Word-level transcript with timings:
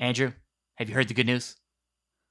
Andrew, 0.00 0.32
have 0.76 0.88
you 0.88 0.94
heard 0.96 1.06
the 1.08 1.14
good 1.14 1.26
news? 1.26 1.56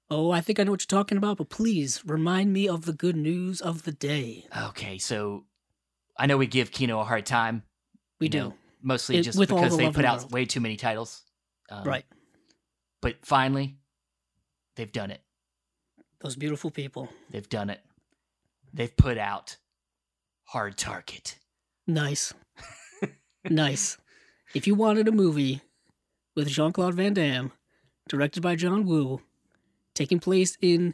Oh, 0.09 0.31
I 0.31 0.41
think 0.41 0.59
I 0.59 0.63
know 0.63 0.71
what 0.71 0.81
you're 0.81 0.99
talking 0.99 1.17
about, 1.19 1.37
but 1.37 1.49
please 1.49 2.01
remind 2.05 2.51
me 2.51 2.67
of 2.67 2.85
the 2.85 2.93
good 2.93 3.15
news 3.15 3.61
of 3.61 3.83
the 3.83 3.91
day. 3.91 4.47
Okay, 4.69 4.97
so 4.97 5.45
I 6.17 6.25
know 6.25 6.35
we 6.35 6.47
give 6.47 6.71
Kino 6.71 6.99
a 6.99 7.03
hard 7.05 7.25
time. 7.27 7.63
We 8.19 8.27
do. 8.27 8.39
know, 8.39 8.53
mostly 8.81 9.17
It- 9.17 9.23
just 9.23 9.39
because 9.39 9.71
the 9.71 9.77
they 9.77 9.91
put 9.91 10.03
out 10.05 10.17
world. 10.19 10.31
way 10.33 10.45
too 10.45 10.59
many 10.59 10.75
titles. 10.77 11.23
Um, 11.69 11.83
right. 11.83 12.05
But 13.01 13.23
finally, 13.25 13.77
they've 14.75 14.91
done 14.91 15.11
it. 15.11 15.21
Those 16.21 16.35
beautiful 16.35 16.71
people. 16.71 17.07
They've 17.29 17.47
done 17.47 17.69
it. 17.69 17.81
They've 18.73 18.95
put 18.97 19.17
out 19.17 19.57
Hard 20.45 20.75
Target. 20.77 21.37
Nice. 21.87 22.33
nice. 23.49 23.97
If 24.55 24.65
you 24.67 24.73
wanted 24.75 25.07
a 25.07 25.11
movie 25.11 25.61
with 26.35 26.47
Jean 26.49 26.73
Claude 26.73 26.95
Van 26.95 27.13
Damme, 27.13 27.51
directed 28.09 28.41
by 28.43 28.55
John 28.55 28.85
Woo, 28.85 29.21
taking 29.93 30.19
place 30.19 30.57
in 30.61 30.93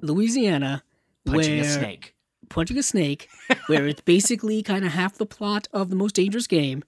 Louisiana, 0.00 0.82
Punching 1.24 1.56
where 1.58 1.64
a 1.64 1.68
snake. 1.68 2.14
punching 2.48 2.78
a 2.78 2.82
snake, 2.82 3.28
where 3.66 3.86
it's 3.86 4.00
basically 4.00 4.62
kind 4.62 4.84
of 4.84 4.92
half 4.92 5.16
the 5.16 5.26
plot 5.26 5.68
of 5.72 5.90
the 5.90 5.96
most 5.96 6.14
dangerous 6.16 6.46
game. 6.46 6.82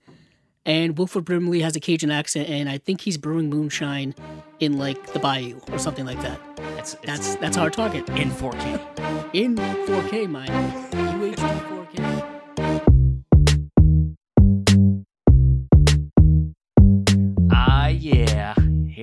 And 0.66 0.98
Wilford 0.98 1.24
Brimley 1.24 1.60
has 1.62 1.76
a 1.76 1.80
Cajun 1.80 2.10
accent, 2.10 2.48
and 2.50 2.68
I 2.68 2.76
think 2.78 3.00
he's 3.00 3.16
brewing 3.16 3.48
moonshine 3.48 4.14
in 4.60 4.76
like 4.78 5.12
the 5.14 5.18
bayou 5.18 5.60
or 5.72 5.78
something 5.78 6.04
like 6.04 6.20
that. 6.20 6.38
It's, 6.76 6.94
it's 6.94 7.02
That's 7.06 7.36
that's 7.36 7.56
our 7.56 7.70
target 7.70 8.06
in 8.10 8.30
4K. 8.30 9.30
in 9.32 9.56
4K, 9.56 10.28
mind 10.28 10.50
you. 10.50 10.98
UHD 11.32 11.86
4K. 11.94 13.48
Ah, 17.50 17.88
yeah. 17.88 18.54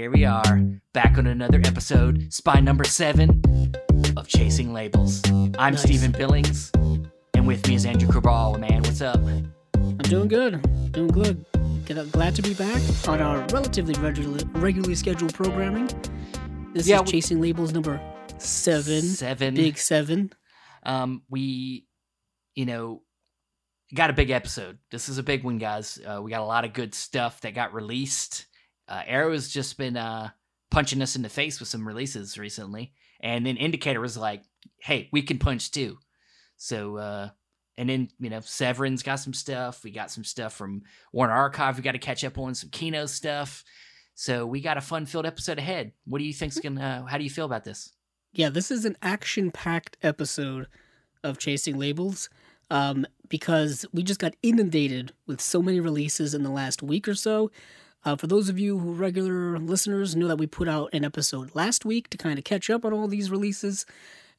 Here 0.05 0.11
we 0.11 0.23
are, 0.23 0.61
back 0.93 1.17
on 1.17 1.25
another 1.25 1.59
episode, 1.65 2.31
spy 2.31 2.59
number 2.59 2.83
seven 2.83 3.41
of 4.15 4.27
Chasing 4.27 4.71
Labels. 4.71 5.19
I'm 5.57 5.73
Nice. 5.73 5.81
Stephen 5.81 6.11
Billings, 6.11 6.71
and 7.33 7.47
with 7.47 7.67
me 7.67 7.73
is 7.73 7.87
Andrew 7.87 8.07
Cabral. 8.07 8.59
Man, 8.59 8.83
what's 8.83 9.01
up? 9.01 9.19
I'm 9.73 9.97
doing 9.97 10.27
good. 10.27 10.61
Doing 10.91 11.07
good. 11.07 11.43
Glad 12.11 12.35
to 12.35 12.43
be 12.43 12.53
back 12.53 12.79
on 13.07 13.19
our 13.19 13.39
relatively 13.51 13.95
regular, 13.99 14.41
regularly 14.53 14.93
scheduled 14.93 15.33
programming. 15.33 15.87
This 16.75 16.87
Yeah, 16.87 16.97
is 16.97 17.01
we- 17.05 17.11
Chasing 17.13 17.41
Labels 17.41 17.73
number 17.73 17.99
seven. 18.37 19.01
Seven. 19.01 19.55
Big 19.55 19.75
seven. 19.79 20.31
Um, 20.83 21.23
we, 21.31 21.87
you 22.53 22.67
know, 22.67 23.01
got 23.91 24.11
a 24.11 24.13
big 24.13 24.29
episode. 24.29 24.77
This 24.91 25.09
is 25.09 25.17
a 25.17 25.23
big 25.23 25.43
one, 25.43 25.57
guys. 25.57 25.97
Uh, 26.05 26.21
we 26.21 26.29
got 26.29 26.41
a 26.41 26.45
lot 26.45 26.63
of 26.63 26.73
good 26.73 26.93
stuff 26.93 27.41
that 27.41 27.55
got 27.55 27.73
released. 27.73 28.45
Uh, 28.87 29.01
Arrow's 29.05 29.49
just 29.49 29.77
been 29.77 29.97
uh, 29.97 30.29
punching 30.71 31.01
us 31.01 31.15
in 31.15 31.21
the 31.21 31.29
face 31.29 31.59
with 31.59 31.69
some 31.69 31.87
releases 31.87 32.37
recently, 32.37 32.93
and 33.19 33.45
then 33.45 33.57
Indicator 33.57 33.99
was 33.99 34.17
like, 34.17 34.43
"Hey, 34.81 35.09
we 35.11 35.21
can 35.21 35.39
punch 35.39 35.71
too." 35.71 35.97
So, 36.57 36.97
uh, 36.97 37.29
and 37.77 37.89
then 37.89 38.09
you 38.19 38.29
know, 38.29 38.41
Severin's 38.41 39.03
got 39.03 39.15
some 39.15 39.33
stuff. 39.33 39.83
We 39.83 39.91
got 39.91 40.11
some 40.11 40.23
stuff 40.23 40.53
from 40.53 40.83
Warner 41.11 41.33
Archive. 41.33 41.77
We 41.77 41.83
got 41.83 41.93
to 41.93 41.97
catch 41.97 42.23
up 42.23 42.37
on 42.37 42.55
some 42.55 42.69
Kino 42.69 43.05
stuff. 43.05 43.63
So 44.13 44.45
we 44.45 44.61
got 44.61 44.77
a 44.77 44.81
fun-filled 44.81 45.25
episode 45.25 45.59
ahead. 45.59 45.91
What 46.05 46.19
do 46.19 46.23
you 46.23 46.33
think's 46.33 46.59
gonna? 46.59 47.05
How 47.09 47.17
do 47.17 47.23
you 47.23 47.29
feel 47.29 47.45
about 47.45 47.63
this? 47.63 47.91
Yeah, 48.33 48.49
this 48.49 48.71
is 48.71 48.85
an 48.85 48.97
action 49.01 49.51
packed 49.51 49.97
episode 50.03 50.67
of 51.23 51.37
Chasing 51.37 51.77
Labels 51.77 52.29
um, 52.69 53.05
because 53.29 53.85
we 53.93 54.03
just 54.03 54.19
got 54.19 54.35
inundated 54.43 55.13
with 55.27 55.41
so 55.41 55.61
many 55.61 55.79
releases 55.79 56.33
in 56.33 56.43
the 56.43 56.49
last 56.49 56.83
week 56.83 57.07
or 57.07 57.15
so. 57.15 57.51
Uh, 58.05 58.15
for 58.15 58.27
those 58.27 58.49
of 58.49 58.59
you 58.59 58.77
who 58.77 58.91
are 58.91 58.93
regular 58.93 59.57
listeners, 59.57 60.15
know 60.15 60.27
that 60.27 60.37
we 60.37 60.45
put 60.45 60.67
out 60.69 60.91
an 60.93 61.03
episode 61.03 61.55
last 61.55 61.83
week 61.85 62.07
to 62.11 62.17
kind 62.17 62.37
of 62.37 62.45
catch 62.45 62.69
up 62.69 62.85
on 62.85 62.93
all 62.93 63.07
these 63.07 63.31
releases. 63.31 63.85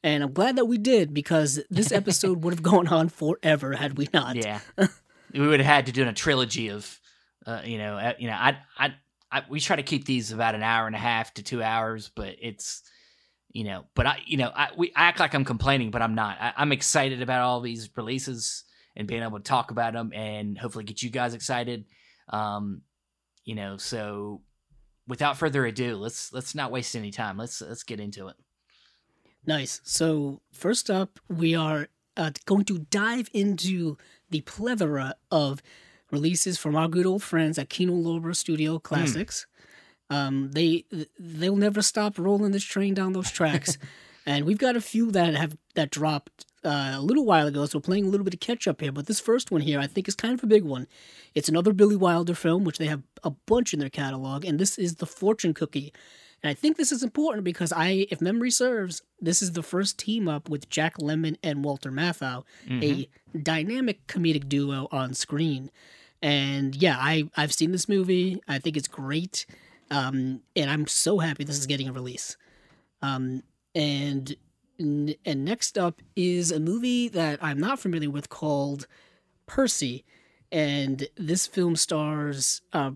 And 0.01 0.23
I'm 0.23 0.31
glad 0.31 0.55
that 0.55 0.65
we 0.65 0.77
did 0.77 1.13
because 1.13 1.59
this 1.69 1.91
episode 1.91 2.41
would 2.43 2.53
have 2.53 2.63
gone 2.63 2.87
on 2.87 3.09
forever 3.09 3.73
had 3.73 3.97
we 3.97 4.07
not. 4.13 4.37
Yeah, 4.37 4.61
we 5.33 5.45
would 5.45 5.59
have 5.59 5.67
had 5.67 5.85
to 5.87 5.91
do 5.91 6.07
a 6.07 6.13
trilogy 6.13 6.69
of, 6.69 6.99
uh, 7.45 7.61
you 7.65 7.77
know, 7.77 7.97
uh, 7.97 8.13
you 8.17 8.27
know, 8.27 8.35
I, 8.35 8.57
I, 8.77 8.93
I, 9.29 9.43
we 9.49 9.59
try 9.59 9.75
to 9.75 9.83
keep 9.83 10.05
these 10.05 10.31
about 10.31 10.55
an 10.55 10.63
hour 10.63 10.87
and 10.87 10.95
a 10.95 10.99
half 10.99 11.33
to 11.33 11.43
two 11.43 11.61
hours, 11.61 12.09
but 12.15 12.35
it's, 12.41 12.83
you 13.51 13.65
know, 13.65 13.83
but 13.95 14.05
I, 14.05 14.19
you 14.25 14.37
know, 14.37 14.51
I, 14.55 14.69
we 14.77 14.93
I 14.95 15.05
act 15.05 15.19
like 15.19 15.33
I'm 15.33 15.43
complaining, 15.43 15.91
but 15.91 16.01
I'm 16.01 16.15
not. 16.15 16.37
I, 16.39 16.53
I'm 16.55 16.71
excited 16.71 17.21
about 17.21 17.41
all 17.41 17.59
these 17.59 17.89
releases 17.97 18.63
and 18.95 19.09
being 19.09 19.23
able 19.23 19.39
to 19.39 19.43
talk 19.43 19.71
about 19.71 19.93
them 19.93 20.13
and 20.13 20.57
hopefully 20.57 20.85
get 20.85 21.03
you 21.03 21.09
guys 21.09 21.33
excited. 21.33 21.85
Um, 22.29 22.81
you 23.47 23.55
know, 23.55 23.77
so 23.77 24.41
without 25.07 25.37
further 25.37 25.65
ado, 25.65 25.95
let's 25.95 26.33
let's 26.33 26.53
not 26.53 26.69
waste 26.69 26.95
any 26.97 27.11
time. 27.11 27.37
Let's 27.37 27.61
let's 27.61 27.83
get 27.83 28.01
into 28.01 28.27
it. 28.27 28.35
Nice. 29.45 29.79
So, 29.85 30.41
first 30.51 30.89
up, 30.89 31.17
we 31.29 31.55
are 31.55 31.87
uh, 32.17 32.31
going 32.45 32.65
to 32.65 32.79
dive 32.79 33.29
into 33.33 33.97
the 34.29 34.41
plethora 34.41 35.15
of 35.31 35.63
releases 36.11 36.57
from 36.57 36.75
our 36.75 36.89
good 36.89 37.05
old 37.05 37.23
friends 37.23 37.57
at 37.57 37.69
Kino 37.69 37.93
Lorber 37.93 38.35
Studio 38.35 38.79
Classics. 38.79 39.47
Um, 40.09 40.51
they 40.51 40.83
they'll 41.17 41.55
never 41.55 41.81
stop 41.81 42.19
rolling 42.19 42.51
this 42.51 42.65
train 42.65 42.93
down 42.93 43.13
those 43.13 43.31
tracks, 43.31 43.77
and 44.25 44.43
we've 44.43 44.57
got 44.57 44.75
a 44.75 44.81
few 44.81 45.09
that 45.11 45.35
have 45.35 45.57
that 45.75 45.89
dropped 45.89 46.45
uh, 46.67 46.95
a 46.97 47.01
little 47.01 47.25
while 47.25 47.47
ago. 47.47 47.65
So 47.65 47.77
we're 47.77 47.83
playing 47.83 48.05
a 48.05 48.09
little 48.09 48.25
bit 48.25 48.33
of 48.33 48.39
catch 48.41 48.67
up 48.67 48.81
here. 48.81 48.91
But 48.91 49.07
this 49.07 49.19
first 49.19 49.51
one 49.51 49.61
here, 49.61 49.79
I 49.79 49.87
think, 49.87 50.07
is 50.07 50.15
kind 50.15 50.33
of 50.33 50.43
a 50.43 50.47
big 50.47 50.63
one. 50.63 50.87
It's 51.33 51.49
another 51.49 51.71
Billy 51.73 51.95
Wilder 51.95 52.35
film, 52.35 52.65
which 52.65 52.77
they 52.77 52.87
have 52.87 53.03
a 53.23 53.31
bunch 53.31 53.73
in 53.73 53.79
their 53.79 53.89
catalog, 53.89 54.45
and 54.45 54.59
this 54.59 54.77
is 54.77 54.95
The 54.95 55.05
Fortune 55.05 55.53
Cookie. 55.53 55.93
And 56.43 56.51
I 56.51 56.53
think 56.53 56.77
this 56.77 56.91
is 56.91 57.01
important 57.01 57.43
because 57.43 57.71
I, 57.73 58.05
if 58.11 58.21
memory 58.21 58.51
serves, 58.51 59.01
this 59.19 59.41
is 59.41 59.53
the 59.53 59.63
first 59.63 59.97
team 59.97 60.27
up 60.27 60.49
with 60.49 60.69
Jack 60.69 60.97
Lemmon 60.99 61.37
and 61.41 61.65
Walter 61.65 61.91
Matthau, 61.91 62.43
a 62.83 63.09
dynamic 63.41 64.05
comedic 64.05 64.47
duo 64.47 64.87
on 64.91 65.15
screen. 65.15 65.71
And 66.21 66.75
yeah, 66.75 66.97
I 66.99 67.29
I've 67.35 67.53
seen 67.53 67.71
this 67.71 67.89
movie. 67.89 68.41
I 68.47 68.59
think 68.59 68.77
it's 68.77 68.87
great, 68.87 69.45
um, 69.89 70.41
and 70.55 70.69
I'm 70.69 70.85
so 70.87 71.19
happy 71.19 71.43
this 71.43 71.57
is 71.57 71.67
getting 71.67 71.89
a 71.89 71.93
release. 71.93 72.37
Um, 73.01 73.43
and 73.73 74.35
and 74.79 75.15
next 75.45 75.77
up 75.77 76.01
is 76.15 76.51
a 76.51 76.59
movie 76.59 77.07
that 77.09 77.39
I'm 77.41 77.59
not 77.59 77.79
familiar 77.79 78.09
with 78.09 78.29
called 78.29 78.87
Percy, 79.45 80.03
and 80.51 81.07
this 81.15 81.47
film 81.47 81.75
stars. 81.75 82.61
Uh, 82.73 82.91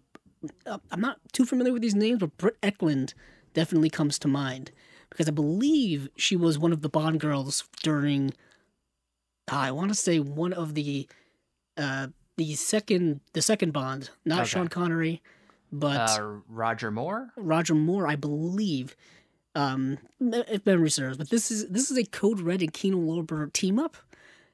uh, 0.65 0.77
I'm 0.91 1.01
not 1.01 1.19
too 1.33 1.45
familiar 1.45 1.73
with 1.73 1.81
these 1.81 1.95
names, 1.95 2.19
but 2.19 2.37
Britt 2.37 2.59
Ekland 2.61 3.13
definitely 3.53 3.89
comes 3.89 4.17
to 4.19 4.27
mind 4.27 4.71
because 5.09 5.27
I 5.27 5.31
believe 5.31 6.09
she 6.15 6.35
was 6.35 6.57
one 6.57 6.71
of 6.73 6.81
the 6.81 6.89
Bond 6.89 7.19
girls 7.19 7.63
during. 7.83 8.33
I 9.47 9.71
want 9.71 9.89
to 9.89 9.95
say 9.95 10.19
one 10.19 10.53
of 10.53 10.75
the, 10.75 11.09
uh, 11.77 12.07
the 12.37 12.53
second 12.55 13.19
the 13.33 13.41
second 13.41 13.73
Bond, 13.73 14.09
not 14.23 14.41
Okay. 14.41 14.47
Sean 14.49 14.67
Connery, 14.69 15.21
but 15.71 16.09
Uh, 16.19 16.37
Roger 16.47 16.89
Moore. 16.89 17.31
Roger 17.35 17.75
Moore, 17.75 18.07
I 18.07 18.15
believe. 18.15 18.95
Um, 19.53 19.97
if 20.19 20.65
memory 20.65 20.89
serves, 20.89 21.17
but 21.17 21.29
this 21.29 21.51
is 21.51 21.67
this 21.67 21.91
is 21.91 21.97
a 21.97 22.05
Code 22.05 22.39
Red 22.39 22.61
and 22.61 22.71
Kino 22.71 22.97
Lorber 22.97 23.51
team 23.51 23.79
up, 23.79 23.97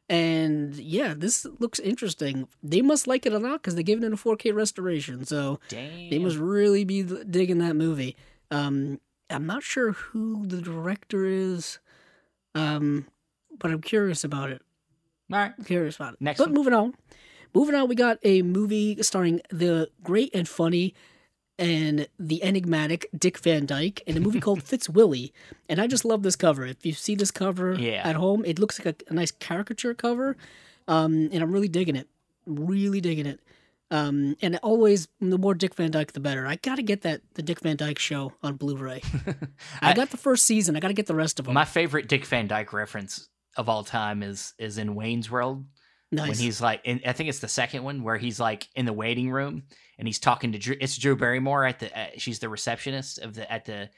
and 0.10 0.76
yeah, 0.76 1.14
this 1.16 1.46
looks 1.60 1.80
interesting. 1.80 2.48
They 2.64 2.82
must 2.82 3.06
like 3.06 3.26
it 3.26 3.34
a 3.34 3.40
lot 3.40 3.62
because 3.62 3.76
they're 3.76 3.84
giving 3.84 4.04
it 4.04 4.14
a 4.14 4.16
4K 4.16 4.56
restoration, 4.56 5.26
so 5.26 5.60
Damn. 5.70 6.10
they 6.10 6.18
must 6.18 6.38
really 6.38 6.84
be 6.84 7.04
digging 7.04 7.60
that 7.60 7.76
movie. 7.76 8.16
Um, 8.50 9.00
I'm 9.30 9.46
not 9.46 9.64
sure 9.64 9.92
who 9.92 10.48
the 10.48 10.62
director 10.62 11.26
is, 11.26 11.80
um, 12.56 13.06
but 13.60 13.72
I'm 13.72 13.82
curious 13.82 14.24
about 14.24 14.50
it. 14.50 14.62
All 15.32 15.40
right. 15.40 15.54
I'm 15.58 15.66
curious 15.66 15.98
about 15.98 16.14
it. 16.14 16.22
Next 16.22 16.38
but 16.40 16.48
one. 16.48 16.56
moving 16.56 16.74
on, 16.74 16.96
moving 17.54 17.76
on, 17.76 17.90
we 17.90 17.96
got 17.96 18.18
a 18.24 18.42
movie 18.42 19.02
starring 19.04 19.42
the 19.50 19.90
great 20.04 20.34
and 20.34 20.48
funny 20.48 20.94
and 21.60 22.08
the 22.20 22.44
enigmatic 22.44 23.10
Dick 23.18 23.38
Van 23.40 23.66
Dyke 23.66 24.02
in 24.06 24.16
a 24.18 24.20
movie 24.20 24.40
called 24.40 24.62
Fitzwilly. 24.70 25.34
And 25.70 25.80
I 25.82 25.88
just 25.88 26.06
love 26.06 26.24
this 26.24 26.36
cover. 26.36 26.66
If 26.66 26.86
you 26.86 26.94
see 26.94 27.16
this 27.16 27.32
cover 27.32 27.74
Yeah. 27.74 28.02
at 28.08 28.16
home, 28.16 28.46
it 28.46 28.60
looks 28.60 28.78
like 28.84 29.02
a, 29.08 29.12
a 29.12 29.14
nice 29.16 29.32
caricature 29.32 29.94
cover, 29.94 30.38
um, 30.88 31.30
and 31.32 31.42
I'm 31.44 31.52
really 31.52 31.68
digging 31.68 31.96
it. 31.96 32.08
Really 32.46 33.02
digging 33.02 33.26
it. 33.26 33.40
Um, 33.90 34.36
and 34.42 34.58
always, 34.64 35.08
the 35.22 35.38
more 35.38 35.54
Dick 35.54 35.74
Van 35.76 35.92
Dyke, 35.92 36.12
the 36.12 36.20
better. 36.20 36.46
I 36.46 36.58
gotta 36.58 36.82
get 36.82 37.04
that 37.04 37.22
the 37.36 37.42
Dick 37.42 37.62
Van 37.62 37.78
Dyke 37.78 38.00
show 38.00 38.34
on 38.44 38.56
Blu-ray. 38.56 39.02
I, 39.26 39.36
I- 39.92 39.94
got 39.94 40.10
the 40.10 40.18
first 40.18 40.44
season. 40.46 40.76
I 40.76 40.80
gotta 40.82 40.94
get 40.94 41.08
the 41.08 41.16
rest 41.16 41.40
of 41.40 41.46
them. 41.46 41.54
My 41.54 41.64
favorite 41.66 42.08
Dick 42.10 42.26
Van 42.26 42.48
Dyke 42.48 42.74
reference 42.74 43.30
of 43.56 43.70
all 43.70 43.84
time 43.86 44.24
is 44.24 44.54
is 44.60 44.78
in 44.78 44.94
Wayne's 44.94 45.32
World 45.32 45.66
nice. 46.12 46.30
when 46.30 46.38
he's 46.38 46.62
like, 46.62 46.82
in, 46.84 47.02
I 47.06 47.14
think 47.14 47.30
it's 47.30 47.40
the 47.40 47.48
second 47.48 47.84
one 47.84 48.04
where 48.04 48.18
he's 48.18 48.40
like 48.40 48.68
in 48.76 48.86
the 48.86 48.94
waiting 48.94 49.32
room 49.32 49.64
and 49.98 50.08
he's 50.08 50.20
talking 50.20 50.52
to 50.52 50.60
Drew. 50.60 50.76
It's 50.80 50.98
Drew 50.98 51.16
Barrymore 51.16 51.66
at 51.66 51.80
the. 51.80 51.98
Uh, 51.98 52.08
she's 52.18 52.40
the 52.40 52.50
receptionist 52.50 53.20
of 53.20 53.34
the 53.34 53.52
at 53.52 53.66
the 53.66 53.90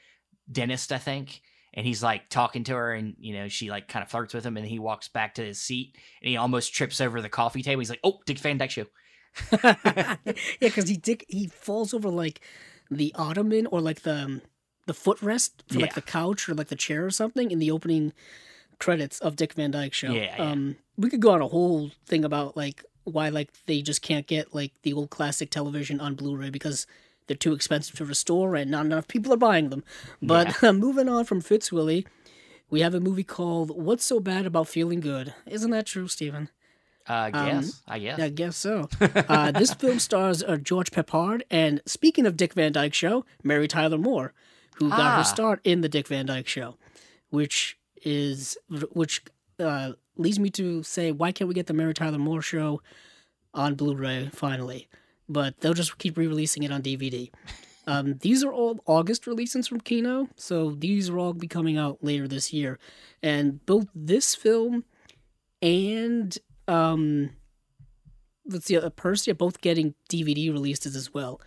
dentist, 0.50 0.92
I 0.92 0.98
think. 0.98 1.42
And 1.72 1.86
he's 1.86 2.02
like 2.02 2.28
talking 2.30 2.64
to 2.64 2.74
her, 2.74 2.92
and 2.92 3.14
you 3.18 3.34
know 3.34 3.48
she 3.48 3.70
like 3.70 3.86
kind 3.86 4.02
of 4.02 4.10
flirts 4.10 4.34
with 4.34 4.44
him, 4.44 4.56
and 4.56 4.66
he 4.66 4.80
walks 4.80 5.08
back 5.08 5.34
to 5.34 5.44
his 5.44 5.60
seat, 5.60 5.96
and 6.20 6.28
he 6.28 6.36
almost 6.36 6.74
trips 6.74 7.00
over 7.00 7.20
the 7.20 7.28
coffee 7.28 7.62
table. 7.62 7.80
He's 7.80 7.90
like, 7.90 8.00
"Oh, 8.02 8.18
Dick 8.26 8.38
Van 8.38 8.58
Dyke 8.58 8.70
show." 8.70 8.86
yeah, 9.62 10.16
because 10.58 10.88
he 10.88 10.96
dick 10.96 11.24
he 11.28 11.46
falls 11.46 11.94
over 11.94 12.08
like 12.08 12.40
the 12.90 13.14
ottoman 13.14 13.66
or 13.66 13.80
like 13.80 14.02
the 14.02 14.24
um, 14.24 14.42
the 14.86 14.92
footrest 14.92 15.50
for 15.68 15.78
like 15.78 15.94
the 15.94 16.02
couch 16.02 16.48
or 16.48 16.54
like 16.54 16.66
the 16.66 16.74
chair 16.74 17.06
or 17.06 17.10
something 17.10 17.52
in 17.52 17.60
the 17.60 17.70
opening 17.70 18.12
credits 18.80 19.20
of 19.20 19.36
Dick 19.36 19.52
Van 19.52 19.70
Dyke 19.70 19.94
Show. 19.94 20.10
Yeah, 20.10 20.34
yeah. 20.36 20.50
Um, 20.50 20.76
we 21.00 21.10
could 21.10 21.20
go 21.20 21.30
on 21.30 21.40
a 21.42 21.48
whole 21.48 21.90
thing 22.06 22.24
about 22.24 22.56
like 22.56 22.84
why 23.04 23.28
like 23.30 23.48
they 23.66 23.80
just 23.82 24.02
can't 24.02 24.26
get 24.26 24.54
like 24.54 24.72
the 24.82 24.92
old 24.92 25.10
classic 25.10 25.50
television 25.50 26.00
on 26.00 26.14
Blu-ray 26.14 26.50
because 26.50 26.86
they're 27.26 27.36
too 27.36 27.52
expensive 27.54 27.96
to 27.96 28.04
restore 28.04 28.54
and 28.56 28.70
not 28.70 28.84
enough 28.86 29.08
people 29.08 29.32
are 29.32 29.36
buying 29.38 29.70
them. 29.70 29.82
But 30.20 30.62
moving 30.62 31.08
on 31.08 31.24
from 31.24 31.40
Fitzwilly, 31.40 32.06
we 32.68 32.80
have 32.80 32.94
a 32.94 33.00
movie 33.00 33.24
called 33.24 33.70
"What's 33.82 34.04
So 34.04 34.20
Bad 34.20 34.46
About 34.46 34.68
Feeling 34.68 35.00
Good." 35.00 35.34
Isn't 35.46 35.70
that 35.70 35.86
true, 35.86 36.08
Stephen? 36.08 36.48
Uh, 37.06 37.30
guess. 37.30 37.82
I 37.88 37.98
guess. 37.98 38.20
I 38.20 38.28
guess 38.28 38.56
so. 38.56 38.88
Uh, 39.28 39.50
this 39.50 39.74
film 39.74 39.98
stars 39.98 40.42
uh, 40.44 40.56
George 40.56 40.90
Peppard, 40.92 41.42
and 41.50 41.80
speaking 41.86 42.26
of 42.26 42.36
Dick 42.36 42.52
Van 42.54 42.72
Dyke 42.72 42.94
Show, 42.94 43.24
Mary 43.42 43.66
Tyler 43.66 43.98
Moore, 43.98 44.32
who 44.76 44.90
got 44.90 45.00
Ah. 45.00 45.16
her 45.18 45.24
start 45.24 45.60
in 45.64 45.80
the 45.80 45.88
Dick 45.88 46.06
Van 46.08 46.26
Dyke 46.26 46.46
Show, 46.46 46.76
which 47.30 47.78
is 48.04 48.56
which 48.92 49.22
uh, 49.58 49.92
leads 50.16 50.38
me 50.38 50.50
to 50.50 50.82
say, 50.82 51.12
why 51.12 51.32
can't 51.32 51.48
we 51.48 51.54
get 51.54 51.66
the 51.66 51.74
Mary 51.74 51.94
Tyler 51.94 52.18
Moore 52.18 52.42
Show 52.42 52.82
on 53.54 53.74
Blu-ray 53.74 54.30
finally? 54.32 54.88
But 55.28 55.60
they'll 55.60 55.74
just 55.74 55.98
keep 55.98 56.16
re-releasing 56.16 56.62
it 56.62 56.72
on 56.72 56.82
DVD. 56.82 57.30
Um, 57.86 58.18
these 58.20 58.44
are 58.44 58.52
all 58.52 58.78
August 58.86 59.26
releases 59.26 59.66
from 59.66 59.80
Kino, 59.80 60.28
so 60.36 60.70
these 60.70 61.10
will 61.10 61.20
all 61.20 61.32
be 61.32 61.48
coming 61.48 61.76
out 61.76 61.98
later 62.04 62.28
this 62.28 62.52
year. 62.52 62.78
And 63.20 63.64
both 63.66 63.88
this 63.94 64.34
film 64.34 64.84
and 65.62 66.38
um, 66.68 67.30
let's 68.46 68.66
see, 68.66 68.76
uh, 68.76 68.90
Percy 68.90 69.30
are 69.30 69.34
both 69.34 69.60
getting 69.60 69.94
DVD 70.08 70.52
releases 70.52 70.96
as 70.96 71.12
well. 71.12 71.40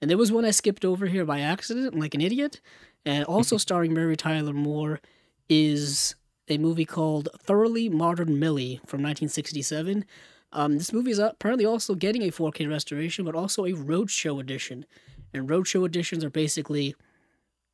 And 0.00 0.10
there 0.10 0.18
was 0.18 0.32
one 0.32 0.44
I 0.44 0.50
skipped 0.50 0.84
over 0.84 1.06
here 1.06 1.24
by 1.24 1.40
accident, 1.40 1.98
like 1.98 2.14
an 2.14 2.20
idiot. 2.20 2.60
And 3.04 3.24
also 3.24 3.56
starring 3.58 3.92
Mary 3.92 4.16
Tyler 4.16 4.52
Moore 4.52 5.00
is 5.48 6.14
a 6.50 6.58
movie 6.58 6.84
called 6.84 7.28
Thoroughly 7.38 7.88
Modern 7.88 8.38
Millie 8.38 8.76
from 8.86 9.02
1967. 9.02 10.04
Um, 10.52 10.78
this 10.78 10.92
movie 10.92 11.10
is 11.12 11.18
apparently 11.18 11.64
also 11.64 11.94
getting 11.94 12.22
a 12.22 12.32
4K 12.32 12.68
restoration, 12.68 13.24
but 13.24 13.34
also 13.34 13.64
a 13.64 13.72
roadshow 13.72 14.40
edition. 14.40 14.84
And 15.32 15.48
roadshow 15.48 15.86
editions 15.86 16.24
are 16.24 16.30
basically 16.30 16.94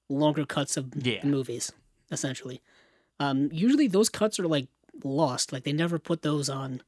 longer 0.09 0.45
cuts 0.45 0.77
of 0.77 0.93
Yeah. 1.07 1.25
movies, 1.25 1.73
essentially. 2.11 2.61
Um, 3.19 3.49
usually 3.53 3.89
those 3.89 4.09
cuts 4.11 4.39
are 4.39 4.47
like 4.47 4.69
lost, 5.03 5.53
like 5.53 5.65
they 5.65 5.73
never 5.73 5.99
put 5.99 6.23
those 6.23 6.49
on 6.49 6.83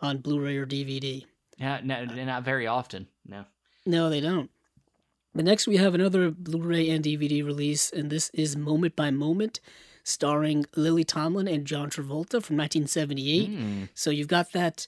on 0.00 0.18
Blu-ray 0.18 0.56
or 0.56 0.66
DVD. 0.66 1.24
Yeah, 1.58 1.80
no, 1.82 2.04
not 2.04 2.42
very 2.44 2.66
often. 2.66 3.06
No. 3.26 3.44
No, 3.86 4.10
they 4.10 4.20
don't. 4.20 4.50
But 5.34 5.44
next 5.44 5.66
we 5.66 5.76
have 5.76 5.94
another 5.94 6.30
Blu-ray 6.30 6.90
and 6.90 7.02
DVD 7.04 7.42
release, 7.44 7.90
and 7.90 8.10
this 8.10 8.28
is 8.34 8.56
Moment 8.56 8.96
by 8.96 9.10
Moment, 9.10 9.60
starring 10.04 10.66
Lily 10.76 11.02
Tomlin 11.02 11.48
and 11.48 11.66
John 11.66 11.90
Travolta 11.90 12.42
from 12.42 12.56
1978. 12.56 13.50
Mm, 13.50 13.88
So 13.94 14.10
you've 14.10 14.28
got 14.28 14.52
that, 14.52 14.86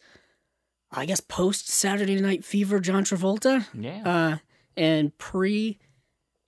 I 0.93 1.07
guess, 1.07 1.21
post 1.21 1.69
Saturday 1.69 2.21
Night 2.21 2.45
Fever 2.45 2.79
John 2.79 3.05
Travolta, 3.05 3.67
yeah. 3.75 4.03
uh, 4.05 4.37
and 4.77 5.17
pre, 5.19 5.79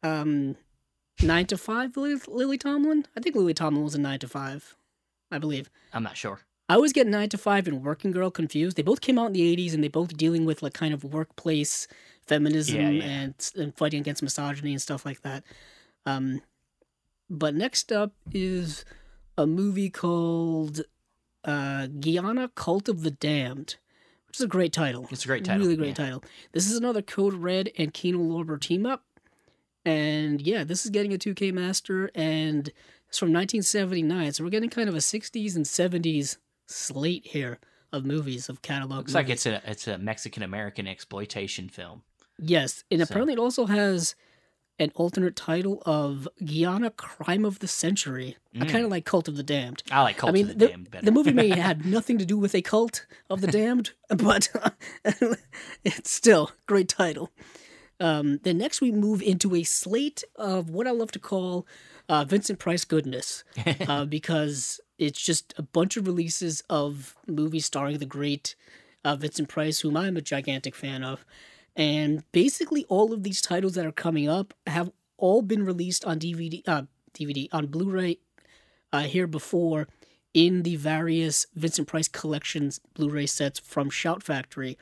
um, 0.03 0.57
Nine 1.21 1.47
to 1.47 1.59
Five 1.59 1.97
Lily, 1.97 2.21
Lily 2.29 2.59
Tomlin. 2.59 3.05
I 3.17 3.21
think 3.21 3.35
Lily 3.35 3.55
Tomlin 3.55 3.83
was 3.83 3.97
a 3.97 4.01
Nine 4.01 4.21
to 4.21 4.29
Five, 4.29 4.77
I 5.33 5.39
believe. 5.39 5.69
I'm 5.93 6.05
not 6.05 6.17
sure. 6.17 6.41
I 6.69 6.75
always 6.75 6.93
get 6.93 7.07
Nine 7.09 7.29
to 7.31 7.39
Five 7.39 7.67
and 7.67 7.83
Working 7.83 8.13
Girl 8.13 8.31
confused. 8.31 8.77
They 8.77 8.83
both 8.83 9.01
came 9.01 9.19
out 9.19 9.27
in 9.27 9.33
the 9.33 9.57
'80s, 9.57 9.75
and 9.75 9.83
they 9.83 9.89
both 9.89 10.17
dealing 10.17 10.45
with 10.45 10.63
like 10.63 10.75
kind 10.75 10.95
of 10.95 11.03
workplace 11.03 11.89
feminism 12.29 12.77
Yeah, 12.81 12.91
yeah. 12.91 13.03
And, 13.05 13.51
and 13.57 13.77
fighting 13.77 14.01
against 14.01 14.23
misogyny 14.23 14.73
and 14.73 14.83
stuff 14.83 15.05
like 15.05 15.23
that. 15.23 15.43
Um, 16.07 16.43
but 17.31 17.55
next 17.55 17.93
up 17.93 18.13
is 18.33 18.85
a 19.37 19.47
movie 19.47 19.91
called 19.91 20.83
uh, 21.45 21.87
Guyana 21.87 22.51
Cult 22.55 22.89
of 22.89 23.03
the 23.03 23.11
Damned, 23.11 23.77
which 24.27 24.39
is 24.39 24.45
a 24.45 24.49
great 24.49 24.73
title. 24.73 25.07
It's 25.11 25.25
a 25.25 25.29
great 25.29 25.45
title. 25.45 25.63
Really 25.63 25.77
great 25.77 25.99
yeah. 25.99 26.07
title. 26.07 26.25
This 26.53 26.71
is 26.71 26.77
another 26.77 27.03
Code 27.03 27.35
Red 27.35 27.71
and 27.79 27.93
Kino 27.93 28.19
Lorber 28.19 28.61
team 28.61 28.87
up. 28.87 29.05
And 29.85 30.43
yeah, 30.43 30.65
this 30.65 30.85
is 30.85 30.91
getting 30.91 31.15
a 31.15 31.19
2K 31.19 31.53
master 31.53 32.11
and 32.15 32.69
it's 33.09 33.19
from 33.19 33.33
1979. 33.33 34.33
So 34.33 34.45
we're 34.45 34.51
getting 34.51 34.71
kind 34.71 34.89
of 34.89 34.95
a 34.95 34.99
60s 34.99 35.57
and 35.57 35.65
70s 35.65 36.37
slate 36.67 37.27
here 37.27 37.59
of 37.93 38.05
movies 38.05 38.49
of 38.49 38.61
catalog. 38.61 38.99
Looks 38.99 39.15
like 39.15 39.31
it's 39.31 39.47
a 39.47 39.63
it's 39.65 39.89
a 39.89 39.97
Mexican 39.97 40.43
American 40.43 40.87
exploitation 40.87 41.69
film. 41.69 42.03
Yes, 42.39 42.85
and 42.91 43.01
So- 43.01 43.05
apparently 43.05 43.33
it 43.33 43.39
also 43.39 43.67
has 43.67 44.15
an 44.81 44.93
alternate 44.95 45.35
title 45.35 45.83
of 45.85 46.29
Guyana 46.45 46.91
Crime 46.91 47.45
of 47.45 47.59
the 47.59 47.67
Century. 47.69 48.37
I 48.55 48.59
Mm. 48.65 48.69
kind 48.71 48.85
of 48.85 48.91
like 48.91 49.05
Cult 49.05 49.27
of 49.29 49.37
the 49.37 49.43
Damned. 49.43 49.83
I 49.91 50.03
like 50.03 50.17
Cult 50.19 50.31
I 50.31 50.33
mean, 50.33 50.51
of 50.51 50.59
the, 50.59 50.67
the, 50.67 50.69
Damned 50.69 50.91
better. 50.91 51.05
the 51.05 51.13
movie 51.13 51.33
may 51.33 51.49
had 51.49 51.85
nothing 51.97 52.19
to 52.19 52.25
do 52.25 52.39
with 52.39 52.55
a 52.55 52.63
cult 52.63 53.07
of 53.29 53.41
the 53.41 53.47
damned, 53.49 53.91
but 54.09 54.49
it's 55.85 56.11
still 56.11 56.49
a 56.49 56.53
great 56.67 56.89
title. 56.89 57.31
Um, 58.01 58.39
then 58.45 58.59
next 58.59 58.81
we 58.81 58.93
move 58.93 59.21
into 59.23 59.55
a 59.57 59.65
slate 59.65 60.23
of 60.37 60.71
what 60.71 60.87
I 60.87 60.93
love 60.93 61.11
to 61.13 61.19
call 61.19 61.67
uh, 62.09 62.25
Vincent 62.25 62.59
Price 62.61 62.85
goodness, 62.85 63.43
uh, 63.89 64.05
because 64.05 64.81
it's 64.99 65.21
just 65.21 65.53
a 65.59 65.63
bunch 65.63 65.97
of 65.97 66.07
releases 66.07 66.63
of 66.71 67.17
movies 67.27 67.67
starring 67.67 67.99
the 67.99 68.07
great 68.07 68.55
uh, 69.05 69.17
Vincent 69.17 69.49
Price, 69.49 69.81
whom 69.81 69.97
I'm 69.97 70.17
a 70.17 70.21
gigantic 70.23 70.75
fan 70.77 71.03
of. 71.03 71.25
And 71.79 72.25
basically, 72.33 72.85
all 72.89 73.13
of 73.13 73.23
these 73.23 73.41
titles 73.41 73.75
that 73.75 73.87
are 73.87 73.93
coming 73.93 74.29
up 74.29 74.53
have 74.67 74.91
all 75.17 75.43
been 75.43 75.65
released 75.65 76.05
on 76.05 76.19
DVD, 76.19 76.61
uh, 76.67 76.83
DVD 77.15 77.49
on 77.53 77.69
Blu-ray 77.69 78.19
uh, 78.93 79.03
here 79.03 79.29
before 79.29 79.87
in 80.35 80.65
the 80.65 80.75
various 80.75 81.47
Vincent 81.55 81.87
Price 81.87 82.09
collections 82.09 82.81
Blu-ray 82.95 83.27
sets 83.27 83.61
from 83.61 83.91
Shout 83.91 84.25
Factory. 84.25 84.77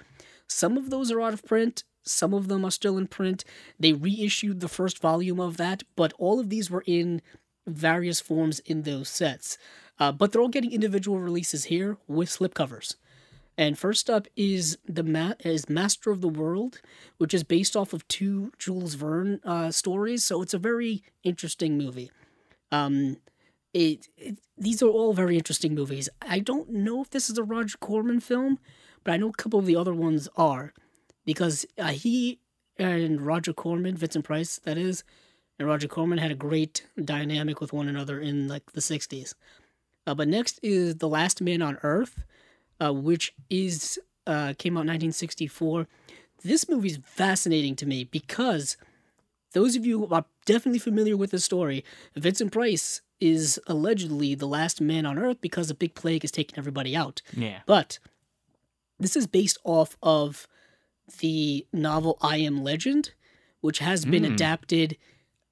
Some 0.48 0.78
of 0.78 0.88
those 0.88 1.12
are 1.12 1.20
out 1.20 1.34
of 1.34 1.44
print. 1.44 1.84
Some 2.02 2.32
of 2.32 2.48
them 2.48 2.64
are 2.64 2.70
still 2.70 2.96
in 2.96 3.08
print. 3.08 3.44
They 3.78 3.93
reissued 3.93 4.60
the 4.60 4.69
first 4.69 4.98
volume 4.98 5.40
of 5.40 5.58
that, 5.58 5.82
but 5.96 6.14
all 6.19 6.40
of 6.40 6.48
these 6.48 6.70
were 6.70 6.84
in 6.87 7.20
various 7.66 8.20
forms 8.20 8.60
in 8.60 8.82
those 8.82 9.08
sets. 9.08 9.58
Uh, 9.98 10.12
but 10.12 10.32
they're 10.32 10.40
all 10.40 10.48
getting 10.48 10.72
individual 10.72 11.19
releases 11.19 11.64
here 11.64 11.98
with 12.06 12.28
slipcovers. 12.28 12.94
And 13.58 13.79
first 13.79 14.11
up 14.11 14.26
is 14.37 14.76
the 14.87 15.03
Ma- 15.03 15.35
is 15.41 15.69
Master 15.69 16.11
of 16.11 16.20
the 16.20 16.29
World, 16.29 16.81
which 17.17 17.32
is 17.32 17.43
based 17.43 17.76
off 17.76 17.93
of 17.93 18.06
two 18.08 18.53
Jules 18.58 18.94
Verne 18.94 19.41
uh, 19.44 19.70
stories. 19.70 20.25
So 20.25 20.43
it's 20.43 20.55
a 20.55 20.58
very 20.58 21.03
interesting 21.23 21.79
movie. 21.79 22.10
Um, 22.70 23.17
it, 23.72 24.08
it 24.17 24.39
these 24.58 24.82
are 24.82 24.89
all 24.89 25.13
very 25.13 25.36
interesting 25.36 25.75
movies. 25.75 26.08
I 26.22 26.39
don't 26.39 26.70
know 26.70 27.03
if 27.03 27.10
this 27.10 27.31
is 27.31 27.39
a 27.39 27.44
Roger 27.44 27.79
Corman 27.79 28.20
film, 28.20 28.58
but 29.05 29.13
I 29.13 29.17
know 29.17 29.29
a 29.29 29.32
couple 29.32 29.58
of 29.58 29.67
the 29.67 29.77
other 29.77 29.94
ones 29.94 30.29
are, 30.36 30.72
because 31.25 31.67
uh, 31.79 31.89
he 31.89 32.41
and 32.79 33.20
Roger 33.20 33.53
Corman, 33.53 33.96
Vincent 33.96 34.25
Price, 34.25 34.58
that 34.65 34.77
is, 34.77 35.05
and 35.58 35.69
Roger 35.69 35.89
Corman 35.89 36.19
had 36.19 36.31
a 36.31 36.34
great 36.34 36.86
dynamic 37.03 37.60
with 37.60 37.72
one 37.72 37.89
another 37.89 38.20
in 38.20 38.48
like 38.48 38.72
the 38.72 38.81
'60s. 38.81 39.34
Uh, 40.06 40.15
but 40.15 40.29
next 40.29 40.60
is 40.63 40.96
The 40.96 41.08
Last 41.08 41.41
Man 41.41 41.63
on 41.63 41.79
Earth, 41.82 42.25
uh, 42.81 42.93
which 42.93 43.35
is 43.51 43.99
uh, 44.27 44.53
came 44.59 44.77
out 44.77 44.83
in 44.83 44.89
1964. 44.89 45.87
This 46.43 46.69
movie 46.69 46.89
is 46.91 46.99
fascinating 47.05 47.75
to 47.77 47.87
me 47.87 48.05
because 48.05 48.77
those 49.53 49.77
of 49.77 49.87
you 49.87 50.06
who 50.06 50.15
are 50.15 50.25
definitely 50.45 50.79
familiar 50.79 51.17
with 51.17 51.31
the 51.31 51.39
story, 51.39 51.85
Vincent 52.15 52.53
Price 52.53 53.01
is 53.21 53.59
allegedly 53.67 54.35
the 54.35 54.47
last 54.47 54.81
man 54.81 55.06
on 55.06 55.19
Earth 55.19 55.41
because 55.41 55.71
a 55.71 55.75
big 55.75 55.95
plague 55.95 56.25
is 56.25 56.31
taking 56.31 56.59
everybody 56.59 56.95
out. 56.95 57.23
yeah. 57.35 57.61
But 57.67 57.99
this 58.99 59.17
is 59.17 59.27
based 59.27 59.59
off 59.65 59.97
of 60.03 60.47
the 61.21 61.67
novel 61.73 62.19
I 62.21 62.39
Am 62.39 62.63
Legend, 62.63 63.13
which 63.61 63.79
has 63.79 64.05
been 64.05 64.25
Mm. 64.25 64.35
adapted. 64.35 64.97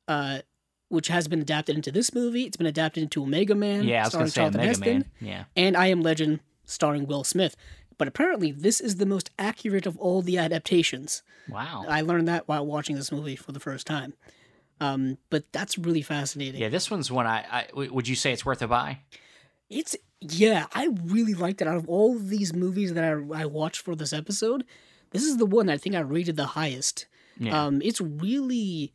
Uh, 0.09 0.40
which 0.88 1.09
has 1.09 1.26
been 1.28 1.40
adapted 1.40 1.75
into 1.75 1.90
this 1.90 2.14
movie. 2.14 2.43
It's 2.43 2.57
been 2.59 2.66
adapted 2.69 3.02
into 3.02 3.23
Omega 3.23 3.54
Man, 3.54 3.85
Yeah, 3.85 4.02
I 4.02 4.04
was 4.04 4.09
starring 4.11 4.23
gonna 4.25 4.31
say 4.31 4.35
Charlton 4.40 4.59
Mega 4.59 4.69
Heston, 4.69 4.93
Man. 4.93 5.04
Yeah. 5.21 5.45
and 5.57 5.76
I 5.76 5.87
Am 5.88 6.02
Legend, 6.02 6.40
starring 6.64 7.06
Will 7.06 7.25
Smith. 7.25 7.56
But 7.97 8.09
apparently, 8.09 8.50
this 8.50 8.80
is 8.80 8.97
the 8.97 9.06
most 9.06 9.30
accurate 9.38 9.87
of 9.87 9.97
all 9.99 10.23
the 10.23 10.38
adaptations. 10.38 11.23
Wow. 11.49 11.85
I 11.88 12.00
learned 12.00 12.28
that 12.28 12.49
while 12.49 12.66
watching 12.66 12.97
this 12.97 13.12
movie 13.12 13.37
for 13.37 13.52
the 13.52 13.61
first 13.61 13.87
time. 13.87 14.14
Um, 14.80 15.18
but 15.30 15.44
that's 15.52 15.78
really 15.78 16.02
fascinating. 16.02 16.61
Yeah, 16.61 16.68
this 16.68 16.90
one's 16.90 17.11
one 17.11 17.26
I 17.26 17.68
would 17.75 18.09
you 18.09 18.16
say 18.16 18.33
it's 18.33 18.44
worth 18.44 18.62
a 18.62 18.66
buy? 18.66 19.00
It's 19.71 19.97
yeah, 20.21 20.66
I 20.73 20.88
really 21.04 21.35
liked 21.35 21.62
it. 21.62 21.68
Out 21.68 21.76
of 21.76 21.88
all 21.88 22.16
of 22.16 22.28
these 22.28 22.52
movies 22.52 22.94
that 22.94 23.04
I, 23.04 23.42
I 23.42 23.47
watched 23.47 23.83
for 23.83 23.94
this 23.94 24.12
episode, 24.12 24.64
this 25.11 25.23
is 25.23 25.37
the 25.37 25.47
one 25.47 25.68
I 25.68 25.76
think 25.76 25.94
I 25.94 26.00
rated 26.00 26.37
the 26.37 26.47
highest. 26.47 27.06
Yeah. 27.38 27.66
Um, 27.66 27.80
it's 27.83 28.00
really 28.00 28.92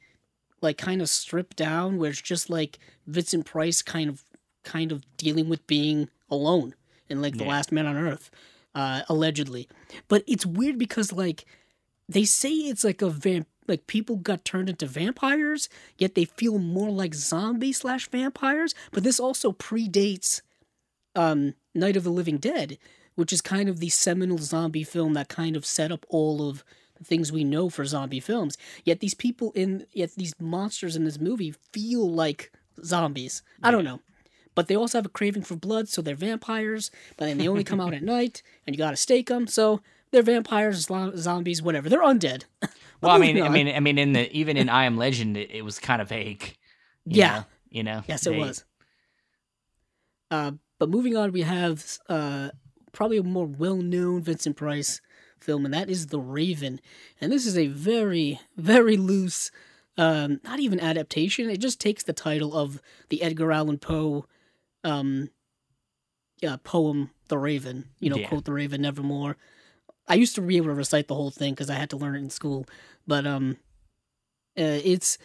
like 0.62 0.78
kind 0.78 1.02
of 1.02 1.10
stripped 1.10 1.56
down, 1.56 1.98
where 1.98 2.10
it's 2.10 2.22
just 2.22 2.50
like 2.50 2.78
Vincent 3.08 3.46
Price 3.46 3.82
kind 3.82 4.10
of 4.10 4.24
kind 4.64 4.92
of 4.92 5.06
dealing 5.16 5.48
with 5.48 5.66
being 5.66 6.10
alone 6.30 6.76
and 7.10 7.22
like 7.22 7.38
the 7.38 7.46
last 7.46 7.72
man 7.72 7.86
on 7.86 7.96
earth, 7.96 8.30
uh, 8.76 9.02
allegedly. 9.10 9.68
But 10.08 10.24
it's 10.28 10.46
weird 10.46 10.78
because 10.78 11.12
like 11.12 11.46
they 12.08 12.24
say 12.24 12.50
it's 12.50 12.84
like 12.84 13.02
a 13.02 13.10
vamp 13.10 13.48
like 13.68 13.88
people 13.88 14.16
got 14.18 14.44
turned 14.44 14.68
into 14.68 14.88
vampires, 14.88 15.70
yet 15.98 16.16
they 16.16 16.26
feel 16.26 16.58
more 16.58 16.90
like 16.90 17.14
zombie 17.14 17.72
slash 17.72 18.10
vampires. 18.10 18.74
But 18.92 19.04
this 19.04 19.20
also 19.20 19.52
predates 19.52 20.42
um, 21.16 21.54
Night 21.76 21.96
of 21.96 22.04
the 22.04 22.10
Living 22.10 22.38
Dead, 22.38 22.80
which 23.16 23.32
is 23.32 23.42
kind 23.42 23.70
of 23.70 23.80
the 23.80 23.90
seminal 23.90 24.40
zombie 24.40 24.84
film 24.84 25.14
that 25.14 25.30
kind 25.30 25.56
of 25.56 25.66
set 25.66 25.92
up 25.92 26.06
all 26.10 26.50
of 26.50 26.64
the 26.98 27.04
things 27.04 27.32
we 27.32 27.44
know 27.44 27.70
for 27.70 27.86
zombie 27.86 28.20
films. 28.20 28.58
Yet 28.84 29.00
these 29.00 29.14
people 29.14 29.52
in, 29.54 29.86
yet 29.94 30.16
these 30.16 30.34
monsters 30.40 30.96
in 30.96 31.06
this 31.06 31.20
movie 31.20 31.54
feel 31.72 32.10
like 32.10 32.52
zombies. 32.84 33.44
I 33.62 33.72
don't 33.72 33.86
know. 33.86 34.00
But 34.56 34.68
they 34.68 34.76
also 34.76 34.98
have 34.98 35.06
a 35.06 35.10
craving 35.10 35.44
for 35.44 35.56
blood, 35.56 35.88
so 35.88 36.02
they're 36.02 36.16
vampires. 36.16 36.92
But 37.18 37.26
then 37.26 37.38
they 37.38 37.48
only 37.48 37.64
come 37.64 37.80
out 37.80 37.94
at 37.94 38.04
night, 38.18 38.42
and 38.66 38.76
you 38.76 38.78
gotta 38.78 38.98
stake 38.98 39.28
them. 39.28 39.48
So 39.48 39.82
they're 40.12 40.24
vampires, 40.24 40.88
zombies, 41.16 41.62
whatever. 41.62 41.90
They're 41.90 42.04
undead. 42.04 42.44
Well, 43.02 43.14
I 43.14 43.18
mean, 43.18 43.36
moving 43.38 43.50
I 43.50 43.54
mean, 43.54 43.76
I 43.76 43.80
mean, 43.80 43.98
in 43.98 44.12
the 44.12 44.30
even 44.38 44.58
in 44.58 44.68
I 44.68 44.84
Am 44.84 44.98
Legend, 44.98 45.38
it, 45.38 45.52
it 45.52 45.62
was 45.64 45.80
kind 45.80 46.02
of 46.02 46.10
vague. 46.10 46.58
you 47.06 47.20
Yeah. 47.20 47.34
know, 47.34 47.46
you 47.70 47.84
know. 47.84 48.04
Yes, 48.10 48.28
it 48.28 48.36
was. 48.36 48.66
Uh, 50.30 50.52
but 50.80 50.90
moving 50.90 51.16
on, 51.16 51.32
we 51.32 51.42
have 51.42 51.98
uh, 52.08 52.50
probably 52.92 53.18
a 53.18 53.24
more 53.24 53.46
well-known 53.46 54.22
Vincent 54.22 54.56
Price 54.58 55.02
film, 55.40 55.66
and 55.66 55.74
that 55.74 55.90
is 55.90 56.08
The 56.08 56.20
Raven. 56.20 56.80
And 57.22 57.32
this 57.32 57.46
is 57.46 57.58
a 57.58 57.68
very, 57.68 58.40
very 58.58 58.98
loose, 58.98 59.50
um, 59.98 60.40
not 60.44 60.60
even 60.60 60.80
adaptation. 60.80 61.50
It 61.50 61.62
just 61.62 61.80
takes 61.80 62.04
the 62.04 62.14
title 62.14 62.54
of 62.56 62.82
the 63.10 63.22
Edgar 63.22 63.52
Allan 63.52 63.78
Poe, 63.78 64.26
um, 64.84 65.30
yeah, 66.42 66.58
poem, 66.64 67.12
The 67.28 67.38
Raven. 67.38 67.90
You 68.00 68.10
know, 68.10 68.18
Yeah. 68.18 68.28
quote 68.30 68.46
The 68.46 68.54
Raven, 68.54 68.82
Nevermore. 68.82 69.38
I 70.08 70.16
used 70.16 70.36
to 70.36 70.42
be 70.42 70.58
able 70.58 70.68
to 70.68 70.74
recite 70.74 71.08
the 71.08 71.16
whole 71.16 71.30
thing 71.32 71.54
because 71.54 71.70
I 71.70 71.76
had 71.76 71.90
to 71.92 71.98
learn 71.98 72.16
it 72.16 72.20
in 72.20 72.30
school, 72.30 72.66
but 73.06 73.28
um, 73.28 73.58
uh, 74.58 74.80
it's 74.84 75.18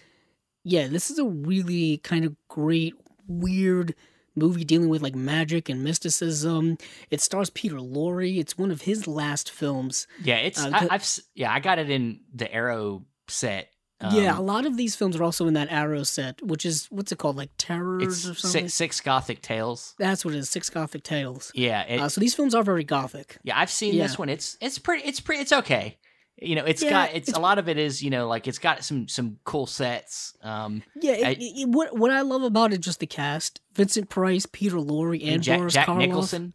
yeah, 0.63 0.89
this 0.89 1.11
is 1.11 1.19
a 1.19 1.25
really 1.25 1.99
kind 1.99 2.25
of 2.25 2.35
great, 2.49 2.95
weird 3.27 3.95
movie 4.37 4.65
dealing 4.65 4.89
with 4.89 5.03
like 5.03 5.15
magic 5.15 5.69
and 5.69 5.85
mysticism. 5.85 6.77
It 7.11 7.21
stars 7.21 7.51
Peter 7.51 7.77
Lorre. 7.77 8.39
It's 8.39 8.59
one 8.59 8.71
of 8.71 8.83
his 8.83 9.07
last 9.07 9.51
films. 9.51 10.07
Yeah, 10.23 10.37
it's. 10.37 10.63
Uh, 10.63 10.71
I, 10.73 10.89
i've 10.91 11.19
Yeah, 11.35 11.53
I 11.53 11.61
got 11.61 11.79
it 11.79 11.91
in 11.91 12.21
the 12.35 12.53
Arrow 12.53 13.05
set. 13.29 13.71
Yeah, 14.13 14.37
a 14.37 14.41
Um, 14.41 14.47
lot 14.47 14.67
of 14.67 14.77
these 14.77 14.97
films 14.97 15.17
are 15.17 15.23
also 15.23 15.47
in 15.47 15.55
that 15.55 15.69
Arrow 15.71 16.03
set, 16.03 16.43
which 16.43 16.67
is 16.67 16.87
what's 16.91 17.13
it 17.13 17.19
called, 17.19 17.37
like 17.37 17.51
Terrors 17.59 18.03
it's 18.03 18.27
or 18.29 18.35
something. 18.35 18.63
six, 18.69 18.75
six 18.75 19.01
Gothic 19.01 19.41
Tales. 19.43 19.95
That's 19.99 20.25
what 20.25 20.35
it 20.35 20.39
is. 20.39 20.51
Six 20.51 20.69
Gothic 20.71 21.03
Tales. 21.03 21.53
Yeah, 21.55 21.83
it, 21.83 22.01
Uh, 22.01 22.09
so 22.09 22.21
these 22.21 22.35
films 22.35 22.55
are 22.55 22.63
very 22.63 22.85
gothic. 22.85 23.39
yeah, 23.45 23.59
I've 23.59 23.71
seen 23.71 23.95
yeah. 23.95 24.03
this 24.07 24.19
one. 24.19 24.29
It's 24.29 24.57
it's 24.61 24.79
pretty. 24.79 25.07
It's 25.07 25.21
pretty. 25.21 25.43
It's 25.43 25.53
okay. 25.53 25.99
You 26.43 26.57
know, 26.57 26.65
it's 26.65 26.83
Yeah, 26.83 26.91
got 26.91 27.11
it's, 27.15 27.29
it's- 27.29 27.39
a 27.39 27.41
lot 27.41 27.59
of 27.59 27.69
it 27.69 27.79
is 27.79 28.03
you 28.03 28.11
know 28.11 28.27
like 28.27 28.49
it's 28.49 28.59
got 28.59 28.85
some 28.85 29.07
some 29.09 29.39
cool 29.45 29.67
sets. 29.67 30.35
Um, 30.43 30.83
Yeah, 31.01 31.13
it, 31.13 31.25
I- 31.27 31.37
it- 31.39 31.69
what 31.69 31.97
what 31.97 32.11
I 32.11 32.23
love 32.23 32.43
about 32.43 32.73
it 32.73 32.81
just 32.81 32.99
the 32.99 33.07
cast: 33.07 33.61
Vincent 33.75 34.09
Price, 34.11 34.45
Peter 34.51 34.77
Lorre, 34.77 35.21
and, 35.23 35.35
and 35.35 35.43
Jack, 35.43 35.59
Boris 35.61 35.75
Jack 35.75 35.87
Karloff. 35.87 35.99
Nicholson. 35.99 36.55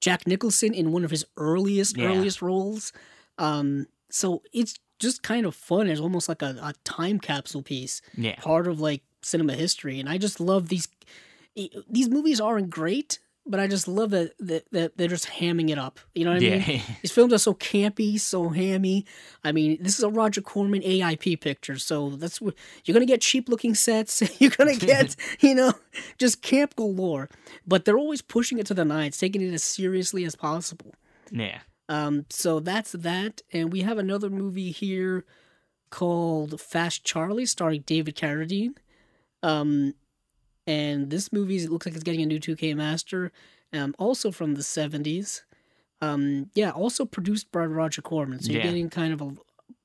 Jack 0.00 0.26
Nicholson 0.26 0.74
in 0.74 0.90
one 0.92 1.04
of 1.04 1.10
his 1.10 1.24
earliest 1.36 1.96
Yeah. 1.96 2.06
earliest 2.06 2.42
roles. 2.42 2.92
Um, 3.38 3.86
so 4.10 4.42
it's 4.52 4.78
just 5.02 5.22
kind 5.22 5.44
of 5.44 5.54
fun. 5.54 5.88
It's 5.88 6.00
almost 6.00 6.28
like 6.28 6.40
a, 6.42 6.56
a 6.62 6.72
time 6.84 7.18
capsule 7.20 7.62
piece, 7.62 8.00
Yeah, 8.16 8.36
part 8.36 8.66
of 8.66 8.80
like 8.80 9.02
cinema 9.22 9.52
history. 9.54 10.00
And 10.00 10.08
I 10.08 10.16
just 10.18 10.40
love 10.40 10.68
these. 10.68 10.88
These 11.90 12.08
movies 12.08 12.40
aren't 12.40 12.70
great, 12.70 13.18
but 13.44 13.60
I 13.60 13.66
just 13.66 13.86
love 13.86 14.10
that 14.10 14.32
that, 14.38 14.64
that 14.72 14.96
they're 14.96 15.08
just 15.08 15.26
hamming 15.26 15.68
it 15.70 15.78
up. 15.78 16.00
You 16.14 16.24
know 16.24 16.30
what 16.30 16.38
I 16.38 16.40
mean? 16.40 16.64
yeah, 16.66 16.80
These 17.02 17.12
films 17.12 17.32
are 17.34 17.38
so 17.38 17.52
campy, 17.52 18.18
so 18.18 18.48
hammy. 18.48 19.04
I 19.44 19.52
mean, 19.52 19.76
this 19.80 19.98
is 19.98 20.04
a 20.04 20.08
Roger 20.08 20.40
Corman 20.40 20.80
AIP 20.80 21.40
picture, 21.42 21.76
so 21.78 22.10
that's 22.10 22.40
what 22.40 22.54
you're 22.84 22.94
gonna 22.94 23.04
get 23.04 23.20
cheap 23.20 23.48
looking 23.50 23.74
sets. 23.74 24.22
You're 24.40 24.50
gonna 24.52 24.76
get, 24.76 25.14
you 25.40 25.54
know, 25.54 25.74
just 26.16 26.40
camp 26.40 26.74
galore. 26.76 27.28
But 27.66 27.84
they're 27.84 27.98
always 27.98 28.22
pushing 28.22 28.58
it 28.58 28.66
to 28.66 28.74
the 28.74 28.84
nines, 28.84 29.18
taking 29.18 29.42
it 29.42 29.52
as 29.52 29.62
seriously 29.62 30.24
as 30.24 30.34
possible. 30.36 30.94
yeah. 31.30 31.60
Um, 31.88 32.26
so 32.30 32.60
that's 32.60 32.92
that, 32.92 33.42
and 33.52 33.72
we 33.72 33.80
have 33.82 33.98
another 33.98 34.30
movie 34.30 34.70
here 34.70 35.24
called 35.90 36.60
Fast 36.60 37.04
Charlie, 37.04 37.44
starring 37.46 37.82
David 37.82 38.16
Carradine. 38.16 38.74
Um, 39.42 39.94
and 40.66 41.10
this 41.10 41.32
movie 41.32 41.56
it 41.56 41.70
looks 41.70 41.86
like 41.86 41.94
it's 41.94 42.04
getting 42.04 42.22
a 42.22 42.26
new 42.26 42.38
2K 42.40 42.74
master, 42.76 43.32
um, 43.72 43.94
also 43.98 44.30
from 44.30 44.54
the 44.54 44.62
70s. 44.62 45.42
Um, 46.00 46.50
yeah, 46.54 46.70
also 46.70 47.04
produced 47.04 47.50
by 47.52 47.64
Roger 47.66 48.02
Corman. 48.02 48.40
So 48.40 48.52
you're 48.52 48.60
Yeah. 48.62 48.68
getting 48.68 48.88
kind 48.90 49.12
of 49.12 49.20
a 49.20 49.32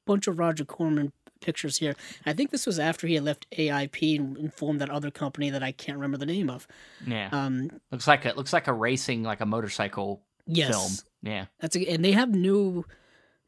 bunch 0.06 0.27
of 0.27 0.39
Roger 0.39 0.66
Corman 0.66 1.12
pictures 1.42 1.77
here. 1.77 1.96
I 2.25 2.34
think 2.34 2.50
this 2.51 2.66
was 2.66 2.80
after 2.80 3.06
he 3.06 3.16
had 3.16 3.24
left 3.24 3.46
AIP 3.51 4.16
and, 4.18 4.38
and 4.38 4.54
formed 4.54 4.82
that 4.82 4.89
other 4.89 5.12
company 5.12 5.50
that 5.50 5.62
I 5.62 5.72
can't 5.72 5.98
remember 5.98 6.18
the 6.18 6.25
name 6.25 6.50
of. 6.50 6.68
Yeah, 7.06 7.30
Um, 7.32 7.70
looks 7.92 8.08
like 8.08 8.25
a 8.25 8.34
looks 8.34 8.54
like 8.54 8.68
a 8.68 8.74
racing 8.74 9.24
like 9.24 9.42
a 9.42 9.46
motorcycle 9.46 10.22
yes, 10.48 10.70
film. 10.70 10.92
Yeah, 11.27 11.46
That's 11.60 11.75
a, 11.75 11.86
and 11.88 12.03
they 12.03 12.13
have 12.13 12.34
no 12.34 12.86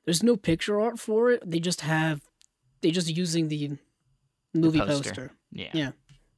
there's 0.06 0.24
no 0.24 0.36
picture 0.36 0.80
art 0.82 1.00
for 1.00 1.32
it. 1.32 1.50
They 1.50 1.60
just 1.60 1.82
have 1.82 2.22
they 2.82 2.92
just 2.92 3.16
using 3.16 3.48
the 3.48 3.78
movie 4.54 4.80
poster. 4.80 5.10
poster. 5.10 5.32
yeah, 5.52 5.70
Yeah. 5.74 5.92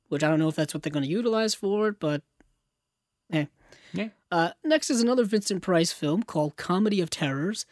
Which 0.10 0.24
I 0.24 0.30
don't 0.30 0.40
know 0.40 0.50
if 0.50 0.56
that's 0.56 0.74
what 0.74 0.84
they're 0.84 0.92
going 0.92 1.06
to 1.06 1.10
utilize 1.10 1.56
for 1.56 1.88
it, 1.88 2.00
but 2.00 2.22
eh. 3.32 3.46
Yeah. 3.94 4.10
Uh, 4.32 4.52
next 4.64 4.90
is 4.90 5.02
another 5.02 5.24
Vincent 5.24 5.62
Price 5.62 5.92
film 5.92 6.24
called 6.24 6.56
Comedy 6.58 7.02
of 7.02 7.10
Terrors, 7.10 7.66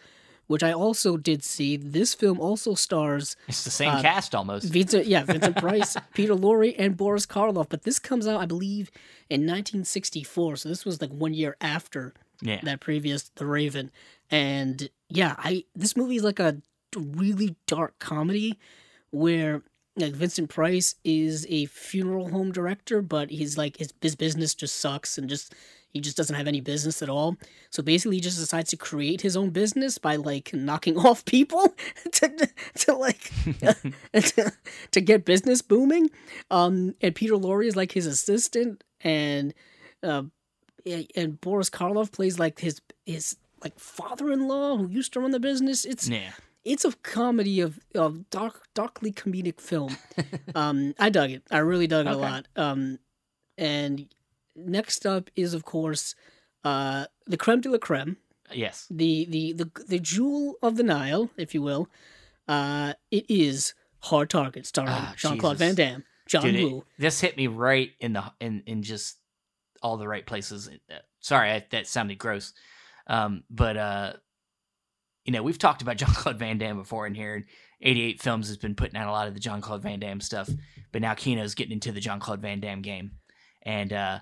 which 0.48 0.64
I 0.64 0.72
also 0.72 1.18
did 1.18 1.44
see. 1.44 1.76
This 1.78 2.14
film 2.14 2.40
also 2.40 2.76
stars 2.76 3.36
It's 3.48 3.64
the 3.64 3.70
same 3.72 3.90
Uh, 3.90 4.02
cast 4.02 4.34
almost. 4.36 4.72
Vincent, 4.72 5.06
yeah, 5.06 5.24
Vincent 5.24 5.56
Price, 5.66 5.96
Peter 6.14 6.34
Lorre, 6.34 6.76
and 6.78 6.96
Boris 6.98 7.26
Karloff. 7.26 7.68
But 7.70 7.84
this 7.84 8.00
comes 8.00 8.26
out, 8.28 8.40
I 8.42 8.46
believe, 8.46 8.90
in 9.30 9.42
1964. 9.42 10.58
So 10.58 10.70
this 10.70 10.86
was 10.86 11.02
like 11.02 11.12
one 11.12 11.34
year 11.34 11.56
after 11.62 12.14
yeah, 12.42 12.60
that 12.64 12.80
previous 12.80 13.30
The 13.36 13.46
Raven. 13.46 13.92
And 14.32 14.90
yeah, 15.10 15.36
I 15.38 15.66
this 15.76 15.98
movie 15.98 16.18
is 16.18 16.24
like 16.24 16.40
a 16.40 16.62
really 16.96 17.56
dark 17.68 18.00
comedy 18.00 18.60
where 19.12 19.64
like 19.96 20.14
Vincent 20.14 20.50
Price 20.50 20.96
is 21.04 21.46
a 21.50 21.66
funeral 21.66 22.30
home 22.30 22.52
director, 22.52 23.02
but 23.02 23.30
he's 23.30 23.58
like 23.58 23.78
his, 23.78 23.94
his 24.02 24.16
business 24.16 24.56
just 24.56 24.78
sucks 24.78 25.18
and 25.18 25.30
just 25.30 25.54
he 25.90 26.00
just 26.00 26.16
doesn't 26.16 26.36
have 26.36 26.48
any 26.48 26.62
business 26.62 27.02
at 27.02 27.10
all. 27.10 27.36
So 27.72 27.82
basically, 27.82 28.18
he 28.18 28.22
just 28.22 28.38
decides 28.38 28.70
to 28.70 28.78
create 28.78 29.22
his 29.22 29.36
own 29.36 29.50
business 29.50 29.98
by 29.98 30.18
like 30.18 30.54
knocking 30.54 30.98
off 31.06 31.26
people 31.26 31.74
to 32.14 32.50
to 32.76 32.94
like 32.94 33.32
to, 34.14 34.52
to 34.92 35.02
get 35.02 35.26
business 35.26 35.62
booming. 35.62 36.10
Um, 36.52 36.96
and 37.02 37.16
Peter 37.16 37.34
Lorre 37.34 37.66
is 37.66 37.76
like 37.76 37.92
his 37.92 38.06
assistant, 38.06 38.84
and 39.02 39.54
uh, 40.04 40.24
and- 40.86 41.40
Boris 41.42 41.70
Karloff 41.70 42.12
plays 42.12 42.40
like 42.40 42.60
his 42.60 42.82
his 43.06 43.38
like 43.64 43.78
father-in-law 43.80 44.78
who 44.78 44.88
used 44.88 45.14
to 45.14 45.20
run 45.20 45.32
the 45.32 45.40
business. 45.40 45.86
It's 45.86 46.08
yeah. 46.08 46.32
it's 46.64 46.86
a 46.86 46.92
comedy 47.04 47.60
of 47.62 47.80
of 47.96 48.30
dark 48.30 48.68
darkly 48.74 49.12
comedic 49.12 49.60
film. 49.60 49.98
um, 50.56 50.94
I 51.00 51.10
dug 51.10 51.32
it. 51.32 51.44
I 51.52 51.58
really 51.60 51.88
dug 51.88 52.08
it 52.08 52.14
a 52.14 52.18
lot. 52.18 52.48
Um, 52.56 53.00
and 53.58 54.08
next 54.56 55.06
up 55.06 55.30
is 55.36 55.54
of 55.54 55.64
course 55.66 56.16
uh 56.64 57.06
the 57.28 57.38
creme 57.38 57.62
de 57.62 57.70
la 57.70 57.78
creme, 57.78 58.18
Yes. 58.54 58.88
the 58.90 59.26
the 59.30 59.54
the 59.54 59.72
the 59.88 60.00
jewel 60.00 60.56
of 60.62 60.76
the 60.78 60.84
Nile, 60.84 61.30
if 61.38 61.54
you 61.54 61.62
will. 61.62 61.90
Uh, 62.48 62.94
it 63.12 63.26
is 63.30 63.74
Hard 64.00 64.30
Target, 64.30 64.66
starring 64.66 64.92
Ah, 64.92 65.14
Jean 65.16 65.38
Claude. 65.38 65.58
Van 65.58 65.76
Damme, 65.76 66.04
John 66.28 66.44
Dude, 66.44 66.56
it- 66.56 66.64
Woo. 66.72 66.84
this 66.98 67.22
hit 67.22 67.38
me 67.38 67.48
right 67.48 67.92
in 68.00 68.14
the 68.14 68.24
in 68.40 68.64
in 68.66 68.82
just 68.84 69.19
all 69.82 69.98
the 69.98 70.08
right 70.08 70.26
places. 70.26 70.70
Uh, 70.90 70.96
Sorry, 71.20 71.52
I, 71.52 71.66
that 71.72 71.88
sounded 71.88 72.18
gross. 72.18 72.54
Um, 73.08 73.44
but 73.50 73.78
uh, 73.78 74.14
you 75.26 75.34
know, 75.34 75.44
we've 75.44 75.58
talked 75.58 75.82
about 75.82 75.98
John 75.98 76.14
Claude 76.14 76.40
Van 76.40 76.58
Damme 76.58 76.78
before 76.78 77.08
in 77.08 77.16
here. 77.16 77.36
and 77.36 77.46
88 77.82 78.22
Films 78.22 78.48
has 78.48 78.58
been 78.58 78.76
putting 78.76 78.98
out 78.98 79.08
a 79.08 79.12
lot 79.12 79.28
of 79.28 79.34
the 79.34 79.40
John 79.40 79.62
Claude 79.62 79.82
Van 79.82 80.00
Damme 80.00 80.22
stuff, 80.22 80.50
but 80.92 81.02
now 81.02 81.14
Kino's 81.14 81.56
getting 81.56 81.74
into 81.74 81.92
the 81.92 82.02
John 82.02 82.20
Claude 82.20 82.42
Van 82.42 82.60
Damme 82.60 82.82
game, 82.82 83.12
and 83.64 83.94
uh, 83.94 84.20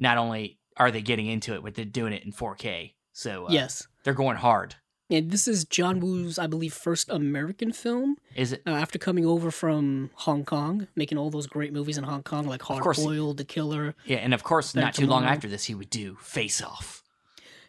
not 0.00 0.18
only 0.18 0.58
are 0.76 0.90
they 0.90 1.02
getting 1.02 1.26
into 1.26 1.54
it, 1.54 1.62
but 1.62 1.74
they're 1.74 1.84
doing 1.84 2.12
it 2.12 2.24
in 2.24 2.32
4K. 2.32 2.94
So 3.12 3.46
uh, 3.46 3.50
yes. 3.50 3.86
they're 4.04 4.14
going 4.14 4.36
hard. 4.36 4.74
And 5.10 5.30
this 5.30 5.48
is 5.48 5.64
John 5.64 6.00
Woo's, 6.00 6.38
I 6.38 6.46
believe, 6.46 6.74
first 6.74 7.08
American 7.08 7.72
film 7.72 8.16
Is 8.34 8.52
it? 8.52 8.62
uh, 8.66 8.70
after 8.70 8.98
coming 8.98 9.24
over 9.24 9.50
from 9.50 10.10
Hong 10.14 10.44
Kong, 10.44 10.86
making 10.96 11.16
all 11.16 11.30
those 11.30 11.46
great 11.46 11.72
movies 11.72 11.96
in 11.96 12.04
Hong 12.04 12.22
Kong 12.22 12.46
like 12.46 12.60
Hard 12.62 12.82
course 12.82 13.02
Boiled, 13.02 13.38
The 13.38 13.44
Killer. 13.44 13.94
Yeah, 14.04 14.18
and 14.18 14.34
of 14.34 14.42
course, 14.44 14.74
not 14.74 14.94
too 14.94 15.06
long 15.06 15.24
after 15.24 15.48
this, 15.48 15.64
he 15.64 15.74
would 15.74 15.88
do 15.88 16.16
Face 16.20 16.60
Off. 16.60 17.02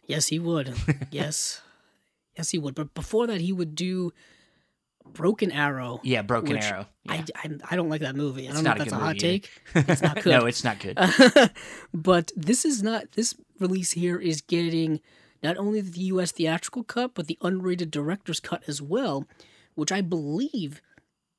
Yes, 0.05 0.27
he 0.27 0.39
would. 0.39 0.73
yes, 1.11 1.61
yes, 2.35 2.49
he 2.49 2.57
would. 2.57 2.75
But 2.75 2.93
before 2.93 3.27
that, 3.27 3.39
he 3.39 3.53
would 3.53 3.73
do 3.73 4.11
Broken 5.13 5.51
Arrow. 5.51 6.01
Yeah, 6.03 6.23
Broken 6.23 6.57
Arrow. 6.57 6.87
Yeah. 7.05 7.11
I, 7.11 7.25
I, 7.35 7.49
I 7.71 7.75
don't 7.77 7.89
like 7.89 8.01
that 8.01 8.15
movie. 8.15 8.49
I 8.49 8.51
don't 8.51 8.63
know 8.63 8.71
if 8.71 8.77
that's 8.79 8.91
a, 8.91 8.95
hot 8.95 9.15
movie 9.15 9.27
either. 9.27 9.47
take. 9.47 9.89
It's 9.89 10.01
not 10.01 10.15
good. 10.23 10.31
no, 10.31 10.45
it's 10.45 10.63
not 10.63 10.79
good. 10.79 10.97
but 11.93 12.31
this 12.35 12.65
is 12.65 12.83
not 12.83 13.13
this 13.13 13.33
release 13.59 13.91
here 13.91 14.17
is 14.17 14.41
getting 14.41 14.99
not 15.41 15.57
only 15.57 15.81
the 15.81 16.01
US 16.01 16.31
theatrical 16.31 16.83
cut 16.83 17.13
but 17.13 17.27
the 17.27 17.37
unrated 17.41 17.91
director's 17.91 18.39
cut 18.39 18.63
as 18.67 18.81
well, 18.81 19.25
which 19.75 19.91
I 19.91 20.01
believe 20.01 20.81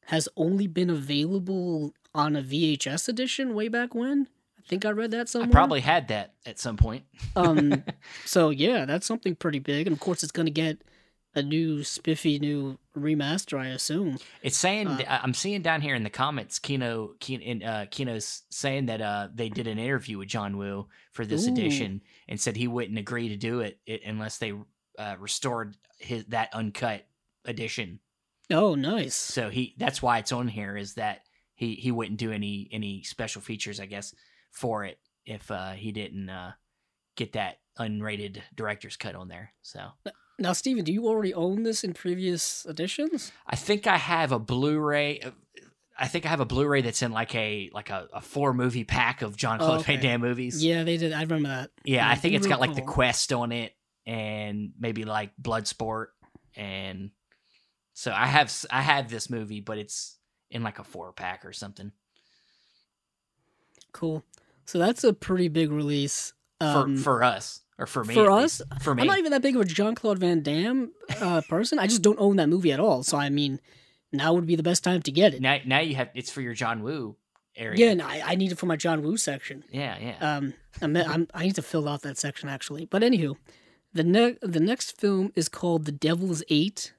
has 0.07 0.29
only 0.37 0.67
been 0.67 0.91
available 0.91 1.95
on 2.15 2.35
a 2.35 2.43
VHS 2.43 3.09
edition 3.09 3.55
way 3.55 3.69
back 3.69 3.95
when. 3.95 4.27
I 4.59 4.63
think 4.69 4.85
I 4.85 4.91
read 4.91 5.11
that 5.13 5.29
somewhere. 5.29 5.49
I 5.49 5.53
probably 5.53 5.81
had 5.81 6.09
that 6.09 6.35
at 6.45 6.59
some 6.59 6.77
point. 6.77 7.05
Um, 7.37 7.85
so 8.25 8.51
yeah, 8.51 8.85
that's 8.85 9.07
something 9.07 9.35
pretty 9.37 9.59
big, 9.59 9.87
and 9.87 9.95
of 9.95 10.01
course, 10.01 10.23
it's 10.23 10.33
gonna 10.33 10.51
get 10.51 10.83
a 11.35 11.43
new 11.43 11.85
spiffy 11.85 12.39
new 12.39 12.79
remaster, 12.97 13.59
I 13.59 13.69
assume. 13.69 14.19
It's 14.43 14.57
saying 14.57 14.89
Uh, 14.89 15.21
I'm 15.23 15.35
seeing 15.35 15.63
down 15.63 15.81
here 15.81 15.95
in 15.95 16.03
the 16.03 16.11
comments, 16.11 16.59
Kino, 16.59 17.15
Kino, 17.21 17.43
in, 17.43 17.63
uh, 17.63 17.87
Kino's 17.91 18.43
saying 18.51 18.87
that 18.87 19.01
uh, 19.01 19.29
they 19.35 19.49
did 19.49 19.67
an 19.67 19.79
interview 19.79 20.19
with 20.19 20.29
John 20.29 20.57
Woo 20.57 20.89
for 21.13 21.25
this 21.25 21.47
Ooh. 21.47 21.53
edition 21.53 22.03
and 22.29 22.41
said 22.41 22.57
he 22.57 22.69
wouldn't 22.69 22.99
agree 22.99 23.29
to 23.29 23.37
do 23.37 23.61
it, 23.61 23.79
it 23.87 24.03
unless 24.05 24.39
they 24.39 24.53
uh, 24.99 25.17
restored 25.19 25.77
his 25.99 26.25
that 26.27 26.53
uncut 26.53 27.07
edition. 27.45 28.01
Oh, 28.51 28.75
nice. 28.75 29.15
So 29.15 29.51
he 29.51 29.75
that's 29.79 30.03
why 30.03 30.19
it's 30.19 30.33
on 30.33 30.49
here 30.49 30.77
is 30.77 30.95
that 30.95 31.21
he 31.55 31.75
he 31.75 31.93
wouldn't 31.93 32.19
do 32.19 32.33
any 32.33 32.69
any 32.73 33.03
special 33.05 33.41
features, 33.41 33.79
I 33.79 33.87
guess, 33.87 34.15
for 34.51 34.85
it 34.85 34.99
if 35.25 35.51
uh, 35.51 35.73
he 35.73 35.93
didn't 35.93 36.29
uh, 36.29 36.53
get 37.17 37.35
that 37.35 37.59
unrated 37.79 38.41
director's 38.55 38.97
cut 38.97 39.15
on 39.15 39.29
there. 39.29 39.53
So 39.63 39.81
Now, 40.41 40.53
Steven, 40.55 40.85
do 40.85 40.93
you 40.93 41.07
already 41.07 41.35
own 41.35 41.63
this 41.65 41.85
in 41.85 41.93
previous 41.93 42.65
editions? 42.67 43.31
I 43.47 43.57
think 43.57 43.87
I 43.87 43.99
have 43.99 44.33
a 44.33 44.39
Blu-ray. 44.39 45.21
uh, 45.21 45.31
I 45.99 46.09
think 46.09 46.25
I 46.25 46.31
have 46.31 46.41
a 46.41 46.47
Blu-ray 46.47 46.81
that's 46.81 47.03
in 47.03 47.13
like 47.13 47.35
a 47.35 47.71
like 47.75 47.91
a, 47.91 48.09
a 48.15 48.21
four 48.23 48.55
movie 48.55 48.85
pack 48.85 49.21
of 49.21 49.37
John 49.37 49.61
Oh, 49.61 49.67
Claude 49.67 49.81
okay. 49.81 49.97
Van 49.97 50.05
Damme 50.05 50.21
movies. 50.23 50.65
Yeah, 50.65 50.83
they 50.83 50.97
did. 50.97 51.13
I 51.13 51.21
remember 51.23 51.49
that. 51.51 51.71
yeah. 51.85 52.09
I 52.09 52.13
I 52.13 52.15
think 52.15 52.35
it's 52.35 52.47
got 52.47 52.59
like 52.59 52.75
the. 52.75 52.81
Quest 52.83 53.33
on 53.35 53.53
it, 53.53 53.75
and 54.07 54.73
maybe 54.79 55.05
like 55.05 55.33
Bloodsport, 55.41 56.07
and 56.57 57.11
so 57.93 58.13
I 58.13 58.27
have 58.27 58.51
I 58.71 58.81
have 58.81 59.11
this 59.11 59.29
movie, 59.29 59.61
but 59.61 59.77
it's 59.77 60.17
in 60.51 60.63
like 60.63 60.79
a 60.79 60.85
four 60.85 61.13
pack 61.13 61.45
or 61.45 61.53
something 61.53 61.93
Cool. 63.93 64.25
So 64.65 64.79
that's 64.79 65.05
a 65.05 65.13
pretty 65.13 65.49
big 65.49 65.71
release. 65.73 66.33
For 66.61 66.67
Um, 66.67 66.97
for 66.99 67.23
us 67.25 67.63
or 67.79 67.87
for 67.87 68.05
me. 68.05 68.15
for 68.15 68.31
us, 68.31 68.61
least. 68.61 68.83
for 68.83 68.95
me. 68.95 69.03
I'm 69.03 69.07
not 69.09 69.19
even 69.19 69.33
that 69.33 69.43
big 69.43 69.57
of 69.57 69.63
a 69.63 69.65
Jean 69.65 69.95
Claude 69.95 70.19
Van 70.19 70.43
Damme 70.43 70.93
uh, 71.21 71.41
person. 71.49 71.79
I 71.79 71.87
just 71.87 72.03
don't 72.03 72.19
own 72.21 72.37
that 72.37 72.49
movie 72.49 72.73
at 72.73 72.81
all. 72.81 73.03
So 73.03 73.17
I 73.17 73.31
mean, 73.31 73.61
now 74.13 74.33
would 74.35 74.47
be 74.47 74.57
the 74.57 74.63
best 74.63 74.85
time 74.85 75.03
to 75.03 75.11
get 75.13 75.35
it. 75.35 75.41
now 75.41 75.59
now 75.65 75.81
you 75.81 75.95
have 75.97 76.11
it's 76.15 76.31
for 76.31 76.41
your 76.41 76.55
John 76.55 76.83
Woo 76.83 77.17
area. 77.57 77.79
Yeah, 77.87 77.91
and 77.93 78.03
I, 78.03 78.23
I 78.25 78.35
need 78.37 78.53
it 78.53 78.59
for 78.59 78.67
my 78.67 78.77
John 78.77 79.03
Woo 79.03 79.17
section. 79.17 79.65
yeah, 79.73 79.97
yeah. 79.99 80.37
Um, 80.37 80.55
I'm, 80.83 80.97
I'm, 80.97 81.29
I 81.35 81.43
need 81.45 81.55
to 81.57 81.63
fill 81.63 81.89
out 81.89 82.03
that 82.03 82.17
section 82.19 82.49
actually. 82.49 82.85
But 82.87 83.03
anywho, 83.03 83.37
the 83.93 84.05
ne- 84.05 84.39
the 84.43 84.61
next 84.61 85.01
film 85.01 85.33
is 85.35 85.49
called 85.49 85.85
The 85.85 85.93
Devil's 85.93 86.43
Eight, 86.49 86.93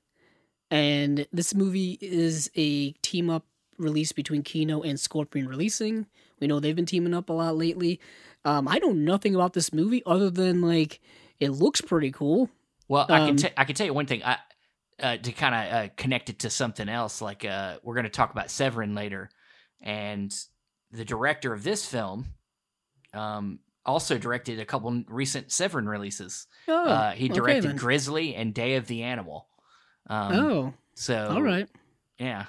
and 0.69 1.27
this 1.31 1.53
movie 1.53 1.97
is 2.01 2.49
a 2.55 2.91
team 3.01 3.29
up 3.29 3.45
release 3.77 4.11
between 4.11 4.43
Kino 4.43 4.81
and 4.81 4.99
Scorpion 4.99 5.47
Releasing. 5.47 6.05
We 6.39 6.47
know 6.47 6.59
they've 6.59 6.75
been 6.75 6.85
teaming 6.85 7.13
up 7.13 7.29
a 7.29 7.33
lot 7.33 7.55
lately. 7.57 7.99
Um, 8.43 8.67
I 8.67 8.79
know 8.79 8.91
nothing 8.91 9.35
about 9.35 9.53
this 9.53 9.71
movie 9.73 10.01
other 10.05 10.29
than 10.29 10.61
like 10.61 10.99
it 11.39 11.49
looks 11.49 11.81
pretty 11.81 12.11
cool. 12.11 12.49
Well, 12.87 13.05
I 13.09 13.19
can 13.19 13.29
Um, 13.29 13.35
t- 13.37 13.49
I 13.57 13.63
can 13.65 13.75
tell 13.75 13.85
you 13.85 13.93
one 13.93 14.05
thing. 14.07 14.23
I 14.23 14.37
uh, 15.01 15.17
to 15.17 15.31
kind 15.31 15.55
of 15.55 15.73
uh, 15.73 15.89
connect 15.97 16.29
it 16.29 16.39
to 16.39 16.49
something 16.49 16.87
else. 16.89 17.21
Like 17.21 17.45
uh, 17.45 17.77
we're 17.83 17.95
going 17.95 18.03
to 18.05 18.09
talk 18.09 18.31
about 18.31 18.51
Severin 18.51 18.93
later, 18.95 19.29
and 19.81 20.33
the 20.91 21.05
director 21.05 21.53
of 21.53 21.63
this 21.63 21.85
film 21.85 22.27
um, 23.13 23.59
also 23.85 24.17
directed 24.17 24.59
a 24.59 24.65
couple 24.65 25.03
recent 25.07 25.51
Severin 25.51 25.87
releases. 25.87 26.47
Oh, 26.67 26.85
uh, 26.87 27.11
he 27.11 27.29
directed 27.29 27.63
then. 27.63 27.75
Grizzly 27.77 28.35
and 28.35 28.53
Day 28.53 28.75
of 28.75 28.87
the 28.87 29.03
Animal. 29.03 29.47
Um, 30.07 30.33
oh, 30.33 30.73
so 30.95 31.29
all 31.29 31.41
right. 31.41 31.67
yeah. 32.19 32.45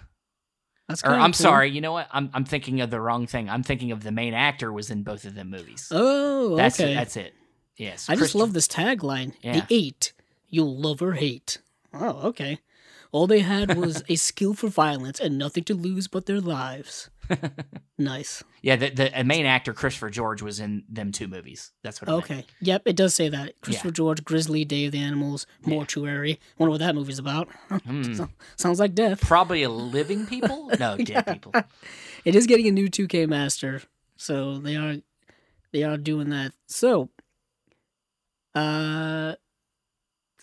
That's 0.92 1.04
Or 1.04 1.10
I'm 1.10 1.30
cool. 1.32 1.34
sorry, 1.34 1.70
you 1.70 1.80
know 1.80 1.92
what? 1.92 2.08
I'm 2.12 2.30
I'm 2.34 2.44
thinking 2.44 2.80
of 2.80 2.90
the 2.90 3.00
wrong 3.00 3.26
thing. 3.26 3.48
I'm 3.50 3.62
thinking 3.62 3.90
of 3.92 4.02
the 4.02 4.12
main 4.12 4.34
actor 4.34 4.72
was 4.72 4.90
in 4.90 5.02
both 5.02 5.24
of 5.24 5.34
them 5.34 5.50
movies. 5.50 5.88
Oh, 5.90 6.56
that's 6.56 6.78
okay. 6.80 6.92
it. 6.92 6.94
That's 6.94 7.16
it. 7.16 7.34
Yes. 7.76 8.08
I 8.08 8.16
just 8.16 8.34
love 8.34 8.52
this 8.52 8.68
tagline. 8.68 9.34
Yeah. 9.42 9.60
The 9.60 9.66
eight, 9.70 10.12
you'll 10.48 10.76
love 10.76 11.00
or 11.02 11.12
hate. 11.12 11.58
Oh, 11.94 12.28
okay. 12.28 12.58
All 13.12 13.26
they 13.26 13.40
had 13.40 13.76
was 13.76 14.02
a 14.08 14.16
skill 14.16 14.54
for 14.54 14.68
violence 14.68 15.20
and 15.20 15.36
nothing 15.38 15.64
to 15.64 15.74
lose 15.74 16.08
but 16.08 16.26
their 16.26 16.40
lives. 16.40 17.10
nice. 17.98 18.42
Yeah, 18.62 18.76
the, 18.76 18.90
the 18.90 19.24
main 19.24 19.46
actor 19.46 19.72
Christopher 19.72 20.10
George 20.10 20.42
was 20.42 20.60
in 20.60 20.84
them 20.88 21.12
two 21.12 21.28
movies. 21.28 21.72
That's 21.82 22.00
what. 22.00 22.08
I 22.08 22.12
meant. 22.12 22.24
Okay. 22.24 22.46
Yep, 22.60 22.82
it 22.86 22.96
does 22.96 23.14
say 23.14 23.28
that. 23.28 23.60
Christopher 23.60 23.90
George, 23.90 24.24
Grizzly, 24.24 24.64
Day 24.64 24.86
of 24.86 24.92
the 24.92 24.98
Animals, 24.98 25.46
Yeah. 25.64 25.74
Mortuary. 25.74 26.38
Wonder 26.58 26.70
what 26.70 26.80
that 26.80 26.94
movie's 26.94 27.18
about. 27.18 27.48
Hmm. 27.68 28.02
So- 28.14 28.28
sounds 28.56 28.78
like 28.80 28.94
death. 28.94 29.20
Probably 29.20 29.62
a 29.62 29.70
living 29.70 30.26
people. 30.26 30.70
No, 30.78 30.96
dead 30.96 31.08
Yeah. 31.08 31.22
people. 31.22 31.52
It 32.24 32.34
is 32.34 32.46
getting 32.46 32.66
a 32.68 32.72
new 32.72 32.88
2K 32.88 33.28
master, 33.28 33.82
so 34.16 34.58
they 34.58 34.76
are 34.76 34.96
they 35.72 35.82
are 35.84 35.96
doing 35.96 36.30
that. 36.30 36.52
So, 36.66 37.08
uh, 38.54 39.34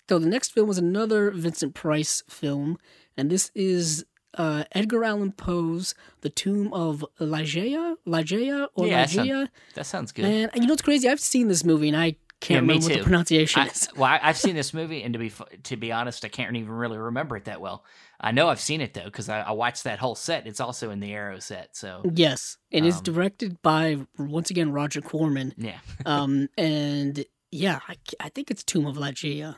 so 0.08 0.18
the 0.20 0.28
next 0.28 0.54
film 0.54 0.68
was 0.68 0.78
another 0.78 1.30
Vincent 1.32 1.76
Price 1.76 2.24
film, 2.28 2.78
and 3.15 3.30
this 3.30 3.52
is 3.54 4.06
uh, 4.36 4.63
Edgar 4.74 5.04
Allan 5.04 5.32
Poe's 5.32 5.96
The 6.22 6.30
Tomb 6.30 6.72
of 6.74 7.04
Ligeia, 7.20 7.96
Ligeia 8.08 8.68
or 8.76 8.88
Yeah, 8.88 9.06
that 9.06 9.10
sound- 9.10 9.50
That 9.76 9.86
sounds 9.86 10.12
good. 10.12 10.26
And 10.26 10.52
you 10.56 10.62
know 10.68 10.74
what's 10.74 10.82
crazy? 10.82 11.08
I've 11.10 11.20
seen 11.20 11.48
this 11.48 11.63
movie 11.63 11.88
and 11.89 11.98
I 11.98 12.15
can't 12.42 12.56
Yeah, 12.56 12.62
me 12.62 12.74
remember 12.76 12.86
what 12.86 12.94
the 13.00 13.04
pronunciation 13.04 13.62
I, 13.63 13.65
is. 13.68 13.89
well, 13.98 14.06
I, 14.06 14.20
I've 14.24 14.38
seen 14.38 14.56
this 14.56 14.74
movie, 14.74 15.04
and 15.04 15.12
to 15.13 15.20
be 15.20 15.30
to 15.63 15.76
be 15.76 15.92
honest, 15.92 16.24
I 16.24 16.30
can't 16.30 16.56
even 16.56 16.72
really 16.72 16.98
remember 16.98 17.36
it 17.36 17.46
that 17.46 17.60
well. 17.60 17.84
I 18.22 18.32
know 18.32 18.48
I've 18.48 18.62
seen 18.62 18.80
it 18.80 18.94
though 18.94 19.04
because 19.06 19.28
I, 19.28 19.42
I 19.42 19.52
watched 19.52 19.84
that 19.84 20.00
whole 20.00 20.15
set. 20.15 20.48
It's 20.48 20.62
also 20.62 20.89
in 20.89 21.02
the 21.02 21.12
Arrow 21.13 21.39
set, 21.39 21.76
so 21.76 22.04
Yes, 22.13 22.58
it 22.72 22.86
is 22.86 22.98
Um, 22.98 23.04
directed 23.04 23.62
by 23.62 24.06
once 24.18 24.50
again 24.52 24.72
Roger 24.72 25.02
Corman. 25.02 25.54
yeah, 25.58 25.80
Um, 26.06 26.48
and 26.58 27.26
yeah, 27.52 27.80
I, 27.89 27.96
I 28.22 28.30
think 28.30 28.50
it's 28.52 28.63
Tomb 28.63 28.86
of 28.86 28.96
Ligeia. 28.96 29.58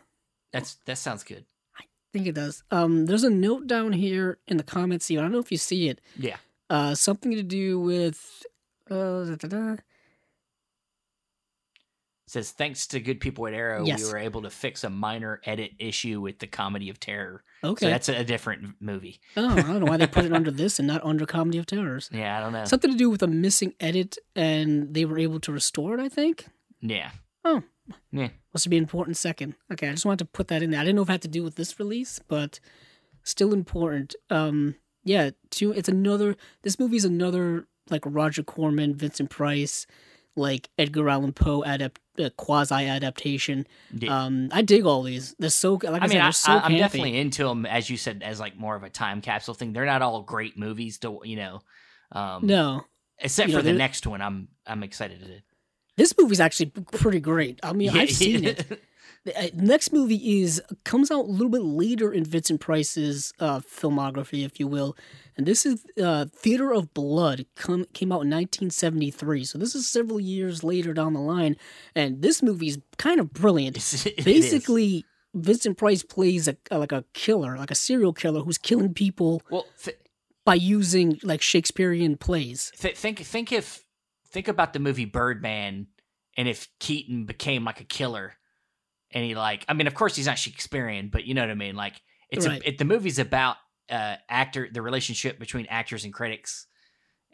that's 0.52 0.80
that 0.86 0.98
sounds 0.98 1.24
good. 1.24 1.46
I 2.12 2.17
think 2.17 2.28
it 2.28 2.36
does. 2.36 2.63
Um, 2.71 3.06
there's 3.06 3.24
a 3.24 3.30
note 3.30 3.67
down 3.67 3.93
here 3.93 4.38
in 4.47 4.58
the 4.58 4.63
comments 4.63 5.08
here. 5.08 5.19
I 5.19 5.24
don't 5.24 5.32
know 5.32 5.39
if 5.39 5.52
you 5.52 5.58
see 5.58 5.88
it. 5.88 6.02
Yeah, 6.17 6.36
Uh, 6.69 6.93
something 6.93 7.32
to 7.32 7.43
do 7.43 7.80
with. 7.80 8.43
Uh, 8.89 9.24
da, 9.24 9.36
da, 9.36 9.47
da. 9.47 9.71
It 9.74 9.80
says 12.28 12.52
thanks 12.52 12.88
to 12.88 13.00
good 13.00 13.19
people 13.19 13.47
at 13.47 13.54
Arrow, 13.54 13.86
Yes. 13.86 14.04
we 14.04 14.10
were 14.12 14.17
able 14.17 14.41
to 14.43 14.50
fix 14.50 14.84
a 14.84 14.89
minor 14.89 15.41
edit 15.45 15.71
issue 15.80 16.21
with 16.21 16.39
the 16.39 16.47
Comedy 16.47 16.89
of 16.89 17.00
Terror. 17.00 17.43
Okay. 17.63 17.86
So 17.86 17.89
that's 17.89 18.10
a, 18.10 18.17
a 18.17 18.24
different 18.24 18.76
movie. 18.82 19.19
oh, 19.38 19.50
I 19.50 19.62
don't 19.62 19.80
know 19.82 19.86
why 19.86 19.97
they 19.97 20.08
put 20.08 20.26
it 20.26 20.34
under 20.34 20.52
this 20.52 20.80
and 20.80 20.88
not 20.88 21.04
under 21.06 21.26
Comedy 21.26 21.58
of 21.58 21.65
Terrors. 21.65 22.10
Yeah, 22.13 22.38
I 22.38 22.41
don't 22.41 22.54
know. 22.54 22.65
Something 22.65 22.91
to 22.91 22.97
do 22.97 23.10
with 23.10 23.21
a 23.24 23.28
missing 23.28 23.74
edit, 23.80 24.17
and 24.36 24.93
they 24.93 25.06
were 25.06 25.19
able 25.19 25.39
to 25.41 25.52
restore 25.52 25.93
it. 25.93 26.02
I 26.02 26.10
think. 26.10 26.47
yeah, 26.82 27.12
Oh. 27.45 27.63
Yeah. 28.12 28.30
Must 28.54 28.70
be 28.70 28.78
an 28.78 28.84
important 28.84 29.18
second. 29.18 29.56
Okay, 29.72 29.88
I 29.88 29.92
just 29.92 30.06
wanted 30.06 30.20
to 30.20 30.26
put 30.26 30.50
that 30.50 30.62
in 30.62 30.72
there. 30.72 30.82
I 30.82 30.84
didn't 30.84 30.98
know 30.98 31.04
if 31.04 31.10
it 31.10 31.14
had 31.14 31.22
to 31.24 31.28
do 31.28 31.44
with 31.44 31.56
this 31.56 31.80
release, 31.80 32.20
but 32.28 32.60
still 33.24 33.54
important. 33.54 34.16
Um, 34.30 34.76
yeah, 35.04 35.32
two. 35.50 35.72
It's 35.72 35.90
another. 35.90 36.36
This 36.64 36.80
movie's 36.80 37.06
another 37.06 37.68
like 37.90 38.04
Roger 38.06 38.44
Corman, 38.44 38.94
Vincent 38.96 39.30
Price, 39.30 39.88
like 40.36 40.70
Edgar 40.78 41.10
Allan 41.10 41.34
Poe 41.34 41.64
adapt 41.64 42.00
uh, 42.20 42.30
quasi 42.38 42.88
adaptation. 42.88 43.68
yeah. 43.94 44.26
Um, 44.26 44.50
I 44.52 44.62
dig 44.62 44.86
all 44.86 45.04
these. 45.04 45.36
They're 45.40 45.50
so 45.50 45.74
like 45.74 45.86
I, 45.86 45.96
I 45.96 46.00
mean, 46.02 46.10
said, 46.10 46.22
I, 46.22 46.30
so 46.32 46.52
I, 46.52 46.66
am 46.66 46.78
definitely 46.78 47.18
into 47.18 47.46
them, 47.46 47.66
as 47.66 47.90
you 47.90 47.98
said, 47.98 48.22
as 48.24 48.40
like 48.40 48.58
more 48.58 48.76
of 48.76 48.84
a 48.84 48.90
time 48.90 49.22
capsule 49.22 49.54
thing. 49.54 49.74
They're 49.74 49.86
not 49.86 50.02
all 50.02 50.22
great 50.22 50.58
movies, 50.58 50.98
to 51.00 51.20
you 51.24 51.38
know. 51.38 51.62
Um, 52.12 52.46
no. 52.46 52.86
except 53.18 53.50
you 53.50 53.58
for 53.58 53.64
know, 53.64 53.72
the 53.72 53.78
next 53.78 54.06
one. 54.06 54.22
I'm 54.22 54.50
I'm 54.66 54.84
excited 54.84 55.22
to. 55.22 55.42
This 56.02 56.14
movie's 56.18 56.40
actually 56.40 56.72
pretty 56.92 57.20
great. 57.20 57.60
I 57.62 57.74
mean, 57.74 57.94
Yeah, 57.94 58.02
I've 58.02 58.12
seen 58.12 58.44
it. 58.46 58.82
The 59.24 59.38
uh, 59.38 59.48
next 59.54 59.94
movie 59.94 60.42
is 60.42 60.60
comes 60.84 61.12
out 61.12 61.26
a 61.26 61.32
little 61.32 61.52
bit 61.52 61.62
later 61.62 62.12
in 62.12 62.26
Vincent 62.26 62.60
Price's 62.60 63.32
uh, 63.40 63.60
filmography, 63.60 64.44
if 64.44 64.60
you 64.60 64.66
will, 64.68 64.98
and 65.38 65.46
this 65.46 65.64
is 65.64 65.86
uh, 66.04 66.26
Theater 66.36 66.74
of 66.74 66.92
Blood. 66.96 67.46
Come, 67.56 67.86
came 67.94 68.12
out 68.12 68.26
in 68.26 68.32
1973, 68.32 69.44
so 69.46 69.60
this 69.60 69.76
is 69.76 69.88
several 69.88 70.20
years 70.20 70.64
later 70.64 70.92
down 70.92 71.14
the 71.14 71.20
line, 71.20 71.56
and 71.96 72.24
this 72.24 72.42
movie 72.42 72.70
is 72.70 72.80
kind 72.98 73.20
of 73.20 73.32
brilliant. 73.32 73.78
It's- 73.78 74.06
it 74.08 74.18
is. 74.18 74.26
Basically, 74.26 75.06
Vincent 75.36 75.78
Price 75.78 76.02
plays 76.02 76.48
a 76.48 76.58
like 76.72 76.92
a 76.92 77.06
killer, 77.14 77.58
like 77.60 77.70
a 77.70 77.76
serial 77.76 78.14
killer 78.14 78.42
who's 78.42 78.58
killing 78.58 78.92
people 78.96 79.44
well, 79.52 79.68
th- 79.84 79.98
by 80.46 80.56
using 80.56 81.20
like 81.22 81.44
Shakespearean 81.44 82.18
plays. 82.18 82.72
th- 82.80 82.98
think 82.98 83.20
think 83.20 83.52
if 83.52 83.86
think 84.32 84.48
about 84.48 84.74
the 84.74 84.80
movie 84.80 85.06
Birdman, 85.06 85.88
and 86.38 86.48
if 86.48 86.67
Keaton 86.80 87.26
became 87.26 87.63
like 87.65 87.82
a 87.82 87.86
killer, 87.86 88.34
and 89.12 89.24
he 89.24 89.36
like, 89.36 89.65
I 89.67 89.74
mean, 89.74 89.88
of 89.88 89.94
course 89.94 90.15
he's 90.15 90.28
not 90.28 90.38
Shakespearean, 90.38 91.10
but 91.10 91.26
you 91.26 91.34
know 91.34 91.41
what 91.41 91.52
I 91.52 91.56
mean. 91.56 91.76
Like, 91.76 92.02
it's 92.30 92.48
Right. 92.48 92.62
a, 92.62 92.70
it, 92.70 92.78
the 92.78 92.86
movie's 92.86 93.20
about 93.20 93.58
uh 93.89 94.15
actor 94.30 94.70
the 94.72 94.82
relationship 94.82 95.38
between 95.38 95.65
actors 95.67 96.06
and 96.06 96.13
critics, 96.13 96.67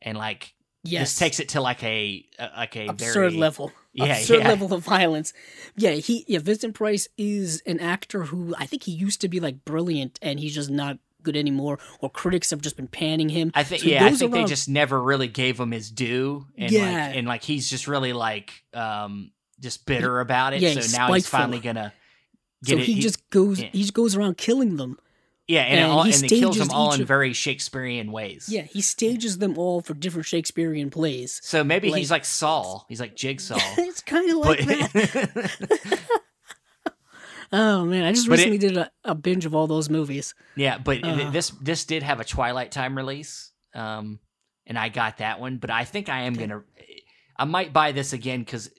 and 0.01 0.17
like 0.17 0.53
Yes, 0.83 1.11
this 1.11 1.19
takes 1.19 1.39
it 1.39 1.49
to 1.49 1.61
like 1.61 1.83
a, 1.83 2.25
a 2.39 2.49
like 2.55 2.75
a 2.75 2.87
absurd 2.87 3.13
very, 3.13 3.31
level. 3.33 3.71
Yeah, 3.93 4.17
absurd 4.17 4.39
yeah. 4.39 4.47
level 4.47 4.73
of 4.73 4.83
violence. 4.83 5.33
Yeah, 5.75 5.91
he 5.91 6.23
yeah, 6.27 6.39
Vincent 6.39 6.75
Price 6.75 7.07
is 7.17 7.61
an 7.65 7.79
actor 7.79 8.23
who 8.23 8.55
I 8.57 8.65
think 8.65 8.83
he 8.83 8.91
used 8.91 9.19
to 9.21 9.27
be 9.27 9.39
like 9.39 9.65
brilliant 9.65 10.17
and 10.21 10.39
he's 10.39 10.55
just 10.55 10.69
not 10.69 10.99
good 11.27 11.37
anymore, 11.37 11.77
or 11.99 12.09
critics 12.09 12.49
have 12.51 12.61
just 12.61 12.75
been 12.77 12.87
panning 12.87 13.29
him. 13.29 13.51
I 13.53 13.63
think 13.63 13.81
So 13.83 13.89
yeah, 13.89 14.05
I 14.05 14.11
think 14.11 14.31
they 14.33 14.45
just 14.45 14.67
never 14.69 15.01
really 15.01 15.27
gave 15.27 15.59
him 15.59 15.71
his 15.71 15.91
due, 15.91 16.47
and 16.57 16.71
Yeah. 16.71 16.81
like 17.07 17.15
and 17.15 17.27
like 17.27 17.43
he's 17.43 17.69
just 17.69 17.87
really 17.87 18.13
like 18.13 18.63
um 18.73 19.31
just 19.59 19.85
bitter 19.85 20.19
about 20.19 20.53
it. 20.53 20.61
Yeah, 20.61 20.69
so 20.73 20.75
he's 20.81 20.93
now 20.97 21.11
he's 21.13 21.27
finally 21.27 21.59
gonna 21.59 21.93
get 22.63 22.75
So 22.75 22.79
it. 22.79 22.85
he, 22.85 22.93
he- 22.93 23.01
just 23.01 23.29
goes, 23.29 23.59
yeah. 23.61 23.69
he 23.71 23.81
just 23.81 23.93
goes 23.93 24.15
around 24.15 24.37
killing 24.37 24.77
them. 24.77 24.97
yeah, 25.47 25.61
and, 25.61 25.79
it 25.79 25.83
and 25.83 25.91
all, 25.91 26.03
he 26.03 26.13
and 26.13 26.21
he 26.23 26.39
kills 26.39 26.57
them 26.57 26.65
stages 26.67 26.73
all 26.73 26.93
in 26.93 27.05
very 27.05 27.31
Shakespearean 27.33 28.11
ways. 28.11 28.47
Yeah, 28.49 28.63
he 28.63 28.81
stages 28.81 29.37
them 29.37 29.57
all 29.57 29.81
for 29.81 29.93
different 29.93 30.25
Shakespearean 30.27 30.89
plays. 30.89 31.39
So 31.43 31.63
maybe 31.63 31.87
he's 31.91 32.11
Like- 32.11 32.21
like 32.21 32.25
Saul. 32.25 32.85
He's 32.89 32.99
like 32.99 33.15
Jigsaw. 33.15 33.57
it's 33.77 34.01
kind 34.01 34.29
of 34.29 34.37
like 34.37 34.59
but 34.65 34.67
that. 34.67 35.99
Oh 37.51 37.85
man, 37.85 38.03
I 38.03 38.11
just 38.11 38.27
But 38.27 38.39
it- 38.39 38.49
recently 38.49 38.57
did 38.57 38.77
a, 38.77 38.91
a 39.03 39.15
binge 39.15 39.45
of 39.45 39.55
all 39.55 39.67
those 39.67 39.89
movies. 39.89 40.33
yeah, 40.55 40.77
but 40.77 41.03
Uh. 41.03 41.29
this 41.31 41.49
this 41.61 41.85
did 41.85 42.03
have 42.03 42.19
a 42.19 42.25
Twilight 42.25 42.71
Time 42.71 42.95
release, 42.97 43.51
um, 43.73 44.19
and 44.65 44.77
I 44.77 44.89
got 44.89 45.17
that 45.17 45.39
one. 45.39 45.57
But 45.57 45.69
I 45.71 45.85
think 45.85 46.09
I 46.09 46.21
am 46.23 46.33
gonna, 46.33 46.63
I 47.37 47.45
might 47.45 47.71
buy 47.73 47.91
this 47.93 48.11
again 48.13 48.39
because 48.41 48.69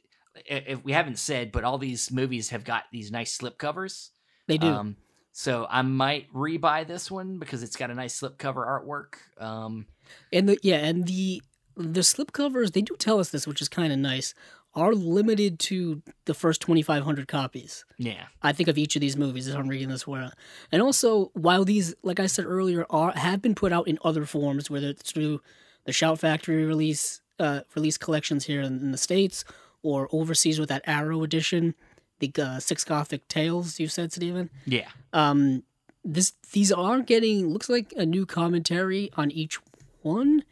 if 0.46 0.84
we 0.84 0.92
haven't 0.92 1.18
said, 1.18 1.50
but 1.52 1.64
all 1.64 1.78
these 1.78 2.10
movies 2.10 2.50
have 2.50 2.64
got 2.64 2.84
these 2.92 3.10
nice 3.10 3.32
slip 3.32 3.58
covers. 3.58 4.10
They 4.46 4.58
do. 4.58 4.68
Um, 4.68 4.96
so 5.32 5.66
I 5.70 5.82
might 5.82 6.32
rebuy 6.32 6.86
this 6.86 7.10
one 7.10 7.38
because 7.38 7.62
it's 7.62 7.76
got 7.76 7.90
a 7.90 7.94
nice 7.94 8.20
slipcover 8.20 8.66
artwork. 8.66 9.14
Um, 9.42 9.86
And 10.32 10.48
the 10.48 10.58
yeah, 10.62 10.76
and 10.78 11.06
the 11.06 11.42
the 11.76 12.00
slipcovers 12.00 12.72
they 12.72 12.82
do 12.82 12.96
tell 12.96 13.18
us 13.20 13.30
this, 13.30 13.46
which 13.46 13.62
is 13.62 13.68
kind 13.68 13.92
of 13.92 13.98
nice, 13.98 14.34
are 14.74 14.92
limited 14.94 15.58
to 15.58 16.02
the 16.26 16.34
first 16.34 16.60
twenty 16.60 16.82
five 16.82 17.02
hundred 17.04 17.26
copies. 17.28 17.84
yeah, 17.96 18.26
I 18.42 18.52
think 18.52 18.68
of 18.68 18.78
each 18.78 18.94
of 18.96 19.00
these 19.00 19.16
movies 19.16 19.48
as 19.48 19.54
I'm 19.54 19.68
reading 19.68 19.88
this 19.88 20.06
where, 20.06 20.32
and 20.70 20.82
also 20.82 21.30
while 21.34 21.64
these, 21.64 21.94
like 22.02 22.20
I 22.20 22.26
said 22.26 22.44
earlier, 22.44 22.86
are 22.90 23.12
have 23.12 23.42
been 23.42 23.54
put 23.54 23.72
out 23.72 23.88
in 23.88 23.98
other 24.04 24.24
forms, 24.26 24.70
whether 24.70 24.88
it's 24.88 25.10
through 25.10 25.40
the 25.84 25.92
Shout 25.92 26.18
Factory 26.20 26.64
release 26.64 27.20
uh, 27.38 27.60
release 27.74 27.96
collections 27.96 28.44
here 28.44 28.60
in, 28.60 28.78
in 28.80 28.92
the 28.92 28.98
states 28.98 29.44
or 29.82 30.08
overseas 30.12 30.58
with 30.60 30.68
that 30.68 30.82
Arrow 30.86 31.22
edition, 31.22 31.74
the 32.18 32.30
uh, 32.38 32.58
Six 32.60 32.84
Gothic 32.84 33.26
Tales. 33.28 33.78
You 33.80 33.88
said, 33.88 34.12
Stephen. 34.12 34.50
yeah, 34.66 34.88
Um, 35.12 35.62
this 36.04 36.32
these 36.52 36.70
are 36.72 37.00
getting 37.00 37.48
looks 37.52 37.68
like 37.68 37.92
a 37.96 38.04
new 38.04 38.26
commentary 38.26 39.10
on 39.16 39.30
each 39.30 39.58
one, 40.02 40.44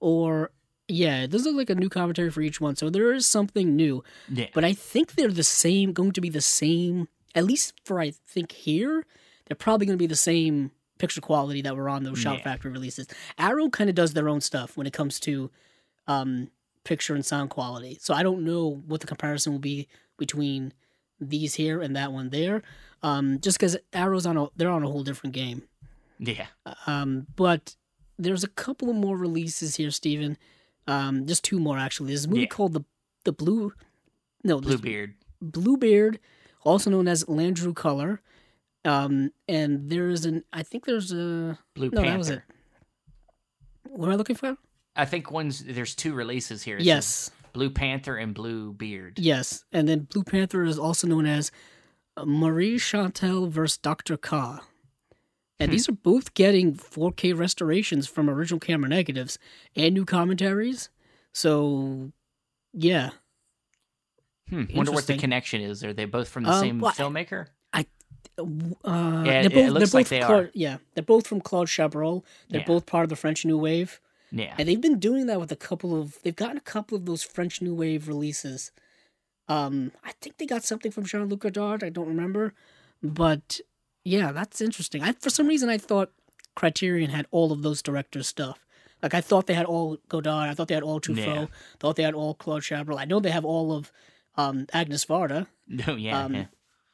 or 0.00 0.50
yeah, 0.88 1.22
it 1.22 1.30
does 1.30 1.44
look 1.44 1.54
like 1.54 1.70
a 1.70 1.74
new 1.74 1.90
commentary 1.90 2.30
for 2.30 2.40
each 2.40 2.60
one. 2.60 2.74
So 2.74 2.88
there 2.90 3.12
is 3.12 3.26
something 3.26 3.76
new, 3.76 4.02
yeah. 4.28 4.46
but 4.54 4.64
I 4.64 4.72
think 4.72 5.14
they're 5.14 5.28
the 5.28 5.44
same, 5.44 5.92
going 5.92 6.12
to 6.12 6.20
be 6.20 6.30
the 6.30 6.40
same. 6.40 7.08
At 7.34 7.44
least 7.44 7.74
for 7.84 8.00
I 8.00 8.12
think 8.26 8.52
here, 8.52 9.04
they're 9.46 9.56
probably 9.56 9.86
going 9.86 9.98
to 9.98 10.02
be 10.02 10.06
the 10.06 10.16
same 10.16 10.70
picture 10.98 11.20
quality 11.20 11.62
that 11.62 11.76
were 11.76 11.88
on 11.88 12.04
those 12.04 12.18
Shout 12.18 12.38
Yeah. 12.38 12.44
Factory 12.44 12.72
releases. 12.72 13.06
Arrow 13.38 13.68
kind 13.68 13.88
of 13.88 13.96
does 13.96 14.14
their 14.14 14.28
own 14.28 14.40
stuff 14.40 14.76
when 14.76 14.86
it 14.86 14.92
comes 14.92 15.20
to 15.20 15.50
um, 16.06 16.50
picture 16.84 17.14
and 17.14 17.24
sound 17.24 17.50
quality. 17.50 17.98
So 18.00 18.14
I 18.14 18.22
don't 18.22 18.44
know 18.44 18.82
what 18.86 19.00
the 19.00 19.06
comparison 19.06 19.52
will 19.52 19.60
be 19.60 19.88
between 20.16 20.72
these 21.20 21.54
here 21.54 21.80
and 21.80 21.94
that 21.96 22.12
one 22.12 22.30
there. 22.30 22.62
Um, 23.02 23.38
just 23.40 23.58
because 23.58 23.76
Arrow's 23.92 24.26
on 24.26 24.36
a 24.36 24.48
they're 24.56 24.70
on 24.70 24.82
a 24.82 24.88
whole 24.88 25.04
different 25.04 25.34
game. 25.34 25.62
yeah. 26.18 26.46
Um, 26.86 27.26
but 27.36 27.76
there's 28.18 28.42
a 28.42 28.48
couple 28.48 28.90
of 28.90 28.96
more 28.96 29.16
releases 29.16 29.76
here, 29.76 29.92
Steven. 29.92 30.36
Um, 30.88 31.26
just 31.26 31.44
two 31.44 31.60
more 31.60 31.78
actually. 31.78 32.08
There's 32.08 32.24
a 32.24 32.28
movie 32.28 32.40
Yeah. 32.42 32.46
called 32.48 32.72
the 32.72 32.84
the 33.24 33.32
Blue 33.32 33.72
No, 34.42 34.60
Bluebeard. 34.60 35.14
Bluebeard, 35.40 36.18
also 36.64 36.90
known 36.90 37.06
as 37.06 37.24
Landru 37.24 37.74
Color. 37.74 38.20
Um, 38.84 39.32
and 39.48 39.90
there's 39.90 40.24
an 40.24 40.44
I 40.52 40.62
think 40.62 40.86
there's 40.86 41.12
a 41.12 41.58
Blue 41.74 41.90
no, 41.92 42.02
Panther. 42.02 42.10
that 42.10 42.18
was 42.18 42.30
it. 42.30 42.42
What 43.90 44.06
am 44.06 44.12
I 44.12 44.16
looking 44.16 44.36
for? 44.36 44.56
I 44.96 45.04
think 45.04 45.30
one's 45.30 45.62
there's 45.64 45.94
two 45.94 46.12
releases 46.14 46.62
here. 46.62 46.76
It 46.76 46.80
says 46.80 46.86
yes. 46.86 47.30
Blue 47.52 47.70
Panther 47.70 48.16
and 48.16 48.34
Blue 48.34 48.72
Beard. 48.72 49.18
Yes, 49.18 49.64
and 49.72 49.88
then 49.88 50.00
Blue 50.00 50.22
Panther 50.24 50.64
is 50.64 50.78
also 50.78 51.06
known 51.06 51.26
as 51.26 51.50
Marie 52.24 52.78
Chantal 52.78 53.46
versus 53.48 53.78
Dr. 53.78 54.16
Kha. 54.16 54.60
And 55.60 55.70
Hmm. 55.70 55.72
these 55.72 55.88
are 55.88 55.92
both 55.92 56.34
getting 56.34 56.74
4K 56.74 57.32
restorations 57.32 58.06
from 58.06 58.30
original 58.30 58.60
camera 58.60 58.88
negatives 58.88 59.38
and 59.74 59.94
new 59.94 60.04
commentaries. 60.04 60.88
So, 61.32 62.12
yeah. 62.72 63.10
Hmm. 64.48 64.64
Wonder 64.74 64.92
what 64.92 65.06
the 65.06 65.16
connection 65.18 65.60
is. 65.60 65.82
Are 65.84 65.92
they 65.92 66.04
both 66.04 66.28
from 66.28 66.44
the 66.44 66.50
Um, 66.52 66.60
same 66.60 66.78
well, 66.80 66.92
I- 66.92 66.94
filmmaker? 66.94 67.48
Uh, 67.74 69.24
Yeah, 69.26 69.42
they're 69.42 69.50
both, 69.50 69.56
it 69.66 69.70
looks 69.72 69.90
they're 69.90 69.98
like 70.00 70.08
they 70.08 70.22
are. 70.22 70.48
Yeah, 70.54 70.78
they're 70.94 71.02
both 71.02 71.26
from 71.26 71.40
Claude 71.40 71.66
Chabrol. 71.66 72.22
They're 72.48 72.60
Yeah. 72.60 72.66
both 72.66 72.86
part 72.86 73.02
of 73.02 73.08
the 73.08 73.16
French 73.16 73.44
New 73.44 73.58
Wave. 73.58 74.00
Yeah. 74.30 74.54
And 74.56 74.68
they've 74.68 74.80
been 74.80 75.00
doing 75.00 75.26
that 75.26 75.40
with 75.40 75.50
a 75.50 75.56
couple 75.56 76.00
of 76.00 76.22
they've 76.22 76.36
gotten 76.36 76.56
a 76.56 76.60
couple 76.60 76.96
of 76.96 77.04
those 77.04 77.24
French 77.24 77.60
New 77.60 77.74
Wave 77.74 78.06
releases. 78.06 78.70
Um, 79.48 79.90
I 80.04 80.12
think 80.20 80.36
they 80.36 80.46
got 80.46 80.62
something 80.62 80.92
from 80.92 81.04
Jean 81.04 81.28
Luc 81.28 81.40
Godard, 81.40 81.82
I 81.82 81.88
don't 81.88 82.06
remember. 82.06 82.54
But 83.02 83.60
yeah, 84.04 84.32
that's 84.32 84.60
interesting. 84.60 85.02
I 85.02 85.12
for 85.12 85.30
some 85.30 85.46
reason 85.46 85.68
I 85.68 85.78
thought 85.78 86.10
Criterion 86.54 87.10
had 87.10 87.26
all 87.30 87.52
of 87.52 87.62
those 87.62 87.82
directors' 87.82 88.26
stuff. 88.28 88.64
Like 89.02 89.14
I 89.14 89.20
thought 89.20 89.46
they 89.46 89.54
had 89.54 89.66
all 89.66 89.98
Godard, 90.08 90.50
I 90.50 90.54
thought 90.54 90.68
they 90.68 90.74
had 90.74 90.82
all 90.82 91.00
Truffaut, 91.00 91.18
Yeah. 91.26 91.46
thought 91.78 91.96
they 91.96 92.02
had 92.02 92.14
all 92.14 92.34
Claude 92.34 92.62
Chabrol. 92.62 92.98
I 92.98 93.04
know 93.04 93.20
they 93.20 93.30
have 93.30 93.44
all 93.44 93.72
of 93.72 93.92
um, 94.36 94.66
Agnes 94.72 95.04
Varda. 95.04 95.46
No, 95.68 95.94
yeah. 95.96 96.24
um, 96.24 96.34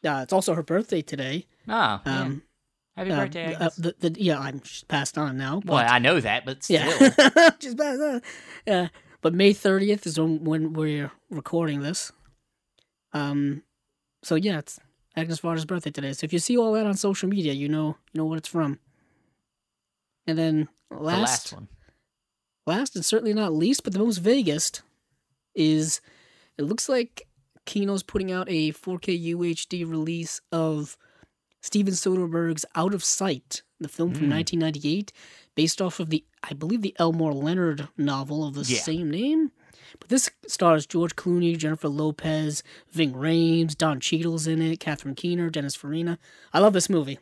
yeah. 0.03 0.19
Uh, 0.19 0.23
it's 0.23 0.33
also 0.33 0.53
her 0.55 0.63
birthday 0.63 1.01
today. 1.01 1.47
Oh, 1.67 2.01
yeah. 2.05 2.21
Um, 2.21 2.43
happy 2.95 3.11
uh, 3.11 3.17
birthday. 3.21 3.55
uh, 3.55 3.57
Agnes. 3.57 3.77
the, 3.77 3.95
the, 4.11 4.21
yeah, 4.23 4.39
I'm 4.39 4.63
she's 4.65 4.85
passed 4.85 5.17
on 5.17 5.39
now. 5.39 5.63
well, 5.65 5.79
I 5.79 5.99
know 5.99 6.21
that, 6.21 6.45
but 6.45 6.63
still. 6.63 6.77
yeah, 7.01 7.51
just 7.59 7.79
passed 7.79 8.03
on. 8.03 8.21
Yeah, 8.67 8.89
but 9.23 9.33
May 9.33 9.55
thirtieth 9.55 10.07
is 10.07 10.21
when, 10.21 10.45
when 10.45 10.73
we're 10.75 11.11
recording 11.31 11.81
this. 11.81 12.13
Um, 13.15 13.63
so 14.23 14.35
yeah, 14.35 14.59
it's 14.59 14.79
Agnes 15.17 15.41
Varda's 15.41 15.65
birthday 15.65 15.91
today. 15.91 16.13
So 16.13 16.25
if 16.25 16.33
you 16.33 16.39
see 16.39 16.57
all 16.59 16.73
that 16.73 16.87
on 16.87 16.95
social 16.95 17.29
media, 17.29 17.53
you 17.53 17.69
know 17.69 17.97
you 18.13 18.19
know 18.19 18.25
what 18.25 18.39
it's 18.39 18.49
from. 18.49 18.79
And 20.27 20.39
then 20.39 20.69
the 20.91 20.97
last, 20.99 21.21
last 21.21 21.53
one. 21.53 21.69
last 22.67 22.97
and 22.97 23.05
certainly 23.05 23.35
not 23.35 23.53
least, 23.53 23.85
but 23.85 23.93
the 23.93 23.99
most 23.99 24.19
vaguest, 24.23 24.83
is 25.55 26.01
it 26.59 26.63
looks 26.63 26.89
like 26.89 27.29
Kino's 27.67 28.03
putting 28.03 28.33
out 28.33 28.49
a 28.49 28.73
4K 28.73 29.35
UHD 29.35 29.89
release 29.89 30.41
of 30.51 30.97
Steven 31.63 31.95
Soderbergh's 31.95 32.65
Out 32.75 32.93
of 32.95 33.05
Sight, 33.05 33.63
the 33.81 33.89
film 33.89 34.13
from 34.15 34.27
Mm. 34.27 34.31
1998, 34.37 35.13
based 35.55 35.81
off 35.81 36.01
of 36.01 36.11
the, 36.11 36.25
I 36.43 36.53
believe, 36.55 36.83
the 36.83 36.95
Elmore 36.99 37.33
Leonard 37.33 37.89
novel 37.97 38.47
of 38.47 38.55
the 38.55 38.63
Yeah. 38.65 38.81
same 38.81 39.11
name. 39.11 39.53
But 40.01 40.09
this 40.09 40.31
stars 40.47 40.87
George 40.87 41.17
Clooney, 41.17 41.57
Jennifer 41.57 41.89
Lopez, 41.89 42.63
Ving 42.93 43.13
Rhames, 43.13 43.77
Don 43.77 44.01
Cheadle's 44.01 44.47
in 44.47 44.61
it, 44.61 44.81
Catherine 44.81 45.15
Keener, 45.15 45.51
Dennis 45.51 45.75
Farina. 45.75 46.19
I 46.53 46.59
love 46.61 46.73
this 46.73 46.89
movie. 46.91 47.19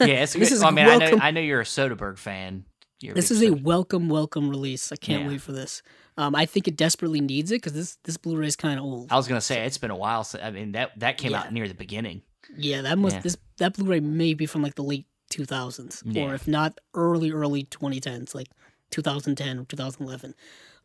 Yeah, 0.00 0.22
it's 0.24 0.32
This 0.34 0.52
is 0.52 0.62
I 0.62 0.70
mean, 0.70 0.86
I 0.86 0.96
know, 0.96 0.98
welcome- 1.00 1.20
I 1.22 1.30
know 1.30 1.40
you're 1.40 1.60
a 1.60 1.64
Soderbergh 1.64 2.18
fan. 2.18 2.64
You're 3.00 3.14
This 3.14 3.30
is 3.30 3.42
a 3.42 3.50
welcome, 3.52 4.08
welcome 4.10 4.50
release. 4.50 4.92
I 4.92 4.96
can't 4.96 5.22
Yeah. 5.22 5.28
wait 5.28 5.40
for 5.40 5.52
this. 5.52 5.80
Um, 6.18 6.34
I 6.34 6.44
think 6.44 6.68
it 6.68 6.76
desperately 6.76 7.22
needs 7.22 7.50
it 7.50 7.56
because 7.56 7.72
this 7.72 7.96
this 8.04 8.18
Blu-ray 8.18 8.46
is 8.46 8.56
kind 8.56 8.78
of 8.78 8.84
old. 8.84 9.10
I 9.10 9.16
was 9.16 9.26
gonna 9.26 9.40
say 9.40 9.64
it's 9.64 9.78
been 9.78 9.90
a 9.90 9.96
while. 9.96 10.26
I 10.42 10.50
mean 10.50 10.72
that 10.72 10.98
that 10.98 11.16
came 11.16 11.30
Yeah. 11.32 11.40
out 11.40 11.52
near 11.52 11.66
the 11.66 11.72
beginning. 11.74 12.20
Yeah, 12.58 12.82
that 12.82 12.98
must 12.98 13.16
Yeah. 13.16 13.22
this 13.22 13.36
that 13.56 13.74
Blu-ray 13.74 14.00
may 14.00 14.34
be 14.34 14.44
from 14.44 14.60
like 14.62 14.74
the 14.74 14.82
late 14.82 15.06
2000s, 15.30 16.02
Yeah. 16.04 16.24
or 16.24 16.34
if 16.34 16.46
not 16.46 16.78
early 16.92 17.30
early 17.30 17.62
2010s, 17.64 18.34
like 18.34 18.48
2010 18.90 19.58
or 19.60 19.64
2011. 19.64 20.34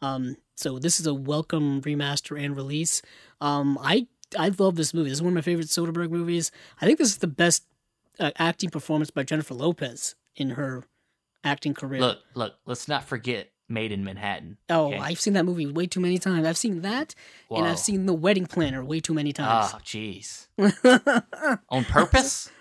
Um, 0.06 0.38
so 0.56 0.80
this 0.80 1.00
is 1.00 1.08
a 1.08 1.14
welcome 1.14 1.82
remaster 1.82 2.42
and 2.42 2.56
release. 2.56 3.02
Um, 3.42 3.78
I 3.82 4.08
I 4.38 4.50
love 4.58 4.76
this 4.76 4.94
movie. 4.94 5.10
This 5.10 5.20
is 5.20 5.24
one 5.24 5.32
of 5.34 5.36
my 5.36 5.42
favorite 5.42 5.68
Soderbergh 5.68 6.10
movies. 6.10 6.52
I 6.82 6.86
think 6.86 6.98
this 6.98 7.10
is 7.10 7.18
the 7.18 7.28
best 7.28 7.66
uh, 8.20 8.32
acting 8.38 8.70
performance 8.70 9.10
by 9.12 9.24
Jennifer 9.24 9.54
Lopez 9.54 10.16
in 10.36 10.52
her 10.52 10.84
acting 11.44 11.74
career. 11.74 12.02
Look, 12.02 12.20
look. 12.34 12.56
Let's 12.66 12.88
not 12.88 13.04
forget 13.04 13.52
Maid 13.68 13.92
in 13.92 14.04
Manhattan. 14.04 14.58
oh, 14.70 14.88
okay. 14.88 15.00
I've 15.00 15.20
seen 15.20 15.34
that 15.34 15.46
movie 15.46 15.66
way 15.66 15.88
too 15.88 16.00
many 16.00 16.18
times. 16.18 16.46
I've 16.46 16.58
seen 16.58 16.82
that, 16.82 17.16
and 17.50 17.68
I've 17.68 17.80
seen 17.80 18.06
The 18.06 18.14
Wedding 18.14 18.46
Planner 18.46 18.84
way 18.84 19.00
too 19.00 19.14
many 19.14 19.34
times. 19.34 19.72
Oh, 19.74 19.80
jeez. 19.84 20.48
On 21.70 21.84
purpose? 21.86 22.52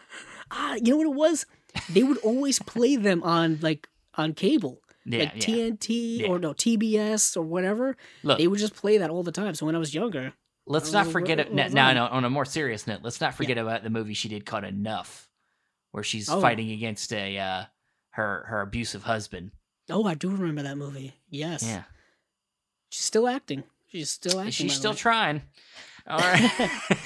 ah, 0.51 0.75
you 0.75 0.93
know 0.93 0.97
what 0.97 1.07
it 1.07 1.15
was? 1.15 1.47
They 1.91 2.03
would 2.03 2.19
always 2.19 2.59
play 2.61 2.97
them 2.97 3.23
on 3.25 3.59
like 3.61 3.89
on 4.15 4.33
cable, 4.33 4.81
Yeah, 5.07 5.19
like 5.25 5.35
yeah. 5.49 5.55
TNT 5.71 6.19
Yeah. 6.21 6.29
or 6.29 6.39
no 6.39 6.53
TBS 6.55 7.37
or 7.37 7.43
whatever. 7.43 7.97
Look, 8.23 8.39
They 8.39 8.47
would 8.47 8.59
just 8.59 8.75
play 8.75 8.99
that 8.99 9.11
all 9.11 9.23
the 9.23 9.33
time. 9.33 9.55
So 9.55 9.67
when 9.67 9.75
I 9.75 9.79
was 9.79 9.95
younger, 9.95 10.33
let's 10.67 10.95
I 10.95 11.03
not 11.03 11.13
forget 11.13 11.39
it. 11.39 11.49
what 11.49 11.55
No, 11.57 11.65
was 11.65 11.75
no, 11.75 11.83
on. 11.83 11.95
no. 11.95 12.07
On 12.07 12.25
a 12.25 12.31
more 12.31 12.45
serious 12.45 12.87
note, 12.87 13.01
let's 13.03 13.21
not 13.21 13.35
forget 13.35 13.59
about 13.59 13.83
the 13.83 13.91
movie 13.91 14.15
she 14.15 14.29
did 14.29 14.47
called 14.47 14.65
Enough, 14.65 15.29
where 15.91 16.03
she's 16.03 16.29
Oh. 16.31 16.41
fighting 16.41 16.71
against 16.71 17.13
a 17.13 17.39
uh, 17.39 17.65
her 18.11 18.45
her 18.49 18.61
abusive 18.63 19.03
husband. 19.03 19.51
oh, 19.91 20.05
I 20.07 20.15
do 20.15 20.31
remember 20.31 20.63
that 20.63 20.79
movie. 20.79 21.13
Yes, 21.29 21.63
Yeah, 21.63 21.83
she's 22.89 23.05
still 23.05 23.29
acting. 23.29 23.65
She's 23.89 24.11
still 24.11 24.39
acting. 24.41 24.53
she's 24.53 24.73
still 24.75 24.93
way. 24.93 24.97
trying. 24.97 25.43
All 26.07 26.19
right. 26.19 26.71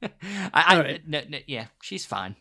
I, 0.02 0.10
I 0.52 0.76
All 0.76 0.82
right. 0.82 1.06
no, 1.08 1.22
no, 1.28 1.38
yeah, 1.46 1.66
she's 1.82 2.04
fine. 2.06 2.36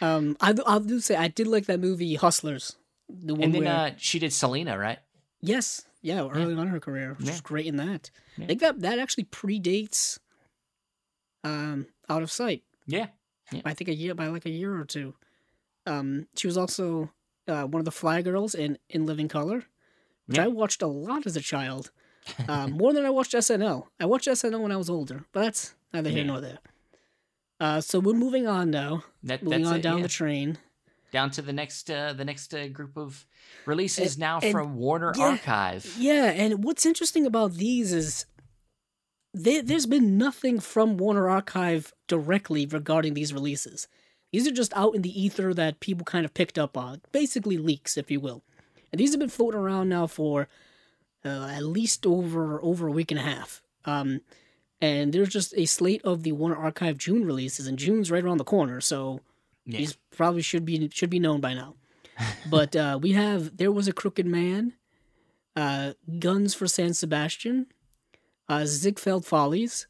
Um, 0.00 0.36
I 0.40 0.54
I'll 0.66 0.80
do 0.80 0.98
say 1.00 1.14
I 1.16 1.28
did 1.28 1.46
like 1.46 1.66
that 1.66 1.78
movie 1.80 2.14
Hustlers. 2.16 2.74
The 3.22 3.34
one 3.34 3.42
and 3.44 3.54
then 3.54 3.64
where 3.64 3.72
uh, 3.74 3.90
she 3.98 4.18
did 4.18 4.32
Selena, 4.32 4.78
right? 4.78 4.98
yes, 5.40 5.82
yeah, 6.02 6.20
early 6.28 6.54
on 6.54 6.60
in 6.60 6.66
her 6.68 6.80
career, 6.80 7.14
which 7.18 7.28
Yeah. 7.28 7.38
great 7.42 7.66
in 7.66 7.76
that. 7.76 8.10
Yeah. 8.36 8.44
I 8.44 8.46
think 8.48 8.60
that 8.60 8.80
that 8.80 8.98
actually 8.98 9.24
predates 9.24 10.18
um 11.44 11.86
Out 12.08 12.22
of 12.22 12.30
Sight. 12.30 12.62
Yeah. 12.86 13.06
I 13.64 13.74
think 13.74 13.88
a 13.88 13.94
year 13.94 14.14
by 14.14 14.28
like 14.28 14.46
a 14.46 14.50
year 14.50 14.74
or 14.80 14.84
two. 14.84 15.14
Um, 15.86 16.26
she 16.36 16.46
was 16.46 16.56
also 16.56 17.10
uh, 17.46 17.64
one 17.64 17.80
of 17.80 17.84
the 17.84 17.90
Fly 17.90 18.22
Girls 18.22 18.54
in 18.54 18.78
In 18.88 19.04
Living 19.04 19.28
Color, 19.28 19.64
which 20.26 20.38
Yeah. 20.38 20.44
I 20.44 20.48
watched 20.48 20.80
a 20.80 20.86
lot 20.86 21.26
as 21.26 21.36
a 21.36 21.40
child, 21.40 21.90
um, 22.48 22.72
more 22.80 22.92
than 22.94 23.04
I 23.04 23.10
watched 23.10 23.32
SNL. 23.34 23.88
I 24.00 24.06
watched 24.06 24.26
SNL 24.28 24.60
when 24.62 24.72
I 24.72 24.76
was 24.76 24.88
older, 24.88 25.26
but 25.32 25.42
that's 25.42 25.74
neither 25.92 26.08
here 26.08 26.20
Yeah. 26.20 26.24
nor 26.24 26.40
there. 26.40 26.58
Uh, 27.60 27.80
so 27.80 28.00
we're 28.00 28.14
moving 28.14 28.46
on 28.48 28.70
now. 28.70 29.04
That, 29.22 29.42
Moving 29.42 29.66
on 29.66 29.76
it, 29.76 29.82
down 29.82 29.98
yeah. 29.98 30.02
the 30.04 30.08
train. 30.08 30.58
Down 31.12 31.30
to 31.30 31.42
the 31.42 31.52
next 31.52 31.90
uh, 31.90 32.12
the 32.14 32.24
next 32.24 32.52
uh, 32.54 32.66
group 32.68 32.96
of 32.96 33.26
releases 33.66 34.14
And- 34.14 34.20
now 34.20 34.40
and- 34.42 34.50
from 34.52 34.74
Warner 34.76 35.12
yeah, 35.16 35.24
Archive. 35.26 35.94
Yeah, 35.98 36.24
and 36.30 36.64
what's 36.64 36.84
interesting 36.86 37.26
about 37.26 37.54
these 37.54 37.92
is 37.92 38.26
there, 39.34 39.62
there's 39.62 39.86
been 39.86 40.18
nothing 40.18 40.60
from 40.60 40.96
Warner 40.96 41.28
Archive 41.28 41.92
directly 42.08 42.66
regarding 42.66 43.14
these 43.14 43.32
releases. 43.32 43.88
These 44.32 44.46
are 44.46 44.52
just 44.52 44.72
out 44.74 44.94
in 44.94 45.02
the 45.02 45.22
ether 45.22 45.54
that 45.54 45.80
people 45.80 46.04
kind 46.04 46.24
of 46.24 46.34
picked 46.34 46.58
up 46.58 46.76
on, 46.76 47.02
basically 47.12 47.58
leaks, 47.58 47.96
if 47.96 48.10
you 48.10 48.18
will. 48.20 48.42
And 48.90 48.98
these 48.98 49.10
have 49.12 49.20
been 49.20 49.28
floating 49.28 49.60
around 49.60 49.88
now 49.88 50.06
for 50.06 50.48
uh, 51.24 51.46
at 51.50 51.62
least 51.64 52.04
over 52.06 52.60
over 52.62 52.88
a 52.88 52.92
week 52.92 53.10
and 53.10 53.20
a 53.20 53.22
half. 53.22 53.62
Um, 53.84 54.20
and 54.80 55.12
there's 55.12 55.28
just 55.28 55.54
a 55.56 55.64
slate 55.66 56.02
of 56.04 56.22
the 56.24 56.32
Warner 56.32 56.56
Archive 56.56 56.98
June 56.98 57.24
releases, 57.24 57.66
and 57.66 57.78
June's 57.78 58.10
right 58.10 58.24
around 58.24 58.38
the 58.38 58.44
corner, 58.44 58.80
so 58.80 59.20
Yeah. 59.64 59.78
these 59.78 59.96
probably 60.10 60.42
should 60.42 60.64
be 60.64 60.88
should 60.92 61.10
be 61.10 61.20
known 61.20 61.40
by 61.40 61.54
now. 61.54 61.76
but 62.50 62.74
uh, 62.76 62.98
we 63.00 63.12
have 63.12 63.56
there 63.56 63.72
was 63.72 63.88
a 63.88 63.92
crooked 63.92 64.26
man, 64.26 64.74
uh, 65.56 65.92
Guns 66.18 66.54
for 66.54 66.66
San 66.66 66.94
Sebastian, 66.94 67.66
uh, 68.48 68.64
Ziegfeld 68.66 69.24
Follies, 69.24 69.86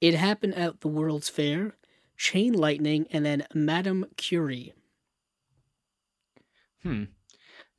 It 0.00 0.14
Happened 0.14 0.54
at 0.54 0.80
the 0.80 0.88
World's 0.88 1.28
Fair, 1.28 1.76
Chain 2.16 2.52
Lightning, 2.52 3.06
and 3.10 3.24
then 3.24 3.46
Madame 3.54 4.06
Curie. 4.16 4.74
Hmm. 6.82 7.04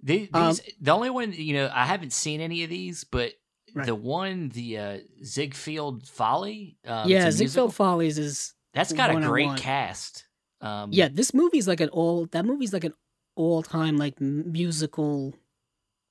The, 0.02 0.30
Um, 0.34 0.56
the 0.82 0.92
only 0.92 1.10
one, 1.10 1.32
you 1.34 1.54
know, 1.54 1.70
I 1.74 1.86
haven't 1.86 2.14
seen 2.14 2.42
any 2.42 2.64
of 2.64 2.70
these, 2.70 3.04
but 3.04 3.34
Right. 3.74 3.86
the 3.86 3.96
one, 3.96 4.50
the 4.50 4.78
uh, 4.78 5.00
Ziegfeld 5.24 6.08
Folly, 6.08 6.78
um, 6.86 7.10
yeah, 7.10 7.28
it's 7.28 7.38
a 7.38 7.40
musical, 7.40 7.68
Ziegfeld 7.70 7.76
Follies 7.76 8.18
is 8.20 8.54
that's 8.74 8.94
got 8.94 9.10
a 9.16 9.20
great 9.20 9.56
cast. 9.58 10.26
Um, 10.64 10.90
yeah. 10.94 11.10
This 11.12 11.34
movie's 11.34 11.68
like 11.68 11.82
an 11.82 11.90
all 11.90 12.26
that 12.32 12.46
movie's 12.46 12.74
like 12.74 12.84
an 12.86 12.94
all 13.36 13.62
time 13.64 13.98
like 13.98 14.20
musical, 14.22 15.36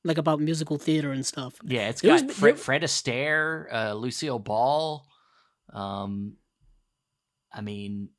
like 0.04 0.18
about 0.18 0.40
musical 0.40 0.76
theater 0.78 1.10
and 1.12 1.24
stuff. 1.24 1.54
yeah, 1.64 1.88
it's 1.88 2.00
There 2.02 2.12
was- 2.12 2.22
got 2.22 2.30
Fred, 2.32 2.54
there- 2.56 2.62
Fred 2.62 2.82
Astaire, 2.82 3.72
uh, 3.72 3.94
Lucille 3.94 4.38
Ball. 4.38 5.06
Um, 5.72 6.36
I 7.52 7.60
mean, 7.60 8.10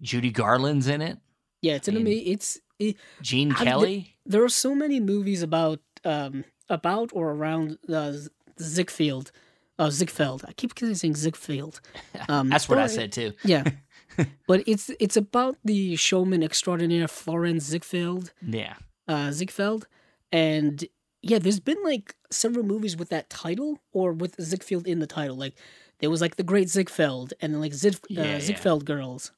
Judy 0.00 0.30
Garland's 0.30 0.88
in 0.88 1.00
it. 1.02 1.18
Yeah, 1.62 1.74
it's 1.74 1.88
an 1.88 1.94
mean- 1.94 2.06
ama- 2.06 2.30
It's 2.32 2.60
it, 2.78 2.96
Gene 3.22 3.52
I 3.52 3.64
Kelly. 3.64 4.16
there 4.26 4.42
are 4.44 4.48
so 4.48 4.74
many 4.74 5.00
movies 5.00 5.42
about 5.42 5.80
um 6.04 6.44
about 6.68 7.10
or 7.12 7.30
around 7.30 7.78
uh, 7.88 8.12
Ziegfeld. 8.60 9.30
Uh, 9.78 9.88
Ziegfeld. 9.90 10.44
I 10.46 10.52
keep 10.52 10.72
saying 10.78 11.14
Ziegfeld. 11.14 11.80
Um, 12.28 12.48
That's 12.50 12.68
what 12.68 12.78
I 12.78 12.86
said 12.88 13.10
too. 13.12 13.32
Yeah, 13.44 13.64
but 14.46 14.62
it's 14.66 14.90
it's 15.00 15.16
about 15.16 15.56
the 15.64 15.96
showman 15.96 16.42
extraordinaire 16.42 17.08
Florence 17.08 17.64
Ziegfeld. 17.64 18.32
Yeah. 18.46 18.74
Uh, 19.08 19.30
Ziegfeld, 19.32 19.86
and 20.30 20.84
yeah, 21.22 21.38
there's 21.38 21.60
been 21.60 21.82
like 21.84 22.14
several 22.30 22.64
movies 22.64 22.96
with 22.96 23.08
that 23.10 23.28
title 23.30 23.78
or 23.92 24.12
with 24.12 24.36
Ziegfeld 24.40 24.86
in 24.86 25.00
the 25.00 25.06
title. 25.06 25.36
Like 25.36 25.54
there 25.98 26.10
was 26.10 26.20
like 26.20 26.36
the 26.36 26.42
Great 26.42 26.68
Ziegfeld 26.68 27.32
and 27.40 27.52
then 27.54 27.60
like 27.60 27.72
uh, 27.74 27.90
Yeah, 28.08 28.22
yeah. 28.24 28.40
Ziegfeld 28.40 28.84
Girls. 28.84 29.32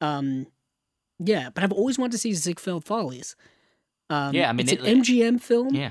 Um, 0.00 0.46
yeah, 1.18 1.50
but 1.50 1.62
I've 1.62 1.72
always 1.72 1.98
wanted 1.98 2.12
to 2.12 2.18
see 2.18 2.32
Ziegfeld 2.32 2.84
Follies. 2.84 3.36
Um, 4.08 4.34
Yeah, 4.34 4.48
I 4.48 4.52
mean, 4.52 4.60
it's 4.68 4.72
it- 4.72 4.80
an 4.80 5.02
MGM 5.02 5.40
film. 5.40 5.74
Yeah. 5.74 5.90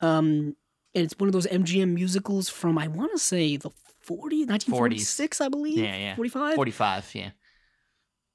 Um, 0.00 0.56
and 0.94 1.04
it's 1.04 1.14
one 1.18 1.28
of 1.28 1.32
those 1.32 1.46
MGM 1.46 1.94
musicals 1.94 2.48
from 2.50 2.76
I 2.76 2.88
want 2.88 3.12
to 3.12 3.18
say 3.18 3.56
the 3.56 3.70
40, 4.02 4.44
1946, 4.46 5.40
I 5.40 5.48
believe. 5.48 5.78
Yeah, 5.78 5.96
yeah. 5.96 6.16
45. 6.16 6.54
45, 6.56 7.14
yeah. 7.14 7.30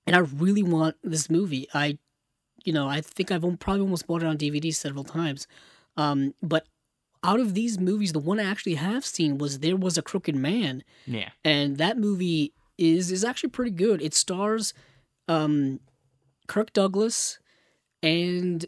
And 0.06 0.16
I 0.16 0.20
really 0.20 0.64
want 0.64 0.96
this 1.04 1.30
movie. 1.30 1.68
I, 1.74 1.98
you 2.64 2.72
know, 2.74 2.88
I 2.88 3.02
think 3.02 3.32
I've 3.32 3.42
probably 3.60 3.82
almost 3.82 4.08
bought 4.08 4.24
it 4.24 4.28
on 4.28 4.38
DVD 4.38 4.74
several 4.74 5.04
times. 5.04 5.48
Um, 5.98 6.34
but 6.42 6.68
out 7.24 7.40
of 7.40 7.54
these 7.54 7.80
movies, 7.80 8.14
the 8.14 8.20
one 8.20 8.40
I 8.40 8.44
actually 8.44 8.76
have 8.76 9.06
seen 9.06 9.38
was 9.38 9.60
There 9.60 9.76
Was 9.76 9.98
a 9.98 10.02
Crooked 10.02 10.36
Man, 10.36 10.84
Yeah. 11.06 11.30
and 11.44 11.78
that 11.78 11.98
movie 11.98 12.54
is 12.78 13.12
is 13.12 13.24
actually 13.24 13.50
pretty 13.50 13.72
good. 13.72 14.02
It 14.02 14.14
stars 14.14 14.74
um, 15.28 15.80
Kirk 16.48 16.72
Douglas 16.74 17.40
and 18.04 18.66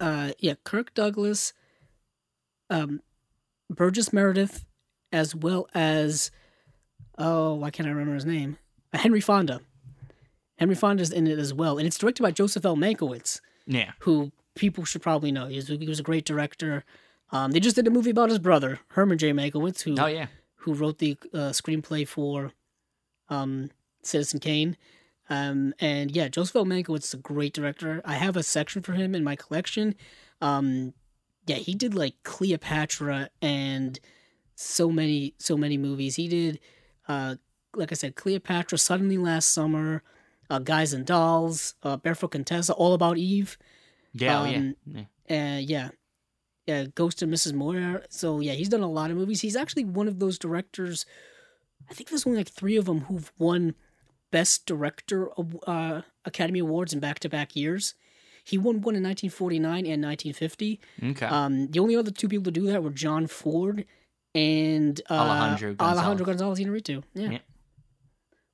uh, 0.00 0.30
yeah, 0.38 0.54
Kirk 0.64 0.94
Douglas, 0.94 1.52
um, 2.70 3.00
Burgess 3.68 4.12
Meredith, 4.12 4.64
as 5.12 5.34
well 5.34 5.68
as 5.74 6.30
oh, 7.18 7.54
why 7.54 7.70
can't 7.70 7.86
I 7.88 7.92
remember 7.92 8.14
his 8.14 8.24
name? 8.24 8.56
Henry 8.92 9.20
Fonda. 9.20 9.60
Henry 10.58 10.74
Fonda's 10.74 11.10
in 11.10 11.26
it 11.26 11.38
as 11.38 11.52
well, 11.52 11.78
and 11.78 11.86
it's 11.86 11.98
directed 11.98 12.22
by 12.22 12.30
Joseph 12.30 12.64
L. 12.64 12.76
Mankiewicz, 12.76 13.40
Yeah. 13.66 13.92
who 14.00 14.32
people 14.54 14.84
should 14.84 15.02
probably 15.02 15.32
know. 15.32 15.46
He 15.46 15.56
was, 15.56 15.68
he 15.68 15.86
was 15.88 15.98
a 16.00 16.04
great 16.04 16.24
director. 16.24 16.84
Um, 17.30 17.50
they 17.52 17.60
just 17.60 17.76
did 17.76 17.86
a 17.86 17.90
movie 17.90 18.10
about 18.10 18.28
his 18.30 18.38
brother, 18.38 18.80
Herman 18.88 19.18
J. 19.18 19.32
Mankiewicz, 19.32 19.82
who 19.82 19.96
Oh, 19.98 20.06
yeah. 20.06 20.26
who 20.56 20.74
wrote 20.74 20.98
the 20.98 21.16
uh, 21.32 21.50
screenplay 21.50 22.06
for 22.06 22.52
um, 23.28 23.70
Citizen 24.02 24.40
Kane. 24.40 24.76
Um, 25.30 25.72
and 25.80 26.10
yeah, 26.14 26.28
Joseph 26.28 26.56
L. 26.56 26.66
Mankiewicz 26.66 27.04
is 27.04 27.14
a 27.14 27.18
great 27.18 27.54
director. 27.54 28.02
I 28.04 28.14
have 28.14 28.36
a 28.36 28.42
section 28.42 28.82
for 28.82 28.92
him 28.92 29.14
in 29.14 29.24
my 29.24 29.36
collection. 29.36 29.94
Um, 30.40 30.92
yeah, 31.46 31.56
he 31.56 31.74
did 31.74 31.94
like 31.94 32.14
Cleopatra 32.22 33.30
and 33.40 33.98
so 34.54 34.90
many, 34.90 35.34
so 35.38 35.56
many 35.56 35.76
movies. 35.78 36.16
He 36.16 36.28
did, 36.28 36.60
uh, 37.08 37.36
like 37.74 37.92
I 37.92 37.94
said, 37.94 38.16
Cleopatra, 38.16 38.78
Suddenly 38.78 39.18
Last 39.18 39.52
Summer, 39.52 40.02
uh, 40.50 40.58
Guys 40.58 40.92
and 40.92 41.06
Dolls, 41.06 41.74
uh, 41.82 41.96
Barefoot 41.96 42.32
Contessa, 42.32 42.72
All 42.74 42.94
About 42.94 43.18
Eve. 43.18 43.56
Yeah, 44.12 44.42
oh, 44.42 44.44
yeah. 44.44 44.56
Um, 44.56 44.76
yeah. 44.86 45.02
Uh, 45.30 45.58
yeah. 45.58 45.88
Yeah, 46.66 46.84
Ghost 46.94 47.22
of 47.22 47.28
Mrs. 47.28 47.54
Muir. 47.54 48.04
So 48.08 48.38
yeah, 48.40 48.52
he's 48.52 48.68
done 48.68 48.82
a 48.82 48.90
lot 48.90 49.10
of 49.10 49.16
movies. 49.16 49.40
He's 49.40 49.56
actually 49.56 49.84
one 49.84 50.06
of 50.06 50.20
those 50.20 50.38
directors. 50.38 51.04
I 51.90 51.94
think 51.94 52.08
there's 52.08 52.26
only 52.26 52.38
like 52.38 52.48
three 52.48 52.76
of 52.76 52.84
them 52.84 53.00
who've 53.02 53.32
won 53.36 53.74
Best 54.30 54.66
Director 54.66 55.28
uh, 55.66 56.02
Academy 56.24 56.60
Awards 56.60 56.92
in 56.92 57.00
back-to-back 57.00 57.56
years. 57.56 57.94
He 58.44 58.58
won 58.58 58.80
one 58.80 58.96
in 58.96 59.02
1949 59.02 59.86
and 59.86 60.02
1950. 60.02 60.80
Okay. 61.10 61.26
Um, 61.26 61.68
the 61.68 61.80
only 61.80 61.96
other 61.96 62.10
two 62.10 62.28
people 62.28 62.44
to 62.44 62.50
do 62.50 62.66
that 62.66 62.82
were 62.82 62.90
John 62.90 63.26
Ford 63.26 63.84
and 64.34 65.00
uh, 65.10 65.14
Alejandro 65.14 65.74
Gonzalez. 65.74 65.98
Alejandro 65.98 66.26
Gonzalez 66.26 66.58
Inarritu. 66.60 67.02
Yeah. 67.14 67.30
Yeah. 67.30 67.38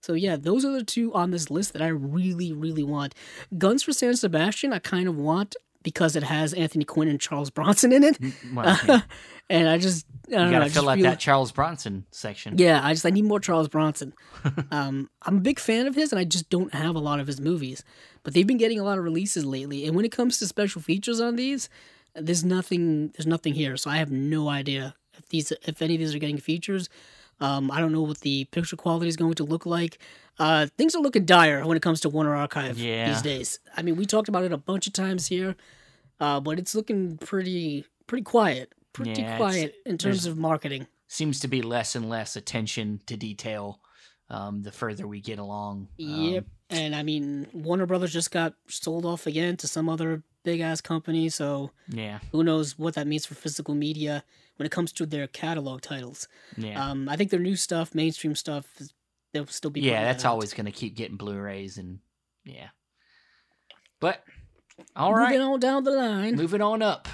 So 0.03 0.13
yeah, 0.15 0.37
those 0.37 0.65
are 0.65 0.73
the 0.73 0.85
two 0.85 1.13
on 1.15 1.31
this 1.33 1.51
list 1.51 1.73
that 1.75 1.83
I 1.83 1.89
really, 1.89 2.53
really 2.53 2.85
want. 2.85 3.15
Guns 3.57 3.83
for 3.83 3.93
San 3.93 4.15
Sebastian, 4.17 4.73
I 4.73 4.79
kind 4.79 5.09
of 5.09 5.17
want 5.17 5.57
because 5.83 6.17
it 6.17 6.23
has 6.23 6.53
Anthony 6.55 6.85
Quinn 6.85 7.09
and 7.09 7.21
Charles 7.21 7.51
Bronson 7.51 7.93
in 7.93 8.03
it, 8.05 8.21
Mm, 8.21 8.55
well, 8.55 8.79
yeah. 8.87 9.01
and 9.51 9.69
I 9.69 9.79
just 9.79 10.07
I 10.29 10.31
you 10.33 10.37
don't 10.37 10.47
know. 10.47 10.53
gotta 10.53 10.65
just 10.67 10.75
fill 10.77 10.89
out 10.89 10.99
that 11.01 11.19
Charles 11.21 11.53
Bronson 11.53 12.05
section. 12.11 12.59
Yeah, 12.59 12.81
I 12.83 12.93
just 12.93 13.07
I 13.07 13.11
need 13.11 13.25
more 13.25 13.41
Charles 13.41 13.69
Bronson. 13.69 14.13
um, 14.71 15.09
I'm 15.23 15.37
a 15.39 15.41
big 15.41 15.59
fan 15.59 15.87
of 15.87 15.95
his, 15.95 16.13
and 16.13 16.19
I 16.19 16.25
just 16.25 16.51
don't 16.51 16.75
have 16.75 16.95
a 16.95 16.99
lot 17.01 17.21
of 17.21 17.27
his 17.27 17.41
movies. 17.41 17.85
But 18.23 18.35
they've 18.35 18.47
been 18.47 18.59
getting 18.59 18.81
a 18.81 18.85
lot 18.85 18.99
of 18.99 19.05
releases 19.05 19.45
lately, 19.45 19.87
and 19.87 19.95
when 19.97 20.05
it 20.05 20.13
comes 20.13 20.39
to 20.39 20.47
special 20.47 20.83
features 20.83 21.21
on 21.21 21.37
these, 21.37 21.69
there's 22.15 22.45
nothing 22.45 23.09
there's 23.17 23.27
nothing 23.27 23.55
here. 23.55 23.77
So 23.77 23.91
I 23.91 23.97
have 23.99 24.11
no 24.11 24.49
idea 24.49 24.95
if 25.19 25.29
these 25.29 25.53
if 25.67 25.83
any 25.83 25.95
of 25.95 26.01
these 26.01 26.15
are 26.15 26.19
getting 26.19 26.39
features. 26.39 26.89
Um, 27.41 27.71
I 27.71 27.79
don't 27.79 27.93
know 27.93 28.03
what 28.03 28.21
the 28.21 28.47
picture 28.47 28.75
quality 28.77 29.07
is 29.07 29.17
going 29.17 29.35
to 29.35 29.45
look 29.45 29.65
like. 29.65 29.99
Uh, 30.41 30.67
things 30.77 30.97
are 30.97 31.01
looking 31.03 31.25
dire 31.25 31.65
when 31.65 31.77
it 31.77 31.83
comes 31.83 32.01
to 32.01 32.09
Warner 32.09 32.35
Archive 32.35 32.77
Yeah. 32.79 33.13
these 33.13 33.23
days. 33.23 33.61
I 33.77 33.83
mean, 33.83 33.95
we 33.95 34.07
talked 34.07 34.29
about 34.29 34.43
it 34.43 34.51
a 34.53 34.57
bunch 34.57 34.89
of 34.89 34.93
times 34.93 35.29
here, 35.29 35.55
uh, 36.19 36.41
but 36.41 36.59
it's 36.59 36.75
looking 36.75 37.17
pretty 37.19 37.85
pretty 38.09 38.25
quiet, 38.25 38.73
pretty 38.93 39.21
Yeah, 39.23 39.37
quiet 39.37 39.75
in 39.87 39.99
terms 39.99 40.27
of 40.27 40.37
marketing. 40.37 40.89
Seems 41.07 41.39
to 41.41 41.49
be 41.49 41.63
less 41.63 41.95
and 41.95 42.09
less 42.09 42.35
attention 42.37 43.01
to 43.07 43.17
detail 43.17 43.81
um, 44.31 44.63
the 44.63 44.73
further 44.73 45.07
we 45.07 45.21
get 45.21 45.39
along. 45.39 45.89
Yep. 45.97 46.45
Um, 46.45 46.51
And 46.71 46.95
I 46.95 47.03
mean, 47.03 47.47
Warner 47.55 47.87
Brothers 47.87 48.13
just 48.13 48.31
got 48.31 48.55
sold 48.69 49.07
off 49.07 49.27
again 49.27 49.57
to 49.59 49.67
some 49.69 49.89
other 49.89 50.23
big 50.49 50.61
ass 50.61 50.81
company. 50.81 51.29
So 51.29 51.71
yeah. 51.89 52.19
who 52.33 52.43
knows 52.43 52.79
what 52.79 52.95
that 52.95 53.07
means 53.07 53.27
for 53.27 53.35
physical 53.35 53.75
media 53.75 54.25
when 54.57 54.65
it 54.67 54.73
comes 54.73 54.93
to 54.93 55.07
their 55.07 55.27
catalog 55.27 55.81
titles. 55.83 56.27
Yeah. 56.57 56.83
Um, 56.83 57.09
I 57.09 57.17
think 57.17 57.31
their 57.31 57.41
new 57.41 57.57
stuff, 57.57 57.95
mainstream 57.95 58.35
stuff, 58.35 58.65
they'll 59.33 59.47
still 59.47 59.71
be. 59.71 59.81
yeah, 59.83 60.05
that's 60.05 60.25
out. 60.25 60.33
always 60.33 60.55
going 60.55 60.67
to 60.67 60.73
keep 60.81 60.97
getting 60.97 61.17
Blu-rays 61.17 61.77
and 61.79 61.99
yeah. 62.45 62.69
But 64.01 64.23
all 64.97 65.11
Moving 65.11 65.25
right, 65.25 65.41
on 65.41 65.61
down 65.61 65.85
the 65.85 65.91
line. 65.91 66.37
moving 66.37 66.63
on 66.63 66.83
up, 66.83 67.09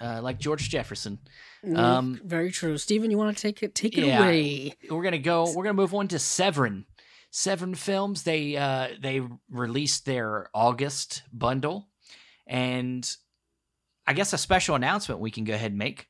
uh, 0.00 0.20
like 0.22 0.38
George 0.40 0.68
Jefferson. 0.70 1.18
Um, 1.76 2.20
very 2.24 2.50
true. 2.50 2.76
Stephen, 2.78 3.10
you 3.10 3.18
want 3.18 3.36
to 3.36 3.40
take 3.42 3.62
it 3.62 3.74
take 3.74 3.96
it 3.98 4.04
Yeah. 4.06 4.18
away? 4.24 4.74
We're 4.90 5.02
gonna 5.02 5.18
go. 5.18 5.52
We're 5.54 5.64
gonna 5.64 5.74
move 5.74 5.94
on 5.94 6.08
to 6.08 6.18
Severin. 6.18 6.86
Severin 7.30 7.74
Films. 7.74 8.22
They 8.22 8.56
uh, 8.56 8.88
they 9.00 9.20
released 9.50 10.04
their 10.06 10.48
August 10.54 11.22
bundle, 11.32 11.88
and 12.46 13.08
I 14.06 14.12
guess 14.12 14.32
a 14.32 14.38
special 14.38 14.74
announcement 14.74 15.20
we 15.20 15.30
can 15.30 15.44
go 15.44 15.54
ahead 15.54 15.72
and 15.72 15.78
make. 15.78 16.08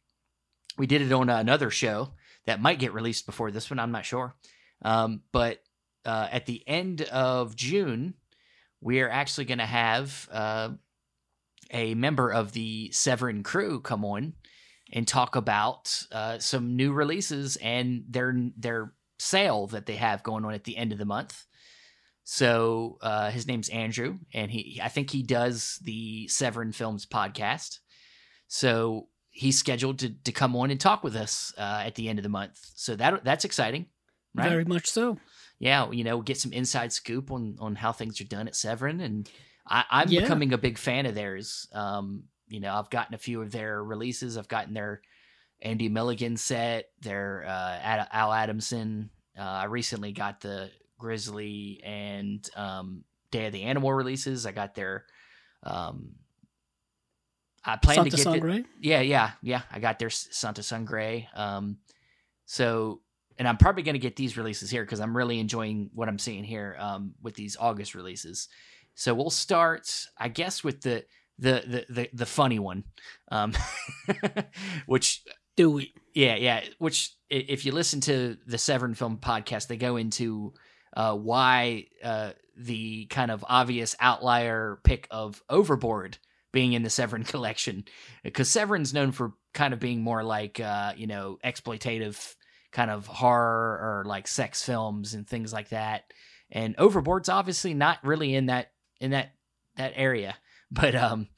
We 0.77 0.87
did 0.87 1.03
it 1.03 1.13
on 1.13 1.29
another 1.29 1.71
show 1.71 2.11
that 2.47 2.61
might 2.61 2.79
get 2.79 2.93
released 2.93 3.27
before 3.27 3.51
this 3.51 3.71
one. 3.71 3.79
I'm 3.79 3.93
not 3.93 4.05
sure, 4.05 4.35
um, 4.83 5.23
but 5.33 5.63
uh, 6.05 6.29
at 6.31 6.47
the 6.47 6.63
end 6.67 7.03
of 7.03 7.57
June, 7.57 8.15
we 8.81 9.01
are 9.01 9.09
actually 9.09 9.47
going 9.47 9.59
to 9.59 9.67
have 9.67 10.29
uh, 10.33 10.71
a 11.71 11.95
member 11.95 12.31
of 12.31 12.53
the 12.53 12.91
Severin 12.93 13.43
crew 13.43 13.81
come 13.81 14.05
on 14.05 14.35
and 14.93 15.09
talk 15.09 15.37
about 15.37 16.07
uh, 16.13 16.39
some 16.39 16.77
new 16.77 16.93
releases 16.93 17.57
and 17.57 18.05
their 18.09 18.35
their 18.57 18.93
sale 19.19 19.67
that 19.69 19.87
they 19.87 19.97
have 19.97 20.23
going 20.23 20.45
on 20.45 20.53
at 20.55 20.65
the 20.65 20.77
end 20.77 20.93
of 20.93 20.99
the 20.99 21.05
month. 21.05 21.47
So 22.25 22.99
uh, 23.03 23.31
his 23.31 23.47
name's 23.47 23.69
Andrew, 23.69 24.19
and 24.33 24.51
he 24.51 24.81
I 24.83 24.89
think 24.89 25.11
he 25.11 25.23
does 25.23 25.79
the 25.83 26.27
Severin 26.29 26.73
Films 26.73 27.07
podcast. 27.07 27.79
So 28.49 29.09
he's 29.31 29.59
scheduled 29.59 29.99
to 30.01 30.11
to 30.11 30.33
come 30.33 30.57
on 30.57 30.71
and 30.71 30.81
talk 30.81 31.05
with 31.05 31.17
us 31.17 31.53
uh, 31.59 31.83
at 31.85 31.95
the 31.95 32.09
end 32.09 32.19
of 32.19 32.23
the 32.23 32.29
month. 32.29 32.59
So 32.75 32.97
that 32.97 33.25
that's 33.25 33.45
exciting, 33.45 33.87
right? 34.35 34.49
Very 34.49 34.65
much 34.65 34.89
so. 34.91 35.19
yeah, 35.59 35.91
you 35.91 36.03
know, 36.03 36.21
get 36.23 36.39
some 36.39 36.53
inside 36.53 36.93
scoop 36.93 37.31
on 37.31 37.57
on 37.61 37.75
how 37.77 37.93
things 37.93 38.21
are 38.21 38.25
done 38.25 38.49
at 38.49 38.57
Severin, 38.57 39.01
and 39.01 39.29
I, 39.67 39.85
I'm 39.91 40.09
Yeah. 40.09 40.23
becoming 40.23 40.53
a 40.55 40.59
big 40.59 40.79
fan 40.79 41.05
of 41.07 41.15
theirs. 41.15 41.69
Um, 41.75 42.25
you 42.49 42.61
know, 42.61 42.75
I've 42.75 42.91
gotten 42.91 43.15
a 43.15 43.19
few 43.19 43.43
of 43.43 43.51
their 43.53 43.83
releases. 43.85 44.37
I've 44.39 44.49
gotten 44.49 44.73
their 44.75 45.03
Andy 45.61 45.89
Milligan 45.89 46.37
set, 46.39 46.87
their 47.01 47.45
uh, 47.47 48.07
Al 48.13 48.33
Adamson. 48.33 49.11
Uh, 49.39 49.43
I 49.43 49.65
recently 49.65 50.13
got 50.13 50.41
the 50.41 50.71
Grizzly 50.99 51.81
and 51.85 52.49
um, 52.57 53.05
Day 53.31 53.47
of 53.47 53.53
the 53.53 53.63
Animal 53.63 53.93
releases. 53.93 54.47
I 54.47 54.53
got 54.53 54.75
their. 54.75 55.05
Um, 55.63 56.13
I 57.65 57.77
plan 57.77 57.97
Santa 57.97 58.11
to 58.11 58.17
get 58.17 58.25
the- 58.25 58.31
Sangre. 58.33 58.65
yeah, 58.81 59.01
yeah, 59.01 59.31
yeah. 59.43 59.63
I 59.73 59.79
got 59.79 59.99
their 59.99 60.11
Santa 60.11 60.63
Sangre. 60.63 61.27
Um, 61.35 61.79
so, 62.45 63.01
and 63.39 63.49
I'm 63.49 63.57
probably 63.57 63.83
going 63.83 63.95
to 63.95 63.99
get 63.99 64.17
these 64.17 64.37
releases 64.37 64.71
here 64.71 64.85
because 64.85 65.01
I'm 65.01 65.17
really 65.17 65.41
enjoying 65.41 65.91
what 65.95 66.09
I'm 66.09 66.19
seeing 66.19 66.45
here 66.45 66.77
um, 66.79 67.15
with 67.23 67.35
these 67.35 67.57
August 67.59 67.95
releases. 67.95 68.49
So 68.95 69.15
we'll 69.15 69.31
start, 69.31 69.91
I 70.19 70.29
guess, 70.29 70.63
with 70.63 70.83
the 70.83 71.05
the 71.39 71.85
the 71.89 71.95
the, 71.95 72.11
the 72.13 72.27
funny 72.27 72.59
one, 72.59 72.85
um, 73.33 73.55
which 74.87 75.23
Do 75.57 75.79
it. 75.79 75.89
yeah, 76.15 76.37
yeah. 76.37 76.65
Which, 76.79 77.13
if 77.31 77.65
you 77.65 77.73
listen 77.73 78.01
to 78.03 78.37
the 78.47 78.59
Severin 78.59 78.95
Film 78.95 79.17
podcast, 79.19 79.67
they 79.69 79.77
go 79.77 79.97
into 79.97 80.53
uh, 80.95 81.15
why 81.15 81.87
uh, 82.03 82.33
the 82.57 83.07
kind 83.07 83.31
of 83.31 83.45
obvious 83.49 83.97
outlier 84.01 84.79
pick 84.85 85.07
of 85.11 85.43
Overboard 85.51 86.19
being 86.53 86.73
in 86.73 86.83
the 86.83 86.91
Severin 86.91 87.25
collection, 87.25 87.85
because 88.23 88.49
Severin's 88.49 88.95
known 88.95 89.13
for 89.13 89.33
kind 89.53 89.75
of 89.75 89.81
being 89.81 90.03
more 90.03 90.23
like 90.23 90.61
uh, 90.61 90.93
you 90.97 91.07
know 91.07 91.39
exploitative 91.45 92.35
kind 92.73 92.91
of 92.91 93.07
horror 93.07 94.03
or 94.03 94.05
like 94.07 94.27
sex 94.27 94.63
films 94.63 95.15
and 95.15 95.27
things 95.27 95.53
like 95.53 95.69
that. 95.71 96.05
And 96.51 96.77
Overboard's 96.77 97.29
obviously 97.29 97.73
not 97.73 97.99
really 98.05 98.35
in 98.35 98.47
that 98.47 98.73
in 99.01 99.13
that 99.13 99.33
that 99.77 99.93
area, 99.97 100.37
but 100.71 100.95
um, 100.95 101.29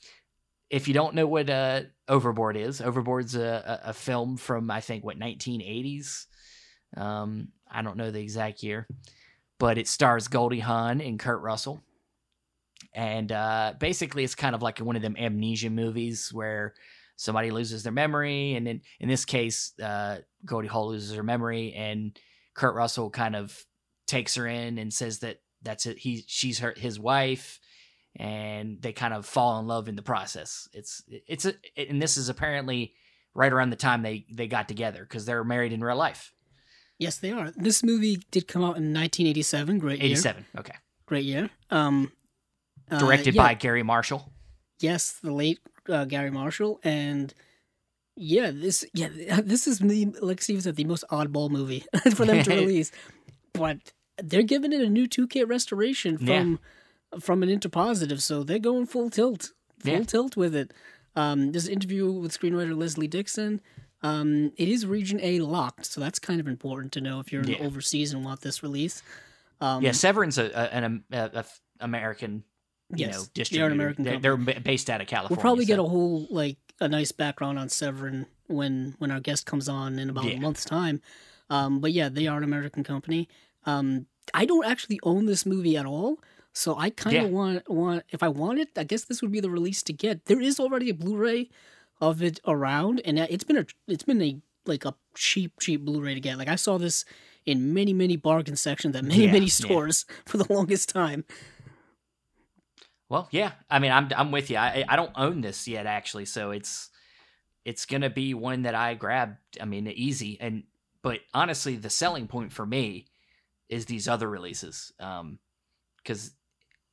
if 0.71 0.89
you 0.89 0.95
don't 0.95 1.15
know 1.15 1.27
what 1.27 1.49
uh, 1.49 1.83
Overboard 2.09 2.57
is, 2.57 2.81
Overboard's 2.81 3.37
a, 3.37 3.81
a, 3.85 3.91
a 3.91 3.93
film 3.93 4.37
from 4.37 4.71
I 4.71 4.81
think 4.81 5.05
what 5.05 5.19
1980s. 5.19 6.27
Um, 6.97 7.49
I 7.71 7.83
don't 7.83 7.97
know 7.97 8.11
the 8.11 8.21
exact 8.21 8.63
year, 8.63 8.87
but 9.59 9.79
it 9.79 9.89
stars 9.89 10.29
Goldie 10.29 10.61
Hawn 10.61 11.01
and 11.01 11.19
Kurt 11.19 11.41
Russell, 11.41 11.83
and 12.93 13.31
uh, 13.33 13.75
basically 13.79 14.25
it's 14.25 14.35
kind 14.35 14.55
of 14.55 14.63
like 14.63 14.79
one 14.79 14.97
of 14.97 15.03
them 15.03 15.17
amnesia 15.19 15.71
movies 15.71 16.33
where 16.33 16.75
somebody 17.17 17.51
loses 17.51 17.83
their 17.83 17.93
memory, 17.93 18.55
and 18.55 18.69
in 18.69 18.81
in 19.01 19.09
this 19.09 19.25
case, 19.25 19.73
uh, 19.83 20.19
Goldie 20.45 20.69
Hawn 20.69 20.89
loses 20.89 21.15
her 21.15 21.23
memory, 21.23 21.73
and 21.75 22.19
Kurt 22.55 22.75
Russell 22.75 23.11
kind 23.11 23.37
of 23.37 23.65
takes 24.07 24.35
her 24.37 24.47
in 24.47 24.79
and 24.79 24.93
says 24.93 25.21
that 25.21 25.41
that's 25.63 25.87
it. 25.87 25.99
He 25.99 26.25
she's 26.27 26.61
her 26.61 26.75
his 26.77 26.99
wife 26.99 27.61
and 28.19 28.81
they 28.81 28.93
kind 28.93 29.13
of 29.13 29.27
fall 29.27 29.59
in 29.61 29.67
love 29.67 29.89
in 29.89 29.97
the 29.97 30.03
process. 30.03 30.69
It's 30.73 31.03
it's 31.09 31.45
a 31.45 31.55
and 31.77 32.01
this 32.01 32.17
is 32.17 32.29
apparently 32.29 32.95
right 33.35 33.53
around 33.53 33.71
the 33.71 33.77
time 33.77 34.03
they 34.03 34.27
they 34.31 34.47
got 34.47 34.69
together 34.69 35.03
because 35.03 35.27
they're 35.27 35.45
married 35.45 35.73
in 35.73 35.85
real 35.85 35.97
life. 35.97 36.33
Yes, 36.99 37.19
they 37.19 37.31
are. 37.31 37.51
This 37.57 37.83
movie 37.83 38.19
did 38.31 38.49
come 38.49 38.63
out 38.63 38.77
in 38.77 38.93
1987. 38.95 39.79
Great 39.79 39.99
year. 39.99 40.07
Eighty 40.07 40.15
seven. 40.17 40.47
Okay. 40.59 40.75
Great 41.07 41.25
year. 41.25 41.51
Um, 41.71 42.11
uh, 42.91 42.99
Directed 42.99 43.35
yeah, 43.35 43.43
by 43.43 43.55
Garry 43.55 43.83
Marshall. 43.83 44.31
yes, 44.81 45.13
the 45.23 45.33
late 45.33 45.59
uh, 45.89 46.05
Garry 46.05 46.31
Marshall, 46.31 46.81
and 46.83 47.33
yeah, 48.17 48.51
this 48.53 48.85
yeah 48.95 49.09
this 49.45 49.67
is 49.67 49.79
the 49.81 50.07
like 50.23 50.41
Steve 50.41 50.63
said 50.63 50.77
the 50.77 50.85
most 50.85 51.05
oddball 51.11 51.51
movie 51.51 51.85
for 52.15 52.25
them 52.25 52.43
to 52.45 52.51
release, 52.55 52.93
but 53.53 53.79
they're 54.23 54.43
giving 54.43 54.73
it 54.73 54.81
a 54.81 54.89
new 54.89 55.07
2K 55.07 55.47
restoration 55.49 56.17
Yeah. 56.21 56.39
from 56.41 56.59
from 57.21 57.43
an 57.43 57.49
interpositive, 57.51 58.21
so 58.21 58.43
they're 58.43 58.59
going 58.59 58.87
full 58.87 59.11
tilt, 59.11 59.53
full 59.79 59.93
Yeah. 59.93 60.03
tilt 60.05 60.37
with 60.37 60.55
it. 60.55 60.73
Um, 61.15 61.53
there's 61.53 61.67
an 61.67 61.73
interview 61.75 62.11
with 62.11 62.33
screenwriter 62.39 62.77
Leslie 62.77 63.07
Dixon. 63.09 63.61
Um, 64.03 64.53
it 64.57 64.69
is 64.69 64.87
Region 64.87 65.19
A 65.23 65.41
locked, 65.41 65.87
so 65.87 66.01
that's 66.01 66.19
kind 66.19 66.41
of 66.41 66.47
important 66.47 66.93
to 66.93 67.01
know 67.01 67.21
if 67.21 67.33
you're 67.33 67.45
Yeah. 67.45 67.59
overseas 67.59 68.13
and 68.13 68.25
want 68.25 68.41
this 68.43 68.63
release. 68.63 69.03
Um, 69.61 69.83
yeah, 69.83 69.93
Severin's 69.93 70.39
a, 70.39 70.45
a, 70.47 70.75
an 70.75 71.05
a, 71.13 71.31
a 71.35 71.45
American, 71.81 72.45
you 72.95 73.07
Yes, 73.07 73.31
know, 73.35 73.45
they 73.51 73.61
are 73.61 73.67
an. 73.67 73.73
American 73.73 74.05
They're, 74.05 74.19
they're 74.21 74.37
based 74.37 74.91
out 74.91 75.01
of 75.01 75.07
California. 75.07 75.37
We'll 75.39 75.43
probably 75.43 75.65
get 75.65 75.79
a 75.79 75.83
whole 75.85 76.27
like 76.31 76.59
a 76.81 76.89
nice 76.89 77.11
background 77.13 77.59
on 77.59 77.69
Severin 77.69 78.27
when 78.49 78.95
when 78.99 79.11
our 79.11 79.21
guest 79.21 79.47
comes 79.47 79.69
on 79.69 79.99
in 79.99 80.11
about 80.11 80.27
Yeah. 80.27 80.35
a 80.35 80.41
month's 80.41 80.65
time. 80.65 81.01
Um, 81.49 81.81
but 81.81 81.93
yeah, 81.93 82.09
they 82.11 82.27
are 82.27 82.37
an 82.39 82.45
American 82.45 82.85
company. 82.85 83.29
Um, 83.65 84.07
I 84.35 84.45
don't 84.45 84.67
actually 84.67 85.01
own 85.03 85.27
this 85.27 85.47
movie 85.47 85.77
at 85.77 85.87
all, 85.87 86.19
so 86.53 86.77
I 86.77 86.91
kind 86.91 87.17
of 87.17 87.25
Yeah. 87.25 87.29
want 87.31 87.71
want 87.71 88.05
if 88.11 88.23
I 88.23 88.29
want 88.29 88.59
it, 88.59 88.69
I 88.77 88.85
guess 88.85 89.05
this 89.05 89.23
would 89.23 89.33
be 89.33 89.41
the 89.41 89.51
release 89.51 89.83
to 89.85 89.93
get. 89.93 90.27
There 90.27 90.41
is 90.41 90.61
already 90.61 90.91
a 90.91 90.95
Blu-ray 90.95 91.49
of 92.01 92.23
it 92.23 92.41
around, 92.47 93.01
and 93.05 93.19
it's 93.19 93.45
been 93.45 93.59
a 93.59 93.67
it's 93.89 94.05
been 94.05 94.21
a 94.23 94.41
like 94.67 94.85
a 94.85 94.95
cheap 95.15 95.53
cheap 95.61 95.85
Blu-ray 95.85 96.15
to 96.15 96.21
get. 96.21 96.39
Like 96.39 96.49
I 96.49 96.57
saw 96.57 96.79
this 96.79 97.05
in 97.45 97.73
many 97.73 97.93
many 97.93 98.17
bargain 98.17 98.57
sections 98.57 98.97
at 98.97 99.05
many 99.05 99.27
Yeah, 99.27 99.33
many 99.33 99.47
yeah. 99.47 99.51
stores 99.53 100.05
for 100.27 100.37
the 100.39 100.53
longest 100.53 100.89
time. 100.89 101.25
Well, 103.09 103.29
yeah. 103.31 103.53
I 103.71 103.79
mean, 103.79 103.93
I'm 103.93 104.09
I'm 104.17 104.31
with 104.33 104.51
you. 104.51 104.57
I 104.57 104.85
I 104.89 104.97
don't 104.97 105.13
own 105.15 105.41
this 105.41 105.69
yet, 105.69 105.87
actually, 105.87 106.25
so 106.25 106.51
it's 106.51 106.91
it's 107.65 107.87
gonna 107.87 108.11
be 108.11 108.35
one 108.35 108.63
that 108.63 108.75
I 108.75 108.95
grab. 108.95 109.37
I 109.61 109.65
mean, 109.65 109.87
easy. 109.89 110.39
And 110.41 110.65
but 111.03 111.21
honestly, 111.33 111.77
the 111.77 111.91
selling 111.91 112.27
point 112.27 112.53
for 112.53 112.67
me 112.67 113.07
is 113.69 113.87
these 113.87 114.09
other 114.09 114.29
releases, 114.29 114.93
um, 115.01 115.39
because 115.99 116.33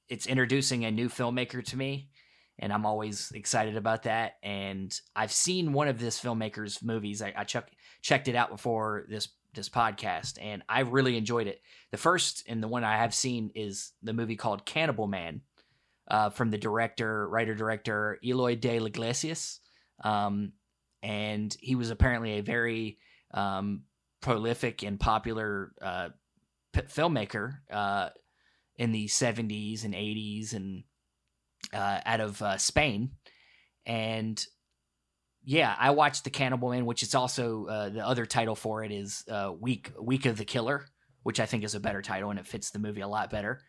it's 0.10 0.28
introducing 0.28 0.86
a 0.86 0.92
new 0.92 1.10
filmmaker 1.10 1.64
to 1.66 1.78
me, 1.78 2.10
and 2.60 2.72
I'm 2.72 2.86
always 2.86 3.32
excited 3.32 3.78
about 3.78 4.04
that. 4.04 4.34
And 4.44 4.98
I've 5.16 5.32
seen 5.32 5.74
one 5.74 5.88
of 5.88 6.00
this 6.00 6.22
filmmaker's 6.22 6.82
movies. 6.84 7.22
I, 7.22 7.34
I 7.36 7.44
check, 7.44 7.72
checked 8.02 8.28
it 8.28 8.36
out 8.36 8.50
before 8.50 9.06
this 9.10 9.30
this 9.54 9.70
podcast, 9.70 10.40
and 10.42 10.64
I 10.68 10.80
really 10.80 11.16
enjoyed 11.16 11.46
it. 11.46 11.62
The 11.92 11.98
first 11.98 12.44
and 12.48 12.62
the 12.62 12.68
one 12.68 12.84
I 12.84 12.98
have 12.98 13.14
seen 13.14 13.52
is 13.54 13.92
the 14.02 14.14
movie 14.14 14.36
called 14.36 14.66
Cannibal 14.66 15.06
Man 15.06 15.42
uh, 16.08 16.32
from 16.32 16.50
the 16.50 16.58
director, 16.58 17.28
writer 17.30 17.54
director 17.54 18.18
Eloy 18.24 18.56
de 18.56 18.78
Iglesias. 18.78 19.60
Um, 20.04 20.54
and 21.04 21.56
he 21.60 21.76
was 21.76 21.92
apparently 21.92 22.40
a 22.40 22.42
very 22.42 22.98
um, 23.34 23.84
prolific 24.22 24.84
and 24.84 25.00
popular 25.00 25.74
uh, 25.82 26.10
p- 26.72 26.82
filmmaker 26.82 27.58
uh, 27.72 28.10
in 28.78 28.92
the 28.92 29.08
70s 29.08 29.84
and 29.84 29.94
80s 29.94 30.54
and 30.54 30.84
uh, 31.74 32.02
out 32.06 32.20
of 32.20 32.42
uh, 32.42 32.58
Spain. 32.58 33.12
And 33.86 34.44
yeah, 35.44 35.76
I 35.78 35.92
watched 35.92 36.24
The 36.24 36.30
Cannibal 36.30 36.70
Man, 36.70 36.86
which 36.86 37.04
is 37.04 37.16
also 37.16 37.66
uh, 37.66 37.90
the 37.90 38.06
other 38.06 38.26
title 38.26 38.56
for 38.56 38.84
it 38.84 38.92
is 38.92 39.26
uh, 39.30 39.52
Week 39.60 39.92
Week 40.00 40.26
of 40.26 40.38
the 40.38 40.46
Killer, 40.46 40.86
which 41.24 41.40
I 41.40 41.46
think 41.46 41.64
is 41.64 41.76
a 41.76 41.80
better 41.80 42.02
title 42.02 42.30
and 42.30 42.40
it 42.40 42.48
fits 42.48 42.72
the 42.72 42.80
movie 42.80 43.02
a 43.02 43.08
lot 43.08 43.30
better. 43.30 43.62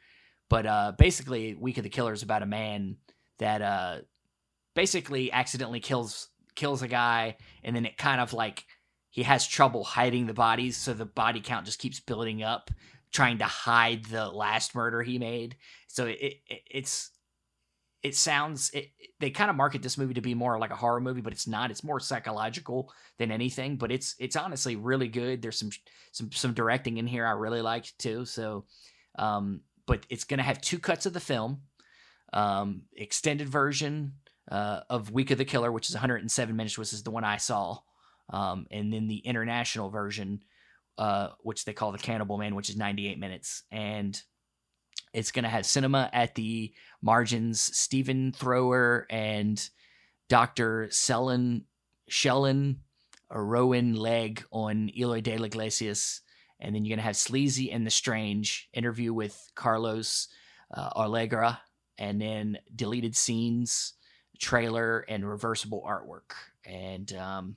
But 0.49 0.67
uh, 0.67 0.93
basically, 0.99 1.55
Week 1.55 1.79
of 1.79 1.85
the 1.85 1.91
Killer 1.91 2.13
is 2.13 2.23
about 2.23 2.43
a 2.43 2.47
man 2.47 2.97
that 3.39 3.63
uh, 3.63 3.99
basically 4.75 5.33
accidentally 5.33 5.81
kills 5.81 6.29
kills 6.55 6.83
a 6.83 6.89
guy, 6.89 7.37
and 7.65 7.75
then 7.75 7.87
it 7.87 7.97
kind 7.97 8.21
of 8.21 8.33
like 8.33 8.65
he 9.11 9.23
has 9.23 9.47
trouble 9.47 9.85
hiding 9.85 10.27
the 10.27 10.35
bodies, 10.35 10.77
so 10.77 10.93
the 10.93 11.07
body 11.07 11.41
count 11.41 11.67
just 11.67 11.79
keeps 11.79 12.01
building 12.01 12.43
up, 12.43 12.71
trying 13.13 13.39
to 13.39 13.45
hide 13.45 14.05
the 14.07 14.29
last 14.29 14.75
murder 14.75 15.03
he 15.03 15.19
made. 15.19 15.57
So 15.89 16.07
it, 16.07 16.19
it 16.21 16.61
it's 16.71 17.11
it 18.05 18.15
sounds 18.15 18.71
it, 18.75 18.91
they 19.19 19.31
kind 19.31 19.49
of 19.49 19.57
market 19.57 19.83
this 19.83 19.97
movie 19.97 20.15
to 20.15 20.21
be 20.21 20.35
more 20.35 20.59
like 20.59 20.71
a 20.71 20.77
horror 20.77 21.01
movie, 21.01 21.23
but 21.23 21.33
it's 21.33 21.49
not. 21.49 21.71
It's 21.71 21.83
more 21.83 21.99
psychological 21.99 22.93
than 23.19 23.33
anything. 23.33 23.77
But 23.77 23.91
it's 23.91 24.15
it's 24.21 24.37
honestly 24.37 24.77
really 24.77 25.09
good. 25.09 25.41
There's 25.41 25.59
some 25.59 25.71
some 26.13 26.31
some 26.31 26.53
directing 26.53 26.99
in 26.99 27.07
here 27.07 27.27
I 27.27 27.31
really 27.31 27.63
liked 27.63 27.99
too. 27.99 28.27
So, 28.27 28.67
um, 29.19 29.63
but 29.87 30.05
it's 30.11 30.25
gonna 30.25 30.43
have 30.43 30.61
two 30.61 30.79
cuts 30.79 31.07
of 31.07 31.15
the 31.15 31.21
film, 31.21 31.63
um, 32.35 32.83
extended 32.95 33.49
version 33.49 34.13
uh, 34.51 34.81
of 34.91 35.11
Week 35.11 35.31
of 35.31 35.39
the 35.39 35.47
Killer, 35.47 35.73
which 35.73 35.89
is 35.89 35.95
107 35.95 36.55
minutes, 36.55 36.77
which 36.77 36.93
is 36.93 37.03
the 37.03 37.11
one 37.11 37.25
I 37.25 37.39
saw, 37.39 37.79
um, 38.29 38.67
and 38.71 38.93
then 38.93 39.09
the 39.09 39.19
international 39.19 39.89
version, 39.89 40.41
uh, 40.99 41.29
which 41.41 41.65
they 41.65 41.73
call 41.73 41.93
the 41.93 41.99
Cannibal 41.99 42.37
Man, 42.37 42.55
which 42.55 42.69
is 42.69 42.77
98 42.77 43.19
minutes, 43.19 43.63
and 43.73 44.21
it's 45.15 45.31
going 45.31 45.45
to 45.45 45.49
have 45.49 45.65
cinema 45.65 46.11
at 46.13 46.35
the 46.35 46.73
margins. 47.01 47.61
Stephen 47.61 48.33
Thrower 48.33 49.07
and 49.09 49.71
Dr. 50.29 50.89
Selen 50.91 51.63
Shellen 52.11 52.77
Rowan-Legg 53.31 54.45
on 54.51 54.91
Eloy 54.97 55.21
de 55.21 55.39
la 55.39 55.47
Iglesias. 55.47 56.21
And 56.61 56.75
then 56.75 56.85
you're 56.85 56.97
going 56.97 56.99
to 56.99 57.05
have 57.05 57.17
Sleazy 57.17 57.71
and 57.71 57.87
the 57.87 57.91
Strange 57.91 58.69
interview 58.73 59.15
with 59.15 59.51
Carlos 59.55 60.29
uh, 60.77 60.91
Allegra. 60.97 61.61
And 61.97 62.21
then 62.21 62.59
deleted 62.75 63.15
scenes, 63.15 63.95
trailer, 64.41 65.01
and 65.09 65.29
reversible 65.29 65.85
artwork. 65.87 66.35
And 66.67 67.13
um, 67.15 67.57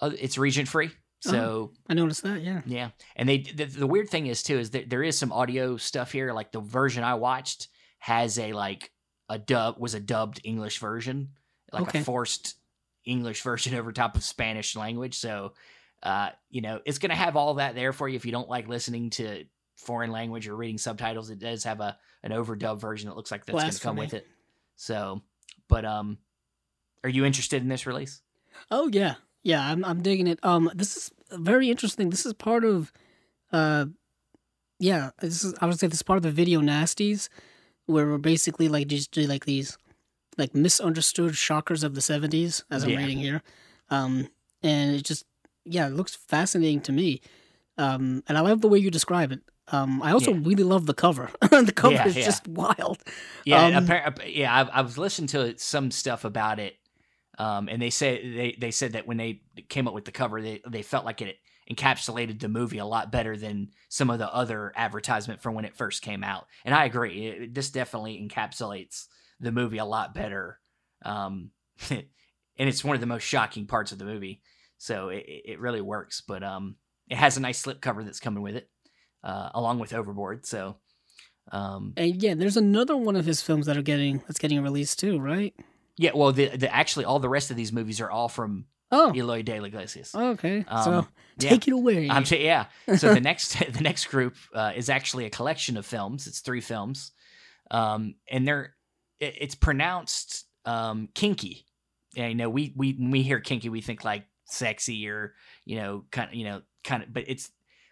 uh, 0.00 0.12
it's 0.18 0.38
region 0.38 0.66
free. 0.66 0.90
So 1.20 1.38
oh, 1.38 1.72
I 1.88 1.94
noticed 1.94 2.22
that, 2.22 2.42
yeah. 2.42 2.62
Yeah. 2.64 2.90
And 3.16 3.28
they 3.28 3.38
the, 3.38 3.64
the 3.64 3.86
weird 3.86 4.08
thing 4.08 4.26
is 4.26 4.42
too 4.42 4.58
is 4.58 4.70
that 4.70 4.88
there 4.88 5.02
is 5.02 5.18
some 5.18 5.32
audio 5.32 5.76
stuff 5.76 6.12
here 6.12 6.32
like 6.32 6.52
the 6.52 6.60
version 6.60 7.02
I 7.02 7.14
watched 7.14 7.68
has 7.98 8.38
a 8.38 8.52
like 8.52 8.92
a 9.28 9.38
dub 9.38 9.78
was 9.78 9.94
a 9.94 10.00
dubbed 10.00 10.40
English 10.44 10.78
version, 10.78 11.30
like 11.72 11.88
Okay. 11.88 12.00
a 12.00 12.04
forced 12.04 12.54
English 13.04 13.42
version 13.48 13.74
over 13.74 13.92
top 13.92 14.16
of 14.16 14.22
Spanish 14.22 14.76
language. 14.76 15.18
So 15.18 15.54
uh, 16.02 16.30
you 16.50 16.60
know, 16.60 16.80
it's 16.84 16.98
going 16.98 17.10
to 17.10 17.16
have 17.16 17.34
all 17.34 17.54
that 17.54 17.74
there 17.74 17.92
for 17.92 18.08
you 18.08 18.14
if 18.14 18.24
you 18.24 18.30
don't 18.30 18.48
like 18.48 18.68
listening 18.68 19.10
to 19.10 19.44
foreign 19.76 20.12
language 20.12 20.46
or 20.46 20.54
reading 20.54 20.78
subtitles. 20.78 21.30
It 21.30 21.40
does 21.40 21.64
have 21.64 21.80
a 21.80 21.98
an 22.22 22.30
overdub 22.30 22.80
version 22.80 23.08
that 23.08 23.16
looks 23.16 23.32
like 23.32 23.44
that's 23.44 23.58
going 23.58 23.72
to 23.72 23.80
come 23.80 23.96
with 23.96 24.14
it. 24.14 24.26
So, 24.76 25.22
but 25.68 25.84
um 25.84 26.18
are 27.02 27.10
you 27.10 27.24
interested 27.24 27.62
in 27.62 27.68
this 27.68 27.86
release? 27.86 28.22
Oh 28.70 28.88
yeah, 28.92 29.14
yeah. 29.48 29.62
I'm 29.70 29.84
I'm 29.84 30.00
digging 30.02 30.26
it. 30.26 30.38
Um, 30.42 30.70
this 30.74 30.96
is 30.96 31.10
very 31.32 31.70
interesting. 31.70 32.10
This 32.10 32.24
is 32.26 32.32
part 32.34 32.64
of, 32.64 32.92
uh, 33.52 33.86
yeah. 34.78 35.10
This 35.20 35.44
is 35.44 35.54
I 35.60 35.66
would 35.66 35.78
say 35.78 35.86
this 35.88 35.98
is 35.98 36.02
part 36.02 36.18
of 36.18 36.22
the 36.22 36.30
video 36.30 36.60
nasties, 36.60 37.28
where 37.86 38.06
we're 38.06 38.18
basically 38.18 38.68
like 38.68 38.86
just 38.88 39.10
do 39.10 39.22
like 39.22 39.44
these, 39.44 39.76
like 40.36 40.54
misunderstood 40.54 41.34
shockers 41.36 41.82
of 41.82 41.94
the 41.94 42.00
'70s, 42.00 42.62
as 42.70 42.84
I'm 42.84 42.90
Yeah. 42.90 42.98
reading 42.98 43.18
here. 43.18 43.42
Um, 43.90 44.28
and 44.62 44.94
it 44.96 45.04
just 45.04 45.24
yeah, 45.64 45.86
it 45.88 45.92
looks 45.94 46.14
fascinating 46.14 46.80
to 46.82 46.92
me. 46.92 47.20
Um, 47.76 48.22
and 48.28 48.36
I 48.36 48.40
love 48.40 48.60
the 48.60 48.68
way 48.68 48.78
you 48.78 48.90
describe 48.90 49.32
it. 49.32 49.40
Um, 49.70 50.02
I 50.02 50.12
also 50.12 50.32
Yeah. 50.32 50.40
really 50.44 50.64
love 50.64 50.86
the 50.86 50.94
cover. 50.94 51.30
the 51.42 51.72
cover 51.74 51.94
Yeah, 51.94 52.06
is 52.08 52.16
yeah. 52.16 52.24
just 52.24 52.48
wild. 52.48 52.98
Yeah, 53.44 53.66
Um, 53.66 53.86
appar- 53.86 54.34
yeah. 54.34 54.52
I, 54.54 54.78
I 54.78 54.80
was 54.80 54.96
listening 54.96 55.28
to 55.28 55.56
some 55.58 55.90
stuff 55.90 56.24
about 56.24 56.58
it, 56.58 56.77
um, 57.38 57.68
and 57.68 57.80
they 57.80 57.90
say 57.90 58.34
they 58.34 58.56
they 58.58 58.70
said 58.70 58.92
that 58.92 59.06
when 59.06 59.16
they 59.16 59.42
came 59.68 59.86
up 59.88 59.94
with 59.94 60.04
the 60.04 60.12
cover, 60.12 60.42
they 60.42 60.60
they 60.68 60.82
felt 60.82 61.04
like 61.04 61.22
it 61.22 61.36
encapsulated 61.70 62.40
the 62.40 62.48
movie 62.48 62.78
a 62.78 62.86
lot 62.86 63.12
better 63.12 63.36
than 63.36 63.70
some 63.88 64.10
of 64.10 64.18
the 64.18 64.32
other 64.34 64.72
advertisement 64.74 65.42
from 65.42 65.54
when 65.54 65.64
it 65.64 65.76
first 65.76 66.02
came 66.02 66.24
out. 66.24 66.46
And 66.64 66.74
I 66.74 66.86
agree, 66.86 67.26
it, 67.26 67.54
this 67.54 67.70
definitely 67.70 68.26
encapsulates 68.26 69.06
the 69.38 69.52
movie 69.52 69.78
a 69.78 69.84
lot 69.84 70.14
better. 70.14 70.58
Um, 71.04 71.50
and 71.90 72.04
it's 72.56 72.82
one 72.82 72.94
of 72.94 73.00
the 73.00 73.06
most 73.06 73.22
shocking 73.22 73.66
parts 73.66 73.92
of 73.92 73.98
the 73.98 74.06
movie, 74.06 74.42
so 74.78 75.10
it, 75.10 75.24
it 75.26 75.60
really 75.60 75.82
works. 75.82 76.22
But 76.26 76.42
um, 76.42 76.76
it 77.08 77.16
has 77.16 77.36
a 77.36 77.40
nice 77.40 77.62
slipcover 77.62 78.04
that's 78.04 78.20
coming 78.20 78.42
with 78.42 78.56
it, 78.56 78.68
uh, 79.22 79.50
along 79.54 79.78
with 79.78 79.92
Overboard. 79.94 80.46
So. 80.46 80.76
Um, 81.50 81.94
And 81.96 82.22
yeah, 82.22 82.34
there's 82.34 82.58
another 82.58 82.94
one 82.94 83.16
of 83.16 83.24
his 83.24 83.40
films 83.40 83.64
that 83.66 83.76
are 83.78 83.82
getting 83.82 84.18
that's 84.26 84.38
getting 84.38 84.62
released 84.62 84.98
too, 84.98 85.18
right? 85.18 85.54
Yeah, 85.98 86.12
well, 86.14 86.32
the, 86.32 86.48
the 86.56 86.72
actually 86.74 87.04
all 87.04 87.18
the 87.18 87.28
rest 87.28 87.50
of 87.50 87.56
these 87.56 87.72
movies 87.72 88.00
are 88.00 88.10
all 88.10 88.28
from 88.28 88.66
Oh, 88.90 89.12
Eloy 89.14 89.42
de 89.42 89.60
la 89.60 89.66
Iglesias. 89.66 90.14
okay. 90.14 90.64
Um, 90.66 90.82
so 90.84 91.06
yeah. 91.38 91.50
take 91.50 91.68
it 91.68 91.72
away. 91.72 92.08
I'm 92.08 92.24
t- 92.24 92.42
yeah. 92.42 92.66
So 92.96 93.12
the 93.12 93.20
next 93.30 93.58
the 93.72 93.82
next 93.82 94.06
group 94.06 94.36
uh, 94.54 94.72
is 94.74 94.88
actually 94.88 95.26
a 95.26 95.30
collection 95.30 95.76
of 95.76 95.84
films. 95.84 96.26
It's 96.26 96.40
three 96.40 96.62
films, 96.62 97.12
um, 97.70 98.14
and 98.30 98.48
they're 98.48 98.74
it, 99.20 99.34
it's 99.40 99.54
pronounced 99.54 100.46
um, 100.64 101.08
kinky. 101.14 101.66
And, 102.16 102.30
you 102.30 102.34
know, 102.36 102.48
we 102.48 102.72
we 102.76 102.92
when 102.92 103.10
we 103.10 103.22
hear 103.22 103.40
kinky, 103.40 103.68
we 103.68 103.82
think 103.82 104.04
like 104.04 104.24
sexy 104.46 105.06
or 105.08 105.34
you 105.66 105.76
know 105.76 106.04
kind 106.10 106.30
of 106.30 106.34
you 106.34 106.44
know 106.44 106.62
kind 106.84 107.02
of, 107.02 107.12
but 107.12 107.24
it's 107.26 107.50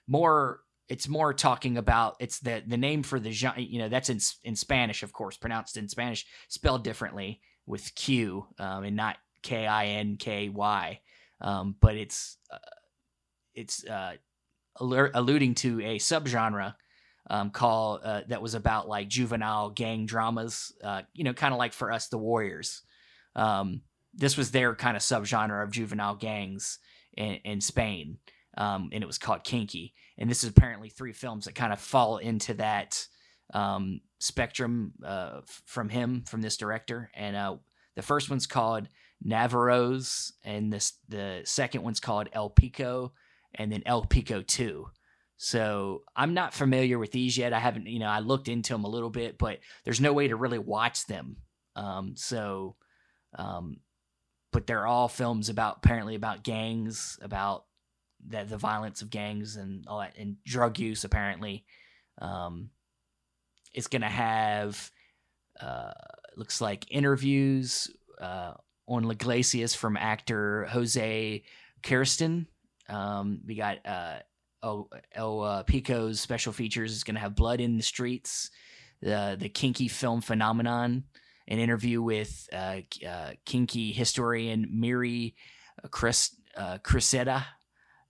more 0.09 0.61
it's 0.89 1.09
more 1.09 1.35
talking 1.35 1.77
about 1.77 2.17
it's 2.21 2.39
the 2.39 2.63
the 2.67 2.79
name 2.79 3.03
for 3.03 3.21
the 3.21 3.33
genre. 3.33 3.61
You 3.61 3.81
know, 3.81 3.89
that's 3.91 4.09
in 4.09 4.19
in 4.45 4.57
Spanish, 4.57 5.03
of 5.03 5.13
course, 5.13 5.37
pronounced 5.37 5.77
in 5.77 5.91
Spanish, 5.91 6.25
spelled 6.49 6.85
differently 6.85 7.43
with 7.67 7.95
Q 7.95 8.47
um, 8.59 8.85
and 8.85 8.97
not 8.97 9.17
K 9.43 9.67
I 9.67 9.87
N 9.87 10.17
K 10.17 10.49
Y. 10.49 11.01
Um, 11.41 11.77
but 11.81 11.97
it's 11.97 12.39
uh, 12.51 12.59
it's 13.55 13.85
uh, 13.87 14.14
allu- 14.81 15.11
alluding 15.12 15.55
to 15.57 15.81
a 15.81 15.99
subgenre 15.99 16.75
um, 17.29 17.51
called 17.51 18.01
uh, 18.05 18.23
that 18.29 18.43
was 18.43 18.55
about 18.55 18.89
like 18.89 19.09
juvenile 19.09 19.71
gang 19.71 20.07
dramas. 20.07 20.73
Uh, 20.83 21.03
you 21.12 21.25
know, 21.25 21.33
kind 21.33 21.53
of 21.53 21.59
like 21.59 21.73
for 21.73 21.93
us, 21.93 22.09
the 22.09 22.19
Warriors. 22.19 22.83
Um, 23.35 23.83
this 24.14 24.37
was 24.37 24.51
their 24.51 24.75
kind 24.75 24.97
of 24.97 25.03
subgenre 25.03 25.62
of 25.62 25.71
juvenile 25.71 26.14
gangs 26.14 26.79
in, 27.17 27.35
in 27.45 27.61
Spain, 27.61 28.19
um, 28.57 28.89
and 28.93 29.03
it 29.03 29.07
was 29.07 29.19
called 29.19 29.45
Quinqui. 29.45 29.93
And 30.17 30.31
this 30.31 30.43
is 30.43 30.51
apparently 30.51 30.89
three 30.89 31.12
films 31.12 31.45
that 31.45 31.55
kind 31.55 31.73
of 31.73 31.81
fall 31.81 32.17
into 32.17 32.55
that 32.55 33.07
um, 33.55 34.01
spectrum 34.19 34.93
uh, 35.05 35.41
from 35.67 35.89
him, 35.89 36.25
from 36.27 36.43
this 36.43 36.57
director. 36.57 37.11
And 37.15 37.37
uh, 37.37 37.57
the 37.95 38.03
first 38.03 38.31
one's 38.31 38.47
called 38.47 38.89
Navajeros, 39.25 40.33
and 40.45 40.73
this 40.73 40.99
the 41.09 41.43
second 41.45 41.83
one's 41.83 42.01
called 42.01 42.29
El 42.33 42.51
Pico, 42.51 43.13
and 43.55 43.73
then 43.73 43.83
El 43.87 44.05
Pico 44.05 44.43
Two. 44.43 44.89
So 45.39 46.03
I'm 46.15 46.35
not 46.35 46.55
familiar 46.55 46.99
with 46.99 47.13
these 47.13 47.37
yet. 47.37 47.53
I 47.53 47.59
haven't, 47.59 47.87
you 47.87 47.99
know, 47.99 48.09
I 48.09 48.21
looked 48.21 48.49
into 48.49 48.73
them 48.73 48.85
a 48.85 48.89
little 48.91 49.11
bit, 49.11 49.37
but 49.37 49.59
there's 49.85 50.01
no 50.01 50.13
way 50.13 50.29
to 50.29 50.37
really 50.37 50.59
watch 50.59 51.07
them. 51.07 51.37
Um, 51.75 52.15
so, 52.17 52.77
um, 53.39 53.81
but 54.53 54.67
they're 54.67 54.87
all 54.87 55.09
films 55.09 55.51
about 55.51 55.79
apparently 55.79 56.15
about 56.15 56.43
gangs, 56.43 57.19
about 57.21 57.65
the 58.27 58.45
the 58.45 58.57
violence 58.57 59.03
of 59.03 59.11
gangs 59.11 59.57
and 59.57 59.85
all 59.87 60.01
that, 60.01 60.17
and 60.19 60.37
drug 60.45 60.79
use. 60.79 61.05
Apparently, 61.05 61.65
um, 62.21 62.71
it's 63.77 63.87
gonna 63.87 64.09
have 64.09 64.91
uh, 65.61 65.93
looks 66.37 66.61
like 66.61 66.91
interviews 66.91 67.89
uh, 68.20 68.55
on 68.89 69.11
Iglesias 69.11 69.74
from 69.74 69.97
actor 69.97 70.66
Jose 70.66 71.45
Sacristan. 71.85 72.47
Um, 72.89 73.41
we 73.47 73.55
got 73.55 73.79
uh, 73.87 74.18
El, 74.62 74.89
El 75.12 75.43
uh, 75.43 75.62
Pico's 75.62 76.20
special 76.20 76.53
features 76.53 76.93
is 76.93 77.05
going 77.05 77.14
to 77.14 77.20
have 77.20 77.37
blood 77.37 77.61
in 77.61 77.77
the 77.77 77.83
streets, 77.83 78.51
the 79.01 79.37
the 79.39 79.49
quinqui 79.49 79.91
film 79.91 80.20
phenomenon, 80.20 81.05
an 81.47 81.59
interview 81.59 82.03
with 82.03 82.49
uh, 82.53 82.81
uh, 83.07 83.33
quinqui 83.47 83.95
historian 83.95 84.68
Miri 84.70 85.37
Chris 85.91 86.35
uh, 86.57 86.79
Crisetta 86.79 87.45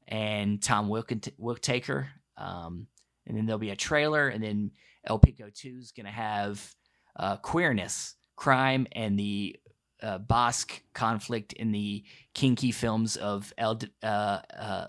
and 0.09 0.63
Tom 0.63 0.89
Wilkin- 0.89 1.35
Whittaker. 1.39 2.09
Um, 2.39 2.87
and 3.27 3.37
then 3.37 3.47
there'll 3.47 3.59
be 3.59 3.71
a 3.71 3.77
trailer, 3.77 4.29
and 4.29 4.43
then 4.43 4.71
El 5.07 5.19
Pico 5.19 5.49
2 5.53 5.77
is 5.79 5.93
going 5.93 6.07
to 6.07 6.13
have 6.13 6.75
uh, 7.17 7.37
queerness, 7.37 8.15
crime, 8.37 8.87
and 8.93 9.19
the 9.19 9.57
uh, 10.03 10.19
Basque 10.19 10.83
conflict 10.93 11.53
in 11.55 11.73
the 11.73 12.05
quinqui 12.35 12.73
films 12.73 13.17
of 13.17 13.53
El, 13.57 13.81
uh, 14.03 14.07
uh, 14.07 14.87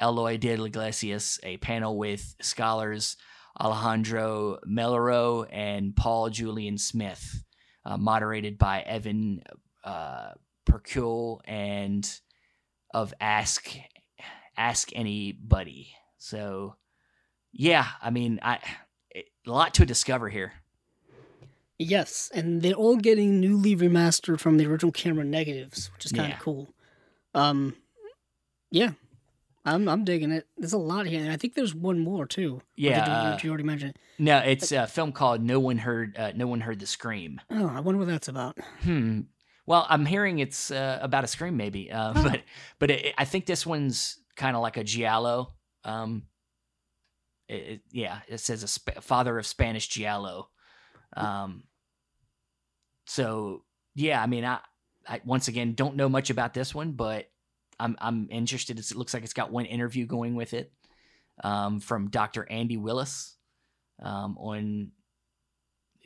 Eloy 0.00 0.38
de 0.38 0.54
Iglesias, 0.54 1.38
a 1.42 1.56
panel 1.58 1.96
with 1.96 2.34
scholars 2.40 3.16
Alejandro 3.60 4.58
Melero 4.66 5.46
and 5.50 5.94
Paul 5.94 6.30
Julian 6.30 6.78
Smith, 6.78 7.44
uh, 7.84 7.96
moderated 7.96 8.58
by 8.58 8.80
Evan 8.80 9.42
uh, 9.84 10.30
Percule 10.64 11.42
and 11.44 12.20
of 12.94 13.12
Ask 13.20 13.70
Ask 14.56 14.90
Anybody. 14.94 15.92
So, 16.18 16.76
yeah, 17.52 17.86
I 18.02 18.10
mean, 18.10 18.40
I 18.42 18.58
a 19.14 19.24
lot 19.46 19.74
to 19.74 19.86
discover 19.86 20.28
here. 20.28 20.52
Yes, 21.78 22.30
and 22.34 22.60
they're 22.60 22.74
all 22.74 22.96
getting 22.96 23.40
newly 23.40 23.74
remastered 23.74 24.38
from 24.38 24.58
the 24.58 24.66
original 24.66 24.92
camera 24.92 25.24
negatives, 25.24 25.90
which 25.94 26.04
is 26.04 26.12
kind 26.12 26.26
of 26.26 26.30
Yeah. 26.32 26.38
cool. 26.38 26.74
Um, 27.34 27.74
yeah, 28.70 28.90
I'm 29.64 29.88
I'm 29.88 30.04
digging 30.04 30.30
it. 30.30 30.46
There's 30.58 30.74
a 30.74 30.78
lot 30.78 31.06
here, 31.06 31.20
and 31.22 31.32
I 31.32 31.36
think 31.38 31.54
there's 31.54 31.74
one 31.74 31.98
more 32.00 32.26
too. 32.26 32.60
Yeah, 32.76 33.04
did 33.04 33.10
uh, 33.10 33.38
you 33.42 33.48
already 33.48 33.64
mentioned. 33.64 33.96
No, 34.18 34.38
it's 34.38 34.72
a 34.72 34.86
film 34.86 35.12
called 35.12 35.42
No 35.42 35.58
One 35.58 35.78
Heard. 35.78 36.18
Uh, 36.18 36.32
no 36.36 36.46
One 36.46 36.60
Heard 36.60 36.80
the 36.80 36.86
Scream. 36.86 37.40
Oh, 37.50 37.68
I 37.68 37.80
wonder 37.80 37.98
what 37.98 38.08
that's 38.08 38.28
about. 38.28 38.58
Hmm. 38.82 39.22
Well, 39.64 39.86
I'm 39.88 40.04
hearing 40.04 40.40
it's 40.40 40.70
uh, 40.70 40.98
about 41.00 41.24
a 41.24 41.28
scream, 41.28 41.56
maybe. 41.56 41.90
Uh, 41.90 42.12
Oh. 42.16 42.22
But 42.30 42.42
but 42.78 42.90
it, 42.90 43.14
I 43.16 43.24
think 43.24 43.46
this 43.46 43.64
one's 43.64 44.18
kind 44.36 44.54
of 44.54 44.60
like 44.62 44.76
a 44.76 44.84
giallo. 44.84 45.54
Um. 45.84 46.24
It, 47.50 47.54
it- 47.54 47.80
yeah, 47.90 48.20
it 48.28 48.38
says 48.38 48.62
a 48.62 48.68
sp- 48.70 49.02
father 49.02 49.38
of 49.38 49.46
Spanish 49.46 49.88
giallo. 49.88 50.48
Um. 51.16 51.64
So 53.06 53.64
yeah, 53.94 54.22
I 54.22 54.26
mean, 54.26 54.44
I, 54.44 54.60
I 55.06 55.20
once 55.24 55.48
again 55.48 55.74
don't 55.74 55.96
know 55.96 56.08
much 56.08 56.30
about 56.30 56.54
this 56.54 56.74
one, 56.74 56.92
but 56.92 57.28
I'm 57.80 57.96
I'm 58.00 58.28
interested. 58.30 58.78
It's, 58.78 58.92
it 58.92 58.96
looks 58.96 59.12
like 59.14 59.24
it's 59.24 59.32
got 59.32 59.50
one 59.50 59.64
interview 59.64 60.06
going 60.06 60.36
with 60.36 60.54
it, 60.54 60.72
um, 61.42 61.80
from 61.80 62.08
Dr. 62.08 62.46
Andy 62.48 62.76
Willis, 62.76 63.34
um, 64.00 64.36
on 64.38 64.92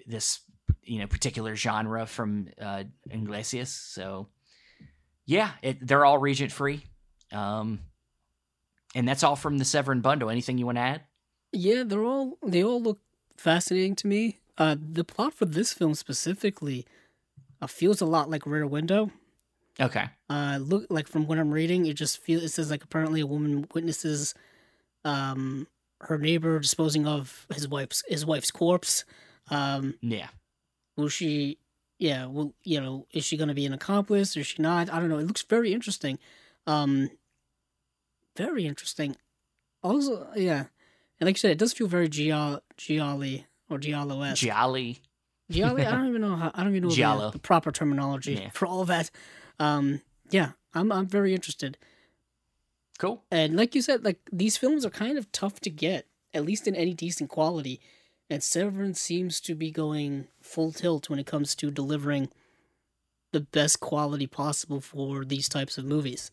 this 0.06 0.40
you 0.82 1.00
know 1.00 1.06
particular 1.06 1.56
genre 1.56 2.06
from 2.06 2.48
uh, 2.60 2.84
Iglesias. 3.10 3.70
So 3.70 4.28
yeah, 5.26 5.50
it, 5.62 5.86
they're 5.86 6.04
all 6.06 6.18
Region 6.18 6.48
free, 6.48 6.82
um, 7.32 7.80
and 8.94 9.06
that's 9.06 9.22
all 9.22 9.36
from 9.36 9.58
the 9.58 9.64
Severin 9.64 10.00
bundle. 10.00 10.30
Anything 10.30 10.56
you 10.56 10.66
want 10.66 10.78
to 10.78 10.82
add? 10.82 11.02
Yeah, 11.54 11.84
they're 11.84 12.02
all 12.04 12.36
they 12.44 12.62
all 12.64 12.82
look 12.82 12.98
fascinating 13.36 13.94
to 13.96 14.06
me. 14.06 14.40
Uh, 14.58 14.76
the 14.78 15.04
plot 15.04 15.34
for 15.34 15.44
this 15.46 15.72
film 15.72 15.94
specifically 15.94 16.84
uh, 17.62 17.66
feels 17.66 18.00
a 18.00 18.06
lot 18.06 18.28
like 18.30 18.46
Rear 18.46 18.66
Window. 18.66 19.10
Okay. 19.80 20.04
Uh, 20.30 20.58
look 20.60 20.86
like 20.90 21.08
from 21.08 21.26
what 21.26 21.38
I'm 21.38 21.50
reading, 21.52 21.86
it 21.86 21.94
just 21.94 22.18
feels 22.18 22.42
it 22.42 22.48
says 22.50 22.70
like 22.70 22.84
apparently 22.84 23.20
a 23.20 23.26
woman 23.26 23.66
witnesses, 23.74 24.34
um, 25.04 25.66
her 26.00 26.18
neighbor 26.18 26.58
disposing 26.58 27.06
of 27.06 27.46
his 27.52 27.66
wife's 27.68 28.02
his 28.08 28.26
wife's 28.26 28.50
corpse. 28.50 29.04
Um, 29.50 29.94
Yeah. 30.00 30.28
will 30.96 31.08
she? 31.08 31.58
Yeah, 31.98 32.26
well, 32.26 32.52
you 32.64 32.80
know, 32.80 33.06
is 33.12 33.24
she 33.24 33.36
going 33.36 33.48
to 33.48 33.54
be 33.54 33.66
an 33.66 33.72
accomplice 33.72 34.36
or 34.36 34.40
is 34.40 34.48
she 34.48 34.60
not? 34.60 34.92
I 34.92 34.98
don't 34.98 35.08
know. 35.08 35.18
It 35.18 35.26
looks 35.26 35.42
very 35.42 35.72
interesting. 35.72 36.18
Um, 36.66 37.10
very 38.36 38.66
interesting. 38.66 39.16
Also, 39.82 40.28
yeah, 40.34 40.64
and 41.20 41.26
like 41.26 41.36
you 41.36 41.40
said, 41.40 41.50
it 41.52 41.58
does 41.58 41.72
feel 41.72 41.86
very 41.86 42.08
Giallo, 42.08 42.60
Gialli 42.76 43.46
or 43.70 43.78
Giallo 43.78 44.22
esque. 44.22 44.42
Jolly. 44.44 45.00
Gialli. 45.50 45.84
I 45.86 45.90
don't 45.92 46.08
even 46.08 46.20
know 46.22 46.36
how. 46.36 46.50
I 46.54 46.64
don't 46.64 46.74
even 46.74 46.88
know 46.88 47.20
the, 47.26 47.30
the 47.32 47.38
proper 47.38 47.70
terminology 47.70 48.34
Yeah. 48.34 48.50
for 48.50 48.66
all 48.66 48.84
that. 48.86 49.10
Um, 49.58 50.00
yeah, 50.30 50.52
I'm 50.74 50.90
I'm 50.92 51.06
very 51.06 51.34
interested. 51.34 51.76
Cool. 52.98 53.24
And 53.30 53.56
like 53.56 53.74
you 53.74 53.82
said, 53.82 54.04
like 54.04 54.18
these 54.32 54.56
films 54.56 54.84
are 54.86 54.90
kind 54.90 55.18
of 55.18 55.30
tough 55.32 55.60
to 55.60 55.70
get, 55.70 56.06
at 56.32 56.44
least 56.44 56.66
in 56.68 56.76
any 56.76 56.94
decent 56.94 57.28
quality. 57.30 57.80
And 58.30 58.42
Severin 58.42 58.94
seems 58.94 59.40
to 59.42 59.54
be 59.54 59.70
going 59.70 60.28
full 60.40 60.72
tilt 60.72 61.10
when 61.10 61.18
it 61.18 61.26
comes 61.26 61.54
to 61.56 61.70
delivering 61.70 62.30
the 63.32 63.40
best 63.40 63.80
quality 63.80 64.26
possible 64.26 64.80
for 64.80 65.24
these 65.24 65.48
types 65.48 65.76
of 65.76 65.84
movies. 65.84 66.30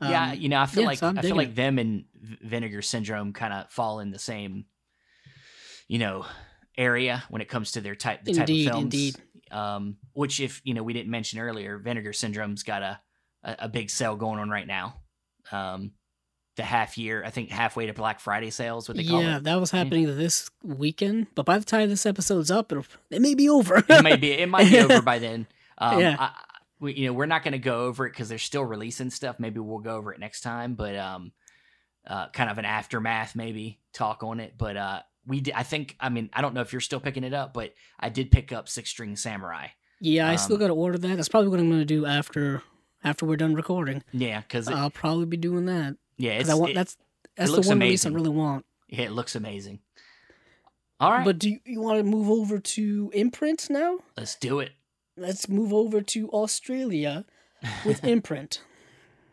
Yeah, 0.00 0.30
Um, 0.32 0.38
you 0.38 0.48
know, 0.48 0.60
I 0.60 0.66
feel 0.66 0.82
yeah, 0.82 0.86
like 0.88 0.98
so 0.98 1.08
I'm 1.08 1.16
feel 1.18 1.36
like 1.36 1.48
it. 1.48 1.56
them 1.56 1.78
and 1.78 2.04
Vinegar 2.42 2.82
Syndrome 2.82 3.32
kind 3.32 3.52
of 3.52 3.70
fall 3.70 4.00
in 4.00 4.10
the 4.10 4.18
same, 4.18 4.66
you 5.88 5.98
know, 5.98 6.24
area 6.76 7.24
when 7.30 7.42
it 7.42 7.48
comes 7.48 7.72
to 7.72 7.80
their 7.80 7.94
type 7.96 8.24
the 8.24 8.32
Indeed, 8.32 8.64
type 8.66 8.74
of 8.74 8.80
films. 8.80 8.82
indeed. 8.84 9.16
Um, 9.50 9.96
which 10.12 10.40
if 10.40 10.60
you 10.64 10.74
know 10.74 10.82
we 10.82 10.92
didn't 10.92 11.10
mention 11.10 11.38
earlier, 11.40 11.78
Vinegar 11.78 12.12
Syndrome's 12.12 12.62
got 12.62 12.82
a 12.82 13.00
a, 13.42 13.56
a 13.60 13.68
big 13.68 13.88
sale 13.90 14.14
going 14.16 14.38
on 14.38 14.50
right 14.50 14.66
now. 14.66 14.96
Um, 15.50 15.92
the 16.56 16.62
half 16.64 16.98
year, 16.98 17.22
I 17.24 17.30
think 17.30 17.50
halfway 17.50 17.86
to 17.86 17.94
Black 17.94 18.18
Friday 18.20 18.50
sales, 18.50 18.88
what 18.88 18.96
they 18.96 19.04
call 19.04 19.20
it. 19.20 19.22
yeah, 19.24 19.36
it. 19.38 19.44
that 19.44 19.60
was 19.60 19.70
happening 19.70 20.06
this 20.18 20.50
weekend. 20.62 21.28
But 21.34 21.46
by 21.46 21.56
the 21.58 21.64
time 21.64 21.88
this 21.88 22.04
episode's 22.04 22.50
up, 22.50 22.72
it'll, 22.72 22.84
it 23.10 23.22
may 23.22 23.34
be 23.34 23.48
over. 23.48 23.76
it 23.88 24.02
might 24.02 24.20
be 24.20 24.32
it 24.32 24.48
might 24.48 24.68
be 24.68 24.80
over 24.80 25.00
by 25.12 25.18
then. 25.20 25.46
Um, 25.78 26.00
Yeah. 26.00 26.16
I, 26.18 26.30
we, 26.80 26.94
you 26.94 27.06
know, 27.06 27.12
we're 27.12 27.26
not 27.26 27.42
going 27.42 27.52
to 27.52 27.58
go 27.58 27.84
over 27.86 28.06
it 28.06 28.10
because 28.10 28.28
they're 28.28 28.38
still 28.38 28.64
releasing 28.64 29.10
stuff. 29.10 29.36
Maybe 29.38 29.60
we'll 29.60 29.78
go 29.78 29.96
over 29.96 30.12
it 30.12 30.20
next 30.20 30.40
time, 30.42 30.74
but 30.74 30.96
um, 30.96 31.32
uh, 32.06 32.28
kind 32.28 32.50
of 32.50 32.58
an 32.58 32.64
aftermath 32.64 33.34
maybe 33.34 33.80
talk 33.92 34.22
on 34.22 34.40
it. 34.40 34.54
But 34.56 34.76
uh, 34.76 35.00
we, 35.26 35.40
did, 35.40 35.54
I 35.54 35.62
think, 35.62 35.96
I 36.00 36.08
mean, 36.08 36.30
I 36.32 36.40
don't 36.40 36.54
know 36.54 36.60
if 36.60 36.72
you're 36.72 36.80
still 36.80 37.00
picking 37.00 37.24
it 37.24 37.34
up, 37.34 37.52
but 37.54 37.74
I 37.98 38.08
did 38.08 38.30
pick 38.30 38.52
up 38.52 38.68
Six 38.68 38.90
String 38.90 39.16
Samurai. 39.16 39.68
yeah, 40.00 40.28
I 40.28 40.36
still 40.36 40.54
Um, 40.56 40.60
got 40.60 40.66
to 40.68 40.74
order 40.74 40.98
that. 40.98 41.16
That's 41.16 41.28
probably 41.28 41.48
what 41.48 41.60
I'm 41.60 41.68
going 41.68 41.80
to 41.80 41.84
do 41.84 42.06
after 42.06 42.62
after 43.04 43.26
we're 43.26 43.36
done 43.36 43.54
recording. 43.54 44.02
Yeah, 44.12 44.40
because 44.40 44.68
I'll 44.68 44.90
probably 44.90 45.26
be 45.26 45.36
doing 45.36 45.66
that 45.66 45.96
yeah, 46.16 46.32
it's, 46.32 46.50
I 46.50 46.54
want 46.54 46.72
it, 46.72 46.74
that's 46.74 46.96
that's 47.36 47.52
the 47.52 47.60
one 47.60 47.78
release 47.78 48.04
I 48.06 48.08
really 48.10 48.28
want. 48.30 48.64
yeah, 48.88 49.02
it 49.04 49.12
looks 49.12 49.36
amazing. 49.36 49.78
All 51.00 51.12
right, 51.12 51.24
But 51.24 51.38
do 51.38 51.48
you, 51.50 51.60
you 51.64 51.80
want 51.80 51.98
to 51.98 52.02
move 52.02 52.28
over 52.28 52.58
to 52.58 53.10
imprint 53.14 53.70
now? 53.70 53.98
let's 54.16 54.34
do 54.34 54.58
it. 54.58 54.72
Let's 55.18 55.48
move 55.48 55.72
over 55.72 56.00
to 56.00 56.30
Australia 56.30 57.24
with 57.84 58.04
imprint. 58.04 58.62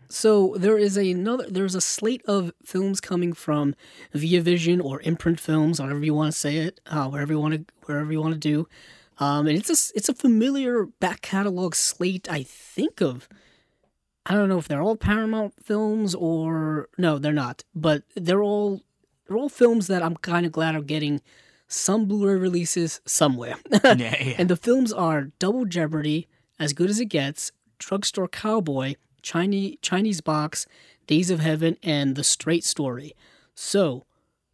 So 0.07 0.55
there 0.57 0.77
is 0.77 0.97
another 0.97 1.49
there's 1.49 1.75
a 1.75 1.81
slate 1.81 2.23
of 2.25 2.53
films 2.63 3.01
coming 3.01 3.33
from 3.33 3.75
Via 4.13 4.41
Vision 4.41 4.79
or 4.79 5.01
Imprint 5.01 5.39
Films, 5.39 5.79
however 5.79 6.03
you 6.03 6.13
want 6.13 6.33
to 6.33 6.37
say 6.37 6.57
it, 6.57 6.79
uh, 6.85 7.07
wherever 7.07 7.33
you 7.33 7.39
want 7.39 7.53
to 7.53 7.73
wherever 7.85 8.11
you 8.11 8.21
want 8.21 8.33
to 8.33 8.39
do. 8.39 8.67
Um, 9.17 9.47
and 9.47 9.57
it's 9.57 9.69
a 9.69 9.97
it's 9.97 10.09
a 10.09 10.13
familiar 10.13 10.85
back 10.85 11.21
catalog 11.21 11.75
slate. 11.75 12.29
I 12.29 12.43
think 12.43 13.01
of. 13.01 13.27
I 14.27 14.33
don't 14.33 14.49
know 14.49 14.57
if 14.57 14.67
they're 14.67 14.81
all 14.81 14.95
Paramount 14.95 15.53
films 15.63 16.15
or 16.15 16.89
no, 16.97 17.19
they're 17.19 17.31
not. 17.31 17.63
But 17.73 18.03
they're 18.15 18.43
all 18.43 18.81
they're 19.27 19.37
all 19.37 19.49
films 19.49 19.87
that 19.87 20.03
I'm 20.03 20.17
kind 20.17 20.45
of 20.45 20.51
glad 20.51 20.75
are 20.75 20.81
getting 20.81 21.21
some 21.67 22.05
Blu-ray 22.05 22.35
releases 22.35 23.01
somewhere. 23.05 23.55
yeah, 23.83 23.95
yeah. 23.97 24.35
And 24.37 24.49
the 24.49 24.55
films 24.55 24.93
are 24.93 25.31
Double 25.39 25.65
Jeopardy, 25.65 26.27
As 26.59 26.73
Good 26.73 26.89
as 26.89 26.99
It 26.99 27.05
Gets, 27.05 27.51
Drugstore 27.79 28.27
Cowboy, 28.27 28.95
Chinese 29.21 29.77
Chinese 29.81 30.21
Box, 30.21 30.65
Days 31.07 31.29
of 31.29 31.39
Heaven, 31.39 31.77
and 31.83 32.15
The 32.15 32.23
Straight 32.23 32.63
Story. 32.63 33.15
So, 33.55 34.05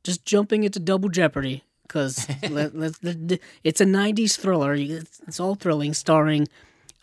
just 0.03 0.25
jumping 0.25 0.63
into 0.63 0.79
Double 0.79 1.09
Jeopardy 1.09 1.63
because 1.83 2.27
let, 2.49 2.75
let's 2.75 3.03
let, 3.03 3.39
it's 3.63 3.81
a 3.81 3.85
'90s 3.85 4.39
thriller. 4.39 4.73
It's, 4.73 5.21
it's 5.27 5.39
all 5.39 5.55
thrilling, 5.55 5.93
starring 5.93 6.47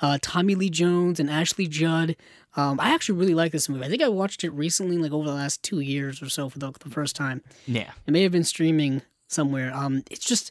uh, 0.00 0.18
Tommy 0.22 0.54
Lee 0.54 0.70
Jones 0.70 1.20
and 1.20 1.30
Ashley 1.30 1.66
Judd. 1.66 2.16
Um, 2.56 2.80
I 2.80 2.94
actually 2.94 3.18
really 3.18 3.34
like 3.34 3.52
this 3.52 3.68
movie. 3.68 3.84
I 3.84 3.88
think 3.88 4.02
I 4.02 4.08
watched 4.08 4.42
it 4.42 4.50
recently, 4.50 4.96
like 4.96 5.12
over 5.12 5.28
the 5.28 5.34
last 5.34 5.62
two 5.62 5.80
years 5.80 6.22
or 6.22 6.28
so, 6.28 6.48
for 6.48 6.58
the, 6.58 6.72
the 6.72 6.90
first 6.90 7.14
time. 7.14 7.42
yeah. 7.66 7.92
It 8.06 8.10
may 8.10 8.22
have 8.22 8.32
been 8.32 8.44
streaming 8.44 9.02
somewhere. 9.28 9.72
Um, 9.74 10.02
it's 10.10 10.24
just, 10.26 10.50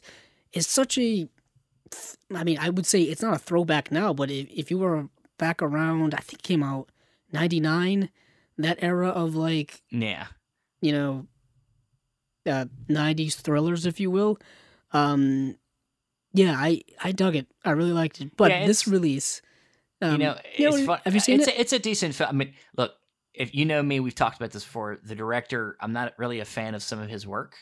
it's 0.52 0.66
such 0.68 0.96
a. 0.98 1.28
I 2.34 2.44
mean, 2.44 2.58
I 2.58 2.68
would 2.70 2.86
say 2.86 3.02
it's 3.02 3.22
not 3.22 3.34
a 3.34 3.38
throwback 3.38 3.90
now, 3.90 4.12
but 4.12 4.30
if, 4.30 4.48
if 4.50 4.70
you 4.70 4.78
were 4.78 5.08
back 5.38 5.62
around, 5.62 6.14
I 6.14 6.18
think 6.18 6.40
it 6.40 6.42
came 6.42 6.62
out 6.62 6.90
'99, 7.32 8.10
that 8.58 8.78
era 8.82 9.08
of 9.08 9.34
like 9.34 9.82
Yeah. 9.90 10.26
you 10.80 10.92
know, 10.92 11.26
uh, 12.46 12.66
'90s 12.88 13.34
thrillers, 13.34 13.86
if 13.86 14.00
you 14.00 14.10
will. 14.10 14.38
Um, 14.92 15.56
yeah, 16.34 16.54
I 16.58 16.82
I 17.02 17.12
dug 17.12 17.36
it. 17.36 17.46
I 17.64 17.70
really 17.70 17.92
liked 17.92 18.20
it. 18.20 18.36
But 18.36 18.50
Yeah, 18.50 18.66
this 18.66 18.86
release, 18.86 19.40
um, 20.02 20.12
you 20.12 20.18
know, 20.18 20.36
you 20.58 20.68
it's 20.68 20.78
know, 20.78 20.86
fun. 20.86 21.00
Have 21.04 21.14
you 21.14 21.20
seen 21.20 21.40
it's 21.40 21.48
it? 21.48 21.54
A, 21.54 21.60
it's 21.60 21.72
a 21.72 21.78
decent 21.78 22.14
film. 22.14 22.28
I 22.28 22.32
mean, 22.32 22.52
look, 22.76 22.92
if 23.34 23.54
you 23.54 23.64
know 23.64 23.82
me, 23.82 24.00
we've 24.00 24.14
talked 24.14 24.36
about 24.36 24.50
this 24.50 24.64
before. 24.64 24.98
The 25.02 25.14
director, 25.14 25.76
I'm 25.80 25.92
not 25.92 26.12
really 26.18 26.40
a 26.40 26.44
fan 26.44 26.74
of 26.74 26.82
some 26.82 26.98
of 26.98 27.08
his 27.08 27.26
work. 27.26 27.54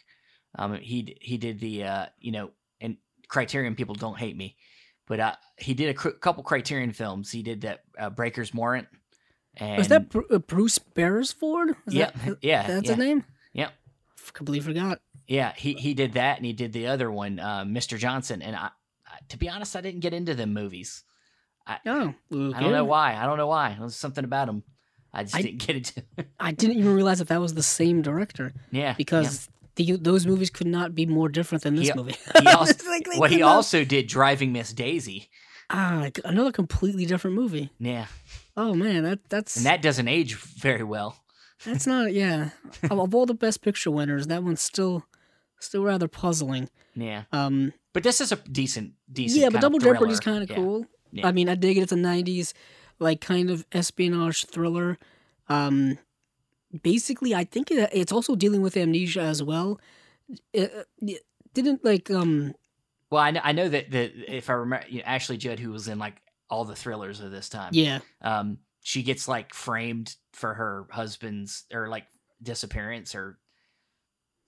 Um, 0.56 0.74
he 0.74 1.16
he 1.20 1.36
did 1.36 1.60
the 1.60 1.84
uh, 1.84 2.06
you 2.18 2.32
know, 2.32 2.50
and 2.80 2.96
Criterion 3.28 3.74
people 3.74 3.94
don't 3.94 4.18
hate 4.18 4.36
me, 4.36 4.56
but 5.06 5.20
uh, 5.20 5.34
he 5.58 5.74
did 5.74 5.90
a 5.90 5.94
cr- 5.94 6.10
couple 6.10 6.42
Criterion 6.42 6.92
films. 6.92 7.30
He 7.30 7.42
did 7.42 7.60
that 7.62 7.80
uh, 7.98 8.10
Breaker 8.10 8.44
Morant. 8.54 8.88
And 9.58 9.78
Was 9.78 9.88
that 9.88 10.10
Bru- 10.10 10.26
uh, 10.30 10.38
Bruce 10.38 10.78
Beresford? 10.78 11.70
Is 11.86 11.94
yeah, 11.94 12.10
that, 12.24 12.38
yeah, 12.42 12.66
that's 12.66 12.84
yeah, 12.88 12.94
his 12.94 12.98
name. 12.98 13.24
Yep. 13.54 13.72
F- 14.18 14.32
completely 14.32 14.66
forgot. 14.66 15.00
yeah. 15.26 15.52
He 15.56 15.74
he 15.74 15.94
did 15.94 16.12
that, 16.14 16.36
and 16.36 16.44
he 16.46 16.52
did 16.52 16.72
the 16.72 16.86
other 16.88 17.10
one, 17.10 17.38
uh, 17.38 17.64
Mr. 17.64 17.98
Johnson. 17.98 18.42
And 18.42 18.54
I, 18.54 18.70
I, 19.06 19.18
to 19.28 19.38
be 19.38 19.48
honest, 19.48 19.74
I 19.76 19.80
didn't 19.80 20.00
get 20.00 20.12
into 20.14 20.34
them 20.34 20.52
movies. 20.52 21.04
Oh, 21.68 22.14
I 22.30 22.60
don't 22.60 22.72
know 22.72 22.84
why. 22.84 23.16
I 23.16 23.26
don't 23.26 23.38
know 23.38 23.48
why. 23.48 23.70
There 23.74 23.82
was 23.82 23.96
something 23.96 24.24
about 24.24 24.46
them. 24.46 24.62
I 25.12 25.22
just 25.24 25.34
I- 25.36 25.42
didn't 25.42 25.66
get 25.66 25.76
into. 25.76 26.04
I 26.38 26.52
didn't 26.52 26.76
even 26.76 26.94
realize 26.94 27.18
that 27.18 27.28
that 27.28 27.40
was 27.40 27.54
the 27.54 27.62
same 27.62 28.02
director 28.02 28.52
yeah, 28.70 28.82
yeah. 28.82 28.94
because 28.96 29.48
the, 29.76 29.92
those 29.96 30.26
movies 30.26 30.50
could 30.50 30.66
not 30.66 30.94
be 30.94 31.06
more 31.06 31.28
different 31.28 31.62
than 31.64 31.76
this 31.76 31.88
He- 31.88 31.94
movie. 31.94 32.16
he 32.42 32.48
also- 32.50 32.88
like 32.88 33.06
well, 33.18 33.30
he 33.30 33.38
not- 33.38 33.54
also 33.56 33.84
did 33.84 34.06
Driving 34.08 34.52
Miss 34.52 34.72
Daisy. 34.72 35.28
ah 35.70 35.98
like 36.00 36.20
another 36.24 36.52
completely 36.52 37.06
different 37.06 37.36
movie. 37.36 37.70
Yeah, 37.78 38.06
Oh 38.56 38.74
man, 38.74 39.02
that 39.04 39.28
that's 39.28 39.56
and 39.56 39.66
that 39.66 39.82
doesn't 39.82 40.08
age 40.08 40.34
very 40.34 40.82
well. 40.84 41.22
That's 41.64 41.86
not, 41.86 42.12
yeah. 42.12 42.50
of, 42.90 42.98
of 43.00 43.14
all 43.14 43.26
the 43.26 43.34
best 43.34 43.62
picture 43.62 43.90
winners, 43.90 44.26
that 44.26 44.42
one's 44.42 44.60
still, 44.60 45.04
still 45.58 45.82
rather 45.82 46.06
puzzling. 46.08 46.68
Yeah, 46.94 47.22
Um, 47.32 47.72
but 47.94 48.02
this 48.02 48.20
is 48.20 48.30
a 48.32 48.36
decent, 48.36 48.92
decent. 49.10 49.40
yeah, 49.40 49.48
but 49.50 49.60
Double 49.62 49.78
Jeopardy's 49.78 50.20
kind 50.20 50.42
of 50.42 50.50
Yeah. 50.50 50.56
cool. 50.56 50.86
Yeah. 51.12 51.26
I 51.26 51.32
mean, 51.32 51.48
I 51.48 51.54
dig 51.54 51.78
it. 51.78 51.82
It's 51.82 51.92
a 51.92 51.96
'90s, 51.96 52.52
like 52.98 53.20
kind 53.22 53.48
of 53.50 53.64
espionage 53.72 54.44
thriller. 54.46 54.98
Um, 55.48 55.98
basically, 56.82 57.34
I 57.34 57.44
think 57.44 57.70
it's 57.70 58.12
also 58.12 58.36
dealing 58.36 58.62
with 58.62 58.76
amnesia 58.76 59.22
as 59.22 59.42
well. 59.42 59.80
It, 60.52 60.72
it 61.00 61.22
didn't 61.54 61.84
like 61.84 62.10
um 62.10 62.54
Well, 63.10 63.22
I 63.22 63.30
know, 63.30 63.40
I 63.42 63.52
know 63.52 63.68
that 63.68 63.90
that 63.90 64.12
if 64.34 64.50
I 64.50 64.54
remember, 64.54 64.86
you 64.88 64.98
know, 64.98 65.04
Ashley 65.06 65.36
Judd, 65.36 65.58
who 65.60 65.70
was 65.70 65.88
in 65.88 65.98
like 65.98 66.16
all 66.50 66.64
the 66.64 66.76
thrillers 66.76 67.20
of 67.20 67.30
this 67.30 67.48
time, 67.48 67.70
yeah 67.72 68.00
um, 68.22 68.58
she 68.82 69.02
gets 69.02 69.26
like 69.28 69.52
framed 69.54 70.14
for 70.32 70.54
her 70.54 70.86
husband's 70.90 71.64
or 71.72 71.88
like 71.88 72.06
disappearance 72.42 73.14
or 73.14 73.38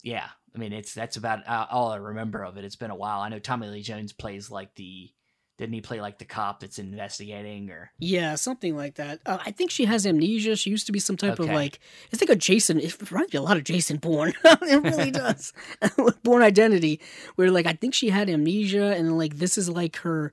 yeah. 0.02 0.28
I 0.54 0.58
mean, 0.58 0.72
it's 0.72 0.94
that's 0.94 1.16
about 1.16 1.46
uh, 1.46 1.66
all 1.70 1.90
I 1.90 1.96
remember 1.96 2.42
of 2.42 2.56
it. 2.56 2.64
It's 2.64 2.76
been 2.76 2.90
a 2.90 2.96
while. 2.96 3.20
I 3.20 3.28
know 3.28 3.38
Tommy 3.38 3.68
Lee 3.68 3.82
Jones 3.82 4.12
plays 4.12 4.50
like 4.50 4.74
the 4.74 5.10
didn't 5.58 5.74
he 5.74 5.80
play 5.80 6.00
like 6.00 6.18
the 6.18 6.24
cop 6.24 6.60
that's 6.60 6.78
investigating 6.78 7.68
or 7.68 7.90
yeah 7.98 8.36
something 8.36 8.76
like 8.76 8.94
that. 8.94 9.20
Uh, 9.26 9.38
I 9.44 9.50
think 9.50 9.72
she 9.72 9.84
has 9.86 10.06
amnesia. 10.06 10.54
She 10.54 10.70
used 10.70 10.86
to 10.86 10.92
be 10.92 11.00
some 11.00 11.16
type 11.16 11.40
of 11.40 11.46
like 11.46 11.80
it's 12.12 12.22
like 12.22 12.30
a 12.30 12.36
Jason. 12.36 12.78
It 12.78 12.96
reminds 13.10 13.32
me 13.32 13.38
a 13.38 13.42
lot 13.42 13.56
of 13.56 13.64
Jason 13.64 13.96
Bourne. 13.98 14.32
it 14.44 14.82
really 14.82 15.10
does. 15.10 15.52
Born 16.22 16.42
Identity, 16.42 17.00
where 17.34 17.50
like 17.50 17.66
I 17.66 17.72
think 17.72 17.92
she 17.92 18.08
had 18.08 18.30
amnesia, 18.30 18.94
and 18.96 19.18
like 19.18 19.36
this 19.36 19.58
is 19.58 19.68
like 19.68 19.96
her. 19.98 20.32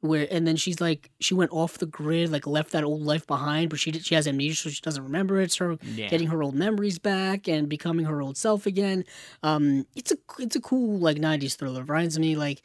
Where 0.00 0.28
and 0.30 0.46
then 0.46 0.56
she's 0.56 0.82
like 0.82 1.10
she 1.18 1.32
went 1.32 1.50
off 1.50 1.78
the 1.78 1.86
grid, 1.86 2.30
like 2.30 2.46
left 2.46 2.72
that 2.72 2.84
old 2.84 3.00
life 3.02 3.26
behind, 3.26 3.70
but 3.70 3.80
she 3.80 3.90
did, 3.90 4.04
she 4.04 4.14
has 4.14 4.28
amnesia, 4.28 4.54
so 4.54 4.68
she 4.68 4.82
doesn't 4.82 5.02
remember 5.02 5.40
it. 5.40 5.44
It's 5.44 5.56
her 5.56 5.78
yeah. 5.82 6.08
getting 6.08 6.28
her 6.28 6.42
old 6.42 6.54
memories 6.54 6.98
back 6.98 7.48
and 7.48 7.70
becoming 7.70 8.04
her 8.04 8.20
old 8.20 8.36
self 8.36 8.66
again. 8.66 9.04
Um, 9.42 9.86
it's 9.96 10.12
a 10.12 10.18
it's 10.38 10.56
a 10.56 10.60
cool 10.60 10.98
like 10.98 11.16
'90s 11.16 11.56
thriller. 11.56 11.82
Reminds 11.82 12.18
me 12.18 12.36
like 12.36 12.62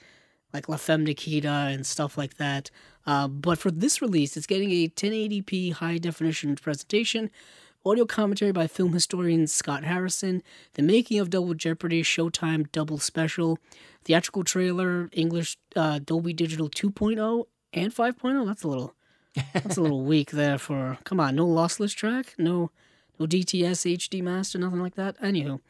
like 0.53 0.69
La 0.69 0.77
Femme 0.77 1.03
Nikita 1.03 1.49
and 1.49 1.85
stuff 1.85 2.17
like 2.17 2.37
that. 2.37 2.69
Uh, 3.05 3.27
but 3.27 3.57
for 3.57 3.71
this 3.71 4.01
release, 4.01 4.37
it's 4.37 4.47
getting 4.47 4.71
a 4.71 4.87
1080p 4.87 5.73
high 5.73 5.97
definition 5.97 6.55
presentation. 6.55 7.29
Audio 7.85 8.05
commentary 8.05 8.51
by 8.51 8.67
film 8.67 8.91
historian 8.91 9.47
Scott 9.47 9.85
Harrison, 9.85 10.43
the 10.73 10.81
making 10.81 11.17
of 11.19 11.29
Double 11.29 11.53
Jeopardy 11.53 12.03
Showtime 12.03 12.69
Double 12.73 12.97
Special, 12.97 13.57
theatrical 14.03 14.43
trailer, 14.43 15.09
English 15.13 15.57
uh, 15.77 15.99
Dolby 15.99 16.33
Digital 16.33 16.69
2.0 16.69 17.45
and 17.71 17.95
5.0. 17.95 18.45
That's 18.45 18.63
a 18.63 18.67
little, 18.67 18.93
that's 19.53 19.77
a 19.77 19.81
little 19.81 20.03
weak 20.03 20.31
there 20.31 20.57
for. 20.57 20.97
Come 21.05 21.21
on, 21.21 21.35
no 21.35 21.47
lossless 21.47 21.95
track, 21.95 22.35
no, 22.37 22.69
no 23.17 23.25
DTS 23.25 23.95
HD 23.95 24.21
master, 24.21 24.59
nothing 24.59 24.81
like 24.81 24.95
that. 24.95 25.17
Anywho, 25.21 25.61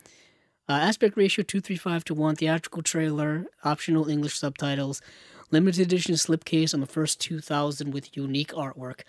uh, 0.69 0.73
aspect 0.73 1.17
ratio 1.17 1.43
235 1.43 2.03
to 2.05 2.13
1, 2.13 2.35
theatrical 2.35 2.83
trailer, 2.83 3.45
optional 3.63 4.07
English 4.07 4.37
subtitles, 4.37 5.01
limited 5.51 5.81
edition 5.81 6.13
slipcase 6.15 6.73
on 6.73 6.79
the 6.79 6.85
first 6.85 7.19
2000 7.19 7.91
with 7.91 8.15
unique 8.15 8.51
artwork. 8.53 9.01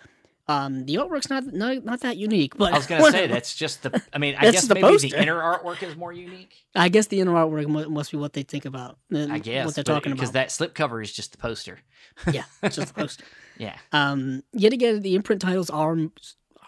Um, 0.48 0.86
the 0.86 0.96
artwork's 0.96 1.30
not, 1.30 1.44
not 1.52 1.84
not 1.84 2.00
that 2.00 2.16
unique, 2.16 2.56
but 2.56 2.72
I 2.72 2.76
was 2.78 2.86
gonna 2.88 3.08
say 3.12 3.28
that's 3.28 3.54
just 3.54 3.84
the. 3.84 4.02
I 4.12 4.18
mean, 4.18 4.34
I 4.36 4.50
guess 4.50 4.66
the 4.66 4.74
maybe 4.74 4.86
poster. 4.88 5.08
the 5.10 5.22
inner 5.22 5.38
artwork 5.38 5.80
is 5.84 5.94
more 5.94 6.12
unique. 6.12 6.64
I 6.74 6.88
guess 6.88 7.06
the 7.06 7.20
inner 7.20 7.32
artwork 7.34 7.68
mu- 7.68 7.88
must 7.88 8.10
be 8.10 8.16
what 8.16 8.32
they 8.32 8.42
think 8.42 8.64
about. 8.64 8.98
and 9.12 9.32
I 9.32 9.38
guess 9.38 9.64
what 9.66 9.76
they're 9.76 9.84
talking 9.84 10.10
about 10.10 10.16
because 10.20 10.32
that 10.32 10.48
slipcover 10.48 11.00
is 11.04 11.12
just 11.12 11.30
the 11.32 11.38
poster. 11.38 11.78
yeah, 12.32 12.44
it's 12.64 12.74
just 12.76 12.88
the 12.94 13.00
poster. 13.00 13.24
Yeah, 13.58 13.76
Um, 13.92 14.42
yet 14.54 14.72
again, 14.72 15.02
the 15.02 15.14
imprint 15.14 15.42
titles 15.42 15.68
are 15.70 15.94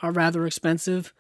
are 0.03 0.12
rather 0.12 0.47
expensive. 0.47 1.12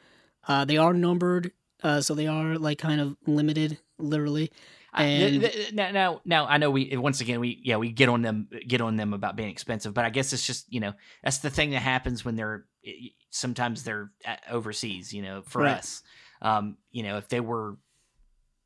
Uh, 0.46 0.64
they 0.66 0.76
are 0.76 0.92
numbered, 0.92 1.50
uh, 1.82 2.00
so 2.00 2.14
they 2.14 2.26
are 2.26 2.56
like 2.58 2.78
kind 2.78 3.00
of 3.00 3.16
limited, 3.26 3.78
literally. 3.98 4.50
I- 4.94 5.04
And- 5.04 5.50
now, 5.72 5.90
now, 5.90 6.20
now, 6.24 6.46
I 6.46 6.58
know 6.58 6.70
we 6.70 6.94
once 6.96 7.20
again 7.22 7.40
we 7.40 7.60
yeah 7.64 7.76
we 7.76 7.90
get 7.90 8.08
on 8.10 8.20
them 8.22 8.48
get 8.68 8.80
on 8.82 8.96
them 8.96 9.14
about 9.14 9.36
being 9.36 9.48
expensive, 9.48 9.94
but 9.94 10.04
I 10.04 10.10
guess 10.10 10.32
it's 10.34 10.46
just 10.46 10.70
you 10.72 10.80
know 10.80 10.92
that's 11.24 11.38
the 11.38 11.48
thing 11.50 11.70
that 11.70 11.80
happens 11.80 12.24
when 12.24 12.36
they're 12.36 12.66
sometimes 13.30 13.84
they're 13.84 14.10
overseas. 14.50 15.12
You 15.14 15.22
know, 15.22 15.42
for 15.42 15.62
Right. 15.62 15.78
us, 15.78 16.02
um, 16.42 16.76
you 16.90 17.02
know, 17.04 17.16
if 17.16 17.28
they 17.28 17.40
were, 17.40 17.78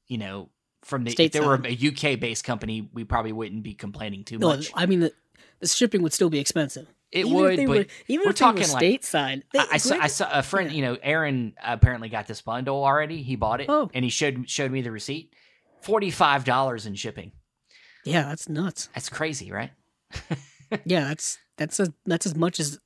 you 0.09 0.19
know, 0.19 0.51
from 0.83 1.05
the 1.05 1.15
if 1.17 1.31
they 1.33 1.41
were 1.41 1.61
a 1.65 1.73
UK 1.77 2.19
based 2.19 2.45
company, 2.45 2.89
we 2.93 3.05
probably 3.05 3.33
wouldn't 3.33 3.63
be 3.63 3.75
complaining 3.75 4.25
too 4.25 4.39
No, 4.39 4.49
much. 4.49 4.73
I 4.75 4.87
mean 4.87 5.01
the, 5.01 5.13
the 5.61 5.69
shipping 5.69 6.03
would 6.03 6.13
still 6.13 6.31
be 6.31 6.39
expensive. 6.41 6.89
It 7.13 7.21
Even 7.27 7.33
would, 7.35 7.57
but 7.57 7.69
were, 7.69 7.75
even 7.77 7.77
we're 7.79 7.87
if 7.87 8.07
they 8.09 8.17
were 8.19 8.33
talking 8.33 8.69
like- 8.69 8.83
stateside. 8.83 9.43
They, 9.53 9.59
I, 9.61 9.67
I 9.73 9.77
saw 9.77 9.97
I 9.97 10.07
saw 10.09 10.29
a 10.31 10.43
friend, 10.43 10.71
yeah. 10.71 10.77
you 10.77 10.83
know, 10.83 10.99
Aaron 11.03 11.55
apparently 11.63 12.09
got 12.09 12.27
this 12.27 12.43
bundle 12.43 12.85
already. 12.85 13.23
He 13.23 13.37
bought 13.37 13.61
it, 13.61 13.67
Oh. 13.69 13.91
and 13.95 14.05
he 14.05 14.11
showed 14.11 14.51
showed 14.51 14.71
me 14.73 14.83
the 14.83 14.91
receipt. 14.91 15.33
Forty 15.83 16.11
five 16.11 16.45
dollars 16.45 16.85
in 16.85 16.95
shipping. 16.97 17.31
yeah, 18.05 18.23
that's 18.23 18.49
nuts. 18.49 18.89
That's 18.95 19.09
crazy, 19.09 19.51
right? 19.53 19.71
Yeah, 20.85 21.05
that's 21.05 21.39
that's 21.59 21.79
a, 21.79 21.95
that's 22.07 22.27
as 22.27 22.35
much 22.35 22.59
as 22.59 22.81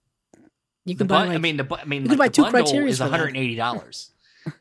you 0.84 0.94
can 0.94 1.06
buy. 1.06 1.24
Like, 1.24 1.30
I 1.36 1.38
mean, 1.38 1.56
the 1.56 1.64
bu- 1.64 1.76
I 1.76 1.84
mean, 1.86 2.02
you 2.02 2.08
like, 2.08 2.34
could 2.34 2.52
buy 2.52 2.60
the 2.60 2.66
two 2.66 2.72
bundle 2.74 2.86
is 2.88 3.00
one 3.00 3.08
hundred 3.08 3.28
and 3.28 3.36
eighty 3.38 3.56
dollars. 3.56 4.12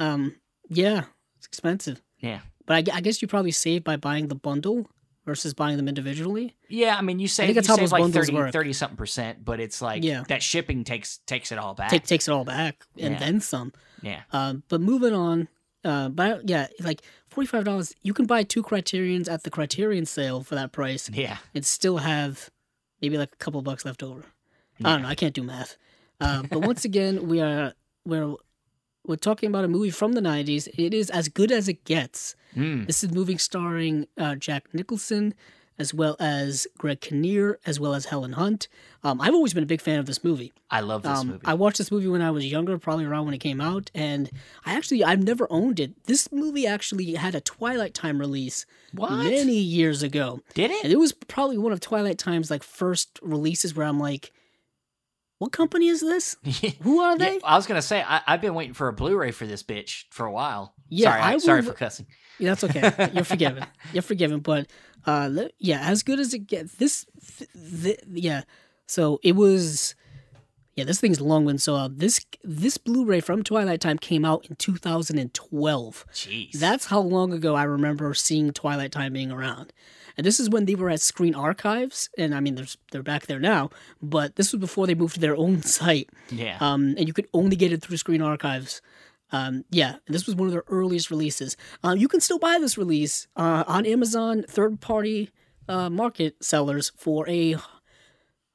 um, 0.00 0.34
yeah, 0.70 1.04
it's 1.36 1.46
expensive. 1.46 2.00
Yeah, 2.20 2.40
But 2.66 2.88
I, 2.90 2.96
I 2.96 3.00
guess 3.02 3.20
you 3.20 3.28
probably 3.28 3.50
save 3.52 3.84
by 3.84 3.96
buying 3.96 4.28
the 4.28 4.34
bundle 4.34 4.88
versus 5.28 5.52
buying 5.54 5.76
them 5.76 5.86
individually. 5.88 6.56
yeah. 6.68 6.96
I 6.96 7.02
mean, 7.02 7.18
you 7.18 7.28
say 7.28 7.52
you 7.52 7.62
save 7.62 7.92
like 7.92 8.00
bundles 8.02 8.26
30, 8.26 8.34
work. 8.36 8.52
30 8.52 8.72
something 8.72 8.96
percent, 8.96 9.44
but 9.44 9.60
it's 9.60 9.82
like 9.82 10.02
Yeah. 10.02 10.24
that 10.28 10.42
shipping 10.42 10.82
takes 10.84 11.18
takes 11.26 11.52
it 11.52 11.58
all 11.58 11.74
back. 11.74 11.90
Take, 11.90 12.04
takes 12.04 12.26
it 12.28 12.32
all 12.32 12.44
back 12.44 12.84
and 12.96 13.12
Yeah. 13.14 13.18
then 13.20 13.40
some. 13.40 13.72
yeah, 14.02 14.22
Um, 14.32 14.62
but 14.68 14.80
moving 14.80 15.12
on, 15.12 15.48
uh, 15.84 16.08
but 16.08 16.48
yeah, 16.48 16.66
like 16.80 17.02
forty 17.28 17.46
five 17.46 17.64
dollars, 17.64 17.94
you 18.02 18.14
can 18.14 18.24
buy 18.26 18.42
two 18.42 18.62
Criterions 18.62 19.28
at 19.28 19.42
the 19.42 19.50
Criterion 19.50 20.06
sale 20.06 20.42
for 20.42 20.54
that 20.54 20.72
price 20.72 21.10
yeah. 21.12 21.36
and 21.54 21.64
still 21.66 21.98
have 21.98 22.50
maybe 23.02 23.18
like 23.18 23.32
a 23.34 23.36
couple 23.36 23.60
bucks 23.62 23.84
left 23.84 24.02
over. 24.02 24.22
I 24.82 24.92
don't 24.94 25.02
know. 25.02 25.08
I 25.08 25.14
can't 25.14 25.34
do 25.34 25.42
math. 25.42 25.76
Uh, 26.20 26.42
but 26.50 26.60
once 26.62 26.84
again, 26.84 27.28
we 27.28 27.40
are 27.40 27.74
we're 28.06 28.34
we're 29.06 29.16
talking 29.16 29.48
about 29.48 29.64
a 29.64 29.68
movie 29.68 29.90
from 29.90 30.12
the 30.12 30.20
'90s. 30.20 30.68
It 30.78 30.94
is 30.94 31.10
as 31.10 31.28
good 31.28 31.50
as 31.52 31.68
it 31.68 31.84
gets. 31.84 32.34
Mm. 32.56 32.86
This 32.86 33.02
is 33.04 33.10
a 33.10 33.14
movie 33.14 33.38
starring 33.38 34.06
uh, 34.16 34.34
Jack 34.36 34.68
Nicholson, 34.72 35.34
as 35.78 35.94
well 35.94 36.16
as 36.18 36.66
Greg 36.76 37.00
Kinnear, 37.00 37.60
as 37.64 37.78
well 37.78 37.94
as 37.94 38.06
Helen 38.06 38.32
Hunt. 38.32 38.66
Um, 39.04 39.20
I've 39.20 39.34
always 39.34 39.54
been 39.54 39.62
a 39.62 39.66
big 39.66 39.80
fan 39.80 40.00
of 40.00 40.06
this 40.06 40.24
movie. 40.24 40.52
I 40.70 40.80
love 40.80 41.02
this 41.02 41.18
Um, 41.18 41.26
movie. 41.28 41.40
I 41.44 41.54
watched 41.54 41.78
this 41.78 41.92
movie 41.92 42.08
when 42.08 42.20
I 42.20 42.32
was 42.32 42.44
younger, 42.46 42.76
probably 42.78 43.04
around 43.04 43.26
when 43.26 43.34
it 43.34 43.38
came 43.38 43.60
out, 43.60 43.90
and 43.94 44.28
I 44.66 44.74
actually 44.74 45.04
I've 45.04 45.22
never 45.22 45.46
owned 45.50 45.78
it. 45.78 46.04
This 46.04 46.32
movie 46.32 46.66
actually 46.66 47.14
had 47.14 47.34
a 47.36 47.40
Twilight 47.40 47.94
Time 47.94 48.18
release 48.18 48.66
what 48.92 49.10
many 49.12 49.58
years 49.58 50.02
ago, 50.02 50.40
did 50.54 50.70
and 50.72 50.86
it? 50.86 50.92
it 50.92 50.98
was 50.98 51.12
probably 51.12 51.58
one 51.58 51.70
of 51.72 51.78
Twilight 51.80 52.18
Time's 52.18 52.50
like 52.50 52.64
first 52.64 53.18
releases 53.22 53.74
where 53.76 53.86
I'm 53.86 54.00
like, 54.00 54.32
"What 55.38 55.52
company 55.52 55.86
is 55.88 56.00
this? 56.00 56.36
Who 56.82 56.98
are 57.00 57.12
Yeah, 57.12 57.18
they?" 57.18 57.40
I 57.44 57.54
was 57.56 57.66
gonna 57.66 57.82
say 57.82 58.02
I, 58.02 58.20
I've 58.26 58.40
been 58.40 58.54
waiting 58.54 58.74
for 58.74 58.88
a 58.88 58.92
Blu-ray 58.92 59.30
for 59.30 59.46
this 59.46 59.62
bitch 59.62 60.04
for 60.10 60.26
a 60.26 60.32
while. 60.32 60.74
Yeah, 60.88 61.10
sorry, 61.10 61.20
I 61.22 61.32
I, 61.32 61.38
sorry 61.38 61.62
for 61.62 61.72
cussing. 61.72 62.06
Yeah, 62.38 62.50
that's 62.54 62.64
okay. 62.64 63.10
You're 63.14 63.24
forgiven. 63.34 63.64
You're 63.92 64.02
forgiven. 64.02 64.40
But 64.40 64.68
uh, 65.06 65.30
yeah, 65.58 65.80
as 65.82 66.02
good 66.02 66.20
as 66.20 66.34
it 66.34 66.46
gets. 66.46 66.74
This, 66.74 67.04
th- 67.38 67.50
th- 67.82 68.00
yeah. 68.12 68.42
So 68.86 69.20
it 69.22 69.36
was. 69.36 69.94
Yeah, 70.76 70.84
this 70.84 71.00
thing's 71.00 71.18
a 71.18 71.24
long 71.24 71.44
one. 71.44 71.58
So 71.58 71.74
uh, 71.74 71.88
this 71.90 72.24
this 72.44 72.78
Blu-ray 72.78 73.20
from 73.20 73.42
Twilight 73.42 73.80
Time 73.80 73.98
came 73.98 74.24
out 74.24 74.46
in 74.48 74.54
2012. 74.56 76.06
Jeez, 76.12 76.52
That's 76.52 76.86
how 76.86 77.00
long 77.00 77.32
ago 77.32 77.56
I 77.56 77.64
remember 77.64 78.14
seeing 78.14 78.52
Twilight 78.52 78.92
Time 78.92 79.12
being 79.12 79.32
around. 79.32 79.72
And 80.16 80.24
this 80.24 80.38
is 80.40 80.48
when 80.50 80.64
they 80.66 80.74
were 80.74 80.90
at 80.90 81.00
Screen 81.00 81.34
Archives, 81.34 82.10
and 82.18 82.34
I 82.34 82.40
mean, 82.40 82.56
there's, 82.56 82.76
they're 82.90 83.04
back 83.04 83.26
there 83.26 83.38
now. 83.38 83.70
But 84.02 84.34
this 84.34 84.52
was 84.52 84.58
before 84.60 84.86
they 84.88 84.94
moved 84.96 85.14
to 85.14 85.20
their 85.20 85.36
own 85.36 85.62
site, 85.78 86.10
yeah. 86.30 86.58
um, 86.60 86.94
and 86.98 87.06
you 87.06 87.12
could 87.12 87.28
only 87.32 87.54
get 87.56 87.72
it 87.72 87.82
through 87.82 87.96
Screen 87.98 88.22
Archives. 88.22 88.80
Um, 89.32 89.64
yeah, 89.70 89.96
this 90.06 90.26
was 90.26 90.34
one 90.36 90.46
of 90.48 90.52
their 90.52 90.64
earliest 90.68 91.10
releases. 91.10 91.56
Uh, 91.84 91.94
you 91.96 92.08
can 92.08 92.20
still 92.20 92.38
buy 92.38 92.58
this 92.60 92.78
release 92.78 93.26
uh, 93.36 93.64
on 93.66 93.84
Amazon 93.86 94.44
third-party 94.48 95.30
uh, 95.68 95.90
market 95.90 96.42
sellers 96.42 96.92
for 96.96 97.28
a 97.28 97.56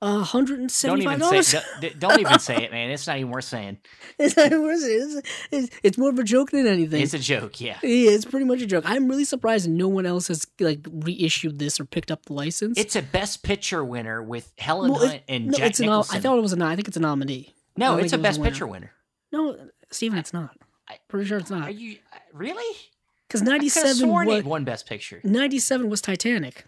hundred 0.01 0.59
and 0.59 0.67
don't 0.67 0.69
seventy-five 0.69 1.13
even 1.17 1.19
dollars. 1.19 1.47
say 1.47 1.61
don't, 1.80 1.99
don't 1.99 2.19
even 2.19 2.39
say 2.39 2.57
it, 2.63 2.71
man. 2.71 2.89
It's 2.91 3.07
not 3.07 3.17
even 3.17 3.32
worth 3.32 3.45
saying. 3.45 3.78
it's, 4.19 4.36
it's, 4.38 5.21
it's, 5.51 5.80
it's 5.82 5.97
more 5.97 6.09
of 6.09 6.19
a 6.19 6.24
joke 6.24 6.51
than 6.51 6.67
anything. 6.67 7.01
It's 7.01 7.13
a 7.13 7.19
joke. 7.19 7.61
Yeah. 7.61 7.78
Yeah, 7.82 8.11
it's 8.11 8.26
pretty 8.26 8.45
much 8.45 8.61
a 8.61 8.65
joke. 8.65 8.84
I'm 8.86 9.07
really 9.07 9.24
surprised 9.24 9.69
no 9.69 9.88
one 9.88 10.05
else 10.05 10.28
has 10.28 10.45
like 10.59 10.86
reissued 10.91 11.59
this 11.59 11.80
or 11.80 11.86
picked 11.86 12.11
up 12.11 12.26
the 12.26 12.34
license. 12.34 12.78
It's 12.78 12.95
a 12.95 13.01
Best 13.01 13.43
Picture 13.43 13.84
winner 13.84 14.21
with 14.21 14.51
Helen 14.57 14.91
Well, 14.91 15.03
it- 15.03 15.09
Hunt 15.09 15.21
and 15.30 15.45
no, 15.47 15.57
Jack 15.57 15.69
it's 15.69 15.80
Nicholson. 15.80 16.17
I 16.17 16.19
thought 16.19 16.38
it 16.38 16.41
was 16.41 16.53
a. 16.53 16.57
nom- 16.57 16.76
think 16.76 16.88
it's 16.88 16.97
a 16.97 17.01
nominee. 17.01 17.53
No, 17.78 17.95
it's 17.97 18.11
a 18.11 18.11
think 18.11 18.13
it 18.13 18.17
was 18.17 18.21
Best 18.24 18.39
winner. 18.39 18.51
Picture 18.51 18.67
winner. 18.67 18.91
No, 19.32 19.69
Steven, 19.89 20.17
it's 20.19 20.34
not. 20.34 20.57
I- 20.94 21.00
Pretty 21.08 21.28
sure 21.28 21.38
it's 21.38 21.50
not. 21.50 21.68
Are 21.68 21.72
you 21.72 21.98
really? 22.34 22.78
Because 23.28 23.41
I 23.41 23.46
could 23.46 23.52
have 23.54 23.62
97 23.62 23.96
sworn 23.96 24.28
was, 24.28 24.39
it 24.39 24.46
won 24.46 24.64
Best 24.64 24.88
Picture. 24.88 25.20
97 25.24 25.89
was 25.89 26.02
Titanic. 26.02 26.66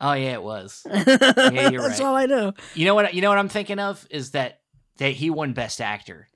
Oh 0.00 0.12
yeah, 0.14 0.32
it 0.32 0.42
was. 0.42 0.82
yeah, 0.90 1.70
you're 1.70 1.82
That's 1.82 2.00
right. 2.00 2.06
all 2.06 2.16
I 2.16 2.26
know. 2.26 2.54
You 2.74 2.86
know 2.86 2.94
what? 2.94 3.12
You 3.14 3.20
know 3.20 3.28
what 3.28 3.38
I'm 3.38 3.48
thinking 3.50 3.78
of 3.78 4.06
is 4.10 4.30
that 4.32 4.60
that 4.96 5.12
he 5.12 5.30
won 5.30 5.52
Best 5.52 5.80
Actor. 5.80 6.26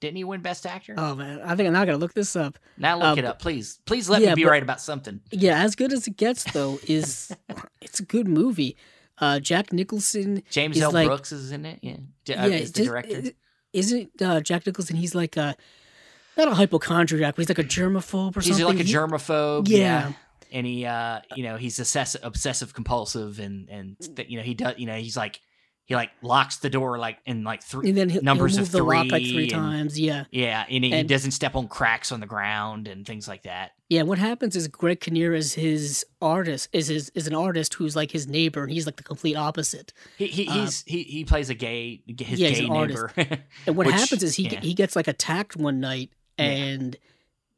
Didn't 0.00 0.16
he 0.16 0.24
win 0.24 0.40
Best 0.40 0.66
Actor? 0.66 0.94
Oh 0.98 1.14
man, 1.14 1.40
I 1.40 1.54
think 1.56 1.68
I'm 1.68 1.72
not 1.72 1.86
gonna 1.86 1.98
look 1.98 2.14
this 2.14 2.36
up. 2.36 2.58
now 2.76 2.96
look 2.98 3.16
uh, 3.16 3.20
it 3.20 3.24
up, 3.24 3.38
please. 3.40 3.80
Please 3.86 4.08
let 4.10 4.20
yeah, 4.20 4.30
me 4.30 4.34
be 4.34 4.44
but- 4.44 4.50
right 4.50 4.62
about 4.62 4.80
something. 4.80 5.20
Yeah, 5.30 5.62
as 5.62 5.74
good 5.74 5.92
as 5.92 6.06
it 6.06 6.16
gets 6.16 6.44
though 6.52 6.78
is 6.86 7.34
it's 7.80 8.00
a 8.00 8.04
good 8.04 8.28
movie. 8.28 8.76
Uh, 9.18 9.40
Jack 9.40 9.72
Nicholson. 9.72 10.42
James 10.50 10.76
is 10.76 10.82
L. 10.82 10.92
like- 10.92 11.06
Brooks 11.06 11.32
is 11.32 11.50
in 11.50 11.64
it. 11.64 11.78
Yeah, 11.80 11.96
J- 12.26 12.34
uh, 12.34 12.46
yeah, 12.46 12.56
is 12.56 12.72
the 12.72 12.78
just- 12.80 12.90
director. 12.90 13.22
Isn't 13.72 14.22
uh, 14.22 14.40
Jack 14.40 14.66
Nicholson? 14.66 14.96
He's 14.96 15.14
like 15.14 15.36
a 15.36 15.54
not 16.36 16.48
a 16.48 16.54
hypochondriac, 16.54 17.34
but 17.36 17.42
he's 17.42 17.48
like 17.48 17.58
a 17.58 17.64
germaphobe 17.64 18.36
or 18.36 18.40
he's 18.40 18.56
something. 18.56 18.56
He's 18.56 18.64
like 18.66 18.80
a 18.80 18.82
He- 18.84 18.92
germaphobe. 18.94 19.68
Yeah. 19.68 20.12
And 20.52 20.66
he, 20.66 20.84
uh, 20.86 21.20
you 21.34 21.42
know, 21.42 21.56
he's 21.56 21.78
obsessive, 21.78 22.20
obsessive 22.24 22.72
compulsive, 22.72 23.40
and 23.40 23.68
and 23.68 23.96
th- 24.16 24.28
you 24.30 24.36
know 24.38 24.44
he 24.44 24.54
does, 24.54 24.74
you 24.78 24.86
know, 24.86 24.94
he's 24.96 25.16
like 25.16 25.40
he 25.86 25.94
like 25.94 26.10
locks 26.22 26.56
the 26.58 26.70
door 26.70 26.98
like 26.98 27.18
in 27.26 27.42
like 27.44 27.62
three 27.62 27.88
and 27.88 27.98
then 27.98 28.08
he'll, 28.08 28.22
numbers 28.22 28.52
he'll 28.54 28.62
of 28.62 28.68
move 28.72 28.72
the 28.72 28.82
lock 28.84 29.06
like 29.10 29.22
three 29.22 29.32
three 29.32 29.42
and- 29.44 29.50
times. 29.52 29.98
Yeah, 30.00 30.24
Yeah, 30.30 30.64
and 30.70 30.84
he, 30.84 30.90
he 30.94 31.02
doesn't 31.02 31.32
step 31.32 31.56
on 31.56 31.66
cracks 31.68 32.10
on 32.12 32.20
the 32.20 32.26
ground 32.26 32.86
and 32.88 33.04
things 33.06 33.26
like 33.28 33.42
that. 33.42 33.72
yeah. 33.88 34.02
What 34.02 34.18
happens 34.18 34.54
is 34.56 34.66
Greg 34.68 35.00
Kinnear 35.00 35.34
is 35.34 35.54
his 35.54 36.06
artist, 36.22 36.68
is 36.72 36.86
his 36.88 37.10
is 37.16 37.26
an 37.26 37.34
artist 37.34 37.74
who's 37.74 37.96
like 37.96 38.12
his 38.12 38.26
neighbor, 38.28 38.62
and 38.62 38.72
he's 38.72 38.86
like 38.86 38.96
the 38.96 39.02
complete 39.02 39.34
opposite. 39.36 39.92
He, 40.16 40.26
he 40.28 40.48
Uh, 40.48 40.52
he's 40.54 40.84
he, 40.86 41.02
he 41.02 41.24
plays 41.24 41.50
a 41.50 41.54
gay 41.54 42.02
his 42.06 42.38
Yeah, 42.40 42.50
gay 42.50 42.68
neighbor. 42.68 43.10
And 43.66 43.76
what 43.76 43.86
Which- 43.88 43.96
happens 43.96 44.22
is 44.22 44.36
he 44.36 44.44
yeah. 44.48 44.60
he 44.60 44.74
gets 44.74 44.94
like 44.96 45.08
attacked 45.08 45.56
one 45.56 45.80
night, 45.80 46.10
Yeah. 46.38 46.44
and 46.46 46.96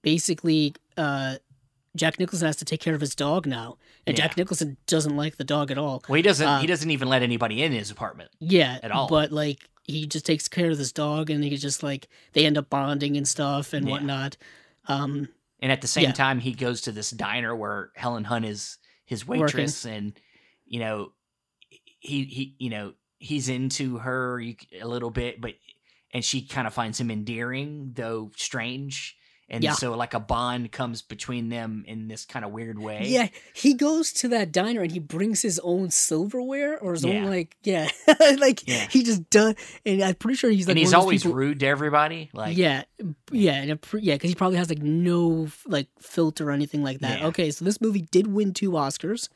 basically, 0.02 0.74
uh, 0.96 1.36
Jack 1.96 2.18
Nicholson 2.18 2.46
has 2.46 2.56
to 2.56 2.64
take 2.64 2.80
care 2.80 2.94
of 2.94 3.00
his 3.00 3.14
dog 3.14 3.46
now, 3.46 3.76
and 4.06 4.16
Jack 4.16 4.36
Nicholson 4.36 4.76
doesn't 4.86 5.16
like 5.16 5.36
the 5.36 5.44
dog 5.44 5.70
at 5.70 5.78
all. 5.78 6.02
well, 6.08 6.16
he 6.16 6.22
doesn't 6.22 6.60
he 6.60 6.66
doesn't 6.66 6.90
even 6.90 7.08
let 7.08 7.22
anybody 7.22 7.62
in 7.62 7.72
his 7.72 7.90
apartment. 7.90 8.30
Yeah, 8.40 8.78
At 8.82 8.90
all. 8.90 9.08
But 9.08 9.32
like 9.32 9.68
he 9.84 10.06
just 10.06 10.26
takes 10.26 10.48
care 10.48 10.70
of 10.70 10.78
this 10.78 10.92
dog, 10.92 11.30
and 11.30 11.42
he 11.42 11.56
just 11.56 11.82
like 11.82 12.08
they 12.34 12.44
end 12.46 12.58
up 12.58 12.70
bonding 12.70 13.16
and 13.16 13.26
stuff 13.26 13.72
and 13.72 13.86
Yeah. 13.86 13.92
whatnot. 13.92 14.36
Um, 14.86 15.28
And 15.60 15.72
at 15.72 15.80
the 15.80 15.88
same 15.88 16.04
Yeah. 16.04 16.12
time, 16.12 16.38
he 16.40 16.52
goes 16.52 16.82
to 16.82 16.92
this 16.92 17.10
diner 17.10 17.56
where 17.56 17.90
Helen 17.96 18.24
Hunt 18.24 18.44
is 18.44 18.78
his 19.06 19.26
waitress, 19.26 19.84
and 19.84 20.12
you 20.66 20.78
know, 20.78 21.12
he 22.00 22.24
he 22.24 22.54
you 22.58 22.70
know 22.70 22.94
he's 23.18 23.48
into 23.48 23.98
her 23.98 24.40
a 24.40 24.86
little 24.86 25.10
bit, 25.10 25.40
but 25.40 25.54
and 26.12 26.24
she 26.24 26.42
kind 26.42 26.66
of 26.66 26.74
finds 26.74 26.98
him 27.00 27.10
endearing, 27.10 27.92
though 27.94 28.30
strange. 28.36 29.14
And 29.50 29.64
Yeah. 29.64 29.72
so, 29.72 29.96
like 29.96 30.12
a 30.12 30.20
bond 30.20 30.72
comes 30.72 31.00
between 31.00 31.48
them 31.48 31.82
in 31.88 32.06
this 32.06 32.26
kind 32.26 32.44
of 32.44 32.50
weird 32.50 32.78
way. 32.78 33.04
yeah, 33.08 33.28
he 33.54 33.72
goes 33.72 34.12
to 34.14 34.28
that 34.28 34.52
diner 34.52 34.82
and 34.82 34.92
he 34.92 34.98
brings 34.98 35.40
his 35.40 35.58
own 35.60 35.90
silverware 35.90 36.78
or 36.78 36.92
his 36.92 37.02
Yeah. 37.02 37.14
own 37.22 37.30
like 37.30 37.56
yeah, 37.62 37.88
like 38.38 38.68
Yeah. 38.68 38.86
he 38.90 39.02
just 39.02 39.30
does. 39.30 39.54
And 39.86 40.02
I'm 40.02 40.16
pretty 40.16 40.36
sure 40.36 40.50
he's 40.50 40.66
like 40.66 40.72
and 40.72 40.78
he's 40.78 40.88
one 40.88 40.96
of 40.96 41.00
those 41.00 41.02
always 41.04 41.22
people- 41.22 41.36
rude 41.36 41.60
to 41.60 41.66
everybody. 41.66 42.28
Like, 42.34 42.58
yeah, 42.58 42.82
yeah, 43.32 43.54
and 43.54 43.70
it 43.70 43.80
pr- 43.80 43.96
yeah, 43.96 44.16
because 44.16 44.28
he 44.28 44.34
probably 44.34 44.58
has 44.58 44.68
like 44.68 44.82
no 44.82 45.48
like 45.66 45.88
filter 45.98 46.48
or 46.50 46.52
anything 46.52 46.82
like 46.82 46.98
that. 46.98 47.22
Okay, 47.22 47.50
so 47.50 47.64
this 47.64 47.80
movie 47.80 48.02
did 48.02 48.26
win 48.26 48.52
two 48.52 48.72
Oscars. 48.72 49.30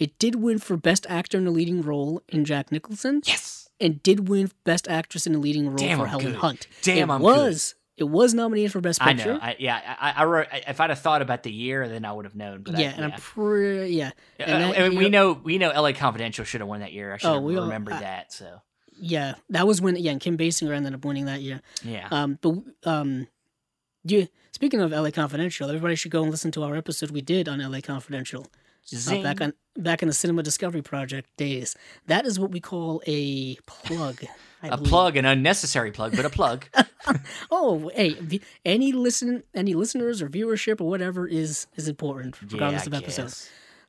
It 0.00 0.18
did 0.18 0.34
win 0.34 0.58
for 0.58 0.76
Best 0.76 1.06
Actor 1.08 1.38
in 1.38 1.46
a 1.46 1.52
Leading 1.52 1.80
Role 1.80 2.22
in 2.28 2.44
Jack 2.44 2.72
Nicholson, 2.72 3.22
yes, 3.24 3.61
and 3.82 4.02
did 4.02 4.28
win 4.28 4.50
Best 4.64 4.88
Actress 4.88 5.26
in 5.26 5.34
a 5.34 5.38
Leading 5.38 5.66
Role 5.68 5.76
Damn, 5.76 5.98
for 5.98 6.04
I'm 6.04 6.08
Helen 6.10 6.26
good. 6.26 6.36
Hunt. 6.36 6.66
damn, 6.82 7.10
it 7.10 7.14
I'm 7.14 7.20
was 7.22 7.74
it 7.98 8.04
was 8.04 8.32
nominated 8.32 8.72
for 8.72 8.80
Best 8.80 9.00
good. 9.00 9.08
I 9.08 9.12
know. 9.12 9.38
I, 9.40 9.56
yeah, 9.58 9.96
I, 10.00 10.12
I 10.22 10.24
wrote. 10.24 10.46
If 10.66 10.80
I'd 10.80 10.88
have 10.90 10.98
thought 11.00 11.20
about 11.22 11.42
the 11.42 11.52
year, 11.52 11.86
then 11.88 12.04
I 12.06 12.12
would 12.12 12.24
have 12.24 12.34
known. 12.34 12.62
But 12.62 12.76
I- 12.76 12.80
yeah, 12.80 12.92
and 12.96 13.04
I'm 13.04 13.12
pretty 13.20 13.94
yeah, 13.94 14.12
Uh, 14.40 14.44
and 14.44 14.62
that 14.74 14.78
I 14.80 14.88
mean, 14.88 14.96
we 14.98 15.04
year- 15.04 15.10
know 15.10 15.32
we 15.34 15.58
know 15.58 15.70
L.A. 15.70 15.92
Confidential 15.92 16.44
should 16.44 16.60
have 16.62 16.68
won 16.68 16.80
that 16.80 16.92
year. 16.92 17.12
I 17.12 17.18
should 17.18 17.28
Oh, 17.28 17.34
have 17.34 17.42
we 17.42 17.56
all- 17.56 17.64
remembered 17.64 17.94
I- 17.94 18.00
that. 18.00 18.32
So 18.32 18.60
yeah. 18.98 19.34
That 19.50 19.66
was 19.66 19.80
when 19.82 19.96
yeah, 19.96 20.12
and 20.12 20.20
Kim 20.20 20.36
Basinger 20.38 20.72
ended 20.74 20.94
up 20.94 21.04
winning 21.04 21.26
that 21.26 21.42
year. 21.42 21.60
yeah, 21.84 22.08
Um, 22.10 22.38
but 22.40 22.54
um, 22.84 23.26
you 24.04 24.28
speaking 24.52 24.80
of 24.80 24.90
LA 24.92 25.10
Confidential, 25.10 25.68
everybody 25.68 25.94
should 25.94 26.10
go 26.12 26.22
and 26.22 26.30
listen 26.30 26.50
to 26.52 26.62
our 26.64 26.76
episode 26.76 27.10
we 27.10 27.20
did 27.20 27.48
on 27.48 27.60
LA 27.60 27.80
Confidential. 27.80 28.46
Uh, 28.92 28.96
Zing. 28.96 29.22
back 29.22 29.40
on 29.40 29.52
back 29.76 30.02
in 30.02 30.08
the 30.08 30.14
Cinema 30.14 30.42
Discovery 30.42 30.82
Project 30.82 31.28
days. 31.36 31.76
That 32.06 32.26
is 32.26 32.38
what 32.38 32.50
we 32.50 32.60
call 32.60 33.02
a 33.06 33.56
plug. 33.66 34.24
I 34.62 34.68
a 34.68 34.76
believe. 34.76 34.90
plug, 34.90 35.16
an 35.16 35.24
unnecessary 35.24 35.90
plug, 35.90 36.14
but 36.16 36.24
a 36.24 36.30
plug. 36.30 36.66
Oh, 37.50 37.90
hey, 37.96 38.40
any 38.64 38.92
listen, 38.92 39.42
any 39.54 39.74
listeners 39.74 40.22
or 40.22 40.28
viewership 40.28 40.80
or 40.80 40.88
whatever 40.88 41.26
is 41.26 41.66
is 41.74 41.88
important, 41.88 42.40
regardless 42.40 42.86
yeah, 42.86 42.86
of 42.86 42.94
episode. 42.94 43.34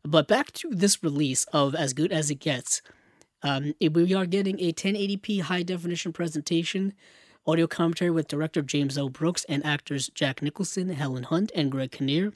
But 0.03 0.27
back 0.27 0.51
to 0.53 0.71
this 0.71 1.03
release 1.03 1.45
of 1.53 1.75
As 1.75 1.93
Good 1.93 2.11
as 2.11 2.31
It 2.31 2.39
Gets. 2.39 2.81
Um, 3.43 3.73
we 3.79 4.13
are 4.13 4.25
getting 4.25 4.59
a 4.59 4.73
1080p 4.73 5.41
high 5.41 5.63
definition 5.63 6.11
presentation, 6.11 6.93
audio 7.45 7.67
commentary 7.67 8.09
with 8.09 8.27
director 8.27 8.61
James 8.61 8.97
L. 8.97 9.09
Brooks 9.09 9.45
and 9.47 9.65
actors 9.65 10.09
Jack 10.09 10.41
Nicholson, 10.41 10.89
Helen 10.89 11.23
Hunt, 11.23 11.51
and 11.53 11.71
Greg 11.71 11.91
Kinnear. 11.91 12.33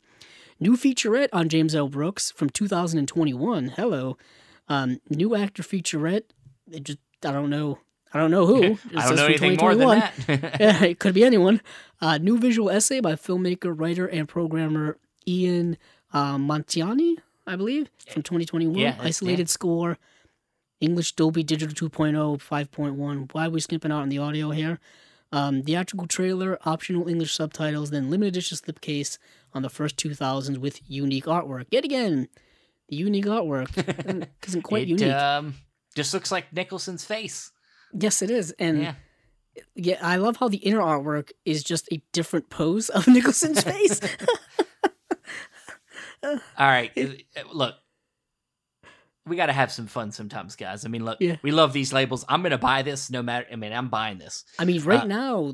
New 0.59 0.75
featurette 0.75 1.29
on 1.33 1.49
James 1.49 1.75
L. 1.75 1.87
Brooks 1.87 2.31
from 2.31 2.49
2021. 2.49 3.69
Hello. 3.69 4.17
Um, 4.67 4.99
new 5.09 5.35
actor 5.35 5.63
featurette. 5.63 6.23
It 6.71 6.83
just 6.83 6.99
I 7.23 7.31
don't 7.31 7.49
know. 7.49 7.79
I 8.13 8.19
don't 8.19 8.31
know 8.31 8.45
who. 8.45 8.63
It 8.63 8.79
I 8.95 9.07
don't 9.07 9.17
know 9.17 9.25
anything 9.25 9.57
more 9.57 9.75
than 9.75 9.87
that. 9.87 10.13
yeah, 10.59 10.83
it 10.83 10.99
could 10.99 11.13
be 11.13 11.23
anyone. 11.23 11.61
Uh, 12.01 12.17
new 12.17 12.37
visual 12.37 12.69
essay 12.69 12.99
by 12.99 13.13
filmmaker, 13.13 13.79
writer, 13.79 14.07
and 14.07 14.27
programmer 14.27 14.97
Ian 15.27 15.77
uh, 16.13 16.37
Montiani, 16.37 17.17
I 17.45 17.55
believe, 17.55 17.89
from 18.09 18.23
2021. 18.23 18.75
Yeah, 18.77 18.95
Isolated 18.99 19.49
score, 19.49 19.97
English 20.79 21.13
Dolby 21.13 21.43
Digital 21.43 21.89
2.0, 21.89 22.15
5.1. 22.39 23.33
Why 23.33 23.45
are 23.45 23.49
we 23.49 23.59
skipping 23.59 23.91
out 23.91 24.01
on 24.01 24.09
the 24.09 24.17
audio 24.19 24.51
here? 24.51 24.79
Um, 25.31 25.61
theatrical 25.61 26.07
trailer, 26.07 26.57
optional 26.65 27.07
English 27.09 27.33
subtitles, 27.33 27.89
then 27.89 28.09
limited 28.09 28.29
edition 28.29 28.57
slipcase 28.57 29.17
on 29.53 29.61
the 29.61 29.69
first 29.69 29.97
2000s 29.97 30.57
with 30.57 30.79
unique 30.89 31.25
artwork. 31.25 31.65
Yet 31.71 31.85
again, 31.85 32.27
the 32.89 32.95
unique 32.97 33.25
artwork 33.25 33.69
isn't- 34.47 34.61
quite 34.63 34.83
it 34.83 34.89
unique. 34.89 35.13
um, 35.13 35.55
just 35.95 36.13
looks 36.13 36.31
like 36.31 36.51
Nicholson's 36.53 37.03
face. 37.05 37.51
yes, 37.93 38.21
it 38.21 38.29
is. 38.31 38.51
And 38.59 38.81
Yeah. 38.81 38.93
Yeah, 39.73 39.97
I 40.03 40.17
love 40.17 40.37
how 40.37 40.49
the 40.49 40.57
inner 40.57 40.81
artwork 40.81 41.31
is 41.43 41.63
just 41.63 41.87
a 41.91 41.99
different 42.13 42.51
pose 42.51 42.89
of 42.89 43.07
Nicholson's 43.07 43.63
face. 43.63 43.99
All 46.23 46.37
right, 46.59 46.91
look. 47.53 47.75
We 49.25 49.35
got 49.35 49.47
to 49.47 49.53
have 49.53 49.71
some 49.73 49.87
fun 49.87 50.11
sometimes, 50.13 50.55
guys. 50.55 50.85
I 50.85 50.87
mean, 50.89 51.03
look, 51.03 51.17
Yeah. 51.19 51.35
we 51.41 51.51
love 51.51 51.73
these 51.73 51.91
labels. 51.91 52.23
I'm 52.29 52.41
going 52.41 52.51
to 52.51 52.57
buy 52.57 52.81
this 52.81 53.09
no 53.09 53.21
matter. 53.21 53.45
I 53.51 53.57
mean, 53.57 53.73
I'm 53.73 53.89
buying 53.89 54.19
this. 54.19 54.45
I 54.57 54.63
mean, 54.63 54.81
right 54.83 55.01
Uh, 55.01 55.05
now, 55.07 55.53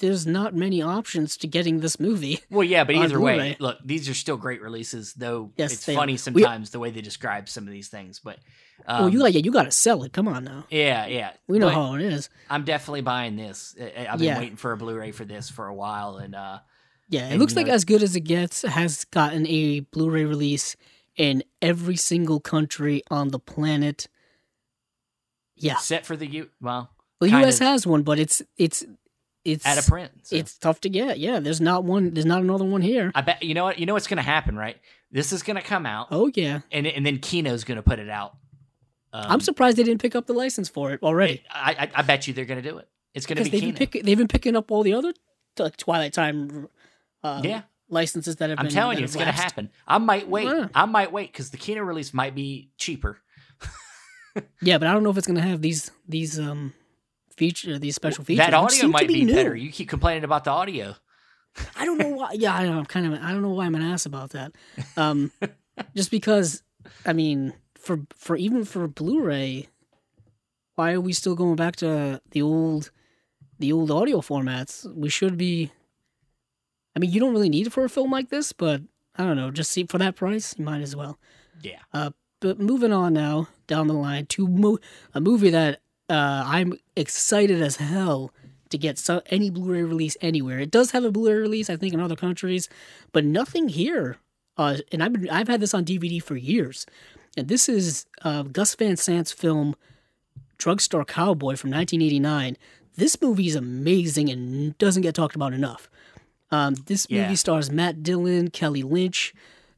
there's 0.00 0.26
not 0.26 0.54
many 0.54 0.82
options 0.82 1.36
to 1.38 1.46
getting 1.46 1.80
this 1.80 1.98
movie. 1.98 2.40
Well, 2.50 2.64
yeah, 2.64 2.84
but 2.84 2.94
either 2.96 3.18
way, 3.20 3.34
Blu-ray. 3.36 3.56
look, 3.58 3.78
these 3.84 4.08
are 4.08 4.14
still 4.14 4.36
great 4.36 4.60
releases, 4.60 5.14
though 5.14 5.50
Yes, 5.56 5.72
it's 5.72 5.86
they 5.86 5.94
are. 5.94 5.96
funny 5.96 6.12
We- 6.12 6.18
sometimes 6.18 6.70
the 6.70 6.78
way 6.78 6.90
they 6.90 7.00
describe 7.00 7.48
some 7.48 7.64
of 7.66 7.72
these 7.72 7.88
things. 7.88 8.18
But 8.20 8.38
um, 8.86 9.04
oh, 9.04 9.06
you 9.06 9.18
like 9.18 9.34
yeah, 9.34 9.40
you 9.40 9.50
got 9.50 9.62
to 9.64 9.70
sell 9.70 10.02
it. 10.02 10.12
Come 10.12 10.28
on 10.28 10.44
now, 10.44 10.66
yeah, 10.70 11.06
yeah. 11.06 11.32
we 11.48 11.58
know 11.58 11.66
But 11.68 11.74
how 11.74 11.94
it 11.94 12.02
is. 12.02 12.28
I'm 12.50 12.64
definitely 12.64 13.00
buying 13.00 13.36
this. 13.36 13.74
I've 13.80 14.18
been 14.18 14.26
Yeah. 14.28 14.38
waiting 14.38 14.56
for 14.56 14.72
a 14.72 14.76
Blu-ray 14.76 15.12
for 15.12 15.24
this 15.24 15.48
for 15.48 15.66
a 15.66 15.74
while, 15.74 16.16
and 16.18 16.34
uh, 16.34 16.58
Yeah, 17.08 17.28
it 17.28 17.32
and 17.32 17.40
looks 17.40 17.54
you 17.54 17.56
like 17.60 17.68
know- 17.68 17.74
as 17.74 17.84
good 17.86 18.02
as 18.02 18.14
it 18.16 18.20
gets 18.20 18.62
has 18.62 19.04
gotten 19.06 19.46
a 19.46 19.80
Blu-ray 19.80 20.24
release 20.24 20.76
in 21.16 21.42
every 21.62 21.96
single 21.96 22.40
country 22.40 23.02
on 23.10 23.28
the 23.28 23.38
planet. 23.38 24.08
Yeah, 25.56 25.76
set 25.76 26.04
for 26.04 26.16
the 26.16 26.26
U. 26.26 26.50
Well, 26.60 26.90
the 27.20 27.30
U.S. 27.30 27.60
of 27.62 27.66
has 27.66 27.86
one, 27.86 28.02
but 28.02 28.18
it's 28.18 28.42
it's 28.58 28.84
it's 29.46 29.64
out 29.66 29.78
of 29.78 29.86
print. 29.86 30.12
so. 30.22 30.36
it's 30.36 30.58
tough 30.58 30.80
to 30.82 30.88
get. 30.88 31.18
Yeah, 31.18 31.40
there's 31.40 31.60
not 31.60 31.84
one. 31.84 32.12
There's 32.12 32.26
not 32.26 32.42
another 32.42 32.64
one 32.64 32.82
here. 32.82 33.12
I 33.14 33.20
bet 33.20 33.42
you 33.42 33.54
know 33.54 33.64
what 33.64 33.78
you 33.78 33.86
know 33.86 33.94
what's 33.94 34.06
going 34.06 34.16
to 34.18 34.22
happen, 34.22 34.56
right? 34.56 34.76
This 35.10 35.32
is 35.32 35.42
going 35.42 35.56
to 35.56 35.62
come 35.62 35.86
out, 35.86 36.08
Oh 36.10 36.30
yeah, 36.34 36.60
and 36.72 36.86
and 36.86 37.06
then 37.06 37.18
Kino's 37.18 37.64
going 37.64 37.76
to 37.76 37.82
put 37.82 37.98
it 37.98 38.08
out. 38.10 38.36
Um, 39.12 39.24
I'm 39.28 39.40
surprised 39.40 39.76
they 39.76 39.82
didn't 39.84 40.02
pick 40.02 40.14
up 40.16 40.26
the 40.26 40.34
license 40.34 40.68
for 40.68 40.92
it 40.92 41.02
already. 41.02 41.42
I, 41.50 41.72
I 41.78 42.00
I 42.00 42.02
bet 42.02 42.26
you 42.26 42.34
they're 42.34 42.44
going 42.44 42.62
to 42.62 42.68
do 42.68 42.78
it. 42.78 42.88
It's 43.14 43.24
going 43.24 43.38
to 43.38 43.44
be 43.44 43.50
they've 43.50 43.60
been 43.60 43.68
Kino. 43.70 43.78
picking 43.78 44.04
they've 44.04 44.18
been 44.18 44.28
picking 44.28 44.56
up 44.56 44.70
all 44.70 44.82
the 44.82 44.94
other 44.94 45.14
like 45.58 45.76
Twilight 45.76 46.12
Time 46.12 46.68
uh, 47.22 47.40
yeah, 47.42 47.62
licenses 47.88 48.36
that 48.36 48.50
have 48.50 48.58
I'm 48.58 48.66
been. 48.66 48.74
telling 48.74 48.98
you, 48.98 49.04
it's 49.04 49.14
going 49.14 49.26
to 49.26 49.32
happen. 49.32 49.70
I 49.86 49.98
might 49.98 50.28
wait. 50.28 50.46
Yeah. 50.46 50.68
I 50.74 50.84
might 50.84 51.12
wait 51.12 51.32
because 51.32 51.50
the 51.50 51.56
Kino 51.56 51.82
release 51.82 52.12
might 52.12 52.34
be 52.34 52.70
cheaper. 52.76 53.18
Yeah, 54.60 54.76
but 54.76 54.86
I 54.86 54.92
don't 54.92 55.02
know 55.02 55.08
if 55.08 55.16
it's 55.16 55.26
going 55.26 55.40
to 55.40 55.48
have 55.48 55.62
these 55.62 55.90
these 56.06 56.38
um 56.38 56.74
feature 57.36 57.78
these 57.78 57.94
special 57.94 58.24
features. 58.24 58.46
that 58.46 58.54
audio 58.54 58.88
might 58.88 59.08
be, 59.08 59.24
new. 59.24 59.34
better. 59.34 59.54
You 59.54 59.70
keep 59.70 59.88
complaining 59.88 60.24
about 60.24 60.44
the 60.44 60.50
audio. 60.50 60.94
I 61.74 61.84
don't 61.84 61.98
know 61.98 62.08
why. 62.08 62.32
Yeah, 62.32 62.54
I 62.54 62.66
know. 62.66 62.78
I'm 62.78 62.84
kind 62.86 63.06
of. 63.06 63.20
I 63.22 63.32
don't 63.32 63.42
know 63.42 63.50
why 63.50 63.66
I'm 63.66 63.74
an 63.74 63.82
ass 63.82 64.06
about 64.06 64.30
that. 64.30 64.52
Um, 64.96 65.32
just 65.96 66.10
because. 66.10 66.62
I 67.04 67.12
mean, 67.12 67.52
for 67.74 68.00
for 68.14 68.36
even 68.36 68.64
for 68.64 68.86
Blu-ray, 68.86 69.68
why 70.74 70.92
are 70.92 71.00
we 71.00 71.12
still 71.12 71.34
going 71.34 71.56
back 71.56 71.76
to 71.76 72.20
the 72.30 72.42
old, 72.42 72.90
the 73.58 73.72
old 73.72 73.90
audio 73.90 74.20
formats? 74.20 74.92
We 74.94 75.08
should 75.08 75.36
be. 75.36 75.72
I 76.94 76.98
mean, 76.98 77.10
you 77.10 77.20
don't 77.20 77.32
really 77.32 77.48
need 77.48 77.66
it 77.66 77.72
for 77.72 77.84
a 77.84 77.88
film 77.88 78.10
like 78.10 78.30
this, 78.30 78.52
but 78.52 78.82
I 79.16 79.24
don't 79.24 79.36
know. 79.36 79.50
Just 79.50 79.72
see 79.72 79.84
for 79.84 79.98
that 79.98 80.16
price, 80.16 80.54
you 80.58 80.64
might 80.64 80.80
as 80.80 80.94
well. 80.94 81.18
Yeah. 81.62 82.10
But 82.40 82.58
moving 82.60 82.92
on 82.92 83.14
now 83.14 83.48
down 83.66 83.86
the 83.86 83.94
line 83.94 84.26
to 84.26 84.46
mo- 84.46 84.78
a 85.14 85.20
movie 85.20 85.50
that 85.50 85.80
uh, 86.08 86.42
I'm 86.46 86.74
excited 86.94 87.60
as 87.62 87.76
hell 87.76 88.32
to 88.70 88.78
get 88.78 88.98
so- 88.98 89.22
any 89.26 89.50
Blu-ray 89.50 89.82
release 89.82 90.16
anywhere. 90.20 90.58
It 90.58 90.70
does 90.70 90.90
have 90.92 91.04
a 91.04 91.10
Blu-ray 91.10 91.34
release, 91.40 91.70
I 91.70 91.76
think, 91.76 91.94
in 91.94 92.00
other 92.00 92.16
countries, 92.16 92.68
but 93.12 93.24
nothing 93.24 93.68
here. 93.68 94.18
Uh, 94.58 94.78
and 94.90 95.02
I've 95.02 95.12
been, 95.12 95.28
I've 95.30 95.48
had 95.48 95.60
this 95.60 95.74
on 95.74 95.84
DVD 95.84 96.22
for 96.22 96.36
years, 96.36 96.86
and 97.36 97.46
this 97.48 97.68
is 97.68 98.06
uh, 98.22 98.42
Gus 98.42 98.74
Van 98.74 98.96
Sant's 98.96 99.30
film 99.30 99.76
"Drugstore 100.58 101.04
Cowboy" 101.04 101.56
from 101.56 101.70
1989. 101.70 102.56
this 102.96 103.20
movie 103.20 103.46
is 103.46 103.54
amazing 103.54 104.30
and 104.30 104.76
doesn't 104.78 105.02
get 105.02 105.14
talked 105.14 105.36
about 105.36 105.52
enough. 105.52 105.90
Um, 106.50 106.74
this 106.86 107.10
movie 107.10 107.20
Yeah. 107.22 107.34
stars 107.34 107.70
Matt 107.70 108.02
Dillon, 108.02 108.48
Kelly 108.48 108.82
Lynch. 108.82 109.34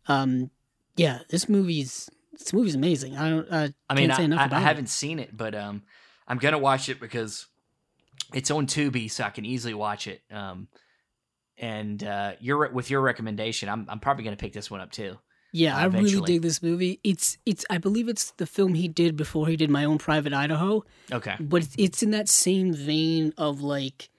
Um, 0.07 0.51
yeah, 0.97 1.20
this 1.29 1.49
movie's 1.49 2.09
this 2.33 2.53
movie's 2.53 2.76
amazing. 2.76 3.16
I 3.16 3.31
don't. 3.31 3.53
I, 3.53 3.74
I 3.91 3.95
mean, 3.95 4.11
can't 4.11 4.16
say 4.16 4.22
I, 4.22 4.24
enough 4.26 4.53
I, 4.53 4.57
I 4.57 4.61
it. 4.61 4.62
haven't 4.62 4.89
seen 4.89 5.18
it, 5.18 5.37
but 5.37 5.57
um, 5.57 5.83
I'm 6.29 6.39
gonna 6.39 6.59
watch 6.59 6.89
it 6.89 7.01
because 7.01 7.47
it's 8.35 8.51
on 8.51 8.66
Tubi, 8.66 9.11
so 9.11 9.24
I 9.24 9.31
can 9.31 9.45
easily 9.45 9.74
watch 9.74 10.07
it. 10.07 10.20
Um, 10.31 10.68
and 11.57 12.03
uh, 12.05 12.33
your 12.41 12.68
with 12.70 12.91
your 12.91 13.01
recommendation, 13.01 13.68
I'm 13.68 13.87
I'm 13.89 13.99
probably 14.01 14.24
gonna 14.24 14.37
pick 14.37 14.53
this 14.53 14.70
one 14.70 14.81
up 14.81 14.93
too. 14.93 15.16
Yeah, 15.53 15.76
uh, 15.76 15.81
I 15.81 15.85
really 15.87 16.20
dig 16.20 16.43
this 16.43 16.62
movie. 16.62 17.01
It's 17.03 17.39
it's 17.47 17.64
I 17.70 17.79
believe 17.79 18.09
it's 18.09 18.33
the 18.33 18.47
film 18.47 18.74
he 18.74 18.87
did 18.87 19.16
before 19.16 19.47
he 19.49 19.57
did 19.57 19.70
My 19.70 19.85
Own 19.85 19.99
Private 19.99 20.33
Idaho, 20.35 20.85
Okay. 21.11 21.37
but 21.41 21.66
it's, 21.79 22.03
in 22.03 22.11
that 22.11 22.29
same 22.29 22.74
vein 22.74 23.33
of 23.39 23.61
like 23.62 24.11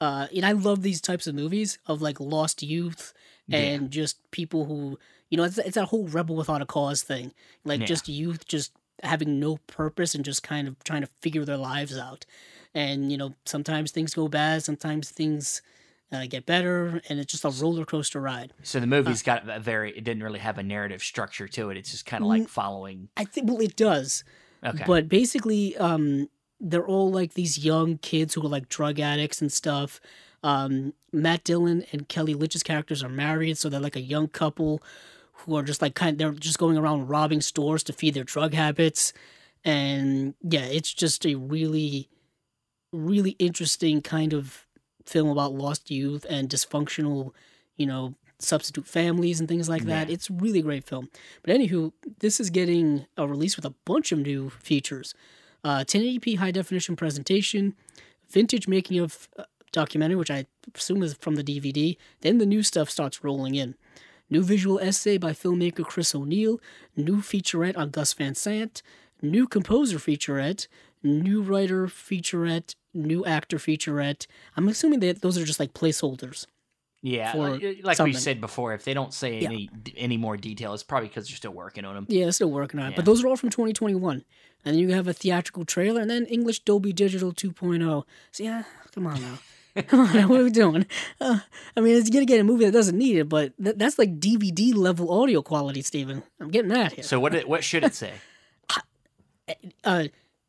uh 0.00 0.26
and 0.34 0.44
I 0.44 0.52
love 0.52 0.82
these 0.82 1.00
types 1.00 1.28
of 1.28 1.34
movies 1.36 1.78
of 1.86 2.02
like 2.02 2.18
lost 2.18 2.62
youth 2.64 3.14
Yeah. 3.46 3.58
and 3.58 3.90
just 3.92 4.18
people 4.32 4.64
who 4.64 4.98
you 5.30 5.36
know 5.38 5.44
it's 5.44 5.56
it's 5.58 5.76
that 5.76 5.86
whole 5.86 6.08
rebel 6.08 6.34
without 6.34 6.60
a 6.60 6.66
cause 6.66 7.02
thing. 7.04 7.32
Like 7.64 7.80
Yeah. 7.80 7.86
just 7.86 8.08
youth 8.08 8.44
just 8.46 8.72
having 9.02 9.40
no 9.40 9.58
purpose 9.66 10.14
and 10.14 10.24
just 10.24 10.42
kind 10.42 10.68
of 10.68 10.82
trying 10.84 11.02
to 11.02 11.08
figure 11.20 11.44
their 11.44 11.56
lives 11.56 11.96
out. 11.96 12.24
And 12.74 13.10
you 13.10 13.18
know, 13.18 13.34
sometimes 13.44 13.90
things 13.90 14.14
go 14.14 14.28
bad, 14.28 14.62
sometimes 14.62 15.10
things 15.10 15.62
uh, 16.12 16.26
get 16.26 16.46
better, 16.46 17.00
and 17.08 17.18
it's 17.18 17.32
just 17.32 17.44
a 17.44 17.50
roller 17.62 17.84
coaster 17.84 18.20
ride. 18.20 18.52
So 18.62 18.80
the 18.80 18.86
movie's 18.86 19.22
got 19.22 19.48
a 19.48 19.60
very. 19.60 19.96
It 19.96 20.04
didn't 20.04 20.22
really 20.22 20.40
have 20.40 20.58
a 20.58 20.62
narrative 20.62 21.02
structure 21.02 21.48
to 21.48 21.70
it. 21.70 21.76
It's 21.76 21.90
just 21.90 22.06
kind 22.06 22.22
of 22.22 22.28
like 22.28 22.48
following. 22.48 23.08
I 23.16 23.24
think 23.24 23.48
well, 23.48 23.60
it 23.60 23.76
does. 23.76 24.24
Okay. 24.64 24.84
But 24.86 25.08
basically, 25.08 25.76
um, 25.76 26.28
they're 26.60 26.86
all 26.86 27.10
like 27.10 27.34
these 27.34 27.58
young 27.58 27.98
kids 27.98 28.34
who 28.34 28.44
are 28.44 28.48
like 28.48 28.68
drug 28.68 29.00
addicts 29.00 29.40
and 29.40 29.52
stuff. 29.52 30.00
Um, 30.44 30.92
Matt 31.12 31.44
Dillon 31.44 31.84
and 31.92 32.08
Kelly 32.08 32.34
Lynch's 32.34 32.62
characters 32.62 33.02
are 33.02 33.08
married, 33.08 33.58
so 33.58 33.68
they're 33.68 33.80
like 33.80 33.96
a 33.96 34.00
young 34.00 34.28
couple 34.28 34.82
who 35.44 35.56
are 35.56 35.62
just 35.62 35.82
like 35.82 35.94
kind. 35.94 36.14
of, 36.14 36.18
They're 36.18 36.40
just 36.40 36.58
going 36.58 36.76
around 36.76 37.08
robbing 37.08 37.40
stores 37.40 37.82
to 37.84 37.92
feed 37.92 38.14
their 38.14 38.24
drug 38.24 38.54
habits, 38.54 39.12
and 39.64 40.34
yeah, 40.42 40.64
it's 40.64 40.92
just 40.92 41.26
a 41.26 41.34
really, 41.34 42.08
really 42.92 43.32
interesting 43.38 44.02
kind 44.02 44.32
of 44.32 44.66
film 45.06 45.28
about 45.28 45.52
lost 45.52 45.90
youth 45.90 46.26
and 46.28 46.48
dysfunctional, 46.48 47.32
you 47.76 47.86
know, 47.86 48.14
substitute 48.38 48.86
families 48.86 49.40
and 49.40 49.48
things 49.48 49.68
like 49.68 49.84
that. 49.84 50.08
Yeah. 50.08 50.14
It's 50.14 50.30
a 50.30 50.32
really 50.32 50.62
great 50.62 50.84
film. 50.84 51.08
But 51.42 51.54
anywho, 51.54 51.92
this 52.20 52.40
is 52.40 52.50
getting 52.50 53.06
a 53.16 53.26
release 53.26 53.56
with 53.56 53.64
a 53.64 53.74
bunch 53.84 54.12
of 54.12 54.18
new 54.18 54.50
features. 54.50 55.14
Uh, 55.64 55.84
1080p 55.86 56.38
high 56.38 56.50
definition 56.50 56.96
presentation, 56.96 57.74
vintage 58.28 58.66
making 58.66 58.98
of 58.98 59.28
uh, 59.38 59.44
documentary, 59.70 60.16
which 60.16 60.30
I 60.30 60.46
assume 60.74 61.02
is 61.02 61.14
from 61.14 61.36
the 61.36 61.44
DVD. 61.44 61.96
Then 62.20 62.38
the 62.38 62.46
new 62.46 62.62
stuff 62.62 62.90
starts 62.90 63.22
rolling 63.22 63.54
in. 63.54 63.76
New 64.32 64.42
visual 64.42 64.78
essay 64.80 65.18
by 65.18 65.32
filmmaker 65.32 65.84
Chris 65.84 66.14
O'Neill, 66.14 66.58
new 66.96 67.18
featurette 67.18 67.76
on 67.76 67.90
Gus 67.90 68.14
Van 68.14 68.34
Sant, 68.34 68.82
new 69.20 69.46
composer 69.46 69.98
featurette, 69.98 70.68
new 71.02 71.42
writer 71.42 71.86
featurette, 71.86 72.74
new 72.94 73.26
actor 73.26 73.58
featurette. 73.58 74.26
I'm 74.56 74.68
assuming 74.68 75.00
that 75.00 75.20
those 75.20 75.36
are 75.36 75.44
just 75.44 75.60
like 75.60 75.74
placeholders. 75.74 76.46
yeah, 77.02 77.32
like, 77.34 77.62
uh, 77.62 77.72
like 77.82 77.98
we 77.98 78.12
said 78.14 78.40
before, 78.40 78.72
if 78.72 78.84
they 78.84 78.94
don't 78.94 79.12
say 79.12 79.40
Yeah. 79.40 79.48
any 79.48 79.68
any 79.96 80.16
more 80.16 80.36
detail, 80.38 80.72
it's 80.72 80.82
probably 80.84 81.08
because 81.08 81.28
they're 81.28 81.36
still 81.36 81.52
working 81.64 81.84
on 81.84 81.94
them. 81.94 82.06
Yeah, 82.08 82.24
they're 82.24 82.32
still 82.32 82.50
working 82.50 82.80
on 82.80 82.86
it. 82.86 82.90
Yeah. 82.90 82.96
But 82.96 83.04
those 83.04 83.22
are 83.22 83.28
all 83.28 83.36
from 83.36 83.50
2021. 83.50 84.24
And 84.64 84.74
then 84.74 84.78
you 84.78 84.94
have 84.94 85.08
a 85.08 85.12
theatrical 85.12 85.64
trailer 85.66 86.00
and 86.00 86.08
then 86.08 86.24
English 86.26 86.60
Dolby 86.60 86.92
Digital 86.94 87.32
2.0. 87.34 88.04
So 88.30 88.44
yeah, 88.44 88.62
come 88.94 89.06
on 89.08 89.20
now. 89.20 89.38
come 89.88 90.00
on 90.00 90.28
what 90.28 90.40
are 90.40 90.44
we 90.44 90.50
doing? 90.50 90.86
Uh, 91.20 91.38
I 91.76 91.80
mean, 91.80 91.96
it's 91.96 92.10
to 92.10 92.24
get 92.26 92.40
a 92.40 92.44
movie 92.44 92.64
that 92.66 92.72
doesn't 92.72 92.96
need 92.98 93.16
it, 93.16 93.28
but 93.28 93.52
th- 93.62 93.76
that's 93.76 93.98
like 93.98 94.18
DVD 94.20 94.74
level 94.74 95.10
audio 95.10 95.40
quality, 95.42 95.82
Steven. 95.82 96.22
I'm 96.40 96.48
getting 96.50 96.70
that 96.70 96.92
here. 96.92 97.04
So 97.04 97.18
what 97.18 97.34
it- 97.34 97.48
what 97.48 97.64
should 97.64 97.84
it 97.84 97.94
say? 97.94 98.12
uh, 99.84 100.04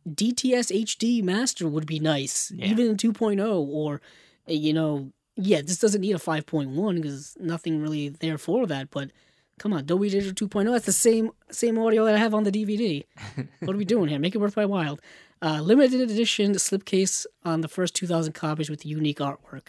DTS 0.10 0.72
HD 0.72 1.24
master 1.24 1.68
would 1.68 1.86
be 1.86 2.00
nice, 2.00 2.52
Yeah. 2.56 2.68
even 2.68 2.88
in 2.88 2.98
2.0, 2.98 3.40
or, 3.68 4.02
uh, 4.50 4.54
you 4.54 4.74
know, 4.74 5.12
yeah, 5.36 5.62
this 5.62 5.80
doesn't 5.80 6.02
need 6.02 6.16
a 6.16 6.20
5.1 6.20 6.96
because 7.02 7.38
nothing 7.40 7.82
really 7.82 8.10
there 8.10 8.38
for 8.38 8.68
that, 8.68 8.90
but 8.92 9.10
come 9.58 9.72
on, 9.74 9.86
Dolby 9.86 10.10
Digital 10.10 10.48
2.0, 10.48 10.72
that's 10.72 10.86
the 10.86 10.92
same 10.92 11.32
same 11.50 11.78
audio 11.80 12.06
that 12.06 12.16
I 12.16 12.18
have 12.18 12.34
on 12.34 12.44
the 12.44 12.52
DVD. 12.52 13.06
what 13.62 13.74
are 13.74 13.78
we 13.78 13.86
doing 13.86 14.10
here? 14.10 14.20
Make 14.20 14.36
it 14.36 14.40
worth 14.40 14.58
my 14.58 14.66
while. 14.66 15.00
Uh, 15.44 15.60
limited 15.60 16.00
edition 16.00 16.54
slipcase 16.54 17.26
on 17.44 17.60
the 17.60 17.68
first 17.68 17.94
2,000 17.96 18.32
copies 18.32 18.70
with 18.70 18.86
unique 18.86 19.20
artwork. 19.20 19.68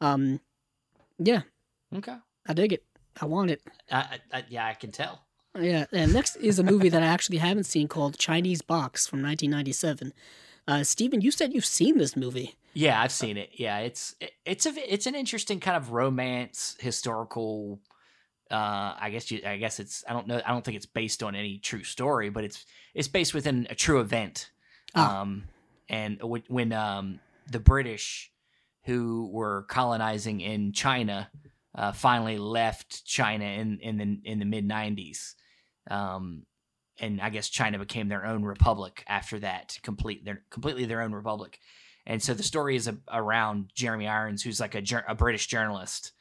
Um, 0.00 0.38
yeah, 1.18 1.42
Okay. 1.94 2.16
I 2.48 2.52
dig 2.52 2.72
it. 2.72 2.84
I 3.20 3.24
want 3.24 3.50
it. 3.50 3.60
I, 3.90 4.20
I, 4.32 4.44
yeah, 4.48 4.66
I 4.66 4.74
can 4.74 4.92
tell. 4.92 5.24
Yeah, 5.58 5.86
and 5.90 6.12
next 6.12 6.36
is 6.36 6.58
a 6.58 6.62
movie 6.62 6.90
that 6.90 7.02
I 7.02 7.06
actually 7.06 7.38
haven't 7.38 7.64
seen 7.64 7.88
called 7.88 8.18
Chinese 8.18 8.62
Box 8.62 9.06
from 9.06 9.20
1997. 9.22 10.12
Uh, 10.68 10.84
Steven, 10.84 11.20
you 11.22 11.30
said 11.30 11.54
you've 11.54 11.64
seen 11.64 11.98
this 11.98 12.14
movie. 12.16 12.54
Yeah, 12.74 13.00
I've 13.00 13.10
seen 13.12 13.36
it. 13.36 13.50
Yeah, 13.54 13.78
it's 13.78 14.14
it, 14.20 14.32
it's 14.44 14.66
a 14.66 14.92
it's 14.92 15.06
an 15.06 15.14
interesting 15.14 15.60
kind 15.60 15.76
of 15.78 15.92
romance 15.92 16.76
historical. 16.78 17.80
Uh, 18.50 18.94
I 19.00 19.08
guess 19.10 19.30
you. 19.30 19.40
I 19.46 19.56
guess 19.56 19.80
it's. 19.80 20.04
I 20.06 20.12
don't 20.12 20.26
know. 20.26 20.42
I 20.44 20.50
don't 20.50 20.62
think 20.62 20.76
it's 20.76 20.84
based 20.84 21.22
on 21.22 21.34
any 21.34 21.58
true 21.58 21.84
story, 21.84 22.28
but 22.28 22.44
it's 22.44 22.66
it's 22.94 23.08
based 23.08 23.32
within 23.32 23.66
a 23.70 23.74
true 23.74 24.00
event. 24.00 24.50
Ah. 24.96 25.20
Um, 25.20 25.44
and 25.88 26.20
when, 26.22 26.42
when 26.48 26.72
um 26.72 27.20
the 27.50 27.60
British, 27.60 28.32
who 28.84 29.28
were 29.32 29.64
colonizing 29.68 30.40
in 30.40 30.72
China, 30.72 31.30
uh, 31.74 31.92
finally 31.92 32.38
left 32.38 33.04
China 33.04 33.44
in 33.44 33.78
in 33.80 33.96
the 33.98 34.20
in 34.24 34.38
the 34.38 34.44
mid 34.44 34.68
'90s. 34.68 35.34
Um, 35.90 36.44
and 36.98 37.20
I 37.20 37.28
guess 37.30 37.48
China 37.50 37.78
became 37.78 38.08
their 38.08 38.24
own 38.26 38.42
republic 38.42 39.04
after 39.06 39.38
that, 39.40 39.78
complete 39.82 40.24
their 40.24 40.42
completely 40.50 40.86
their 40.86 41.02
own 41.02 41.12
republic. 41.12 41.60
And 42.06 42.22
so 42.22 42.34
the 42.34 42.42
story 42.42 42.76
is 42.76 42.88
a, 42.88 42.96
around 43.12 43.70
Jeremy 43.74 44.08
Irons, 44.08 44.42
who's 44.42 44.60
like 44.60 44.74
a, 44.74 44.82
a 45.08 45.14
British 45.14 45.46
journalist, 45.48 46.12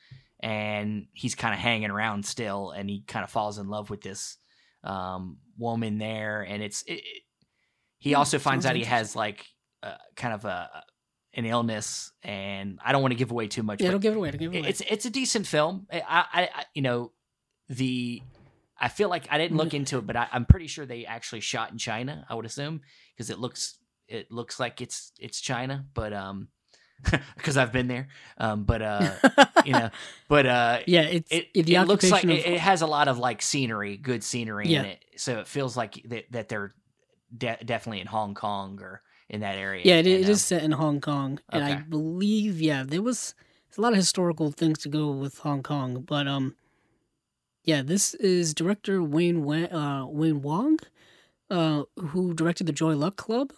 and 0.42 1.08
he's 1.14 1.36
kind 1.36 1.54
of 1.54 1.60
hanging 1.60 1.92
around 1.92 2.26
still, 2.26 2.72
and 2.72 2.90
he 2.90 3.04
kind 3.08 3.24
of 3.24 3.30
falls 3.32 3.58
in 3.60 3.70
love 3.70 3.90
with 3.90 4.02
this 4.02 4.38
um, 4.84 5.38
woman 5.58 5.98
there, 6.00 6.42
and 6.42 6.62
it's 6.62 6.82
it, 6.84 6.94
it- 7.00 7.24
he 8.06 8.14
also 8.14 8.38
finds 8.40 8.66
out 8.66 8.76
he 8.76 8.84
has 8.84 9.16
like 9.16 9.46
uh, 9.84 9.96
kind 10.16 10.34
of 10.34 10.46
a 10.46 10.70
an 11.34 11.46
illness, 11.46 12.12
and 12.24 12.80
I 12.86 12.92
don't 12.92 13.02
want 13.02 13.12
to 13.14 13.18
give 13.18 13.32
away 13.32 13.48
too 13.48 13.64
much. 13.64 13.82
Yeah, 13.82 13.92
don't 13.92 14.00
give 14.00 14.14
it 14.14 14.18
away. 14.18 14.32
Don't 14.32 14.40
give 14.40 14.54
it 14.54 14.60
away. 14.60 14.70
it's 14.70 14.82
it's 14.88 15.06
a 15.06 15.10
decent 15.10 15.48
film. 15.48 15.88
I, 15.92 16.02
I, 16.08 16.42
I 16.54 16.64
you 16.76 16.82
know 16.84 17.12
the 17.68 18.22
I 18.80 18.90
feel 18.90 19.10
like 19.10 19.28
I 19.32 19.38
didn't 19.38 19.58
look 19.58 19.70
Mm-hmm. 19.70 19.76
into 19.78 19.98
it, 19.98 20.06
but 20.08 20.16
I, 20.16 20.28
I'm 20.32 20.46
pretty 20.46 20.68
sure 20.68 20.86
they 20.86 21.06
actually 21.06 21.42
shot 21.42 21.72
in 21.72 21.78
China. 21.78 22.26
I 22.30 22.36
would 22.36 22.46
assume 22.46 22.82
because 23.16 23.30
it 23.30 23.40
looks 23.40 23.78
it 24.08 24.32
looks 24.32 24.60
like 24.60 24.82
it's 24.82 25.12
it's 25.20 25.42
China, 25.42 25.86
but 25.96 26.14
um 26.14 26.50
because 27.36 27.58
I've 27.58 27.72
been 27.74 27.88
there. 27.88 28.08
Um, 28.38 28.64
but 28.66 28.82
uh 28.84 29.16
you 29.66 29.74
know, 29.74 29.90
but 30.30 30.46
uh 30.46 30.80
yeah, 30.86 31.02
it's 31.02 31.32
it, 31.32 31.48
the 31.54 31.76
it 31.76 31.88
looks 31.88 32.04
like 32.12 32.24
occupation 32.24 32.30
it, 32.52 32.54
it 32.56 32.60
has 32.60 32.82
a 32.84 32.88
lot 32.88 33.08
of 33.08 33.18
like 33.18 33.42
scenery, 33.42 33.98
good 33.98 34.24
scenery 34.24 34.70
Yeah. 34.70 34.82
in 34.82 34.86
it. 34.86 35.06
So 35.18 35.40
it 35.40 35.48
feels 35.48 35.76
like 35.76 36.02
that, 36.10 36.32
that 36.32 36.50
they're 36.50 36.74
de- 37.36 37.58
definitely 37.66 38.02
in 38.02 38.08
Hong 38.08 38.34
Kong 38.34 38.80
or 38.82 39.02
in 39.30 39.42
that 39.42 39.58
area. 39.58 39.82
yeah, 39.84 39.96
it, 39.96 40.00
and, 40.00 40.08
it 40.08 40.26
um, 40.26 40.32
is 40.32 40.44
set 40.44 40.64
in 40.64 40.72
Hong 40.72 41.02
Kong, 41.02 41.40
and 41.50 41.64
I 41.64 41.76
believe 41.76 42.62
yeah, 42.62 42.84
there 42.86 43.02
was 43.02 43.34
a 43.78 43.82
lot 43.82 43.92
of 43.94 43.98
historical 43.98 44.52
things 44.52 44.80
to 44.80 44.90
go 44.90 45.12
with 45.12 45.40
Hong 45.40 45.64
Kong, 45.64 46.02
but 46.02 46.28
um, 46.28 46.56
yeah, 47.64 47.82
this 47.82 48.14
is 48.16 48.54
director 48.54 49.02
Wayne 49.04 49.44
Wa- 49.44 49.72
uh, 49.72 50.06
Wayne 50.06 50.42
Wang, 50.42 50.80
uh, 51.50 51.84
who 51.98 52.34
directed 52.34 52.68
the 52.68 52.74
Joy 52.74 52.96
Luck 52.96 53.16
Club. 53.16 53.52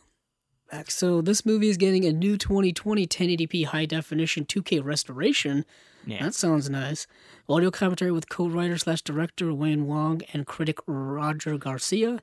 So 0.87 1.21
this 1.21 1.45
movie 1.45 1.69
is 1.69 1.77
getting 1.77 2.03
a 2.05 2.11
new 2.11 2.37
2020 2.37 3.07
1080p 3.07 3.65
high 3.67 3.85
definition 3.85 4.45
2K 4.45 4.83
restoration. 4.83 5.65
yeah. 6.05 6.21
That 6.23 6.33
sounds 6.33 6.69
nice. 6.69 7.07
Audio 7.47 7.71
commentary 7.71 8.11
with 8.11 8.27
co-writer 8.27 8.77
slash 8.77 9.01
director 9.01 9.53
Wayne 9.53 9.87
Wang 9.87 10.23
and 10.33 10.45
critic 10.45 10.79
Roger 10.85 11.57
Garcia. 11.57 12.19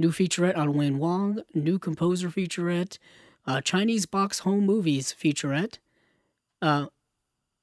New 0.00 0.10
featurette 0.10 0.56
on 0.56 0.72
Wayne 0.72 0.98
Wang. 0.98 1.42
New 1.52 1.78
composer 1.78 2.30
featurette. 2.30 2.96
Uh, 3.46 3.60
Chinese 3.60 4.06
box 4.06 4.38
home 4.38 4.64
movies 4.64 5.14
featurette. 5.14 5.76
Uh, 6.62 6.86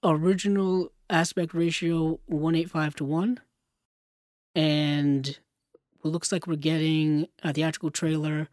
original 0.04 0.92
aspect 1.10 1.56
ratio 1.56 2.20
185 2.28 2.96
to 2.98 3.06
1. 3.06 3.40
And 4.54 5.28
it 5.28 5.40
looks 6.04 6.32
like 6.32 6.46
we're 6.46 6.58
getting 6.58 7.26
a 7.42 7.52
theatrical 7.52 7.90
trailer 7.90 8.50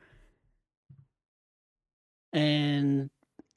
and 2.32 3.10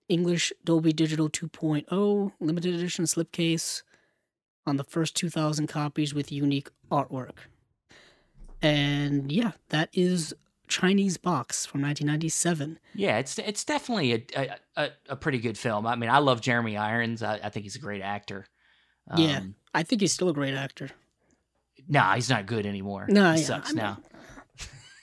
English 0.10 0.52
Dolby 0.66 0.92
Digital 0.92 1.30
2.0 1.30 2.34
limited 2.42 2.76
edition 2.76 3.06
slipcase 3.06 3.82
on 4.66 4.76
the 4.76 4.84
first 4.84 5.16
2,000 5.16 5.68
copies 5.68 6.14
with 6.14 6.34
unique 6.34 6.68
artwork. 6.92 7.48
And 8.62 9.32
yeah, 9.32 9.52
that 9.70 9.90
is 9.94 10.34
Chinese 10.68 11.18
Box 11.18 11.66
from 11.66 11.82
1997. 11.82 12.80
Yeah, 12.96 13.18
it's 13.20 13.38
it's 13.40 13.64
definitely 13.64 14.26
a 14.36 14.58
a, 14.76 14.90
a, 15.10 15.16
pretty 15.16 15.40
good 15.40 15.58
film. 15.58 15.86
I 15.86 15.96
mean, 15.96 16.10
I 16.10 16.18
love 16.18 16.42
Jeremy 16.42 16.76
Irons. 16.78 17.24
I, 17.24 17.36
I 17.44 17.50
think 17.50 17.64
he's 17.64 17.76
a 17.76 17.80
great 17.80 18.02
actor. 18.02 18.46
Um, 19.10 19.22
Yeah. 19.22 19.42
I 19.74 19.84
think 19.84 20.02
he's 20.02 20.12
still 20.12 20.30
a 20.30 20.34
great 20.34 20.56
actor. 20.56 20.90
Nah, 21.88 22.16
he's 22.16 22.30
not 22.30 22.48
good 22.48 22.66
anymore. 22.66 23.06
No, 23.08 23.32
he 23.34 23.42
yeah, 23.42 23.46
sucks 23.46 23.70
I 23.70 23.74
mean, 23.74 23.84
now. 23.84 23.98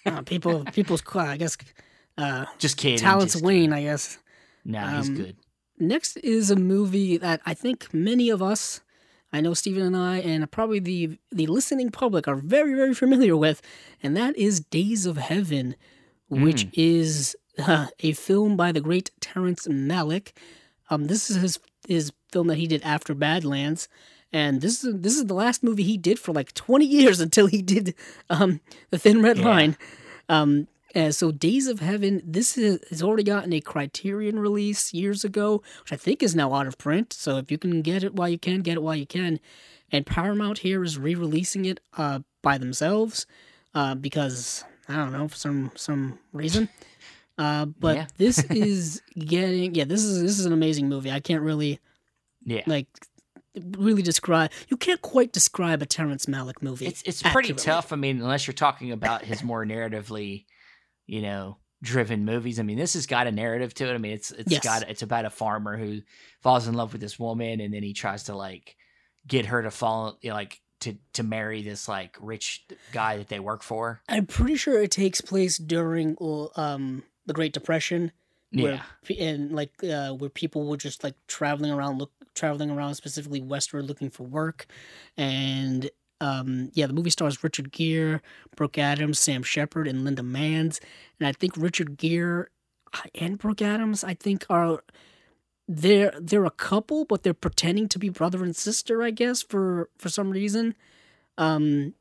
Uh, 0.06 0.20
people, 0.20 0.62
people's, 0.74 1.02
I 1.14 1.38
guess, 1.38 1.56
uh, 2.18 2.44
Just 2.58 2.76
kidding. 2.76 2.98
talents 2.98 3.32
just 3.32 3.44
wane, 3.44 3.72
I 3.72 3.84
guess. 3.84 4.18
Nah, 4.62 4.98
he's 4.98 5.08
Um, 5.08 5.14
good. 5.14 5.36
Next 5.78 6.18
is 6.18 6.50
a 6.50 6.56
movie 6.56 7.16
that 7.16 7.40
I 7.46 7.54
think 7.54 7.88
many 7.94 8.28
of 8.28 8.42
us, 8.42 8.82
I 9.34 9.40
know 9.40 9.52
Stephen 9.52 9.82
and 9.82 9.96
I, 9.96 10.18
and 10.18 10.48
probably 10.50 10.78
the 10.78 11.18
the 11.32 11.46
listening 11.48 11.90
public 11.90 12.28
are 12.28 12.36
very 12.36 12.74
very 12.74 12.94
familiar 12.94 13.36
with, 13.36 13.60
and 14.02 14.16
that 14.16 14.36
is 14.38 14.60
Days 14.60 15.06
of 15.06 15.16
Heaven, 15.16 15.74
which 16.28 16.68
is 16.72 17.34
uh, 17.58 17.88
a 18.00 18.12
film 18.12 18.56
by 18.56 18.70
the 18.72 18.80
great 18.80 19.10
Terrence 19.20 19.66
Malick. 19.66 20.32
Um, 20.88 21.06
this 21.06 21.30
is 21.30 21.36
his 21.42 21.58
his 21.88 22.12
film 22.32 22.46
that 22.46 22.58
he 22.58 22.66
did 22.68 22.82
after 22.82 23.12
Badlands, 23.12 23.88
and 24.32 24.60
this 24.60 24.84
is 24.84 25.00
this 25.00 25.16
is 25.16 25.26
the 25.26 25.34
last 25.34 25.64
movie 25.64 25.82
he 25.82 25.98
did 25.98 26.18
for 26.20 26.32
like 26.32 26.54
twenty 26.54 26.86
years 26.86 27.18
until 27.26 27.46
he 27.48 27.60
did 27.60 27.94
um, 28.30 28.60
the 28.90 28.98
Thin 28.98 29.20
Red 29.20 29.38
Yeah. 29.38 29.44
Line. 29.48 29.76
Um, 30.28 30.68
and 30.94 31.14
so 31.14 31.32
Days 31.32 31.66
of 31.66 31.80
Heaven, 31.80 32.22
this 32.24 32.56
is, 32.56 32.80
has 32.90 33.02
already 33.02 33.24
gotten 33.24 33.52
a 33.52 33.60
Criterion 33.60 34.38
release 34.38 34.94
years 34.94 35.24
ago, 35.24 35.62
which 35.82 35.92
I 35.92 35.96
think 35.96 36.22
is 36.22 36.34
now 36.34 36.54
out 36.54 36.66
of 36.66 36.78
print. 36.78 37.12
So 37.12 37.36
if 37.38 37.50
you 37.50 37.58
can 37.58 37.82
get 37.82 38.04
it 38.04 38.14
while 38.14 38.28
you 38.28 38.38
can, 38.38 38.60
get 38.62 38.74
it 38.74 38.82
while 38.82 38.94
you 38.96 39.06
can. 39.06 39.40
And 39.92 40.06
Paramount 40.06 40.58
here 40.58 40.82
is 40.84 40.98
re-releasing 40.98 41.64
it 41.64 41.80
uh, 41.96 42.20
by 42.42 42.58
themselves 42.58 43.26
uh, 43.74 43.94
because 43.94 44.64
I 44.88 44.96
don't 44.96 45.12
know 45.12 45.28
for 45.28 45.36
some 45.36 45.72
some 45.74 46.18
reason. 46.32 46.68
Uh, 47.36 47.64
but 47.66 47.96
Yeah. 47.96 48.06
this 48.16 48.38
is 48.50 49.02
getting 49.18 49.74
yeah 49.74 49.84
this 49.84 50.02
is 50.04 50.22
this 50.22 50.38
is 50.38 50.46
an 50.46 50.52
amazing 50.52 50.88
movie. 50.88 51.10
I 51.10 51.20
can't 51.20 51.42
really 51.42 51.80
Yeah. 52.44 52.62
like 52.66 52.86
really 53.76 54.02
describe. 54.02 54.50
You 54.68 54.76
can't 54.76 55.00
quite 55.02 55.32
describe 55.32 55.80
a 55.82 55.86
Terrence 55.86 56.26
Malick 56.26 56.60
movie. 56.62 56.86
It's 56.86 57.02
it's 57.02 57.22
pretty 57.22 57.50
accurately. 57.52 57.64
tough. 57.64 57.92
I 57.92 57.96
mean, 57.96 58.20
unless 58.20 58.46
you're 58.46 58.54
talking 58.54 58.90
about 58.92 59.22
his 59.24 59.42
more 59.44 59.64
narratively, 59.64 60.44
you 61.06 61.22
know, 61.22 61.58
driven 61.82 62.24
movies. 62.24 62.58
I 62.58 62.62
mean, 62.62 62.78
this 62.78 62.94
has 62.94 63.06
got 63.06 63.26
a 63.26 63.32
narrative 63.32 63.74
to 63.74 63.90
it. 63.90 63.94
I 63.94 63.98
mean, 63.98 64.12
it's 64.12 64.30
it's 64.30 64.52
Yes. 64.52 64.62
got 64.62 64.88
it's 64.88 65.02
about 65.02 65.24
a 65.24 65.30
farmer 65.30 65.76
who 65.76 66.00
falls 66.40 66.66
in 66.66 66.74
love 66.74 66.92
with 66.92 67.00
this 67.00 67.18
woman, 67.18 67.60
and 67.60 67.72
then 67.72 67.82
he 67.82 67.92
tries 67.92 68.24
to 68.24 68.34
like 68.36 68.76
get 69.26 69.46
her 69.46 69.62
to 69.62 69.70
fall, 69.70 70.18
you 70.22 70.30
know, 70.30 70.36
like 70.36 70.60
to 70.80 70.96
to 71.14 71.22
marry 71.22 71.62
this 71.62 71.88
like 71.88 72.16
rich 72.20 72.66
guy 72.90 73.16
that 73.18 73.28
they 73.28 73.40
work 73.40 73.62
for. 73.62 74.00
I'm 74.08 74.26
pretty 74.26 74.56
sure 74.56 74.82
it 74.82 74.90
takes 74.90 75.20
place 75.20 75.58
during 75.58 76.16
um 76.56 77.04
the 77.26 77.32
Great 77.32 77.52
Depression. 77.52 78.12
Where, 78.52 78.80
Yeah, 79.08 79.16
and 79.18 79.50
like 79.52 79.82
uh, 79.82 80.12
where 80.12 80.30
people 80.30 80.68
were 80.68 80.76
just 80.76 81.02
like 81.02 81.16
traveling 81.26 81.72
around, 81.72 81.98
look 81.98 82.12
traveling 82.34 82.70
around 82.70 82.94
specifically 82.94 83.40
westward 83.40 83.84
looking 83.86 84.10
for 84.10 84.22
work, 84.24 84.66
and 85.16 85.90
um 86.20 86.70
yeah, 86.74 86.86
the 86.86 86.92
movie 86.92 87.10
stars 87.10 87.42
Richard 87.42 87.72
Gere, 87.72 88.20
Brooke 88.56 88.78
Adams, 88.78 89.18
Sam 89.18 89.42
Shepard, 89.42 89.88
and 89.88 90.04
Linda 90.04 90.22
Manz, 90.22 90.80
and 91.18 91.26
I 91.28 91.32
think 91.32 91.56
Richard 91.56 91.96
Gere 91.96 92.46
and 93.14 93.38
Brooke 93.38 93.62
Adams, 93.62 94.04
I 94.04 94.14
think 94.14 94.46
are 94.48 94.82
they're 95.66 96.12
they're 96.20 96.44
a 96.44 96.50
couple, 96.50 97.04
but 97.04 97.22
they're 97.22 97.34
pretending 97.34 97.88
to 97.88 97.98
be 97.98 98.08
brother 98.08 98.44
and 98.44 98.54
sister, 98.54 99.02
I 99.02 99.10
guess 99.10 99.42
for 99.42 99.88
for 99.98 100.08
some 100.08 100.30
reason. 100.30 100.74
Um, 101.38 101.94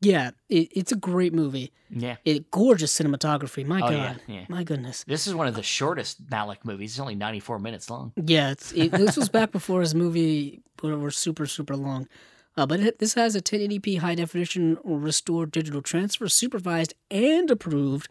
yeah, 0.00 0.30
it, 0.48 0.68
it's 0.72 0.92
a 0.92 0.96
great 0.96 1.32
movie. 1.32 1.72
yeah. 1.90 2.16
It 2.24 2.50
gorgeous 2.50 2.96
cinematography. 2.96 3.66
My 3.66 3.78
Oh 3.78 3.88
God, 3.90 4.20
yeah, 4.26 4.34
yeah. 4.34 4.44
my 4.48 4.62
goodness. 4.62 5.04
This 5.06 5.26
is 5.26 5.34
one 5.34 5.46
of 5.46 5.54
the 5.54 5.62
shortest 5.62 6.24
Malick 6.26 6.64
movies. 6.64 6.92
It's 6.92 7.00
only 7.00 7.14
94 7.14 7.58
minutes 7.58 7.88
long. 7.90 8.12
Yeah, 8.16 8.50
it's, 8.50 8.72
it, 8.72 8.92
this 8.92 9.16
was 9.16 9.28
back 9.28 9.52
before 9.52 9.80
his 9.80 9.94
movie 9.94 10.62
were 10.82 11.10
super 11.10 11.46
super 11.46 11.74
long. 11.74 12.08
Uh, 12.56 12.66
but 12.66 12.80
it, 12.80 12.98
this 12.98 13.14
has 13.14 13.36
a 13.36 13.40
1080p 13.42 13.98
high 13.98 14.14
definition 14.14 14.78
restored 14.84 15.50
digital 15.50 15.82
transfer, 15.82 16.28
supervised 16.28 16.94
and 17.10 17.50
approved 17.50 18.08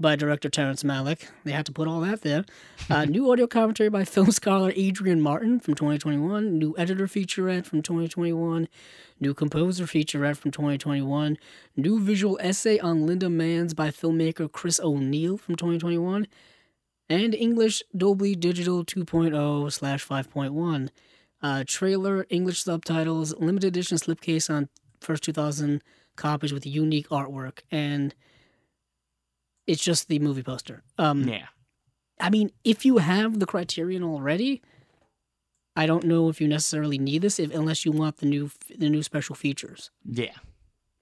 by 0.00 0.14
director 0.14 0.48
Terrence 0.48 0.82
Malick. 0.82 1.28
They 1.44 1.52
had 1.52 1.66
to 1.66 1.72
put 1.72 1.88
all 1.88 2.00
that 2.02 2.22
there. 2.22 2.44
Uh, 2.88 3.04
new 3.06 3.30
audio 3.30 3.46
commentary 3.46 3.88
by 3.88 4.04
film 4.04 4.30
scholar 4.30 4.72
Adrian 4.76 5.20
Martin 5.20 5.58
from 5.58 5.74
2021. 5.74 6.58
New 6.58 6.74
editor 6.78 7.06
featurette 7.06 7.64
from 7.64 7.82
2021. 7.82 8.68
New 9.20 9.34
composer 9.34 9.84
featurette 9.84 10.36
from 10.36 10.52
2021. 10.52 11.36
New 11.76 12.00
visual 12.00 12.38
essay 12.40 12.78
on 12.78 13.06
Linda 13.06 13.28
Manz 13.28 13.74
by 13.74 13.88
filmmaker 13.88 14.50
Chris 14.50 14.78
O'Neill 14.78 15.36
from 15.36 15.56
2021 15.56 16.26
and 17.10 17.34
English 17.34 17.82
Dolby 17.96 18.34
Digital 18.34 18.84
2.0 18.84 19.72
slash 19.72 20.06
5.1. 20.06 20.90
Uh, 21.40 21.62
trailer, 21.66 22.26
English 22.30 22.62
subtitles, 22.62 23.34
limited 23.38 23.68
edition 23.68 23.96
slipcase 23.96 24.50
on 24.52 24.68
first 25.00 25.22
2,000 25.22 25.82
copies 26.16 26.52
with 26.52 26.66
unique 26.66 27.08
artwork, 27.10 27.60
and 27.70 28.14
it's 29.66 29.82
just 29.82 30.08
the 30.08 30.18
movie 30.18 30.42
poster. 30.42 30.82
Um, 30.98 31.22
Yeah, 31.28 31.46
I 32.20 32.30
mean, 32.30 32.50
if 32.64 32.84
you 32.84 32.98
have 32.98 33.38
the 33.38 33.46
Criterion 33.46 34.02
already, 34.02 34.62
I 35.76 35.86
don't 35.86 36.04
know 36.04 36.28
if 36.28 36.40
you 36.40 36.48
necessarily 36.48 36.98
need 36.98 37.22
this, 37.22 37.38
if 37.38 37.54
unless 37.54 37.84
you 37.84 37.92
want 37.92 38.16
the 38.16 38.26
new 38.26 38.50
the 38.76 38.88
new 38.88 39.02
special 39.02 39.34
features. 39.36 39.90
yeah. 40.04 40.34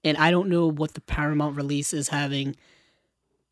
And 0.03 0.15
I 0.17 0.29
don't 0.31 0.47
know 0.47 0.67
what 0.67 0.93
the 0.93 1.01
Paramount 1.01 1.57
release 1.57 1.91
is 1.91 2.09
having 2.09 2.55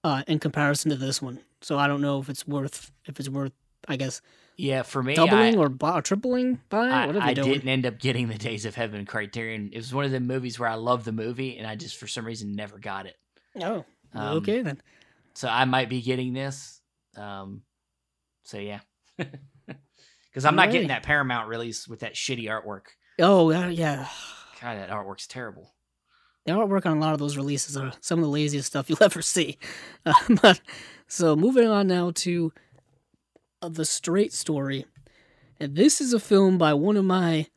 uh, 0.04 0.22
in 0.28 0.38
comparison 0.40 0.92
to 0.92 0.96
this 0.96 1.20
one. 1.22 1.40
So 1.62 1.80
I 1.80 1.88
don't 1.88 2.00
know 2.02 2.20
if 2.22 2.30
it's 2.30 2.48
worth 2.48 2.92
if 3.06 3.20
it's 3.20 3.28
worth 3.28 3.52
I 3.88 3.96
guess 3.98 4.22
Yeah, 4.58 4.84
for 4.84 5.03
me, 5.03 5.16
doubling 5.16 5.56
I, 5.56 5.58
or, 5.58 5.70
or 5.82 6.01
tripling 6.01 6.60
by 6.70 6.88
I, 6.88 7.06
what 7.08 7.16
are 7.18 7.20
they 7.20 7.26
I 7.26 7.34
doing? 7.34 7.51
didn't 7.51 7.68
end 7.70 7.86
up 7.86 7.99
getting 7.99 8.30
the 8.30 8.38
Days 8.38 8.66
of 8.66 8.74
Heaven 8.76 9.06
Criterion. 9.06 9.70
It 9.74 9.78
was 9.78 9.93
one 9.93 10.06
of 10.06 10.12
the 10.12 10.20
movies 10.22 10.58
where 10.58 10.70
I 10.70 10.76
love 10.76 11.03
the 11.03 11.12
movie, 11.12 11.58
and 11.58 11.68
I 11.68 11.76
just 11.76 11.97
for 11.97 12.08
some 12.08 12.26
reason 12.26 12.56
never 12.56 12.78
got 12.80 13.06
it. 13.06 13.16
Oh, 13.62 13.84
Um, 14.14 14.38
okay 14.38 14.62
then. 14.62 14.82
So 15.34 15.49
I 15.49 15.66
might 15.66 15.89
be 15.89 16.01
getting 16.01 16.34
this. 16.34 16.80
Um, 17.18 17.64
so 18.43 18.58
yeah, 18.58 18.80
because 19.18 20.45
I'm 20.45 20.56
not 20.56 20.72
getting 20.72 20.88
that 20.89 21.03
Paramount 21.03 21.49
release 21.49 21.88
with 21.88 21.99
that 22.01 22.14
shitty 22.16 22.45
artwork. 22.45 22.84
Oh 23.20 23.51
uh, 23.51 23.68
yeah, 23.68 24.08
God, 24.62 24.78
that 24.78 24.89
artwork's 24.89 25.28
terrible. 25.28 25.74
the 26.45 26.53
artwork 26.53 26.86
on 26.86 26.97
a 26.97 26.99
lot 27.01 27.14
of 27.14 27.20
those 27.20 27.38
releases 27.38 27.76
are 27.76 27.91
some 28.01 28.20
of 28.20 28.24
the 28.24 28.30
laziest 28.32 28.68
stuff 28.68 28.89
you'll 28.89 29.03
ever 29.03 29.22
see. 29.22 29.58
Uh, 30.06 30.14
but 30.41 30.62
so 31.08 31.36
moving 31.36 31.68
on 31.68 31.88
now 31.88 32.12
to 32.16 32.51
uh, 33.66 33.70
the 33.70 33.86
Straight 33.86 34.32
Story, 34.34 34.86
and 35.59 35.76
this 35.76 35.99
is 35.99 36.13
a 36.13 36.20
film 36.20 36.57
by 36.57 36.74
one 36.74 36.97
of 36.97 37.05
my 37.05 37.47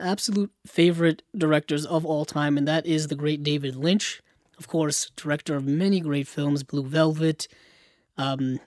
absolute 0.00 0.50
favorite 0.66 1.22
directors 1.36 1.86
of 1.86 2.04
all 2.04 2.24
time, 2.24 2.58
and 2.58 2.66
that 2.66 2.84
is 2.86 3.06
the 3.06 3.14
great 3.14 3.42
David 3.42 3.76
Lynch. 3.76 4.20
Of 4.58 4.68
course, 4.68 5.10
director 5.16 5.54
of 5.54 5.64
many 5.64 6.00
great 6.00 6.26
films, 6.26 6.62
Blue 6.62 6.84
Velvet, 6.84 7.48
um, 8.16 8.60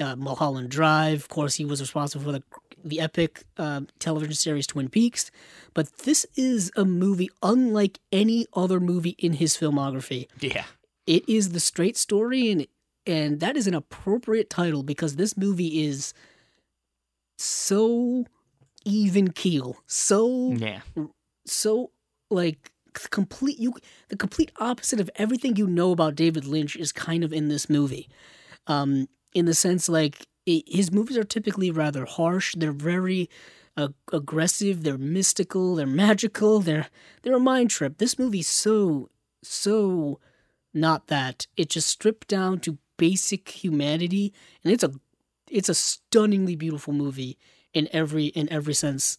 uh, 0.00 0.16
Mulholland 0.16 0.70
Drive. 0.70 1.20
Of 1.20 1.28
course, 1.28 1.56
he 1.56 1.64
was 1.64 1.80
responsible 1.80 2.24
for 2.24 2.32
the 2.32 2.42
the 2.84 3.00
epic 3.00 3.42
uh, 3.56 3.80
television 3.98 4.34
series 4.34 4.68
Twin 4.68 4.88
Peaks. 4.88 5.32
But 5.74 5.98
this 6.04 6.24
is 6.36 6.70
a 6.76 6.84
movie 6.84 7.28
unlike 7.42 7.98
any 8.12 8.46
other 8.54 8.78
movie 8.78 9.16
in 9.18 9.32
his 9.34 9.56
filmography. 9.56 10.28
Yeah, 10.40 10.64
It 11.04 11.28
is 11.28 11.50
the 11.50 11.58
straight 11.60 11.96
story, 11.96 12.52
and 12.52 12.66
and 13.04 13.40
that 13.40 13.56
is 13.56 13.66
an 13.66 13.74
appropriate 13.74 14.50
title 14.50 14.82
because 14.82 15.16
this 15.16 15.36
movie 15.36 15.84
is 15.84 16.14
so 17.38 18.24
even 18.84 19.30
keel, 19.32 19.76
so 19.86 20.52
yeah, 20.52 20.80
so 21.46 21.90
like 22.30 22.72
complete 23.10 23.58
you 23.58 23.72
the 24.08 24.16
complete 24.16 24.50
opposite 24.58 24.98
of 25.00 25.08
everything 25.16 25.54
you 25.56 25.66
know 25.66 25.92
about 25.92 26.16
David 26.16 26.44
Lynch 26.44 26.74
is 26.76 26.90
kind 26.92 27.22
of 27.22 27.32
in 27.32 27.48
this 27.48 27.70
movie. 27.70 28.08
Um 28.66 29.08
in 29.34 29.44
the 29.44 29.54
sense 29.54 29.88
like 29.88 30.26
i 30.48 30.62
his 30.66 30.90
movies 30.90 31.16
are 31.16 31.24
typically 31.24 31.70
rather 31.70 32.04
harsh, 32.04 32.54
they're 32.56 32.72
very 32.72 33.28
uh, 33.76 33.88
aggressive, 34.12 34.82
they're 34.82 34.98
mystical, 34.98 35.76
they're 35.76 35.86
magical, 35.86 36.60
they're 36.60 36.88
they're 37.22 37.36
a 37.36 37.40
mind 37.40 37.70
trip. 37.70 37.98
This 37.98 38.18
movie's 38.18 38.48
so 38.48 39.08
so 39.42 40.18
not 40.74 41.06
that. 41.06 41.46
It 41.56 41.70
just 41.70 41.88
stripped 41.88 42.28
down 42.28 42.60
to 42.60 42.78
basic 42.96 43.48
humanity 43.50 44.32
and 44.64 44.72
it's 44.72 44.82
a 44.82 44.92
it's 45.50 45.68
a 45.68 45.74
stunningly 45.74 46.56
beautiful 46.56 46.92
movie 46.92 47.38
in 47.74 47.88
every 47.92 48.26
in 48.26 48.48
every 48.52 48.74
sense 48.74 49.18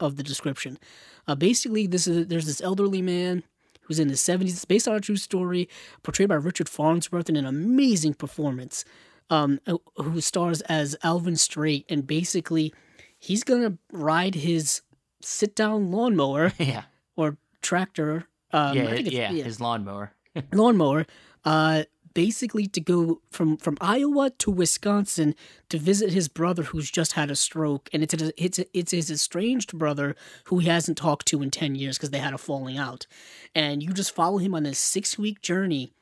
of 0.00 0.16
the 0.16 0.22
description. 0.22 0.78
Uh, 1.26 1.34
basically, 1.34 1.86
this 1.86 2.06
is 2.06 2.26
there's 2.28 2.46
this 2.46 2.60
elderly 2.60 3.02
man 3.02 3.42
who's 3.82 3.98
in 3.98 4.08
his 4.10 4.20
70s. 4.20 4.50
It's 4.50 4.64
based 4.66 4.86
on 4.86 4.94
a 4.94 5.00
true 5.00 5.16
story, 5.16 5.68
portrayed 6.02 6.28
by 6.28 6.34
Richard 6.34 6.68
Farnsworth 6.68 7.28
in 7.30 7.36
an 7.36 7.46
amazing 7.46 8.14
performance, 8.14 8.84
um, 9.30 9.60
who- 9.66 9.80
who 9.96 10.20
stars 10.20 10.60
as 10.62 10.94
Alvin 11.02 11.36
Straight. 11.36 11.86
And 11.88 12.06
basically, 12.06 12.72
he's 13.18 13.42
gonna 13.44 13.78
ride 13.90 14.34
his 14.34 14.82
sit-down 15.22 15.90
lawnmower 15.90 16.52
yeah, 16.58 16.82
or 17.16 17.38
tractor. 17.62 18.28
Um, 18.52 18.76
yeah, 18.76 18.82
it's- 18.94 19.12
yeah, 19.12 19.30
His 19.32 19.60
lawnmower. 19.60 20.12
lawnmower 20.52 21.06
uh, 21.44 21.84
basically 22.18 22.66
to 22.66 22.80
go 22.80 23.20
from 23.30 23.56
from 23.56 23.78
Iowa 23.80 24.30
to 24.38 24.50
Wisconsin 24.50 25.36
to 25.68 25.78
visit 25.78 26.10
his 26.10 26.26
brother 26.26 26.64
who's 26.64 26.90
just 26.90 27.12
had 27.12 27.30
a 27.30 27.36
stroke, 27.36 27.88
and 27.92 28.02
it's 28.02 28.12
a, 28.12 28.32
it's 28.44 28.58
a, 28.58 28.66
it's 28.76 28.90
his 28.90 29.08
estranged 29.08 29.78
brother 29.78 30.16
who 30.46 30.58
he 30.58 30.66
hasn't 30.66 30.98
talked 30.98 31.28
to 31.28 31.42
in 31.42 31.52
ten 31.52 31.76
years 31.76 31.96
because 31.96 32.10
they 32.10 32.18
had 32.18 32.34
a 32.34 32.38
falling 32.38 32.76
out, 32.76 33.06
and 33.54 33.84
you 33.84 33.92
just 33.92 34.12
follow 34.12 34.38
him 34.38 34.52
on 34.52 34.64
this 34.64 34.80
six 34.80 35.16
week 35.16 35.40
journey, 35.42 35.92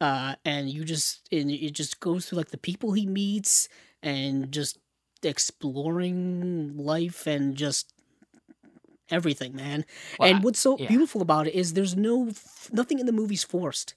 uh, 0.00 0.34
and 0.44 0.68
you 0.68 0.84
just 0.84 1.28
and 1.30 1.48
it 1.48 1.74
just 1.74 2.00
goes 2.00 2.26
through 2.26 2.38
like 2.38 2.50
the 2.50 2.58
people 2.58 2.90
he 2.94 3.06
meets 3.06 3.68
and 4.02 4.50
just 4.50 4.80
exploring 5.22 6.76
life 6.76 7.24
and 7.24 7.54
just 7.54 7.92
everything, 9.12 9.54
man. 9.54 9.84
Well, 10.18 10.28
and 10.28 10.42
what's 10.42 10.58
so 10.58 10.76
yeah. 10.76 10.88
beautiful 10.88 11.22
about 11.22 11.46
it 11.46 11.54
is 11.54 11.74
there's 11.74 11.94
no 11.94 12.32
nothing 12.72 12.98
in 12.98 13.06
the 13.06 13.12
movie's 13.12 13.44
forced. 13.44 13.94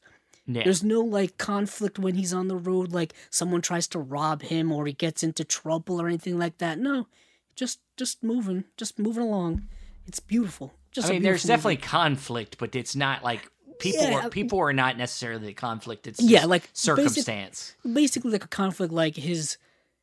Yeah. 0.51 0.63
There's 0.63 0.83
no 0.83 1.01
like 1.01 1.37
conflict 1.37 1.99
when 1.99 2.15
he's 2.15 2.33
on 2.33 2.47
the 2.47 2.57
road, 2.57 2.91
like 2.91 3.13
someone 3.29 3.61
tries 3.61 3.87
to 3.89 3.99
rob 3.99 4.41
him 4.41 4.71
or 4.71 4.87
he 4.87 4.93
gets 4.93 5.21
into 5.21 5.43
trouble 5.43 6.01
or 6.01 6.07
anything 6.07 6.39
like 6.39 6.57
that. 6.57 6.79
No, 6.79 7.07
just 7.55 7.79
just 7.97 8.23
moving, 8.23 8.63
just 8.75 8.97
moving 8.97 9.21
along. 9.23 9.67
It's 10.07 10.19
beautiful. 10.19 10.73
Just 10.91 11.07
I 11.07 11.11
mean, 11.11 11.21
there's 11.21 11.43
definitely 11.43 11.75
movie. 11.75 11.87
conflict, 11.87 12.57
but 12.57 12.75
it's 12.75 12.95
not 12.95 13.23
like 13.23 13.47
people 13.79 14.01
Yeah, 14.01 14.25
are 14.25 14.29
people 14.29 14.57
are 14.59 14.73
not 14.73 14.97
necessarily 14.97 15.45
the 15.45 15.53
conflict. 15.53 16.07
It's 16.07 16.19
Yeah, 16.19 16.45
like, 16.45 16.63
basic- 16.63 16.75
circumstance. 16.77 17.75
basically 17.93 18.31
like 18.31 18.43
a 18.43 18.47
conflict, 18.47 18.91
like 18.91 19.15
his 19.15 19.57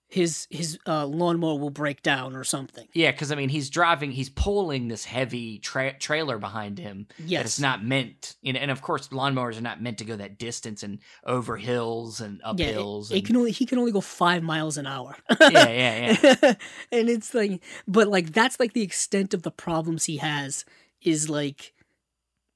his 0.09 0.47
his 0.51 0.79
uh, 0.87 1.05
lawnmower 1.05 1.59
will 1.59 1.71
break 1.71 2.03
down 2.03 2.37
or 2.37 2.45
something. 2.45 2.87
Yeah, 2.93 3.11
because 3.11 3.33
I 3.33 3.35
mean, 3.35 3.49
he's 3.49 3.69
driving, 3.71 4.13
he's 4.13 4.31
pulling 4.31 4.87
this 4.89 5.05
heavy 5.05 5.59
tra- 5.59 5.99
trailer 5.99 6.39
behind 6.39 6.79
him. 6.79 7.09
Yes. 7.25 7.45
it's 7.45 7.61
not 7.61 7.85
meant, 7.85 8.37
you 8.41 8.53
know, 8.53 8.61
and 8.61 8.71
of 8.71 8.83
course, 8.83 9.09
lawnmowers 9.09 9.59
are 9.59 9.63
not 9.63 9.83
meant 9.83 9.99
to 9.99 10.05
go 10.05 10.15
that 10.17 10.39
distance 10.39 10.83
and 10.85 11.01
over 11.25 11.57
hills 11.57 12.21
and 12.21 12.41
up 12.45 12.59
Yeah, 12.61 12.67
hills. 12.67 13.11
it, 13.11 13.17
and, 13.19 13.27
can 13.27 13.37
only 13.37 13.51
he 13.51 13.67
can 13.67 13.79
only 13.79 13.91
go 13.93 14.01
five 14.01 14.43
miles 14.45 14.77
an 14.77 14.87
hour. 14.87 15.17
yeah, 15.41 15.69
yeah, 15.69 16.17
yeah. 16.23 16.55
and 16.93 17.09
it's 17.11 17.35
like, 17.35 17.63
but 17.89 18.07
like 18.09 18.33
that's 18.33 18.61
like 18.61 18.75
the 18.75 18.83
extent 18.83 19.35
of 19.35 19.43
the 19.43 19.51
problems 19.51 20.05
he 20.05 20.19
has 20.19 20.65
is 21.03 21.29
like, 21.29 21.73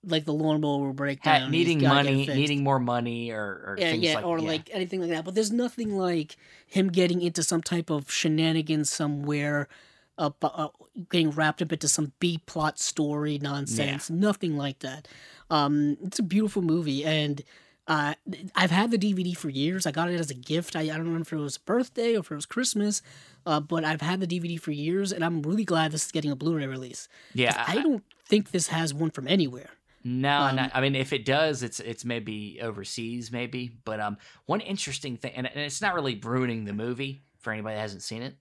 like 0.04 0.24
the 0.24 0.32
lawnmower 0.32 0.86
will 0.86 0.92
break 0.92 1.22
down. 1.22 1.42
he's 1.42 1.50
needing 1.50 1.82
money, 1.82 2.26
needing 2.26 2.64
more 2.64 2.78
money, 2.78 3.30
or, 3.30 3.42
or 3.42 3.76
yeah, 3.78 3.92
yeah, 3.92 4.14
like 4.16 4.24
or 4.24 4.38
yeah. 4.38 4.48
like 4.48 4.70
anything 4.72 5.00
like 5.00 5.10
that. 5.10 5.24
But 5.24 5.34
there's 5.34 5.52
nothing 5.52 5.96
like 5.96 6.36
him 6.66 6.88
getting 6.88 7.20
into 7.20 7.42
some 7.42 7.62
type 7.62 7.90
of 7.90 8.10
shenanigans 8.10 8.90
somewhere, 8.90 9.68
uh, 10.16 10.30
uh, 10.42 10.68
getting 11.10 11.30
wrapped 11.30 11.60
up 11.60 11.72
into 11.72 11.88
some 11.88 12.12
B 12.18 12.40
plot 12.46 12.78
story 12.78 13.38
nonsense. 13.38 14.08
Nothing 14.10 14.56
like 14.56 14.78
that. 14.80 15.06
Um, 15.50 15.98
it's 16.02 16.18
a 16.18 16.22
beautiful 16.22 16.62
movie, 16.62 17.04
and 17.04 17.42
uh, 17.86 18.14
I've 18.54 18.70
had 18.70 18.90
the 18.90 18.98
DVD 18.98 19.36
for 19.36 19.50
years. 19.50 19.86
I 19.86 19.90
got 19.90 20.10
it 20.10 20.18
as 20.18 20.30
a 20.30 20.34
gift. 20.34 20.76
I, 20.76 20.82
I 20.82 20.96
don't 20.96 21.12
know 21.12 21.20
if 21.20 21.32
it 21.32 21.36
was 21.36 21.58
birthday 21.58 22.14
or 22.16 22.20
if 22.20 22.30
it 22.30 22.34
was 22.36 22.46
Christmas, 22.46 23.02
uh, 23.44 23.60
but 23.60 23.84
I've 23.84 24.00
had 24.00 24.20
the 24.20 24.26
DVD 24.26 24.58
for 24.58 24.70
years, 24.70 25.12
and 25.12 25.24
I'm 25.24 25.42
really 25.42 25.64
glad 25.64 25.92
this 25.92 26.06
is 26.06 26.12
getting 26.12 26.30
a 26.30 26.36
Blu-ray 26.36 26.66
release. 26.66 27.08
yeah. 27.34 27.64
I 27.66 27.82
don't 27.82 28.04
think 28.24 28.52
this 28.52 28.68
has 28.68 28.94
one 28.94 29.10
from 29.10 29.26
anywhere. 29.26 29.70
No, 30.02 30.40
Um, 30.40 30.56
not, 30.56 30.70
I 30.74 30.80
mean, 30.80 30.94
if 30.94 31.12
it 31.12 31.24
does, 31.26 31.62
it's 31.62 31.78
it's 31.80 32.04
maybe 32.04 32.58
overseas, 32.62 33.30
maybe. 33.30 33.78
But 33.84 34.00
um, 34.00 34.16
one 34.46 34.60
interesting 34.60 35.16
thing, 35.18 35.32
and, 35.34 35.46
and 35.46 35.58
it's 35.60 35.82
not 35.82 35.94
really 35.94 36.14
ruining 36.22 36.64
the 36.64 36.72
movie 36.72 37.22
for 37.38 37.52
anybody 37.52 37.74
that 37.74 37.80
hasn't 37.82 38.02
seen 38.02 38.22
it. 38.22 38.34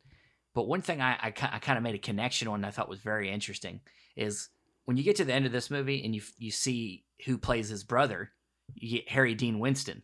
But 0.56 0.68
one 0.68 0.82
thing 0.82 1.02
I 1.02 1.14
I, 1.16 1.28
I 1.28 1.60
kind 1.60 1.78
of 1.78 1.84
made 1.84 1.96
a 1.96 2.00
connection 2.00 2.48
on, 2.48 2.64
I 2.64 2.72
thought 2.72 2.88
was 2.88 3.02
very 3.02 3.30
interesting, 3.30 3.82
is 4.16 4.48
when 4.86 4.96
you 4.98 5.04
get 5.04 5.18
to 5.18 5.26
the 5.26 5.34
end 5.34 5.46
of 5.46 5.52
this 5.52 5.70
movie 5.70 6.04
and 6.06 6.16
you 6.16 6.22
you 6.38 6.52
see 6.52 7.04
who 7.26 7.38
plays 7.38 7.68
his 7.68 7.84
brother, 7.84 8.32
you 8.76 9.00
get 9.00 9.10
Harry 9.10 9.36
Dean 9.36 9.60
Winston 9.60 10.04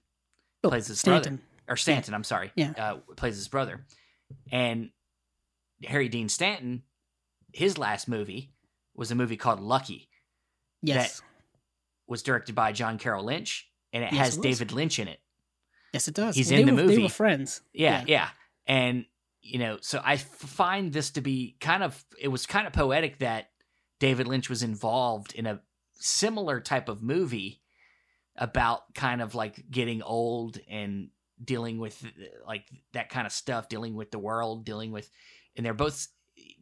Oh, 0.63 0.69
plays 0.69 0.87
his 0.87 1.01
brother 1.03 1.39
or 1.69 1.77
Stanton. 1.77 2.13
I'm 2.13 2.23
sorry, 2.25 2.51
Yeah. 2.55 2.73
uh, 2.77 2.95
plays 3.15 3.35
his 3.37 3.47
brother, 3.47 3.85
and 4.51 4.89
Harry 5.85 6.09
Dean 6.09 6.27
Stanton, 6.27 6.83
his 7.53 7.77
last 7.77 8.09
movie 8.09 8.51
was 8.93 9.09
a 9.11 9.15
movie 9.15 9.37
called 9.37 9.61
Lucky 9.61 10.09
Yes. 10.81 11.21
Was 12.07 12.23
directed 12.23 12.55
by 12.55 12.71
John 12.71 12.97
Carroll 12.97 13.25
Lynch, 13.25 13.69
and 13.93 14.03
it 14.03 14.11
Yes, 14.13 14.25
has 14.25 14.37
it. 14.37 14.41
David 14.43 14.71
Lynch 14.71 14.99
in 14.99 15.07
it. 15.07 15.19
Yes, 15.93 16.07
it 16.07 16.13
does. 16.13 16.35
He's 16.35 16.51
Well, 16.51 16.59
in 16.59 16.65
the 16.67 16.71
were, 16.73 16.81
They 16.81 16.87
movie. 16.87 17.03
were 17.03 17.09
friends. 17.09 17.61
Yeah, 17.73 18.03
yeah, 18.07 18.29
and 18.67 19.05
you 19.41 19.59
know, 19.59 19.77
so 19.81 20.01
I 20.03 20.17
find 20.17 20.91
this 20.91 21.11
to 21.11 21.21
be 21.21 21.55
kind 21.59 21.83
of 21.83 22.03
it 22.19 22.27
was 22.29 22.45
kind 22.45 22.65
of 22.67 22.73
poetic 22.73 23.19
that 23.19 23.49
David 23.99 24.27
Lynch 24.27 24.49
was 24.49 24.63
involved 24.63 25.33
in 25.35 25.45
a 25.45 25.61
similar 25.93 26.59
type 26.59 26.89
of 26.89 27.01
movie 27.01 27.61
about 28.35 28.93
kind 28.93 29.21
of 29.21 29.33
like 29.35 29.63
getting 29.71 30.01
old 30.01 30.59
and 30.69 31.09
dealing 31.43 31.79
with 31.79 32.03
like 32.45 32.65
that 32.93 33.09
kind 33.09 33.25
of 33.25 33.31
stuff, 33.31 33.69
dealing 33.69 33.95
with 33.95 34.11
the 34.11 34.19
world, 34.19 34.65
dealing 34.65 34.91
with, 34.91 35.09
and 35.55 35.65
they're 35.65 35.73
both 35.73 36.07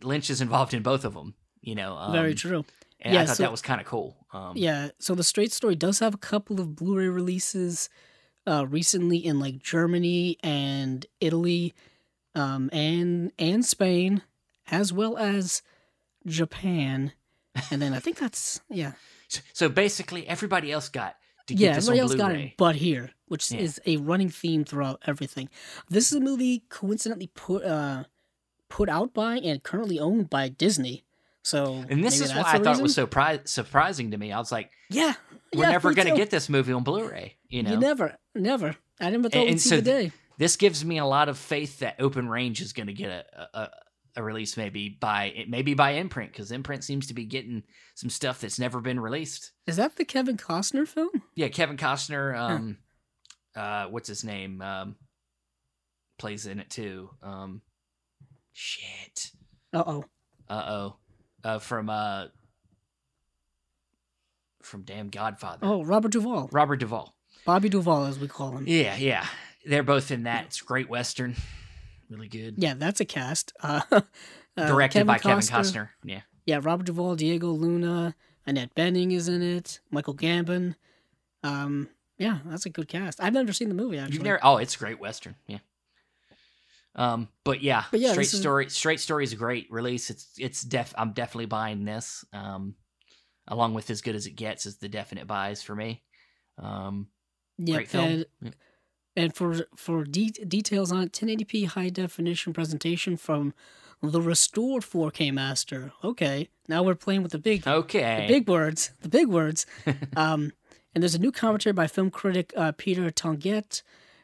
Lynch 0.03 0.29
is 0.29 0.41
involved 0.41 0.73
in 0.73 0.83
both 0.83 1.05
of 1.05 1.13
them. 1.13 1.33
You 1.61 1.75
know, 1.75 1.95
um, 1.95 2.11
Very 2.11 2.35
true. 2.35 2.65
And 3.03 3.15
I 3.17 3.21
Yeah, 3.21 3.25
thought 3.27 3.37
so- 3.37 3.43
that 3.43 3.51
was 3.51 3.61
kind 3.61 3.79
of 3.81 3.85
cool. 3.87 4.15
Um, 4.31 4.53
Yeah, 4.55 4.89
so 4.97 5.13
the 5.13 5.23
Straight 5.23 5.51
Story 5.51 5.75
does 5.75 5.99
have 5.99 6.13
a 6.15 6.17
couple 6.17 6.59
of 6.59 6.75
Blu-ray 6.75 7.07
releases 7.09 7.89
uh, 8.47 8.65
recently 8.67 9.17
in 9.17 9.39
like 9.39 9.59
Germany 9.59 10.37
and 10.43 11.05
Italy, 11.21 11.73
um, 12.35 12.69
and 12.73 13.31
and 13.37 13.63
Spain, 13.65 14.21
as 14.71 14.91
well 14.91 15.17
as 15.17 15.61
Japan, 16.25 17.11
and 17.71 17.81
then 17.81 17.93
I 17.93 17.99
think 17.99 18.17
that's 18.17 18.61
yeah, 18.69 18.93
So, 19.27 19.41
so 19.53 19.69
basically, 19.69 20.27
everybody 20.27 20.71
else 20.71 20.89
got 20.89 21.15
to 21.47 21.53
get 21.55 21.59
yeah. 21.63 21.73
this 21.75 21.85
Everybody 21.87 21.99
else 21.99 22.15
got 22.15 22.29
Blu-ray. 22.31 22.43
it, 22.47 22.53
but 22.57 22.75
here, 22.77 23.11
which 23.27 23.51
Yeah. 23.51 23.59
is 23.59 23.79
a 23.85 23.97
running 23.97 24.29
theme 24.29 24.63
throughout 24.65 25.01
everything. 25.05 25.49
This 25.89 26.11
is 26.11 26.17
a 26.17 26.21
movie 26.21 26.63
coincidentally 26.69 27.27
put 27.27 27.63
uh 27.63 28.05
put 28.69 28.89
out 28.89 29.13
by 29.13 29.37
and 29.37 29.61
currently 29.63 29.99
owned 29.99 30.29
by 30.29 30.49
Disney. 30.49 31.03
So 31.43 31.83
And 31.89 32.03
this 32.03 32.19
is 32.21 32.31
why 32.33 32.39
I 32.39 32.43
thought 32.53 32.65
it 32.65 32.69
reason? 32.69 32.83
was 32.83 32.95
so 32.95 33.05
pri- 33.05 33.41
surprising 33.45 34.11
to 34.11 34.17
me. 34.17 34.31
I 34.31 34.39
was 34.39 34.51
like, 34.51 34.71
yeah. 34.89 35.13
we're 35.53 35.63
yeah, 35.65 35.71
never 35.71 35.93
going 35.93 36.07
to 36.07 36.15
get 36.15 36.29
this 36.29 36.47
movie 36.49 36.71
on 36.73 36.83
Blu-ray. 36.83 37.35
You 37.49 37.63
know, 37.63 37.71
You 37.71 37.77
never, 37.77 38.15
never. 38.33 38.75
I 38.99 39.09
never 39.09 39.29
thought 39.29 39.39
And- 39.41 39.49
we'd 39.51 39.59
see 39.61 39.69
so 39.69 39.75
the 39.77 39.81
day. 39.81 40.11
this 40.37 40.55
gives 40.55 40.83
me 40.85 40.97
a 40.99 41.05
lot 41.05 41.27
of 41.29 41.37
faith 41.37 41.79
that 41.79 41.95
Open 41.99 42.29
Range 42.29 42.59
is 42.61 42.71
going 42.73 42.87
to 42.87 42.93
get 42.93 43.09
a, 43.11 43.59
a 43.59 43.69
a 44.15 44.21
release 44.21 44.57
maybe 44.57 44.89
by 44.89 45.43
maybe 45.47 45.73
by 45.73 45.93
Imprint 45.93 46.31
because 46.31 46.51
Imprint 46.51 46.83
seems 46.83 47.07
to 47.07 47.15
be 47.15 47.25
getting 47.25 47.63
some 47.95 48.11
stuff 48.11 48.41
that's 48.41 48.59
never 48.59 48.79
been 48.79 48.99
released. 48.99 49.53
Is 49.65 49.77
that 49.77 49.95
the 49.95 50.05
Kevin 50.05 50.37
Costner 50.37 50.87
film? 50.87 51.09
Yeah, 51.33 51.47
Kevin 51.47 51.77
Costner, 51.77 52.37
um, 52.37 52.77
uh, 53.55 53.87
what's 53.87 54.07
his 54.07 54.23
name, 54.23 54.61
um, 54.61 54.97
plays 56.19 56.45
in 56.45 56.59
it 56.59 56.69
too. 56.69 57.09
Um, 57.23 57.63
shit. 58.51 59.31
Uh 59.73 59.83
oh. 59.85 60.05
Uh 60.47 60.63
oh. 60.67 60.95
Uh, 61.43 61.59
from 61.59 61.89
uh, 61.89 62.27
from 64.61 64.83
damn 64.83 65.09
Godfather. 65.09 65.59
Oh, 65.63 65.83
Robert 65.83 66.11
Duvall. 66.11 66.49
Robert 66.51 66.77
Duvall. 66.77 67.13
Bobby 67.45 67.69
Duvall, 67.69 68.05
as 68.05 68.17
we 68.17 68.27
call 68.27 68.51
him. 68.51 68.63
Yeah, 68.67 68.95
yeah. 68.95 69.25
They're 69.65 69.83
both 69.83 70.11
in 70.11 70.23
that. 70.23 70.45
It's 70.45 70.61
great 70.61 70.89
western. 70.89 71.35
Really 72.09 72.27
good. 72.27 72.55
Yeah, 72.57 72.73
that's 72.75 73.01
a 73.01 73.05
cast. 73.05 73.53
Uh, 73.61 73.81
uh, 73.91 74.01
Directed 74.55 75.05
by 75.05 75.17
Kevin 75.17 75.43
Costner. 75.43 75.89
Yeah. 76.03 76.21
Yeah, 76.45 76.59
Robert 76.61 76.85
Duvall, 76.85 77.15
Diego 77.15 77.47
Luna, 77.47 78.15
Annette 78.45 78.75
Bening 78.75 79.13
is 79.13 79.27
in 79.27 79.41
it. 79.41 79.79
Michael 79.91 80.15
Gambon. 80.15 80.75
Um, 81.43 81.89
yeah, 82.17 82.39
that's 82.45 82.65
a 82.65 82.69
good 82.69 82.87
cast. 82.87 83.21
I've 83.21 83.33
never 83.33 83.53
seen 83.53 83.69
the 83.69 83.75
movie 83.75 83.97
actually. 83.97 84.15
You've 84.15 84.23
never 84.23 84.39
Oh, 84.43 84.57
it's 84.57 84.75
great 84.75 84.99
western. 84.99 85.35
Yeah. 85.47 85.59
Um, 86.95 87.27
but 87.43 87.61
yeah, 87.61 87.85
But 87.91 87.99
yeah, 87.99 88.11
straight 88.11 88.23
this 88.25 88.33
is- 88.33 88.39
story. 88.41 88.69
Straight 88.69 88.99
story 88.99 89.23
is 89.23 89.33
a 89.33 89.37
great 89.37 89.67
release. 89.71 90.09
It's 90.09 90.27
it's 90.37 90.61
def. 90.61 90.93
I'm 90.97 91.13
definitely 91.13 91.47
buying 91.47 91.85
this. 91.85 92.23
Um, 92.33 92.75
along 93.47 93.73
with 93.73 93.89
as 93.89 94.01
good 94.01 94.15
as 94.15 94.25
it 94.25 94.35
gets 94.35 94.65
is 94.65 94.77
the 94.77 94.87
definite 94.89 95.27
buys 95.27 95.61
for 95.61 95.75
me. 95.75 96.03
Um, 96.57 97.07
great 97.63 97.87
film. 97.89 98.25
And, 98.41 98.55
and 99.15 99.35
for 99.35 99.67
for 99.75 100.03
de- 100.03 100.31
details 100.47 100.91
on 100.91 101.03
it, 101.03 101.11
1080p 101.11 101.67
high 101.67 101.89
definition 101.89 102.53
presentation 102.53 103.17
from 103.17 103.53
the 104.01 104.21
restored 104.21 104.83
4K 104.83 105.33
master. 105.33 105.93
Okay, 106.03 106.49
now 106.67 106.83
we're 106.83 106.95
playing 106.95 107.23
with 107.23 107.31
the 107.31 107.39
big 107.39 107.67
okay. 107.67 108.27
the 108.27 108.33
big 108.33 108.47
words, 108.47 108.91
the 109.01 109.09
big 109.09 109.27
words. 109.27 109.65
um, 110.15 110.51
and 110.93 111.01
there's 111.01 111.15
a 111.15 111.19
new 111.19 111.31
commentary 111.31 111.73
by 111.73 111.87
film 111.87 112.11
critic 112.11 112.53
uh, 112.55 112.71
Peter 112.77 113.09
Tonguette, 113.09 113.81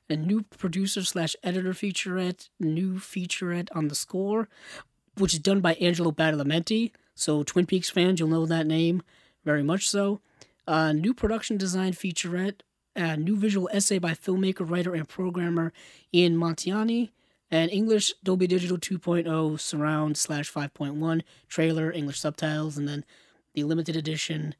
a 0.10 0.16
new 0.16 0.42
producer 0.44 1.04
slash 1.04 1.36
editor 1.44 1.72
featurette, 1.72 2.50
new 2.60 2.96
featurette 2.96 3.70
on 3.76 3.88
the 3.88 3.96
score, 3.96 4.50
which 5.18 5.34
is 5.34 5.40
done 5.40 5.62
by 5.62 5.74
Angelo 5.76 6.12
Badalamenti. 6.12 6.92
So 7.16 7.44
Twin 7.44 7.66
Peaks 7.66 7.90
fans, 7.90 8.20
you'll 8.20 8.30
know 8.30 8.46
that 8.46 8.66
name 8.66 9.04
very 9.46 9.64
much 9.64 9.88
so. 9.88 10.22
Uh, 10.68 10.94
new 10.94 11.14
production 11.14 11.58
design 11.58 11.94
featurette, 11.94 12.62
a 12.96 13.18
new 13.18 13.36
visual 13.36 13.70
essay 13.72 14.00
by 14.00 14.12
filmmaker, 14.12 14.70
writer, 14.70 14.94
and 14.94 15.08
programmer 15.08 15.74
Ian 16.14 16.38
Mantgani, 16.38 17.10
and 17.52 17.72
English 17.72 18.14
Dolby 18.24 18.48
Digital 18.48 18.78
2.0 18.78 19.60
surround 19.60 20.18
slash 20.18 20.52
5.1 20.52 21.22
trailer, 21.48 21.92
English 21.92 22.20
subtitles, 22.20 22.78
and 22.78 22.88
then 22.88 23.04
the 23.54 23.64
limited 23.64 23.96
edition 23.96 24.56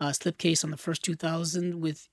uh, 0.00 0.08
slipcase 0.08 0.64
on 0.64 0.70
the 0.70 0.76
first 0.76 1.04
2000 1.04 1.80
with 1.80 2.08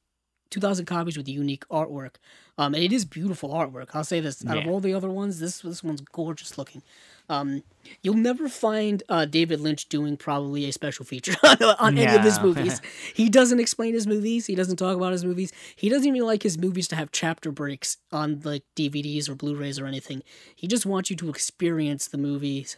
2,000 0.50 0.86
copies 0.86 1.18
with 1.18 1.28
unique 1.28 1.68
artwork. 1.70 2.16
Um, 2.58 2.74
and 2.74 2.84
it 2.84 2.92
is 2.92 3.06
beautiful 3.06 3.50
artwork. 3.52 3.90
I'll 3.94 4.04
say 4.04 4.20
this: 4.20 4.46
out 4.46 4.58
of 4.58 4.68
all 4.68 4.80
the 4.82 4.94
other 4.94 5.10
ones, 5.10 5.40
this 5.40 5.60
this 5.62 5.82
one's 5.84 6.02
gorgeous 6.02 6.58
looking. 6.58 6.82
Um, 7.30 7.64
you'll 8.02 8.16
never 8.16 8.50
find 8.50 9.04
uh, 9.08 9.26
David 9.26 9.62
Lynch 9.62 9.88
doing 9.88 10.18
probably 10.18 10.66
a 10.68 10.74
special 10.74 11.06
feature 11.06 11.36
on, 11.44 11.62
on 11.80 11.98
any 11.98 12.14
of 12.16 12.24
his 12.24 12.40
movies. 12.42 12.82
he 13.16 13.30
doesn't 13.30 13.60
explain 13.60 13.94
his 13.94 14.08
movies. 14.08 14.48
He 14.48 14.56
doesn't 14.56 14.78
talk 14.78 14.98
about 14.98 15.12
his 15.12 15.24
movies. 15.24 15.54
He 15.76 15.90
doesn't 15.90 16.08
even 16.08 16.26
like 16.26 16.42
his 16.44 16.58
movies 16.58 16.88
to 16.90 16.96
have 16.96 17.12
chapter 17.12 17.52
breaks 17.52 17.98
on 18.12 18.42
like 18.44 18.64
DVDs 18.76 19.30
or 19.30 19.36
Blu-rays 19.36 19.80
or 19.80 19.86
anything. 19.86 20.24
He 20.56 20.68
just 20.68 20.86
wants 20.88 21.10
you 21.12 21.16
to 21.18 21.30
experience 21.30 22.08
the 22.08 22.18
movies 22.18 22.78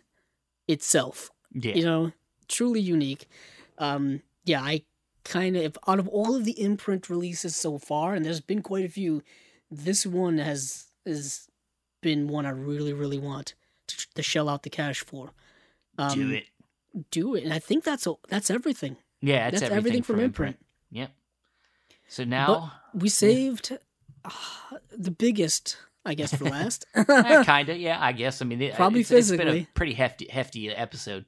itself 0.67 1.31
Yeah. 1.53 1.73
you 1.75 1.83
know, 1.83 2.11
truly 2.47 2.81
unique. 2.81 3.27
Um, 3.77 4.21
yeah, 4.45 4.61
I 4.61 4.83
kind 5.23 5.55
of 5.57 5.77
out 5.87 5.99
of 5.99 6.07
all 6.07 6.35
of 6.35 6.45
the 6.45 6.59
imprint 6.61 7.09
releases 7.09 7.55
so 7.55 7.77
far, 7.77 8.13
and 8.13 8.25
there's 8.25 8.41
been 8.41 8.61
quite 8.61 8.85
a 8.85 8.89
few, 8.89 9.21
this 9.69 10.05
one 10.05 10.37
has 10.37 10.87
has 11.05 11.47
been 12.01 12.27
one 12.27 12.45
I 12.45 12.49
really 12.51 12.93
really 12.93 13.17
want 13.19 13.53
to, 13.87 14.07
to 14.15 14.23
shell 14.23 14.49
out 14.49 14.63
the 14.63 14.69
cash 14.69 15.01
for. 15.01 15.31
Um, 15.97 16.17
Do 16.17 16.31
it. 16.31 16.45
do 17.11 17.35
it, 17.35 17.43
and 17.43 17.53
I 17.53 17.59
think 17.59 17.83
that's 17.83 18.07
a, 18.07 18.13
that's 18.29 18.49
everything. 18.49 18.97
Yeah, 19.21 19.49
that's, 19.51 19.61
everything, 19.63 19.77
everything 19.77 20.03
from, 20.03 20.15
from 20.15 20.23
imprint. 20.25 20.57
Yep. 20.91 21.11
So 22.07 22.23
now, 22.23 22.73
We 22.93 23.07
saved 23.09 23.77
uh, 24.25 24.29
the 24.91 25.11
biggest, 25.11 25.77
I 26.05 26.13
guess, 26.15 26.33
for 26.35 26.45
last. 26.49 26.85
eh, 26.95 27.03
kind 27.45 27.69
of, 27.69 27.77
yeah, 27.77 27.97
I 28.01 28.11
guess. 28.13 28.41
I 28.41 28.45
mean, 28.45 28.61
it, 28.61 28.73
Probably 28.73 29.01
it's, 29.01 29.11
it's 29.11 29.29
been 29.29 29.41
a 29.41 29.43
physically. 29.43 29.67
pretty 29.75 29.93
hefty, 29.93 30.27
hefty 30.29 30.69
episode. 30.69 31.25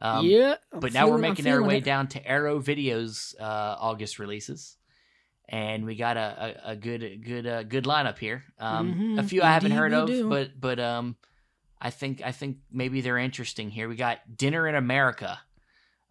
Um, 0.00 0.26
yeah, 0.26 0.54
I'm 0.72 0.80
but 0.80 0.92
now 0.92 1.08
we're 1.08 1.18
making 1.18 1.46
our 1.46 1.62
way 1.62 1.78
it. 1.78 1.84
down 1.84 2.08
to 2.08 2.26
Arrow 2.26 2.58
Video's 2.58 3.34
uh, 3.38 3.76
August 3.78 4.18
releases, 4.18 4.76
and 5.48 5.84
we 5.84 5.94
got 5.96 6.16
a, 6.16 6.56
a, 6.66 6.70
a 6.72 6.76
good 6.76 7.22
good 7.24 7.46
uh, 7.46 7.62
good 7.64 7.84
lineup 7.84 8.18
here. 8.18 8.44
Um, 8.58 9.16
a 9.18 9.22
Mhm, 9.22 9.28
few 9.28 9.42
I 9.42 9.52
haven't 9.52 9.72
heard 9.72 9.92
of, 9.92 10.06
do. 10.08 10.28
but 10.28 10.58
but 10.60 10.80
um, 10.80 11.16
I 11.80 11.90
think 11.90 12.22
I 12.24 12.32
think 12.32 12.58
maybe 12.72 13.00
they're 13.02 13.18
interesting 13.18 13.70
here. 13.70 13.88
We 13.88 13.96
got 13.96 14.36
Dinner 14.36 14.66
in 14.68 14.74
America. 14.74 15.38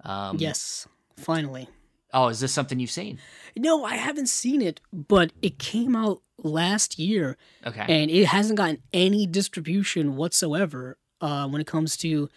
Um, 0.04 0.38
Yes, 0.40 0.88
finally. 1.18 1.68
Oh, 2.14 2.28
is 2.30 2.40
this 2.40 2.52
something 2.52 2.80
you've 2.80 2.90
seen? 2.90 3.20
No, 3.56 3.84
I 3.86 3.96
haven't 3.96 4.30
seen 4.30 4.62
it, 4.62 4.82
but 4.92 5.32
it 5.44 5.60
came 5.60 5.96
out 5.96 6.22
last 6.42 6.98
year 6.98 7.38
Okay. 7.66 7.86
and 7.88 8.10
it 8.10 8.26
hasn't 8.26 8.58
gotten 8.58 8.82
any 8.94 9.28
distribution 9.28 10.16
whatsoever 10.16 10.98
uh, 11.22 11.48
when 11.48 11.62
it 11.62 11.68
comes 11.68 11.96
to 11.98 12.28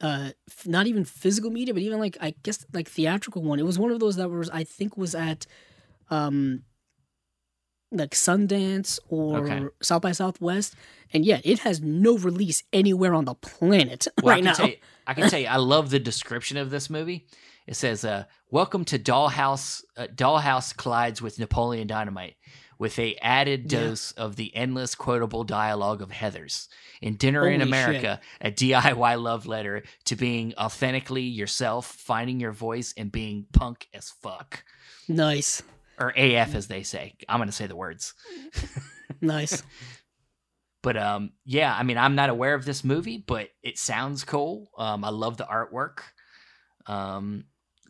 uh, 0.00 0.30
not 0.66 0.86
even 0.86 1.04
physical 1.04 1.50
media, 1.50 1.72
but 1.74 1.82
even 1.82 1.98
like 1.98 2.16
I 2.20 2.34
guess 2.42 2.64
like 2.72 2.88
theatrical 2.88 3.42
one. 3.42 3.58
It 3.58 3.64
was 3.64 3.78
one 3.78 3.90
of 3.90 4.00
those 4.00 4.16
that 4.16 4.28
was 4.30 4.50
I 4.50 4.64
think 4.64 4.96
was 4.96 5.14
at 5.14 5.46
um, 6.10 6.62
like 7.92 8.10
Sundance 8.10 8.98
or 9.08 9.38
Okay. 9.38 9.62
South 9.82 10.02
by 10.02 10.12
Southwest, 10.12 10.74
and 11.12 11.24
yet 11.24 11.42
it 11.44 11.60
has 11.60 11.80
no 11.80 12.18
release 12.18 12.62
anywhere 12.72 13.14
on 13.14 13.24
the 13.24 13.34
planet 13.34 14.06
Well, 14.22 14.34
right 14.34 14.42
I 14.42 14.44
now. 14.44 14.52
can 14.54 14.56
Tell 14.56 14.68
you, 14.68 14.76
I 15.06 15.14
can 15.14 15.30
tell 15.30 15.40
you, 15.40 15.46
I 15.46 15.56
love 15.56 15.90
the 15.90 15.98
description 16.10 16.56
of 16.56 16.70
this 16.70 16.90
movie. 16.90 17.26
It 17.66 17.74
says, 17.74 18.04
uh, 18.04 18.24
"Welcome 18.50 18.84
to 18.86 18.98
Dollhouse. 18.98 19.82
Uh, 19.96 20.06
Dollhouse 20.14 20.76
collides 20.76 21.20
with 21.22 21.38
Napoleon 21.38 21.86
Dynamite." 21.86 22.36
With 22.78 22.98
a 22.98 23.14
added 23.22 23.72
Yeah. 23.72 23.80
dose 23.80 24.12
of 24.12 24.36
the 24.36 24.54
endless 24.54 24.94
quotable 24.94 25.44
dialogue 25.44 26.02
of 26.02 26.10
Heathers 26.10 26.68
in 27.00 27.16
Dinner 27.16 27.46
in 27.48 27.60
Holy 27.60 27.70
America, 27.70 28.20
a 28.40 28.50
DIY 28.50 29.20
love 29.22 29.46
letter 29.46 29.82
to 30.04 30.16
being 30.16 30.52
authentically 30.58 31.22
yourself, 31.22 31.86
finding 31.86 32.38
your 32.38 32.52
voice, 32.52 32.92
and 32.96 33.10
being 33.10 33.46
punk 33.52 33.88
as 33.94 34.10
fuck, 34.10 34.62
nice, 35.08 35.62
or 35.98 36.10
AF 36.16 36.54
as 36.54 36.66
they 36.68 36.82
say. 36.82 37.14
I'm 37.28 37.38
gonna 37.40 37.52
say 37.52 37.66
the 37.66 37.76
words. 37.76 38.12
nice. 39.20 39.62
But 40.82 40.96
um, 40.96 41.32
yeah, 41.44 41.74
I 41.76 41.82
mean, 41.82 41.98
I'm 41.98 42.14
not 42.14 42.30
aware 42.30 42.54
of 42.54 42.64
this 42.64 42.84
movie, 42.84 43.18
but 43.18 43.48
it 43.60 43.76
sounds 43.76 44.22
cool. 44.22 44.70
Um, 44.78 45.02
I 45.04 45.08
love 45.08 45.36
the 45.36 45.42
artwork. 45.44 45.98
Um, 46.86 47.46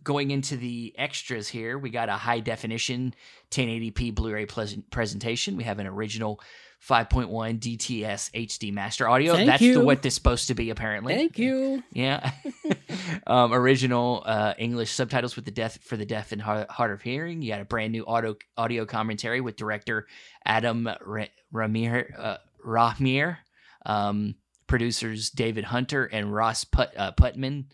going 0.06 0.30
into 0.30 0.56
the 0.56 0.94
extras 0.96 1.48
here, 1.48 1.76
we 1.76 1.90
got 1.90 2.08
a 2.08 2.12
high 2.12 2.38
definition 2.38 3.12
1080p 3.50 4.14
Blu-ray 4.14 4.46
presentation. 4.46 5.56
We 5.56 5.64
have 5.64 5.80
an 5.80 5.88
original 5.88 6.40
5.1 6.88 7.58
DTS 7.58 8.30
HD 8.30 8.72
master 8.72 9.08
audio. 9.08 9.34
Thank 9.34 9.48
That's 9.48 9.62
the, 9.62 9.84
what 9.84 10.02
this 10.02 10.14
supposed 10.14 10.46
to 10.48 10.54
be, 10.54 10.70
apparently. 10.70 11.12
Thank 11.14 11.40
you. 11.40 11.82
Yeah. 11.92 12.30
um, 13.26 13.52
original 13.52 14.22
uh, 14.24 14.54
English 14.58 14.92
subtitles 14.92 15.34
with 15.34 15.44
the 15.44 15.50
deaf 15.50 15.78
for 15.82 15.96
the 15.96 16.06
deaf 16.06 16.30
and 16.30 16.40
hard, 16.40 16.68
hard 16.70 16.92
of 16.92 17.02
hearing. 17.02 17.42
You 17.42 17.50
got 17.50 17.60
a 17.60 17.64
brand 17.64 17.90
new 17.90 18.06
audio 18.06 18.36
audio 18.56 18.86
commentary 18.86 19.40
with 19.40 19.56
director 19.56 20.06
Adam 20.44 20.88
Ra- 21.04 21.24
Ramir 21.52 22.16
uh, 22.16 22.36
Rahmir, 22.64 23.38
um, 23.84 24.36
producers 24.68 25.30
David 25.30 25.64
Hunter 25.64 26.04
and 26.04 26.32
Ross 26.32 26.62
Put, 26.62 26.96
uh, 26.96 27.10
Putman, 27.12 27.64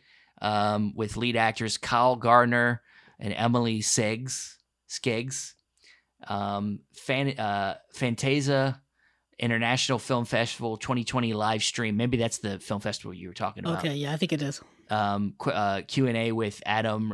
um, 0.42 0.92
with 0.94 1.16
lead 1.16 1.36
actors 1.36 1.78
Kyle 1.78 2.16
Gardner 2.16 2.82
and 3.18 3.32
Emily 3.32 3.80
Seggs 3.80 4.56
Skeggs. 4.90 5.54
Um, 6.28 6.80
Fan, 6.94 7.38
uh, 7.38 7.78
Fantasia 7.94 8.80
International 9.38 9.98
Film 9.98 10.24
Festival 10.24 10.76
2020 10.76 11.32
live 11.32 11.62
stream. 11.64 11.96
Maybe 11.96 12.16
that's 12.16 12.38
the 12.38 12.58
film 12.60 12.80
festival 12.80 13.12
you 13.14 13.28
were 13.28 13.34
talking 13.34 13.64
about 13.64 13.78
Okay, 13.78 13.94
yeah, 13.94 14.12
I 14.12 14.16
think 14.16 14.32
it 14.32 14.40
is. 14.42 14.60
um, 14.90 15.34
qu- 15.38 15.50
uh, 15.50 15.82
Q 15.82 16.06
and 16.06 16.16
A 16.16 16.30
with 16.32 16.62
Adam, 16.64 17.12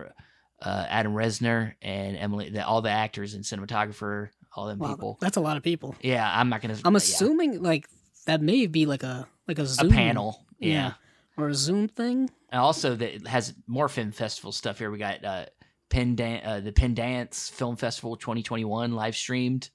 uh, 0.61 0.85
Adam 0.89 1.13
Resner 1.15 1.73
and 1.81 2.17
Emily, 2.19 2.51
the, 2.51 2.67
all 2.67 2.83
the 2.83 2.91
actors 2.91 3.33
and 3.35 3.45
cinematographer, 3.45 4.29
all 4.55 4.67
them 4.67 4.79
Wow, 4.79 4.89
people. 4.95 5.19
that's 5.23 5.39
a 5.39 5.41
lot 5.41 5.57
of 5.57 5.63
people. 5.63 5.95
Yeah, 6.03 6.31
I'm 6.31 6.51
not 6.51 6.61
gonna. 6.61 6.77
I'm 6.85 6.93
yeah, 6.93 6.99
assuming 6.99 7.63
like 7.63 7.89
that 8.27 8.43
may 8.43 8.67
be 8.67 8.85
like 8.85 9.05
a 9.05 9.27
like 9.47 9.59
a 9.59 9.65
Zoom, 9.67 9.91
a 9.91 9.95
panel. 9.95 10.45
Yeah. 10.59 10.73
yeah. 10.73 10.93
or 11.39 11.49
a 11.49 11.55
Zoom 11.55 11.89
thing. 11.89 12.29
And 12.51 12.61
also 12.61 12.95
that 12.95 13.27
has 13.27 13.55
more 13.67 13.89
film 13.89 14.13
festival 14.13 14.53
stuff 14.53 14.79
here. 14.79 14.91
We 14.91 14.99
got 14.99 15.25
uh, 15.25 15.47
Penn 15.89 16.17
Dan- 16.17 16.45
uh, 16.45 16.61
the 16.61 16.73
Penn 16.73 16.95
Dance 16.95 17.49
Film 17.49 17.77
Festival 17.77 18.17
2021 18.17 18.93
live 18.93 19.17
streamed, 19.17 19.71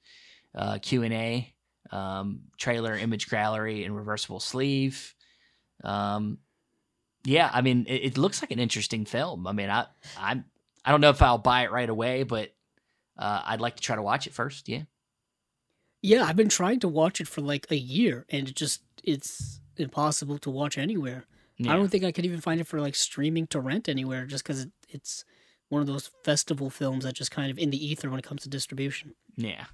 uh, 0.56 0.80
Q 0.82 1.04
and 1.04 1.14
A, 1.14 1.54
um, 1.92 2.42
trailer, 2.58 2.96
image 2.96 3.30
gallery, 3.30 3.84
and 3.84 3.96
reversible 3.96 4.40
sleeve. 4.40 5.16
Um, 5.84 6.40
yeah, 7.26 7.50
I 7.54 7.62
mean, 7.62 7.86
it, 7.88 8.04
it 8.04 8.18
looks 8.18 8.42
like 8.42 8.52
an 8.52 8.60
interesting 8.60 9.06
film. 9.06 9.48
I 9.48 9.54
mean, 9.54 9.70
I 9.70 9.86
I'm 10.18 10.46
I 10.84 10.92
don't 10.92 11.02
know 11.02 11.10
if 11.10 11.22
I'll 11.22 11.38
buy 11.38 11.64
it 11.64 11.72
right 11.72 11.90
away, 11.90 12.24
but 12.24 12.54
uh, 13.18 13.42
I'd 13.46 13.62
like 13.62 13.76
to 13.78 13.82
try 13.82 13.96
to 13.96 14.02
watch 14.02 14.28
it 14.28 14.34
first. 14.34 14.68
Yeah. 14.68 14.84
Yeah, 16.02 16.26
I've 16.26 16.36
been 16.36 16.50
trying 16.50 16.82
to 16.82 16.90
watch 16.90 17.22
it 17.22 17.30
for 17.30 17.40
like 17.40 17.68
a 17.72 17.78
year, 17.78 18.26
and 18.30 18.50
it 18.50 18.56
just 18.56 18.82
it's 19.04 19.62
impossible 19.78 20.38
to 20.40 20.50
watch 20.50 20.78
anywhere. 20.78 21.26
Yeah. 21.58 21.74
I 21.74 21.76
don't 21.76 21.90
think 21.90 22.04
I 22.04 22.12
could 22.12 22.26
even 22.26 22.42
find 22.42 22.60
it 22.60 22.68
for 22.68 22.82
like 22.82 22.96
streaming 22.96 23.48
to 23.48 23.60
rent 23.60 23.90
anywhere, 23.90 24.26
just 24.26 24.44
because 24.44 24.64
it, 24.64 24.72
it's 24.90 25.26
one 25.70 25.82
of 25.82 25.88
those 25.88 26.12
festival 26.24 26.70
films 26.70 27.04
that 27.04 27.16
just 27.16 27.32
kind 27.32 27.52
of 27.52 27.58
in 27.58 27.70
the 27.70 27.86
ether 27.86 28.10
when 28.10 28.20
it 28.20 28.26
comes 28.26 28.44
to 28.44 28.50
distribution. 28.50 29.16
Yeah. 29.36 29.66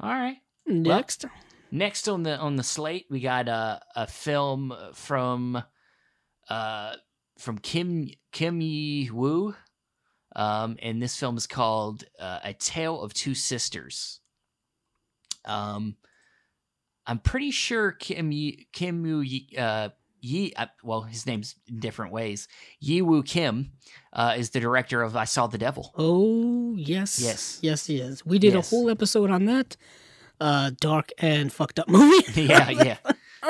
All 0.00 0.10
right. 0.10 0.38
Next, 0.66 1.24
Next 1.70 2.08
on 2.08 2.22
the 2.22 2.36
on 2.38 2.56
the 2.56 2.62
slate, 2.62 3.06
we 3.10 3.20
got 3.20 3.48
a 3.48 3.80
a 3.94 4.06
film 4.06 4.74
from 4.94 5.62
uh 6.48 6.94
from 7.38 7.58
Kim 7.58 8.10
Kim 8.32 8.60
Yi 8.60 9.10
Woo, 9.10 9.54
um, 10.34 10.76
and 10.80 11.02
this 11.02 11.16
film 11.16 11.36
is 11.36 11.46
called 11.46 12.04
uh, 12.18 12.40
A 12.44 12.54
Tale 12.54 13.00
of 13.00 13.12
Two 13.14 13.34
Sisters. 13.34 14.20
Um, 15.44 15.96
I'm 17.06 17.18
pretty 17.18 17.50
sure 17.50 17.92
Kim 17.92 18.32
Yi, 18.32 18.68
Kim 18.72 19.02
Woo 19.02 19.24
uh, 19.58 19.90
Yi 20.26 20.52
uh, 20.56 20.66
well 20.82 21.02
his 21.02 21.26
name's 21.26 21.54
in 21.68 21.78
different 21.80 22.12
ways. 22.12 22.48
Yi 22.80 23.02
Woo 23.02 23.22
Kim 23.22 23.72
uh, 24.12 24.34
is 24.36 24.50
the 24.50 24.60
director 24.60 25.02
of 25.02 25.14
I 25.16 25.24
Saw 25.24 25.46
the 25.46 25.58
Devil. 25.58 25.92
oh 25.96 26.74
yes, 26.76 27.18
Yes. 27.22 27.58
yes, 27.62 27.86
he 27.86 27.96
is. 28.00 28.24
We 28.26 28.38
did 28.38 28.54
Yes. 28.54 28.66
a 28.66 28.70
whole 28.70 28.90
episode 28.90 29.30
on 29.30 29.44
that 29.46 29.76
uh, 30.40 30.70
dark 30.80 31.10
and 31.18 31.52
fucked 31.52 31.78
up 31.78 31.88
movie. 31.98 32.24
yeah, 32.42 32.70
yeah, 32.70 32.98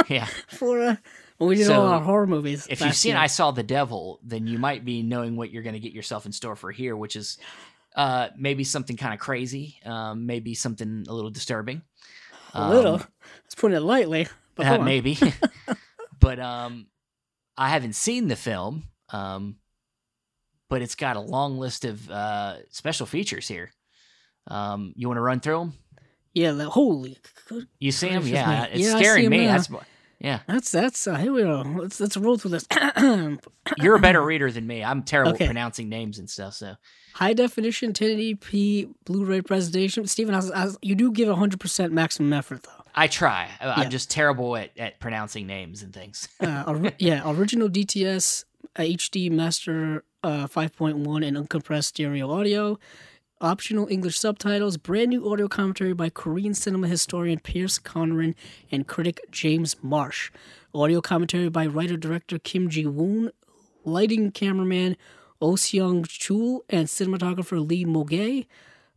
yeah. 0.09 0.28
for 0.48 0.81
uh, 0.82 0.97
we 1.39 1.57
did 1.57 1.66
So, 1.66 1.81
all 1.81 1.86
our 1.89 2.01
horror 2.01 2.27
movies. 2.27 2.66
if 2.70 2.81
you've 2.81 2.94
seen 2.94 3.12
year. 3.12 3.19
I 3.20 3.27
Saw 3.27 3.51
the 3.51 3.62
Devil, 3.62 4.20
then 4.23 4.47
you 4.47 4.59
might 4.59 4.85
be 4.85 5.03
knowing 5.03 5.36
what 5.36 5.51
you're 5.51 5.62
going 5.62 5.74
to 5.74 5.81
get 5.81 5.93
yourself 5.93 6.24
in 6.27 6.32
store 6.32 6.57
for 6.57 6.70
here, 6.73 6.97
which 6.97 7.15
is 7.16 7.39
uh, 7.94 8.28
maybe 8.39 8.65
something 8.65 8.97
kind 8.97 9.12
of 9.15 9.20
crazy, 9.20 9.77
um, 9.85 10.27
maybe 10.27 10.55
something 10.55 11.05
a 11.09 11.12
little 11.12 11.31
disturbing. 11.31 11.82
a 12.55 12.70
little, 12.70 12.94
Um, 12.94 13.07
let's 13.44 13.55
put 13.55 13.73
it 13.73 13.81
lightly, 13.81 14.28
but 14.55 14.66
uh, 14.66 14.78
maybe. 14.78 15.19
but 16.27 16.40
um, 16.40 16.86
I 17.57 17.69
haven't 17.69 17.94
seen 17.94 18.27
the 18.27 18.35
film, 18.36 18.82
um, 19.11 19.57
but 20.69 20.82
it's 20.82 20.97
got 20.97 21.15
a 21.16 21.20
long 21.20 21.59
list 21.59 21.85
of 21.85 22.11
uh, 22.11 22.57
special 22.70 23.07
features 23.07 23.47
here. 23.47 23.70
Um, 24.48 24.93
you 24.97 25.07
want 25.09 25.19
to 25.19 25.23
run 25.23 25.39
through 25.40 25.59
them? 25.59 25.73
Yeah, 26.35 26.51
like, 26.51 26.69
holy. 26.69 27.16
You 27.78 27.93
see 27.93 28.09
them? 28.09 28.27
Yeah, 28.27 28.62
me. 28.62 28.69
it's 28.73 28.81
Yeah, 28.89 28.98
scaring 28.98 29.31
me. 29.31 29.47
now. 29.47 29.53
That's 29.57 29.69
Yeah, 30.19 30.39
That's 30.48 30.70
that's 30.73 31.07
uh, 31.07 31.15
here 31.16 31.32
we 31.32 31.43
go. 31.43 31.62
Let's 31.62 32.01
let's 32.01 32.16
roll 32.16 32.39
through 32.39 32.53
this. 32.59 32.66
you're 33.78 33.97
a 33.97 34.01
better 34.01 34.23
reader 34.23 34.51
than 34.51 34.66
me. 34.66 34.82
I'm 34.82 35.03
terrible 35.05 35.32
Okay. 35.35 35.44
at 35.44 35.48
pronouncing 35.48 35.89
names 35.89 36.19
and 36.19 36.28
stuff. 36.28 36.55
So 36.55 36.74
High 37.15 37.32
definition 37.35 37.93
1080p 37.93 38.93
Blu-ray 39.07 39.43
presentation. 39.43 40.07
Stephen, 40.07 40.35
I 40.35 40.39
was, 40.39 40.51
I 40.51 40.65
was- 40.66 40.78
you 40.82 40.94
do 40.97 41.11
give 41.12 41.28
100% 41.28 41.90
maximum 41.93 42.32
effort 42.32 42.62
though. 42.65 42.82
I 42.97 43.06
try. 43.09 43.51
I- 43.60 43.66
Yeah. 43.66 43.74
I'm 43.77 43.90
just 43.90 44.10
terrible 44.10 44.56
at, 44.56 44.70
at 44.78 44.98
pronouncing 45.01 45.47
names 45.47 45.82
and 45.82 45.93
things. 45.93 46.28
Uh, 46.40 46.64
ori- 46.66 46.94
yeah, 46.98 47.23
original 47.27 47.68
DTS 47.68 48.44
uh, 48.77 48.82
HD 48.82 49.31
Master 49.31 50.05
uh, 50.23 50.47
5.1 50.47 51.27
and 51.27 51.36
uncompressed 51.36 51.85
stereo 51.85 52.31
audio. 52.31 52.78
Optional 53.40 53.86
English 53.90 54.18
subtitles. 54.18 54.78
Brand 54.78 55.10
new 55.10 55.31
audio 55.31 55.47
commentary 55.47 55.93
by 55.93 56.09
Korean 56.09 56.55
cinema 56.55 56.89
historian 56.89 57.39
Pierce 57.39 57.78
Conran 57.78 58.35
and 58.73 58.86
critic 58.86 59.20
James 59.31 59.77
Marsh. 59.82 60.31
Audio 60.74 61.01
commentary 61.02 61.51
by 61.51 61.66
writer 61.66 61.97
director 61.98 62.39
Kim 62.39 62.70
Ji 62.70 62.86
Woon. 62.86 63.31
Lighting 63.85 64.31
cameraman 64.32 64.97
Oh 65.40 65.52
Seung 65.52 66.06
Chul 66.06 66.60
and 66.70 66.89
cinematographer 66.89 67.66
Lee 67.68 67.85
Mogae. 67.85 68.47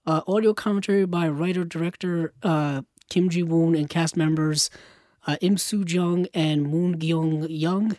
Uh, 0.06 0.22
audio 0.26 0.54
commentary 0.54 1.06
by 1.06 1.28
writer 1.28 1.66
director 1.66 2.34
uh, 2.42 2.82
Kim 3.10 3.30
Ji 3.30 3.44
Woon 3.44 3.76
and 3.76 3.90
cast 3.90 4.16
members 4.16 4.70
uh, 5.28 5.38
Im 5.42 5.58
Soo 5.58 5.84
Jung 5.88 6.28
and 6.34 6.64
Moon 6.64 6.98
Gyung 6.98 7.48
Young. 7.50 7.98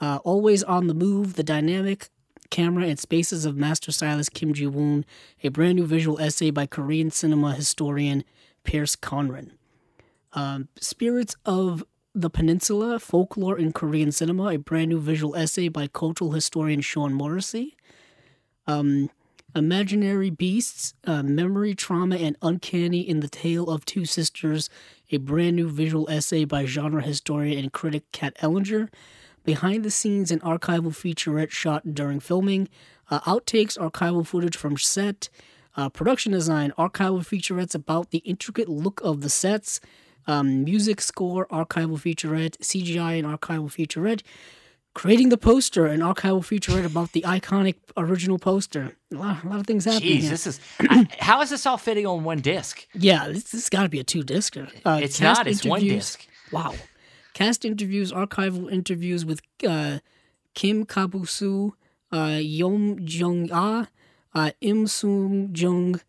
Uh, 0.00 0.18
always 0.24 0.62
on 0.62 0.86
the 0.86 0.94
move, 0.94 1.34
the 1.34 1.42
dynamic 1.42 2.08
camera 2.50 2.86
and 2.86 2.98
spaces 2.98 3.44
of 3.44 3.56
master 3.56 3.92
stylist 3.92 4.32
Kim 4.32 4.54
Ji 4.54 4.66
Woon. 4.66 5.04
A 5.42 5.48
brand 5.48 5.76
new 5.76 5.86
visual 5.86 6.18
essay 6.20 6.50
by 6.50 6.66
Korean 6.66 7.10
cinema 7.10 7.54
historian 7.54 8.24
Pierce 8.64 8.96
Conran. 8.96 9.52
Um, 10.32 10.68
Spirits 10.80 11.36
of 11.44 11.84
the 12.14 12.30
Peninsula, 12.30 12.98
Folklore 12.98 13.58
in 13.58 13.72
Korean 13.72 14.10
Cinema, 14.10 14.48
a 14.48 14.56
brand 14.58 14.88
new 14.88 15.00
visual 15.00 15.36
essay 15.36 15.68
by 15.68 15.86
cultural 15.86 16.32
historian 16.32 16.80
Sean 16.80 17.12
Morrissey. 17.12 17.76
Um, 18.66 19.10
Imaginary 19.56 20.28
Beasts, 20.28 20.92
uh, 21.06 21.22
Memory, 21.22 21.74
Trauma, 21.74 22.16
and 22.16 22.36
Uncanny 22.42 23.00
in 23.00 23.20
the 23.20 23.28
Tale 23.28 23.70
of 23.70 23.86
Two 23.86 24.04
Sisters, 24.04 24.68
a 25.10 25.16
brand 25.16 25.56
new 25.56 25.70
visual 25.70 26.06
essay 26.10 26.44
by 26.44 26.66
genre 26.66 27.00
historian 27.00 27.58
and 27.58 27.72
critic 27.72 28.04
Kat 28.12 28.36
Ellinger. 28.42 28.90
Behind 29.44 29.82
the 29.82 29.90
scenes, 29.90 30.30
and 30.30 30.42
archival 30.42 30.92
featurette 30.92 31.50
shot 31.50 31.94
during 31.94 32.20
filming. 32.20 32.68
Uh, 33.10 33.20
outtakes, 33.20 33.78
archival 33.78 34.26
footage 34.26 34.58
from 34.58 34.76
set. 34.76 35.30
Uh, 35.74 35.88
production 35.88 36.32
design, 36.32 36.70
archival 36.76 37.20
featurettes 37.20 37.74
about 37.74 38.10
the 38.10 38.18
intricate 38.18 38.68
look 38.68 39.00
of 39.00 39.22
the 39.22 39.30
sets. 39.30 39.80
Um, 40.26 40.64
music 40.64 41.00
score, 41.00 41.46
archival 41.46 41.96
featurette. 41.98 42.58
CGI, 42.58 43.18
and 43.18 43.26
archival 43.26 43.70
featurette 43.70 44.20
creating 44.96 45.28
the 45.28 45.36
poster, 45.36 45.84
an 45.84 46.00
archival 46.00 46.40
featurette 46.40 46.86
about 46.86 47.12
the 47.12 47.20
iconic 47.20 47.74
original 47.98 48.38
poster. 48.38 48.96
A 49.12 49.16
lot, 49.16 49.44
a 49.44 49.48
lot 49.48 49.60
of 49.60 49.66
things 49.66 49.84
happening. 49.84 50.16
Jeez, 50.16 50.20
here. 50.22 50.30
this 50.30 50.46
is 50.46 50.58
I, 50.80 51.06
how 51.20 51.42
is 51.42 51.50
this 51.50 51.66
all 51.66 51.76
fitting 51.76 52.06
on 52.06 52.24
one 52.24 52.40
disc? 52.40 52.86
yeah, 52.94 53.28
this, 53.28 53.44
this 53.44 53.68
got 53.68 53.82
to 53.82 53.90
be 53.90 54.00
a 54.00 54.04
two 54.04 54.22
discer. 54.22 54.70
Uh, 54.86 54.98
it's 55.02 55.20
not. 55.20 55.46
It's 55.46 55.66
one 55.66 55.82
disc. 55.82 56.26
Wow. 56.50 56.74
Cast 57.34 57.66
interviews, 57.66 58.10
archival 58.10 58.72
interviews 58.72 59.26
with 59.26 59.42
uh, 59.68 59.98
Kim 60.54 60.86
Kabusu, 60.86 61.72
uh, 62.10 62.38
Yom 62.40 62.98
Jung 62.98 63.50
Ah, 63.52 63.88
uh, 64.34 64.52
Im 64.62 64.86
Sung 64.86 65.50
Jung, 65.54 66.00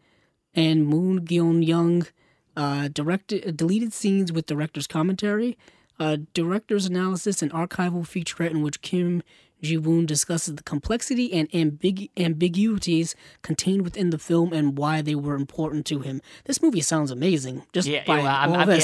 and 0.55 0.87
Moon 0.87 1.25
Gyeon 1.25 1.65
Young. 1.65 2.07
Uh, 2.55 2.87
directed, 2.87 3.55
deleted 3.55 3.93
scenes 3.93 4.31
with 4.31 4.47
director's 4.47 4.87
commentary, 4.87 5.57
uh, 5.99 6.17
director's 6.33 6.85
analysis, 6.85 7.41
and 7.41 7.51
archival 7.51 8.03
featurette 8.05 8.51
in 8.51 8.61
which 8.61 8.81
Kim 8.81 9.23
Ji 9.61 9.77
Woon 9.77 10.05
discusses 10.05 10.55
the 10.55 10.63
complexity 10.63 11.33
and 11.33 11.49
ambig- 11.51 12.11
ambiguities 12.15 13.15
contained 13.41 13.81
within 13.83 14.11
the 14.11 14.19
film 14.19 14.53
and 14.53 14.77
why 14.77 15.01
they 15.01 15.15
were 15.15 15.35
important 15.35 15.85
to 15.87 15.99
him. 15.99 16.21
This 16.45 16.61
movie 16.61 16.81
sounds 16.81 17.09
amazing. 17.09 17.63
Just 17.73 17.87
Yeah, 17.87 18.03
by 18.05 18.17
well, 18.19 18.27
all 18.51 18.55
I'm, 18.55 18.67
this. 18.67 18.83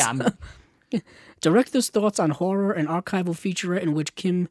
yeah, 0.91 0.99
Director's 1.41 1.89
thoughts 1.89 2.19
on 2.19 2.31
horror, 2.31 2.71
an 2.71 2.87
archival 2.87 3.35
featurette 3.35 3.81
in 3.83 3.93
which 3.93 4.15
Kim 4.15 4.47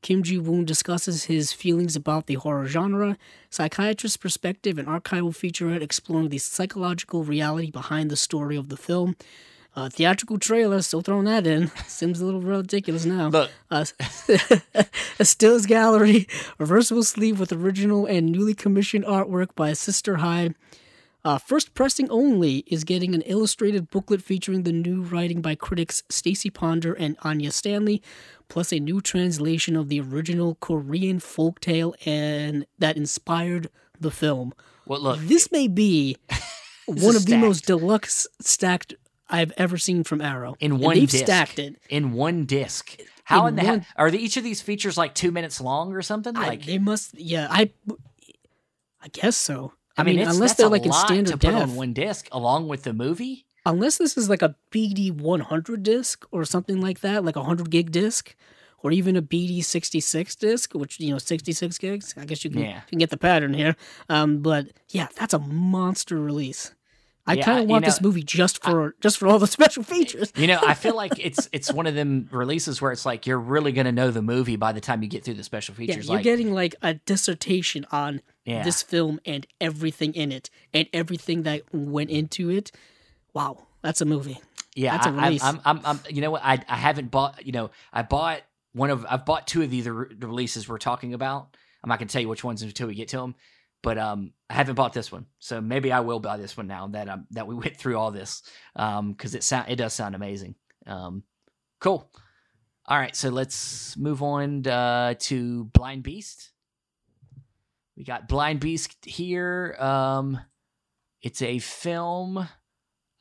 Kim 0.00 0.22
Ji 0.22 0.38
Woon 0.38 0.64
discusses 0.64 1.24
his 1.24 1.52
feelings 1.52 1.96
about 1.96 2.26
the 2.26 2.34
horror 2.36 2.66
genre. 2.68 3.18
Psychiatrist's 3.50 4.16
perspective, 4.16 4.78
an 4.78 4.86
archival 4.86 5.30
featurette 5.34 5.82
exploring 5.82 6.28
the 6.28 6.38
psychological 6.38 7.24
reality 7.24 7.70
behind 7.72 8.08
the 8.08 8.16
story 8.16 8.56
of 8.56 8.68
the 8.68 8.76
film. 8.76 9.16
Uh, 9.78 9.88
theatrical 9.88 10.40
trailer, 10.40 10.82
still 10.82 11.02
throwing 11.02 11.26
that 11.26 11.46
in. 11.46 11.68
Seems 11.86 12.20
a 12.20 12.24
little 12.24 12.40
ridiculous 12.40 13.04
now. 13.04 13.28
look. 13.28 13.48
Uh, 13.70 13.84
a 15.20 15.24
stills 15.24 15.66
gallery, 15.66 16.26
reversible 16.58 17.04
sleeve 17.04 17.38
with 17.38 17.52
original 17.52 18.04
and 18.04 18.26
newly 18.26 18.54
commissioned 18.54 19.04
artwork 19.04 19.54
by 19.54 19.72
Sister 19.74 20.16
Hyde. 20.16 20.56
Uh, 21.24 21.38
first 21.38 21.74
pressing 21.74 22.10
only 22.10 22.64
is 22.66 22.82
getting 22.82 23.14
an 23.14 23.20
illustrated 23.20 23.88
booklet 23.88 24.20
featuring 24.20 24.64
the 24.64 24.72
new 24.72 25.00
writing 25.00 25.40
by 25.40 25.54
critics 25.54 26.02
Stacie 26.08 26.52
Ponder 26.52 26.92
and 26.94 27.16
Anya 27.22 27.52
Stanley, 27.52 28.02
plus 28.48 28.72
a 28.72 28.80
new 28.80 29.00
translation 29.00 29.76
of 29.76 29.88
the 29.88 30.00
original 30.00 30.56
Korean 30.56 31.20
folktale 31.20 31.94
and 32.04 32.66
that 32.80 32.96
inspired 32.96 33.70
the 34.00 34.10
film. 34.10 34.52
Well, 34.86 35.00
look. 35.00 35.20
This 35.20 35.52
may 35.52 35.68
be 35.68 36.16
one 36.86 37.14
of 37.14 37.26
the 37.26 37.36
most 37.36 37.64
deluxe 37.64 38.26
stacked 38.40 38.96
I've 39.30 39.52
ever 39.56 39.76
seen 39.78 40.04
from 40.04 40.20
Arrow. 40.20 40.56
in 40.60 40.72
And 40.72 40.80
one 40.80 40.96
they've 40.96 41.10
disc. 41.10 41.24
stacked 41.24 41.58
it. 41.58 41.76
in 41.88 42.12
one 42.12 42.44
disc. 42.46 42.98
How 43.24 43.46
in, 43.46 43.50
In 43.50 43.56
the 43.56 43.70
one- 43.70 43.78
heck 43.80 43.88
are 43.96 44.10
the, 44.10 44.18
each 44.18 44.36
of 44.38 44.44
these 44.44 44.60
features 44.62 44.96
like 44.96 45.14
two 45.14 45.30
minutes 45.30 45.60
long 45.60 45.92
or 45.92 46.00
something? 46.02 46.34
I, 46.36 46.48
Like, 46.48 46.64
they 46.64 46.78
must, 46.78 47.14
yeah. 47.18 47.46
I, 47.50 47.70
I 49.02 49.08
guess 49.08 49.36
so. 49.36 49.72
I, 49.96 50.02
I 50.02 50.04
mean, 50.04 50.18
unless 50.20 50.54
they're 50.54 50.68
like 50.68 50.86
in 50.86 50.92
standard 50.92 51.40
to 51.40 51.52
on 51.52 51.74
one 51.74 51.92
disc 51.92 52.28
along 52.32 52.68
with 52.68 52.84
the 52.84 52.92
movie. 52.92 53.44
unless 53.66 53.98
this 53.98 54.16
is 54.16 54.28
like 54.30 54.42
a 54.42 54.54
BD 54.70 55.12
100 55.12 55.82
disc 55.82 56.24
or 56.30 56.44
something 56.44 56.80
like 56.80 57.00
that, 57.00 57.24
like 57.24 57.36
a 57.36 57.40
100 57.40 57.68
gig 57.70 57.90
disc, 57.90 58.34
or 58.82 58.92
even 58.92 59.16
a 59.16 59.22
BD 59.22 59.62
66 59.62 60.36
disc, 60.36 60.72
which 60.74 61.00
you 61.00 61.10
know 61.10 61.18
66 61.18 61.76
gigs. 61.78 62.14
I 62.16 62.24
guess 62.24 62.44
you 62.44 62.50
can, 62.50 62.60
Yeah. 62.62 62.76
you 62.76 62.82
can 62.90 62.98
get 62.98 63.10
the 63.10 63.16
pattern 63.16 63.54
here. 63.54 63.74
Um, 64.08 64.38
but 64.38 64.68
yeah, 64.90 65.08
that's 65.18 65.34
a 65.34 65.38
monster 65.40 66.18
release. 66.20 66.72
I 67.28 67.34
Yeah, 67.34 67.44
kind 67.44 67.58
I- 67.58 67.60
of 67.60 67.66
you 67.68 67.70
want 67.72 67.82
know, 67.82 67.88
this 67.90 68.00
movie 68.00 68.22
just 68.24 68.62
for 68.64 68.94
just 69.00 69.18
for 69.18 69.28
all 69.28 69.38
the 69.38 69.46
special 69.58 69.82
features. 69.84 70.32
You 70.34 70.46
know, 70.48 70.58
I 70.66 70.74
feel 70.74 70.94
like 71.04 71.12
it's 71.18 71.48
it's 71.52 71.70
one 71.72 71.86
of 71.86 71.94
them 71.94 72.28
releases 72.32 72.80
where 72.82 72.90
it's 72.90 73.06
like 73.06 73.26
you're 73.26 73.38
really 73.38 73.70
gonna 73.70 73.92
know 73.92 74.10
the 74.10 74.22
movie 74.22 74.56
by 74.56 74.72
the 74.72 74.80
time 74.80 75.02
you 75.02 75.08
get 75.08 75.24
through 75.24 75.34
the 75.34 75.44
special 75.44 75.74
features. 75.74 76.06
Yeah, 76.06 76.12
you're 76.12 76.16
like, 76.18 76.24
getting 76.24 76.52
like 76.52 76.74
a 76.82 76.94
dissertation 76.94 77.86
on 77.92 78.22
yeah, 78.44 78.62
this 78.64 78.82
film 78.82 79.20
and 79.26 79.46
everything 79.60 80.14
in 80.14 80.32
it 80.32 80.48
and 80.72 80.88
everything 80.92 81.42
that 81.42 81.62
went 81.72 82.10
into 82.10 82.48
it. 82.50 82.72
Wow, 83.34 83.66
that's 83.82 84.00
a 84.00 84.04
movie. 84.06 84.40
yeah. 84.74 84.92
that's 84.96 85.06
a 85.06 85.10
I, 85.10 85.26
release. 85.26 85.44
I'm, 85.44 85.60
I'm, 85.64 85.80
I'm, 85.84 86.00
you 86.08 86.20
know 86.22 86.30
what? 86.30 86.42
I, 86.42 86.64
I 86.66 86.76
haven't 86.76 87.10
bought. 87.10 87.44
You 87.44 87.52
know, 87.52 87.70
I 87.92 88.02
bought 88.02 88.40
one 88.72 88.90
of. 88.90 89.04
I've 89.08 89.26
bought 89.26 89.46
two 89.46 89.62
of 89.62 89.70
the, 89.70 89.80
the 89.82 90.26
releases 90.26 90.68
we're 90.68 90.78
talking 90.78 91.12
about. 91.14 91.54
I'm 91.84 91.88
not 91.90 91.98
gonna 91.98 92.08
tell 92.08 92.22
you 92.22 92.28
which 92.28 92.42
ones 92.42 92.62
until 92.62 92.88
we 92.88 92.94
get 92.94 93.08
to 93.08 93.18
them. 93.18 93.34
But 93.82 93.96
um, 93.98 94.32
I 94.50 94.54
haven't 94.54 94.74
bought 94.74 94.92
this 94.92 95.12
one, 95.12 95.26
so 95.38 95.60
maybe 95.60 95.92
I 95.92 96.00
will 96.00 96.20
buy 96.20 96.36
this 96.36 96.56
one 96.56 96.66
now 96.66 96.88
that 96.88 97.08
um 97.08 97.26
that 97.30 97.46
we 97.46 97.54
went 97.54 97.76
through 97.76 97.96
all 97.96 98.10
this 98.10 98.42
um 98.76 99.12
because 99.12 99.34
it 99.34 99.44
sound 99.44 99.68
it 99.68 99.76
does 99.76 99.94
sound 99.94 100.14
amazing. 100.14 100.56
Um, 100.86 101.22
cool. 101.80 102.10
All 102.86 102.98
right, 102.98 103.14
so 103.14 103.28
let's 103.28 103.98
move 103.98 104.22
on 104.22 104.66
uh, 104.66 105.12
to 105.18 105.64
Blind 105.64 106.02
Beast. 106.02 106.52
We 107.98 108.04
got 108.04 108.28
Blind 108.28 108.60
Beast 108.60 109.04
here. 109.04 109.76
Um, 109.78 110.40
it's 111.20 111.42
a 111.42 111.58
film, 111.58 112.48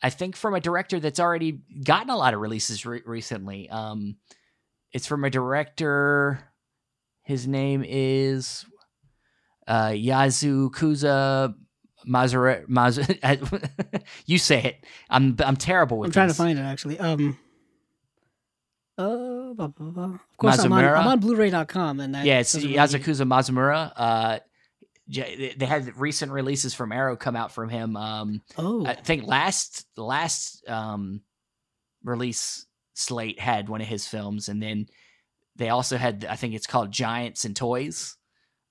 I 0.02 0.10
think, 0.10 0.38
from 0.38 0.54
a 0.54 0.62
director 0.62 1.02
that's 1.02 1.20
already 1.20 1.64
gotten 1.84 2.10
a 2.10 2.16
lot 2.16 2.34
of 2.34 2.40
releases 2.40 2.86
re- 2.86 3.02
recently. 3.06 3.70
Um, 3.70 4.16
it's 4.94 5.06
from 5.06 5.26
a 5.26 5.30
director. 5.30 6.40
His 7.24 7.46
name 7.46 7.84
is 7.86 8.66
uh, 9.68 9.90
Yazukuza 9.90 11.54
Mazure. 12.08 12.66
Mazu- 12.68 14.04
you 14.26 14.38
say 14.38 14.64
it. 14.64 14.86
I'm 15.10 15.36
I'm 15.40 15.58
terrible 15.58 16.00
with. 16.00 16.08
I'm 16.10 16.14
trying 16.14 16.28
to 16.30 16.34
find 16.34 16.58
it 16.58 16.62
actually. 16.64 17.00
Um. 17.00 17.38
Uh, 18.98 19.54
blah, 19.54 19.68
blah, 19.68 19.90
blah. 19.92 20.04
Of 20.06 20.38
course, 20.38 20.58
I'm 20.66 20.74
on, 20.74 20.84
I'm 20.84 21.08
on 21.08 21.20
Blu-ray.com, 21.20 22.00
and 22.00 22.16
that 22.16 22.26
yeah, 22.26 22.40
it's 22.40 22.56
really- 22.56 22.74
Masumura. 23.28 23.92
Uh, 23.96 24.40
they- 25.08 25.54
they 25.56 25.66
had 25.68 25.96
recent 25.98 26.32
releases 26.32 26.74
from 26.74 26.92
Arrow 26.92 27.16
come 27.16 27.36
out 27.36 27.52
from 27.52 27.70
him. 27.70 27.96
Um, 27.96 28.42
Oh, 28.58 28.86
I 28.88 28.96
think 28.96 29.28
last 29.28 29.86
last 29.96 30.68
um, 30.68 31.22
release 32.04 32.66
slate 32.96 33.40
had 33.40 33.70
one 33.70 33.82
of 33.82 33.88
his 33.88 34.08
films, 34.08 34.50
and 34.50 34.62
then 34.64 34.88
they 35.56 35.70
also 35.70 35.98
had 35.98 36.26
I 36.28 36.36
think 36.36 36.56
it's 36.56 36.68
called 36.68 36.92
Giants 36.92 37.46
and 37.46 37.56
Toys 37.56 38.18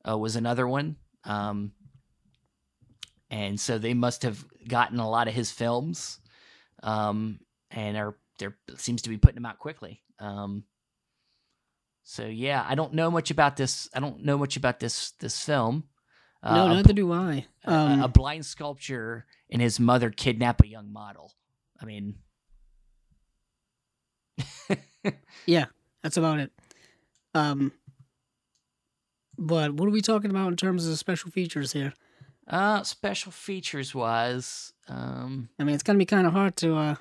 uh, 0.09 0.17
was 0.17 0.37
another 0.37 0.67
one. 0.69 0.97
Um, 1.25 1.73
and 3.31 3.59
so 3.59 3.79
they 3.79 3.95
must 3.95 4.23
have 4.23 4.45
gotten 4.69 4.99
a 5.01 5.09
lot 5.11 5.27
of 5.29 5.35
his 5.35 5.51
films, 5.51 6.21
um, 6.83 7.41
and 7.71 7.97
are 7.97 8.17
there 8.39 8.57
seems 8.77 9.03
to 9.03 9.09
be 9.09 9.17
putting 9.19 9.35
them 9.37 9.47
out 9.47 9.59
quickly. 9.59 10.03
Um, 10.21 10.65
so 12.05 12.25
yeah, 12.27 12.65
I 12.69 12.77
don't 12.77 12.95
know 12.95 13.11
much 13.11 13.31
about 13.33 13.57
this. 13.57 13.89
I 13.95 13.99
don't 14.01 14.23
know 14.25 14.39
much 14.39 14.57
about 14.57 14.79
this 14.79 15.11
this 15.19 15.43
film. 15.45 15.85
no, 16.45 16.51
Uh, 16.51 16.67
a 16.67 16.75
neither 16.75 16.93
do 16.93 17.13
I. 17.13 17.47
a- 17.65 17.73
Um, 17.73 18.03
a 18.03 18.09
blind 18.09 18.47
sculpture 18.47 19.27
and 19.51 19.61
his 19.61 19.81
mother 19.81 20.11
kidnap 20.11 20.63
a 20.63 20.69
young 20.69 20.93
model. 20.93 21.33
I 21.81 21.85
mean, 21.85 22.15
yeah, 25.47 25.67
that's 26.03 26.17
about 26.17 26.39
it. 26.41 26.53
Um, 27.35 27.73
but 29.39 29.75
what 29.75 29.87
are 29.87 29.93
we 29.93 30.01
talking 30.03 30.31
about 30.31 30.49
in 30.49 30.57
terms 30.57 30.87
of 30.87 30.99
special 30.99 31.31
features 31.31 31.73
here? 31.73 31.93
uh, 32.49 32.83
special 32.85 33.33
features 33.33 33.95
wise, 33.95 34.73
um, 34.89 35.49
I 35.59 35.65
mean, 35.65 35.75
it's 35.75 35.83
gonna 35.83 35.99
be 35.99 36.07
kind 36.07 36.27
of 36.27 36.33
hard 36.33 36.55
to 36.57 36.77
uh 36.77 36.95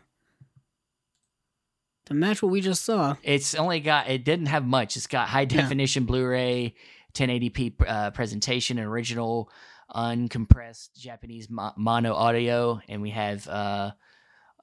to 2.05 2.13
match 2.13 2.41
what 2.41 2.51
we 2.51 2.61
just 2.61 2.83
saw. 2.85 3.15
it's 3.23 3.55
only 3.55 3.79
got 3.79 4.07
it 4.09 4.23
didn't 4.23 4.45
have 4.47 4.65
much. 4.65 4.95
It's 4.95 5.07
got 5.07 5.27
high 5.27 5.41
Yeah. 5.41 5.61
definition 5.61 6.05
Blu-ray, 6.05 6.75
1080p 7.13 7.73
uh, 7.87 8.11
presentation, 8.11 8.79
original 8.79 9.49
uncompressed 9.93 10.95
Japanese 10.97 11.49
mo- 11.49 11.73
mono 11.77 12.13
audio, 12.13 12.79
and 12.87 13.01
we 13.01 13.11
have 13.11 13.47
uh, 13.47 13.91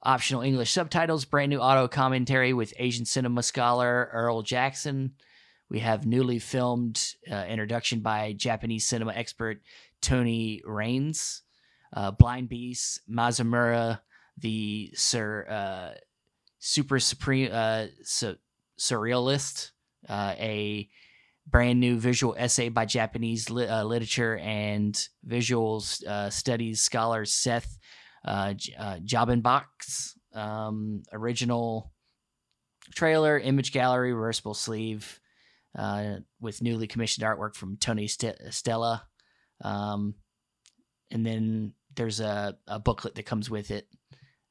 optional 0.01 0.41
English 0.41 0.71
subtitles. 0.71 1.25
Brand 1.25 1.49
new 1.49 1.59
auto 1.59 1.87
commentary 1.87 2.53
with 2.53 2.73
Asian 2.77 3.05
cinema 3.05 3.43
scholar 3.43 4.09
Earl 4.13 4.41
Jackson. 4.41 5.13
We 5.69 5.79
have 5.79 6.05
newly 6.05 6.39
filmed 6.39 7.15
uh, 7.31 7.45
introduction 7.47 8.01
by 8.01 8.33
Japanese 8.33 8.87
cinema 8.87 9.13
expert 9.13 9.61
Tony 10.01 10.61
Rayns. 10.67 11.41
Uh, 11.95 12.09
Blind 12.09 12.49
Beast, 12.49 13.01
Mazamura, 13.07 13.99
the 14.39 14.89
Sir 14.95 15.45
uh, 15.47 15.97
Super 16.57 16.99
Supreme 16.99 17.51
uh, 17.53 17.85
su- 18.01 18.37
Surrealist, 18.79 19.71
uh, 20.09 20.33
a 20.39 20.89
brand 21.45 21.79
new 21.79 21.99
visual 21.99 22.33
essay 22.35 22.69
by 22.69 22.85
Japanese 22.85 23.51
li- 23.51 23.67
uh, 23.67 23.83
literature 23.83 24.37
and 24.37 25.07
visual 25.23 25.81
studies 25.81 26.81
scholar 26.81 27.25
Seth 27.25 27.77
uh, 28.25 28.53
J- 28.53 28.73
Jobbenbach's 29.05 30.17
um, 30.33 31.03
original 31.11 31.91
trailer, 32.95 33.37
image 33.37 33.71
gallery, 33.71 34.13
reversible 34.13 34.55
sleeve, 34.55 35.19
uh, 35.77 36.17
with 36.39 36.61
newly 36.61 36.87
commissioned 36.87 37.25
artwork 37.25 37.55
from 37.55 37.77
Tony 37.77 38.07
St- 38.07 38.37
Stella. 38.51 39.05
Um, 39.61 40.15
and 41.11 41.25
then 41.25 41.73
there's 41.95 42.19
a, 42.19 42.57
a 42.67 42.79
booklet 42.79 43.15
that 43.15 43.25
comes 43.25 43.49
with 43.49 43.71
it. 43.71 43.87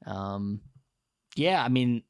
Um, 0.06 0.60
yeah, 1.36 1.62
I 1.62 1.68
mean, 1.68 2.02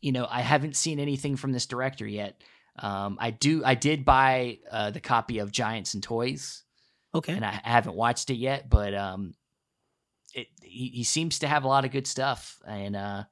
you 0.00 0.12
know, 0.12 0.26
I 0.28 0.40
haven't 0.40 0.76
seen 0.76 0.98
anything 0.98 1.36
from 1.36 1.52
this 1.52 1.66
director 1.66 2.06
yet. 2.06 2.40
Um, 2.78 3.18
I 3.20 3.30
do, 3.30 3.64
I 3.64 3.74
did 3.74 4.04
buy 4.04 4.58
uh, 4.70 4.90
the 4.90 5.00
copy 5.00 5.38
of 5.38 5.52
Giants 5.52 5.94
and 5.94 6.02
Toys, 6.02 6.64
Okay. 7.14 7.32
and 7.32 7.44
I 7.44 7.60
haven't 7.62 7.94
watched 7.94 8.30
it 8.30 8.34
yet, 8.36 8.68
but 8.68 8.94
um, 8.94 9.34
it 10.34 10.48
he, 10.60 10.88
he 10.88 11.04
seems 11.04 11.38
to 11.40 11.46
have 11.48 11.62
a 11.62 11.68
lot 11.68 11.84
of 11.84 11.92
good 11.92 12.06
stuff, 12.08 12.58
and 12.66 12.96
uh, 12.96 13.24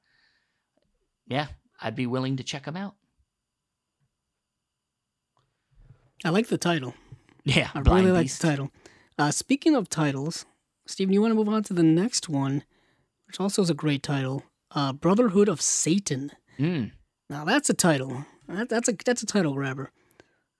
yeah, 1.27 1.47
I'd 1.81 1.95
be 1.95 2.07
willing 2.07 2.37
to 2.37 2.43
check 2.43 2.65
him 2.65 2.77
out. 2.77 2.95
I 6.23 6.29
like 6.29 6.47
the 6.47 6.57
title. 6.57 6.93
Yeah, 7.43 7.69
I 7.73 7.79
really 7.79 8.11
like 8.11 8.31
the 8.31 8.47
title. 8.47 8.71
Uh, 9.17 9.31
speaking 9.31 9.75
of 9.75 9.89
titles, 9.89 10.45
Steven, 10.87 11.13
you 11.13 11.21
want 11.21 11.31
to 11.31 11.35
move 11.35 11.49
on 11.49 11.63
to 11.63 11.73
the 11.73 11.83
next 11.83 12.29
one, 12.29 12.63
which 13.27 13.39
also 13.39 13.61
is 13.61 13.69
a 13.69 13.73
great 13.75 14.01
title. 14.01 14.43
Uh, 14.71 14.93
Brotherhood 14.93 15.49
of 15.49 15.61
Satan. 15.61 16.31
Mm. 16.57 16.91
Now 17.29 17.45
that's 17.45 17.69
a 17.69 17.73
title. 17.73 18.25
That, 18.47 18.69
that's 18.69 18.87
a 18.89 18.93
that's 19.05 19.23
a 19.23 19.25
title 19.25 19.53
grabber. 19.53 19.91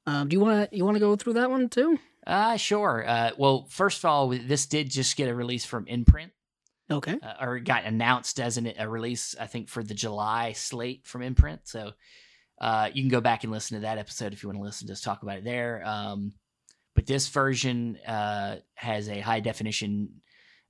Um, 0.06 0.27
do 0.27 0.35
you 0.35 0.41
want 0.41 0.69
to 0.69 0.76
you 0.76 0.84
want 0.84 0.95
to 0.95 0.99
go 0.99 1.15
through 1.15 1.34
that 1.34 1.49
one 1.49 1.69
too? 1.69 1.99
Uh, 2.27 2.57
sure. 2.57 3.03
Uh, 3.07 3.31
well, 3.38 3.65
first 3.69 3.99
of 3.99 4.06
all, 4.06 4.27
this 4.30 4.65
did 4.65 4.90
just 4.90 5.15
get 5.15 5.30
a 5.30 5.35
release 5.35 5.65
from 5.65 5.88
Imprint. 5.88 6.31
Okay. 6.91 7.18
uh, 7.22 7.34
or 7.40 7.60
got 7.60 7.85
announced 7.85 8.40
as 8.40 8.57
an, 8.57 8.72
a 8.77 8.90
release, 8.90 9.35
I 9.40 9.48
think, 9.48 9.69
for 9.69 9.84
the 9.84 9.94
July 9.94 10.52
slate 10.52 11.07
from 11.07 11.22
Imprint. 11.22 11.61
So 11.64 11.94
uh, 12.59 12.89
you 12.93 13.01
can 13.01 13.09
go 13.09 13.21
back 13.21 13.43
and 13.43 13.51
listen 13.51 13.75
to 13.75 13.81
that 13.81 13.97
episode 13.97 14.34
if 14.34 14.43
you 14.43 14.49
want 14.49 14.59
to 14.59 14.63
listen 14.63 14.88
to 14.88 14.93
us 14.93 15.01
talk 15.01 15.23
about 15.23 15.38
it 15.38 15.43
there. 15.43 15.81
Um, 15.85 16.34
but 16.95 17.05
this 17.05 17.27
version 17.30 17.97
uh, 18.07 18.57
has 18.75 19.09
a 19.09 19.19
high 19.19 19.39
definition 19.39 20.21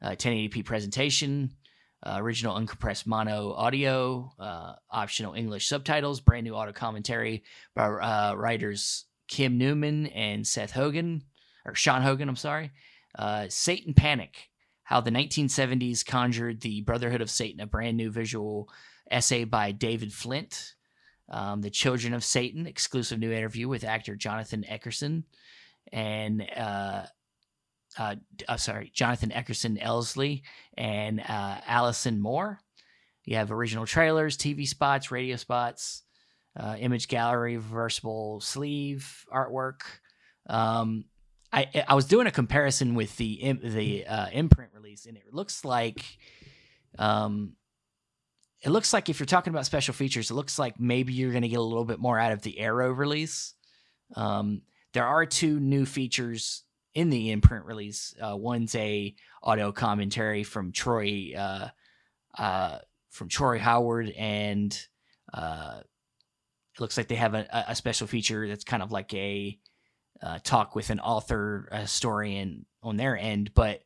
uh, 0.01 0.11
1080p 0.11 0.65
presentation, 0.65 1.51
uh, 2.05 2.15
original 2.18 2.55
uncompressed 2.55 3.07
mono 3.07 3.53
audio, 3.53 4.31
uh, 4.39 4.73
optional 4.89 5.34
English 5.34 5.68
subtitles, 5.68 6.22
brand 6.22 6.45
new 6.45 6.53
auto 6.53 6.72
commentary 6.72 7.43
by 7.76 7.85
uh, 7.85 8.34
writers 8.35 9.05
Kim 9.27 9.57
Newman 9.57 10.07
and 10.07 10.45
Seth 10.45 10.72
Hogan, 10.72 11.23
or 11.65 11.76
Sean 11.76 12.01
Hogan, 12.01 12.30
I'm 12.30 12.35
sorry. 12.35 12.72
Uh, 13.18 13.45
Satan 13.49 13.93
Panic 13.93 14.49
how 14.84 15.01
the 15.01 15.11
1970s 15.11 16.05
conjured 16.05 16.61
the 16.61 16.81
Brotherhood 16.81 17.22
of 17.22 17.30
Satan, 17.30 17.61
a 17.61 17.68
brand 17.68 17.97
new 17.97 18.11
visual 18.11 18.69
essay 19.10 19.43
by 19.43 19.72
David 19.72 20.14
Flint. 20.14 20.76
Um, 21.34 21.61
the 21.61 21.72
Children 21.72 22.14
of 22.14 22.23
Satan, 22.23 22.68
exclusive 22.68 23.19
new 23.19 23.31
interview 23.31 23.68
with 23.68 23.84
actor 23.84 24.15
Jonathan 24.15 24.64
Eckerson 24.69 25.23
and 25.91 26.47
uh, 26.55 27.03
uh, 27.97 28.15
uh, 28.47 28.57
sorry, 28.57 28.91
Jonathan 28.93 29.30
Eckerson 29.30 29.77
Elsley 29.81 30.43
and 30.77 31.19
uh, 31.19 31.57
Allison 31.68 32.19
Moore. 32.19 32.60
You 33.26 33.38
have 33.38 33.51
original 33.51 33.85
trailers, 33.85 34.38
TV 34.38 34.68
spots, 34.68 35.11
radio 35.11 35.35
spots, 35.35 36.03
uh, 36.60 36.76
image 36.80 37.07
gallery, 37.07 37.57
reversible 37.57 38.41
sleeve 38.41 39.26
artwork. 39.34 39.81
Um, 40.47 41.05
I 41.51 41.68
I 41.88 41.93
was 41.93 42.05
doing 42.05 42.27
a 42.27 42.31
comparison 42.31 42.95
with 42.95 43.15
the 43.18 43.53
the 43.64 44.05
uh, 44.05 44.27
imprint 44.31 44.72
release, 44.73 45.05
and 45.05 45.15
it 45.15 45.31
looks 45.31 45.64
like, 45.64 46.03
um, 46.99 47.53
it 48.64 48.69
looks 48.69 48.94
like 48.94 49.10
if 49.10 49.19
you're 49.19 49.26
talking 49.26 49.53
about 49.53 49.65
special 49.65 49.94
features, 49.94 50.31
it 50.31 50.35
looks 50.35 50.57
like 50.57 50.80
maybe 50.80 51.11
you're 51.14 51.31
going 51.31 51.44
to 51.44 51.49
get 51.49 51.60
a 51.60 51.61
little 51.61 51.84
bit 51.85 51.99
more 51.99 52.18
out 52.18 52.31
of 52.31 52.41
the 52.41 52.60
Arrow 52.60 52.91
release. 52.91 53.53
Um, 54.15 54.61
there 54.94 55.06
are 55.06 55.26
two 55.26 55.60
new 55.60 55.85
features 55.85 56.64
in 56.94 57.10
the 57.10 57.31
imprint 57.31 57.65
release. 57.65 58.15
Uh, 58.22 58.38
one's 58.38 58.73
a 58.76 59.14
audio 59.41 59.72
commentary 59.72 60.44
from 60.44 60.72
Troy, 60.72 61.34
uh, 61.38 61.68
uh, 62.38 62.77
from 63.10 63.27
Troy 63.27 63.60
Howarth, 63.60 64.11
and 64.18 64.88
uh, 65.34 65.81
it 65.81 66.80
looks 66.80 66.95
like 66.95 67.10
they 67.10 67.15
have 67.15 67.34
a, 67.34 67.65
a 67.68 67.76
special 67.76 68.07
feature 68.07 68.48
that's 68.48 68.64
kind 68.64 68.81
of 68.81 68.91
like 68.91 69.14
a 69.14 69.60
uh, 70.22 70.40
talk 70.41 70.73
with 70.73 70.90
an 70.90 71.02
author, 71.02 71.68
a 71.72 71.81
historian 71.81 72.65
on 72.81 72.95
their 72.95 73.18
end, 73.18 73.53
but 73.53 73.81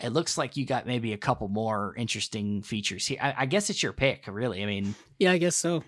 it 0.00 0.10
looks 0.10 0.38
like 0.38 0.56
you 0.56 0.64
got 0.64 0.86
maybe 0.86 1.12
a 1.12 1.18
couple 1.18 1.48
more 1.48 1.94
interesting 1.96 2.62
features 2.62 3.06
here. 3.06 3.18
I, 3.20 3.34
I 3.38 3.46
guess 3.46 3.68
it's 3.70 3.82
your 3.82 3.92
pick, 3.92 4.24
really. 4.28 4.62
I 4.62 4.66
mean, 4.66 4.94
Yeah, 5.18 5.32
I 5.32 5.38
guess 5.38 5.56
so. 5.56 5.82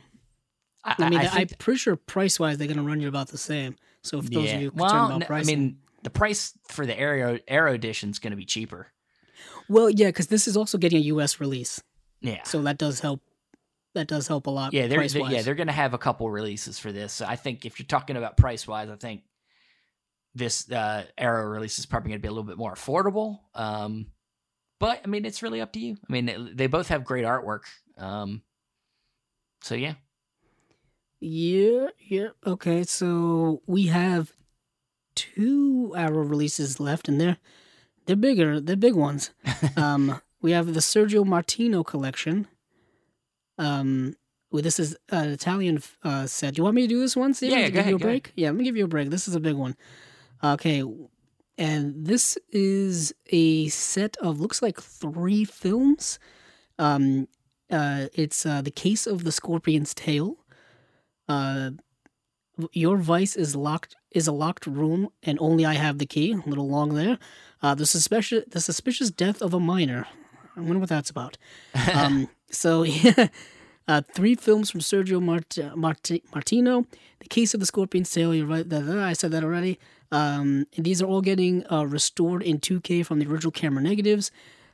I, 0.85 0.95
I 0.99 1.11
mean, 1.11 1.20
I 1.20 1.41
am 1.43 1.49
pretty 1.59 1.78
sure 1.78 1.95
price 1.97 2.41
wise 2.41 2.57
they're 2.59 2.66
gonna 2.69 2.82
run 2.82 3.01
you 3.01 3.09
about 3.09 3.28
the 3.28 3.39
same. 3.39 3.77
So 4.03 4.19
if 4.19 4.31
those 4.31 4.47
yeah. 4.47 4.55
of 4.57 4.62
you 4.62 4.70
concerned 4.70 4.91
well, 4.93 5.07
about 5.07 5.15
n- 5.16 5.23
I 5.23 5.27
pricing, 5.27 5.59
mean, 5.61 5.78
the 6.03 6.11
price 6.11 6.55
for 6.69 6.87
the 6.87 6.99
Arrow 6.99 7.39
Arrow 7.47 7.74
edition 7.74 8.09
is 8.11 8.19
going 8.19 8.31
to 8.31 8.37
be 8.37 8.47
cheaper. 8.47 8.87
well, 9.69 9.91
yeah, 9.91 10.07
because 10.07 10.28
this 10.28 10.49
is 10.49 10.57
also 10.57 10.78
getting 10.78 10.99
a 10.99 11.03
U.S. 11.03 11.39
release, 11.39 11.82
Yeah, 12.23 12.43
so 12.45 12.62
that 12.62 12.78
does 12.78 13.01
help. 13.01 13.20
That 13.95 14.07
does 14.09 14.27
help 14.27 14.47
a 14.47 14.51
lot. 14.51 14.73
yeah, 14.73 14.87
they're, 14.87 15.07
they- 15.07 15.20
wise. 15.20 15.32
yeah 15.32 15.43
they're 15.43 15.55
going 15.55 15.66
to 15.66 15.73
have 15.74 15.93
a 15.95 15.99
couple 15.99 16.31
releases 16.31 16.78
for 16.78 16.93
this. 16.93 17.12
So 17.12 17.27
I 17.27 17.37
think 17.37 17.66
if 17.66 17.78
you're 17.78 17.87
talking 17.87 18.16
about 18.16 18.37
price 18.39 18.66
wise, 18.66 18.89
I 18.89 18.97
think 18.97 19.23
this 20.35 20.70
uh, 20.70 21.05
Arrow 21.19 21.47
release 21.47 21.78
is 21.78 21.86
probably 21.86 22.11
going 22.11 22.20
to 22.20 22.23
be 22.23 22.28
a 22.28 22.32
little 22.32 22.44
bit 22.44 22.57
more 22.59 22.73
affordable. 22.74 23.40
Um, 23.55 24.07
but 24.78 25.01
I 25.05 25.09
mean, 25.09 25.24
it's 25.24 25.43
really 25.43 25.61
up 25.61 25.73
to 25.73 25.81
you. 25.81 25.97
I 26.09 26.12
mean, 26.12 26.28
it- 26.28 26.57
they 26.57 26.66
both 26.66 26.89
have 26.89 27.05
great 27.05 27.24
artwork. 27.24 27.62
Um, 27.98 28.43
so 29.62 29.74
yeah, 29.74 29.94
Yeah, 31.20 31.89
yeah. 32.09 32.28
Okay, 32.47 32.85
so 32.85 33.62
we 33.66 33.89
have 33.89 34.32
two 35.15 35.93
Arrow 35.97 36.23
releases 36.24 36.81
left, 36.81 37.09
and 37.09 37.20
they're 37.20 37.36
they're 38.07 38.16
bigger. 38.16 38.61
They're 38.61 38.77
big 38.77 38.94
ones. 38.94 39.31
um, 39.77 40.20
we 40.40 40.52
have 40.52 40.73
the 40.73 40.81
Sergio 40.81 41.24
Martino 41.27 41.85
collection. 41.85 42.47
Um, 43.59 44.15
well, 44.51 44.62
this 44.62 44.81
is 44.81 44.97
an 45.11 45.28
Italian 45.28 45.82
uh, 46.02 46.27
set. 46.27 46.55
Do 46.55 46.61
you 46.61 46.65
want 46.65 46.77
me 46.77 46.82
to 46.82 46.89
do 46.89 46.98
this 47.01 47.15
one? 47.16 47.35
Yeah, 47.40 47.66
to 47.66 47.70
go 47.70 47.74
give 47.74 47.74
you 47.74 47.78
a 47.78 47.81
ahead, 47.81 47.85
go 47.85 47.97
ahead. 47.97 48.01
break. 48.01 48.32
Yeah, 48.36 48.48
let 48.48 48.57
me 48.57 48.65
give 48.65 48.77
you 48.77 48.85
a 48.85 48.89
break. 48.89 49.11
This 49.11 49.28
is 49.28 49.35
a 49.35 49.40
big 49.40 49.55
one. 49.57 49.77
Okay, 50.43 50.83
and 51.59 52.07
this 52.07 52.39
is 52.51 53.12
a 53.29 53.69
set 53.69 54.17
of 54.19 54.41
looks 54.41 54.62
like 54.62 54.81
three 54.81 55.45
films. 55.45 56.19
Um, 56.79 57.29
uh, 57.71 58.07
it's 58.15 58.47
uh, 58.47 58.62
the 58.62 58.71
case 58.71 59.07
of 59.07 59.25
the 59.25 59.33
Scorpion's 59.33 59.95
tail. 59.95 60.39
Uh, 61.29 61.71
your 62.73 62.97
vice 62.97 63.37
is 63.37 63.55
locked 63.55 63.97
is 64.11 64.27
a 64.27 64.33
locked 64.33 64.67
room, 64.67 65.09
and 65.23 65.39
only 65.41 65.65
I 65.65 65.75
have 65.75 65.99
the 65.99 66.07
key. 66.07 66.33
A 66.33 66.49
little 66.49 66.69
long 66.69 66.95
there. 66.95 67.19
Uh, 67.62 67.75
the 67.75 67.87
suspicious 67.87 68.45
the 68.51 68.61
suspicious 68.61 69.11
death 69.11 69.43
of 69.43 69.53
a 69.55 69.61
minor. 69.61 70.07
I 70.57 70.61
wonder 70.61 70.79
what 70.79 70.89
that's 70.89 71.11
about. 71.11 71.37
Um, 71.95 72.29
so 72.51 72.83
yeah, 72.83 73.29
Uh, 73.89 74.03
three 74.15 74.37
films 74.37 74.71
from 74.71 74.79
Sergio 74.81 75.21
Mart- 75.21 75.59
Mart- 75.75 76.11
Martino. 76.33 76.87
The 77.19 77.29
Case 77.29 77.55
of 77.55 77.61
the 77.61 77.67
Scorpion's 77.67 78.09
Tail. 78.09 78.33
You're 78.33 78.47
right. 78.47 78.73
I 78.73 79.15
said 79.15 79.33
that 79.33 79.43
already. 79.43 79.81
Um, 80.12 80.66
these 80.77 81.01
are 81.01 81.07
all 81.07 81.20
getting 81.20 81.65
uh, 81.70 81.85
restored 81.85 82.43
in 82.43 82.59
2K 82.59 83.05
from 83.07 83.19
the 83.19 83.27
original 83.27 83.53
camera 83.53 83.82
negatives, 83.82 84.31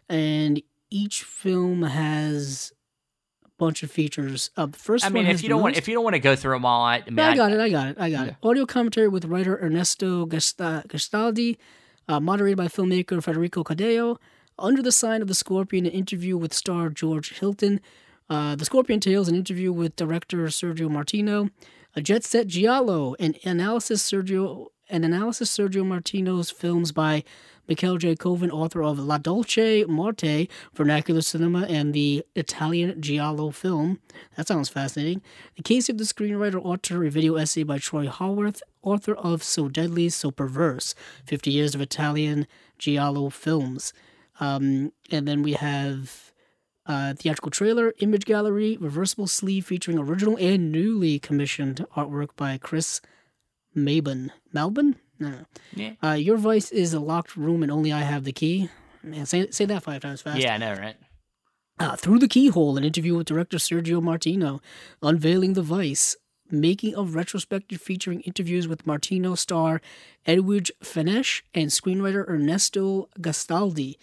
and 0.09 0.63
each 0.91 1.23
film 1.23 1.83
has 1.83 2.73
a 3.45 3.49
bunch 3.59 3.83
of 3.83 3.91
features. 3.91 4.51
Uh, 4.57 4.69
first, 4.73 5.05
I 5.05 5.11
mean, 5.11 5.27
if 5.27 5.43
you 5.43 5.49
don't 5.49 5.63
want, 5.63 5.77
if 5.77 5.89
you 5.89 5.95
don't 5.95 6.05
want 6.05 6.15
to 6.15 6.21
go 6.21 6.37
through 6.37 6.55
them 6.55 6.65
all, 6.65 6.85
I, 6.85 7.03
mean, 7.07 7.19
I, 7.19 7.33
I 7.33 7.37
got 7.37 7.53
it. 7.53 7.61
I 7.61 7.69
got 7.69 7.89
it. 7.89 7.97
I 7.99 8.11
got 8.11 8.27
yeah. 8.27 8.33
it. 8.33 8.37
Audio 8.43 8.65
commentary 8.65 9.09
with 9.09 9.27
writer 9.27 9.59
Ernesto 9.63 10.27
Gastaldi, 10.27 11.57
uh, 12.09 12.21
moderated 12.21 12.57
by 12.57 12.69
filmmaker 12.69 13.23
Federico 13.23 13.63
Caddeo. 13.63 14.19
Under 14.59 14.83
the 14.83 14.93
Sign 14.93 15.21
of 15.21 15.29
the 15.29 15.35
Scorpion, 15.35 15.85
an 15.85 15.93
interview 15.93 16.37
with 16.39 16.55
star 16.55 16.89
George 16.89 17.39
Hilton. 17.39 17.81
Uh, 18.29 18.57
the 18.57 18.65
Scorpion 18.65 19.01
Tales, 19.01 19.29
an 19.29 19.35
interview 19.35 19.71
with 19.71 19.95
director 19.97 20.39
Sergio 20.47 20.91
Martino. 20.91 21.51
A 21.95 22.01
Jet 22.01 22.25
Set 22.25 22.47
Giallo, 22.47 23.15
an 23.19 23.37
analysis 23.45 24.11
Sergio 24.11 24.69
an 24.89 25.05
analysis 25.05 25.57
Sergio 25.57 25.85
Martino's 25.85 26.51
films 26.51 26.93
by 26.93 27.25
Mikel 27.69 27.97
J. 27.99 28.15
Koven, 28.15 28.51
author 28.51 28.83
of 28.83 28.99
La 28.99 29.19
Dolce 29.19 29.85
Morte, 29.85 30.49
Vernacular 30.75 31.21
Cinema, 31.21 31.63
and 31.63 31.93
the 31.93 32.25
Italian 32.37 33.01
Giallo 33.01 33.51
film. 33.51 33.99
That 34.37 34.47
sounds 34.47 34.69
fascinating. 34.69 35.23
The 35.57 35.63
Case 35.63 35.89
of 35.89 35.99
the 35.99 36.05
Screenwriter, 36.05 36.65
author, 36.65 37.05
a 37.05 37.11
video 37.11 37.35
essay 37.35 37.65
by 37.65 37.79
Troy 37.79 38.07
Howarth, 38.07 38.63
author 38.83 39.15
of 39.15 39.43
So 39.43 39.69
Deadly, 39.69 40.09
So 40.09 40.31
Perverse, 40.31 40.95
50 41.25 41.51
Years 41.51 41.75
of 41.75 41.81
Italian 41.81 42.47
Giallo 42.79 43.31
Films. 43.31 43.93
Um, 44.39 44.93
and 45.11 45.27
then 45.27 45.43
we 45.43 45.55
have 45.55 46.33
uh, 46.87 47.15
theatrical 47.15 47.51
trailer, 47.51 47.95
image 47.99 48.27
gallery, 48.27 48.77
reversible 48.77 49.27
sleeve 49.27 49.67
featuring 49.67 49.99
original 49.99 50.37
and 50.37 50.71
newly 50.71 51.19
commissioned 51.19 51.85
artwork 51.97 52.29
by 52.37 52.59
Chris 52.59 53.01
Malbon. 53.77 54.31
Melbourne? 54.53 54.97
No. 55.19 55.47
Yeah. 55.75 55.93
Uh, 56.03 56.13
your 56.13 56.37
voice 56.37 56.71
is 56.71 56.93
a 56.95 57.01
locked 57.01 57.37
room 57.37 57.63
and 57.63 57.71
only 57.71 57.93
I 57.93 58.01
have 58.01 58.25
the 58.25 58.33
key. 58.33 58.69
Man, 59.03 59.27
say, 59.27 59.51
say 59.51 59.65
that 59.67 59.83
five 59.83 60.03
times 60.03 60.23
fast. 60.23 60.39
Yeah, 60.39 60.55
I 60.55 60.59
know, 60.59 60.75
right? 60.75 60.97
Uh, 61.79 61.95
through 61.95 62.19
the 62.19 62.29
keyhole, 62.29 62.77
an 62.77 62.85
interview 62.85 63.17
with 63.17 63.27
director 63.27 63.59
Sergio 63.59 64.03
Martino, 64.03 64.61
unveiling 65.03 65.53
the 65.53 65.63
vice, 65.63 66.17
making 66.51 66.95
of 66.95 67.15
retrospective 67.15 67.81
featuring 67.81 68.21
interviews 68.23 68.67
with 68.67 68.87
Martino 68.87 69.35
star 69.35 69.81
Edwidge 70.25 70.73
Fenech 70.83 71.43
and 71.55 71.71
screenwriter 71.71 72.27
Ernesto 72.29 73.09
Gastaldi. 73.21 73.97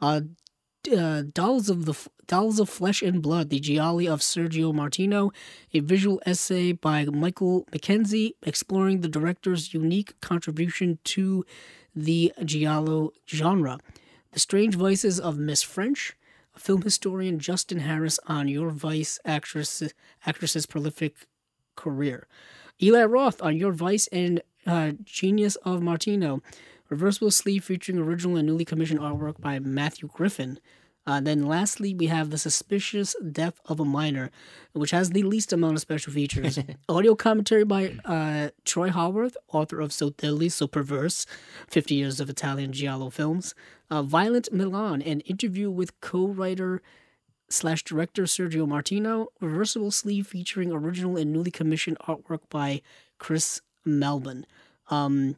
Uh, 0.00 0.22
uh, 0.88 1.22
Dolls 1.32 1.68
of 1.68 1.84
the 1.84 1.94
Dolls 2.26 2.60
of 2.60 2.68
Flesh 2.68 3.02
and 3.02 3.20
Blood, 3.20 3.50
the 3.50 3.58
Gialli 3.58 4.06
of 4.06 4.20
Sergio 4.20 4.72
Martino, 4.72 5.32
a 5.74 5.80
visual 5.80 6.22
essay 6.24 6.72
by 6.72 7.04
Michael 7.04 7.66
McKenzie 7.72 8.34
exploring 8.42 9.00
the 9.00 9.08
director's 9.08 9.74
unique 9.74 10.18
contribution 10.20 10.98
to 11.04 11.44
the 11.94 12.32
giallo 12.44 13.12
genre. 13.28 13.80
The 14.30 14.38
Strange 14.38 14.76
Vices 14.76 15.18
of 15.18 15.38
Miss 15.38 15.64
Fenech, 15.64 16.12
film 16.56 16.82
historian 16.82 17.40
Justin 17.40 17.80
Harris 17.80 18.20
on 18.26 18.46
your 18.46 18.70
Vice 18.70 19.18
actress 19.24 19.82
actress's 20.24 20.66
prolific 20.66 21.26
career. 21.74 22.28
Eli 22.82 23.04
Roth 23.04 23.42
on 23.42 23.56
your 23.56 23.72
Vice 23.72 24.06
and 24.08 24.40
uh, 24.66 24.92
Genius 25.04 25.56
of 25.56 25.82
Martino. 25.82 26.42
Reversible 26.90 27.30
sleeve 27.30 27.64
featuring 27.64 27.98
original 27.98 28.36
and 28.36 28.46
newly 28.46 28.64
commissioned 28.64 29.00
artwork 29.00 29.40
by 29.40 29.58
Matthew 29.60 30.08
Griffin. 30.12 30.58
Uh, 31.06 31.20
then 31.20 31.46
lastly, 31.46 31.94
we 31.94 32.08
have 32.08 32.30
The 32.30 32.36
Suspicious 32.36 33.14
Death 33.32 33.60
of 33.66 33.80
a 33.80 33.84
Minor, 33.84 34.30
which 34.72 34.90
has 34.90 35.10
the 35.10 35.22
least 35.22 35.52
amount 35.52 35.74
of 35.74 35.80
special 35.80 36.12
features. 36.12 36.58
Audio 36.88 37.14
commentary 37.14 37.64
by 37.64 37.96
uh, 38.04 38.50
Troy 38.64 38.90
Howarth, 38.90 39.36
author 39.48 39.80
of 39.80 39.92
So 39.92 40.10
Deadly, 40.10 40.48
So 40.48 40.66
Perverse, 40.66 41.26
50 41.68 41.94
Years 41.94 42.20
of 42.20 42.28
Italian 42.28 42.72
Giallo 42.72 43.08
Films. 43.08 43.54
Uh, 43.88 44.02
Violent 44.02 44.52
Milan, 44.52 45.00
an 45.02 45.20
interview 45.20 45.70
with 45.70 45.98
co-writer 46.00 46.82
slash 47.48 47.82
director 47.82 48.24
Sergio 48.24 48.68
Martino. 48.68 49.28
Reversible 49.40 49.90
sleeve 49.90 50.26
featuring 50.26 50.70
original 50.70 51.16
and 51.16 51.32
newly 51.32 51.50
commissioned 51.50 51.98
artwork 52.00 52.40
by 52.50 52.82
Chris 53.18 53.60
Melbourne. 53.84 54.44
Um, 54.90 55.36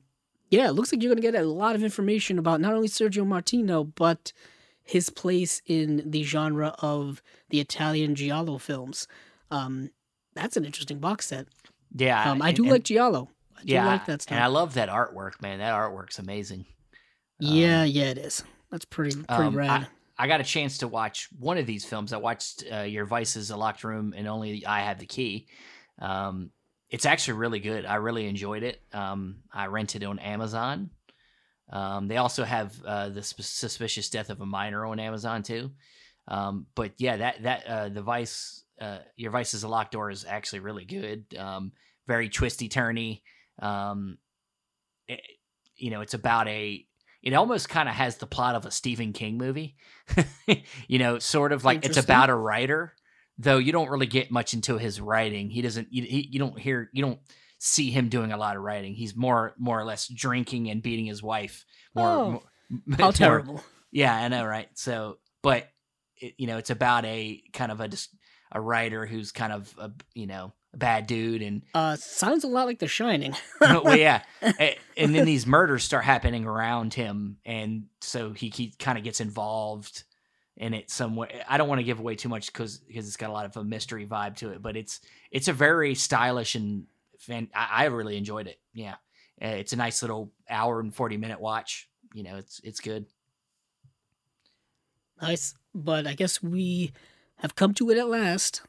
yeah, 0.53 0.69
it 0.69 0.73
looks 0.73 0.93
like 0.93 1.03
you're 1.03 1.09
going 1.09 1.23
to 1.23 1.33
get 1.33 1.35
a 1.35 1.47
lot 1.47 1.75
of 1.75 1.83
information 1.83 2.39
about 2.39 2.61
not 2.61 2.75
only 2.75 2.87
Sergio 2.87 3.27
Martino, 3.27 3.85
but 3.85 4.35
his 4.83 5.09
place 5.09 5.63
in 5.65 6.03
the 6.05 6.25
genre 6.25 6.75
of 6.81 7.23
the 7.49 7.59
Italian 7.59 8.15
Giallo 8.15 8.59
films. 8.59 9.09
Um, 9.51 9.89
that's 10.35 10.59
an 10.59 10.67
interesting 10.67 10.99
box 10.99 11.29
set. 11.29 11.47
Yeah. 11.97 12.31
Um, 12.31 12.43
I 12.43 12.53
do 12.53 12.65
and, 12.65 12.73
like 12.73 12.85
Giallo. 12.85 13.31
I 13.57 13.63
do 13.63 13.73
yeah, 13.73 13.87
like 13.87 14.05
that 14.05 14.21
stuff. 14.21 14.37
And 14.37 14.45
I 14.45 14.49
love 14.49 14.75
that 14.75 14.91
artwork, 14.91 15.41
man. 15.41 15.61
That 15.61 15.73
artwork's 15.73 16.19
amazing. 16.19 16.67
Yeah, 17.39 17.83
um, 17.83 17.89
yeah, 17.89 18.11
it 18.11 18.19
is. 18.19 18.45
That's 18.71 18.85
pretty 18.85 19.17
pretty 19.17 19.45
um, 19.45 19.57
rad. 19.57 19.89
I, 20.19 20.25
I, 20.25 20.27
got 20.27 20.43
a 20.43 20.45
chance 20.45 20.79
to 20.79 20.89
watch 20.89 21.31
one 21.39 21.57
of 21.57 21.65
these 21.65 21.87
films. 21.87 22.13
I 22.13 22.19
watched 22.19 22.65
uh, 22.71 22.81
Your 22.81 23.07
Vices, 23.07 23.51
A 23.51 23.57
Locked 23.57 23.85
Room, 23.85 24.13
and 24.15 24.29
Only 24.29 24.67
I 24.67 24.81
Have 24.81 24.99
the 24.99 25.07
Key. 25.07 25.47
Um, 25.99 26.51
it's 26.93 27.07
actually 27.07 27.39
really 27.39 27.59
good. 27.59 27.87
I 27.87 27.97
really 27.97 28.27
enjoyed 28.27 28.63
it. 28.63 28.81
Um, 28.93 29.37
I 29.51 29.67
rented 29.67 30.03
it 30.03 30.07
on 30.07 30.19
Amazon. 30.19 30.91
Um, 31.73 32.07
they 32.07 32.19
also 32.19 32.45
have 32.45 32.75
uh, 32.85 33.09
the 33.09 33.23
suspicious 33.23 34.11
death 34.11 34.29
of 34.29 34.43
a 34.43 34.47
minor 34.47 34.85
on 34.85 35.01
Amazon 35.01 35.43
too. 35.43 35.71
Um, 36.29 36.67
but 36.75 36.93
yeah, 36.99 37.17
that 37.17 37.43
that 37.45 37.67
uh, 37.67 37.89
the 37.89 38.03
Vice, 38.03 38.65
uh, 38.79 38.99
your 39.17 39.31
Vice 39.31 39.55
is 39.55 39.63
a 39.63 39.69
locked 39.69 39.93
door 39.93 40.11
is 40.11 40.27
actually 40.29 40.61
really 40.61 40.85
good. 40.85 41.25
Um, 41.37 41.73
very 42.07 42.29
twisty 42.29 42.69
turny. 42.69 43.23
Um, 43.59 44.19
it, 45.09 45.21
you 45.77 45.91
know, 45.91 46.03
it's 46.03 46.15
about 46.15 46.47
a. 46.47 46.87
It 47.23 47.33
almost 47.33 47.69
kind 47.69 47.89
of 47.89 47.95
has 47.95 48.17
the 48.17 48.27
plot 48.27 48.55
of 48.57 48.67
a 48.67 48.71
Stephen 48.71 49.15
King 49.15 49.39
movie. 49.39 49.77
you 50.89 50.99
know, 50.99 51.19
sort 51.21 51.53
of 51.53 51.65
like 51.65 51.87
it's 51.87 51.97
about 51.97 52.29
a 52.29 52.35
writer 52.35 52.93
though 53.43 53.59
you 53.59 53.73
don't 53.73 53.91
really 53.91 54.07
get 54.07 54.31
much 54.31 54.55
into 54.55 54.79
his 54.79 55.01
writing. 55.01 55.51
He 55.51 55.63
doesn't. 55.63 55.89
You, 55.91 56.05
he, 56.05 56.29
you 56.31 56.39
don't 56.39 56.59
hear. 56.59 56.89
You 56.93 57.03
don't 57.03 57.19
see 57.59 57.91
him 57.91 58.09
doing 58.09 58.33
a 58.33 58.37
lot 58.37 58.57
of 58.57 58.63
writing. 58.63 58.95
He's 58.95 59.15
more 59.17 59.55
more 59.59 59.79
or 59.79 59.85
less 59.85 60.09
drinking 60.09 60.71
and 60.71 60.83
beating 60.83 61.07
his 61.07 61.23
wife. 61.23 61.65
More, 61.95 62.09
oh, 62.09 62.31
more 62.31 62.43
how 62.97 63.05
more, 63.05 63.13
terrible. 63.13 63.65
Yeah, 63.91 64.15
I 64.15 64.29
know, 64.29 64.45
right? 64.45 64.69
So, 64.75 65.19
but 65.43 65.69
it, 66.17 66.35
you 66.39 66.47
know, 66.47 66.59
it's 66.59 66.71
about 66.71 67.05
a 67.05 67.43
kind 67.53 67.73
of 67.73 67.81
a 67.81 67.89
just 67.89 68.15
a 68.53 68.61
writer 68.61 69.07
who's 69.07 69.33
kind 69.33 69.53
of 69.53 69.75
a 69.79 69.91
you 70.15 70.27
know 70.27 70.53
a 70.75 70.77
bad 70.77 71.07
dude 71.07 71.43
and 71.43 71.63
uh 71.75 71.97
sounds 71.97 72.45
a 72.45 72.49
lot 72.49 72.67
like 72.67 72.79
The 72.79 72.89
Shining. 72.89 73.35
well, 73.61 73.97
yeah, 73.97 74.23
and 74.41 75.15
then 75.15 75.25
these 75.25 75.47
murders 75.47 75.85
start 75.85 76.05
happening 76.05 76.47
around 76.47 76.95
him, 76.95 77.39
and 77.45 77.87
so 78.01 78.33
he, 78.33 78.51
he 78.51 78.73
kind 78.79 78.99
of 78.99 79.05
gets 79.05 79.21
involved 79.21 80.05
in 80.63 80.75
it 80.75 80.91
somewhere. 80.91 81.29
I 81.49 81.59
don't 81.59 81.69
want 81.69 81.81
to 81.81 81.85
give 81.85 81.99
away 81.99 82.15
too 82.15 82.29
much 82.29 82.47
because 82.47 82.79
because 82.79 83.09
it's 83.09 83.17
got 83.17 83.31
a 83.31 83.33
lot 83.33 83.47
of 83.47 83.57
a 83.57 83.65
mystery 83.65 84.07
vibe 84.07 84.37
to 84.37 84.51
it, 84.51 84.63
but 84.63 84.77
it's 84.77 85.01
it's 85.33 85.49
a 85.49 85.53
very 85.53 85.97
stylish 85.97 86.55
and 86.55 86.85
fan. 87.19 87.49
I, 87.53 87.69
I 87.71 87.85
really 87.87 88.17
enjoyed 88.17 88.47
it. 88.47 88.61
Yeah, 88.73 88.95
uh, 89.43 89.49
it's 89.49 89.73
a 89.73 89.77
nice 89.77 90.03
little 90.03 90.33
hour 90.49 90.79
and 90.79 90.95
forty 90.95 91.17
minute 91.17 91.41
watch. 91.41 91.89
You 92.15 92.23
know, 92.23 92.37
it's 92.37 92.61
it's 92.63 92.79
good. 92.79 93.07
Nice, 95.21 95.55
but 95.75 96.07
I 96.07 96.15
guess 96.15 96.41
we 96.41 96.93
have 97.39 97.57
come 97.57 97.75
to 97.75 97.91
it 97.91 97.99
at 97.99 98.09
last. 98.09 98.63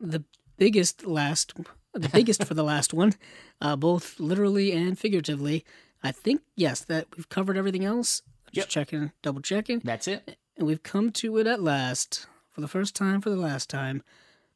The 0.00 0.24
biggest 0.56 1.06
last, 1.06 1.52
the 1.92 2.08
biggest 2.08 2.44
for 2.44 2.54
the 2.54 2.64
last 2.74 2.94
one, 2.94 3.14
uh, 3.60 3.76
both 3.76 4.18
literally 4.18 4.72
and 4.72 4.98
figuratively. 4.98 5.62
I 6.02 6.10
think 6.10 6.40
yes, 6.56 6.80
that 6.84 7.06
we've 7.14 7.28
covered 7.28 7.58
everything 7.58 7.84
else. 7.84 8.22
Just 8.46 8.68
yep. 8.68 8.86
checking, 8.86 9.12
double 9.22 9.42
checking. 9.42 9.80
That's 9.84 10.08
it 10.08 10.38
and 10.56 10.66
we've 10.66 10.82
come 10.82 11.10
to 11.12 11.38
it 11.38 11.46
at 11.46 11.62
last 11.62 12.26
for 12.50 12.60
the 12.60 12.68
first 12.68 12.94
time 12.94 13.20
for 13.20 13.30
the 13.30 13.36
last 13.36 13.68
time. 13.68 14.02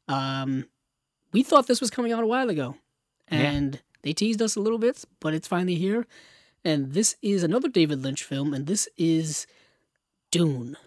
Um, 0.07 0.65
we 1.31 1.43
thought 1.43 1.67
this 1.67 1.81
was 1.81 1.91
coming 1.91 2.11
out 2.11 2.23
a 2.23 2.27
while 2.27 2.49
ago, 2.49 2.75
and 3.27 3.75
yeah. 3.75 3.81
they 4.01 4.13
teased 4.13 4.41
us 4.41 4.55
a 4.55 4.61
little 4.61 4.79
bit, 4.79 5.03
but 5.19 5.33
it's 5.33 5.47
finally 5.47 5.75
here. 5.75 6.07
And 6.63 6.93
this 6.93 7.15
is 7.21 7.43
another 7.43 7.69
David 7.69 8.01
Lynch 8.01 8.23
film, 8.23 8.53
and 8.53 8.67
this 8.67 8.87
is 8.97 9.47
Dune, 10.31 10.77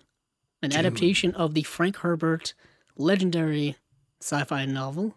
an 0.62 0.70
Dune. 0.70 0.78
adaptation 0.78 1.34
of 1.34 1.55
the 1.55 1.62
Frank 1.62 1.98
Herbert 1.98 2.55
legendary 2.97 3.76
sci-fi 4.20 4.66
novel 4.66 5.16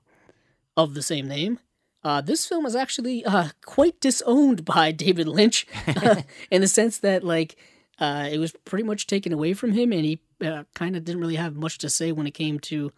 of 0.78 0.94
the 0.94 1.02
same 1.02 1.28
name. 1.28 1.60
Uh, 2.04 2.22
this 2.22 2.46
film 2.46 2.66
is 2.66 2.76
actually 2.76 3.26
uh, 3.26 3.50
quite 3.66 4.00
disowned 4.00 4.64
by 4.64 4.92
David 4.94 5.28
Lynch, 5.28 5.66
in 6.52 6.62
the 6.62 6.68
sense 6.68 7.00
that 7.00 7.24
like 7.24 7.56
uh, 8.00 8.28
it 8.32 8.40
was 8.40 8.54
pretty 8.66 8.84
much 8.84 9.08
taken 9.08 9.32
away 9.32 9.54
from 9.54 9.72
him, 9.72 9.92
and 9.92 10.06
he 10.06 10.20
uh, 10.44 10.64
kind 10.74 10.96
of 10.96 11.04
didn't 11.06 11.22
really 11.22 11.36
have 11.36 11.56
much 11.56 11.78
to 11.80 11.90
say 11.90 12.12
when 12.12 12.28
it 12.28 12.34
came 12.34 12.60
to 12.60 12.92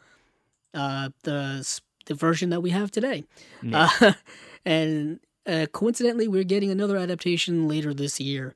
uh, 0.74 1.10
the 1.24 1.80
the 2.06 2.15
version 2.15 2.49
that 2.49 2.61
we 2.61 2.72
have 2.72 2.90
today. 2.90 3.24
Uh, 3.72 4.14
and 4.65 5.19
uh, 5.45 5.65
coincidentally, 5.72 6.28
we're 6.28 6.44
getting 6.44 6.72
another 6.72 6.98
adaptation 6.98 7.68
later 7.68 7.94
this 7.94 8.19
year, 8.19 8.56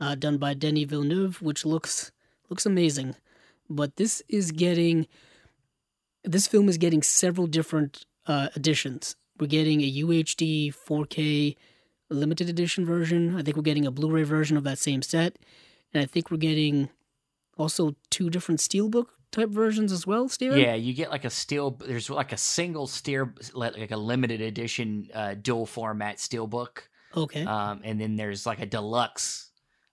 uh, 0.00 0.14
done 0.14 0.38
by 0.38 0.54
Denis 0.54 0.84
Villeneuve, 0.84 1.42
which 1.42 1.64
looks 1.64 2.12
looks 2.48 2.66
amazing. 2.66 3.16
But 3.68 3.96
this 3.96 4.22
is 4.28 4.52
getting 4.52 5.06
this 6.24 6.46
film 6.46 6.68
is 6.68 6.78
getting 6.78 7.02
several 7.02 7.46
different 7.46 8.04
uh, 8.26 8.48
editions. 8.54 9.16
We're 9.38 9.46
getting 9.46 9.80
a 9.80 9.92
UHD 10.02 10.74
4K 10.74 11.56
limited 12.10 12.48
edition 12.48 12.84
version. 12.84 13.36
I 13.36 13.42
think 13.42 13.56
we're 13.56 13.62
getting 13.62 13.86
a 13.86 13.90
Blu-ray 13.90 14.24
version 14.24 14.56
of 14.56 14.64
that 14.64 14.78
same 14.78 15.00
set, 15.02 15.38
and 15.92 16.02
I 16.02 16.06
think 16.06 16.30
we're 16.30 16.36
getting 16.38 16.88
also 17.56 17.94
two 18.10 18.30
different 18.30 18.60
steelbook 18.60 19.06
type 19.32 19.50
versions 19.50 19.92
as 19.92 20.06
well. 20.06 20.28
Steven? 20.28 20.58
Yeah, 20.58 20.74
you 20.74 20.92
get 20.94 21.10
like 21.10 21.24
a 21.24 21.30
steel. 21.30 21.70
There's 21.72 22.10
like 22.10 22.32
a 22.32 22.36
single 22.36 22.86
steer, 22.86 23.34
like 23.54 23.90
a 23.90 23.96
limited 23.96 24.40
edition 24.40 25.08
uh, 25.14 25.34
dual 25.34 25.66
format 25.66 26.16
steelbook. 26.16 26.78
Okay. 27.16 27.44
Um, 27.44 27.80
and 27.84 28.00
then 28.00 28.16
there's 28.16 28.46
like 28.46 28.60
a 28.60 28.66
deluxe, 28.66 29.50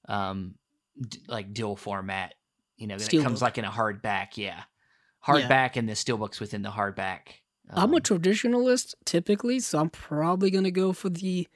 um, 0.07 0.55
d- 0.99 1.19
like 1.27 1.53
dual 1.53 1.75
format. 1.75 2.33
You 2.77 2.87
know, 2.87 2.97
that 2.97 3.09
comes 3.23 3.41
like 3.41 3.57
in 3.57 3.65
a 3.65 3.71
hardback. 3.71 4.37
Yeah, 4.37 4.63
hardback 5.25 5.75
and 5.75 5.89
the 5.89 5.93
steelbooks 5.93 6.39
within 6.39 6.61
the 6.61 6.69
hardback. 6.69 7.19
I'm 7.69 7.91
a 7.93 7.97
Um, 7.97 8.01
traditionalist 8.01 8.93
typically, 9.03 9.59
so 9.59 9.79
I'm 9.79 9.89
probably 9.89 10.51
gonna 10.51 10.71
go 10.71 10.93
for 10.93 11.09
the 11.09 11.47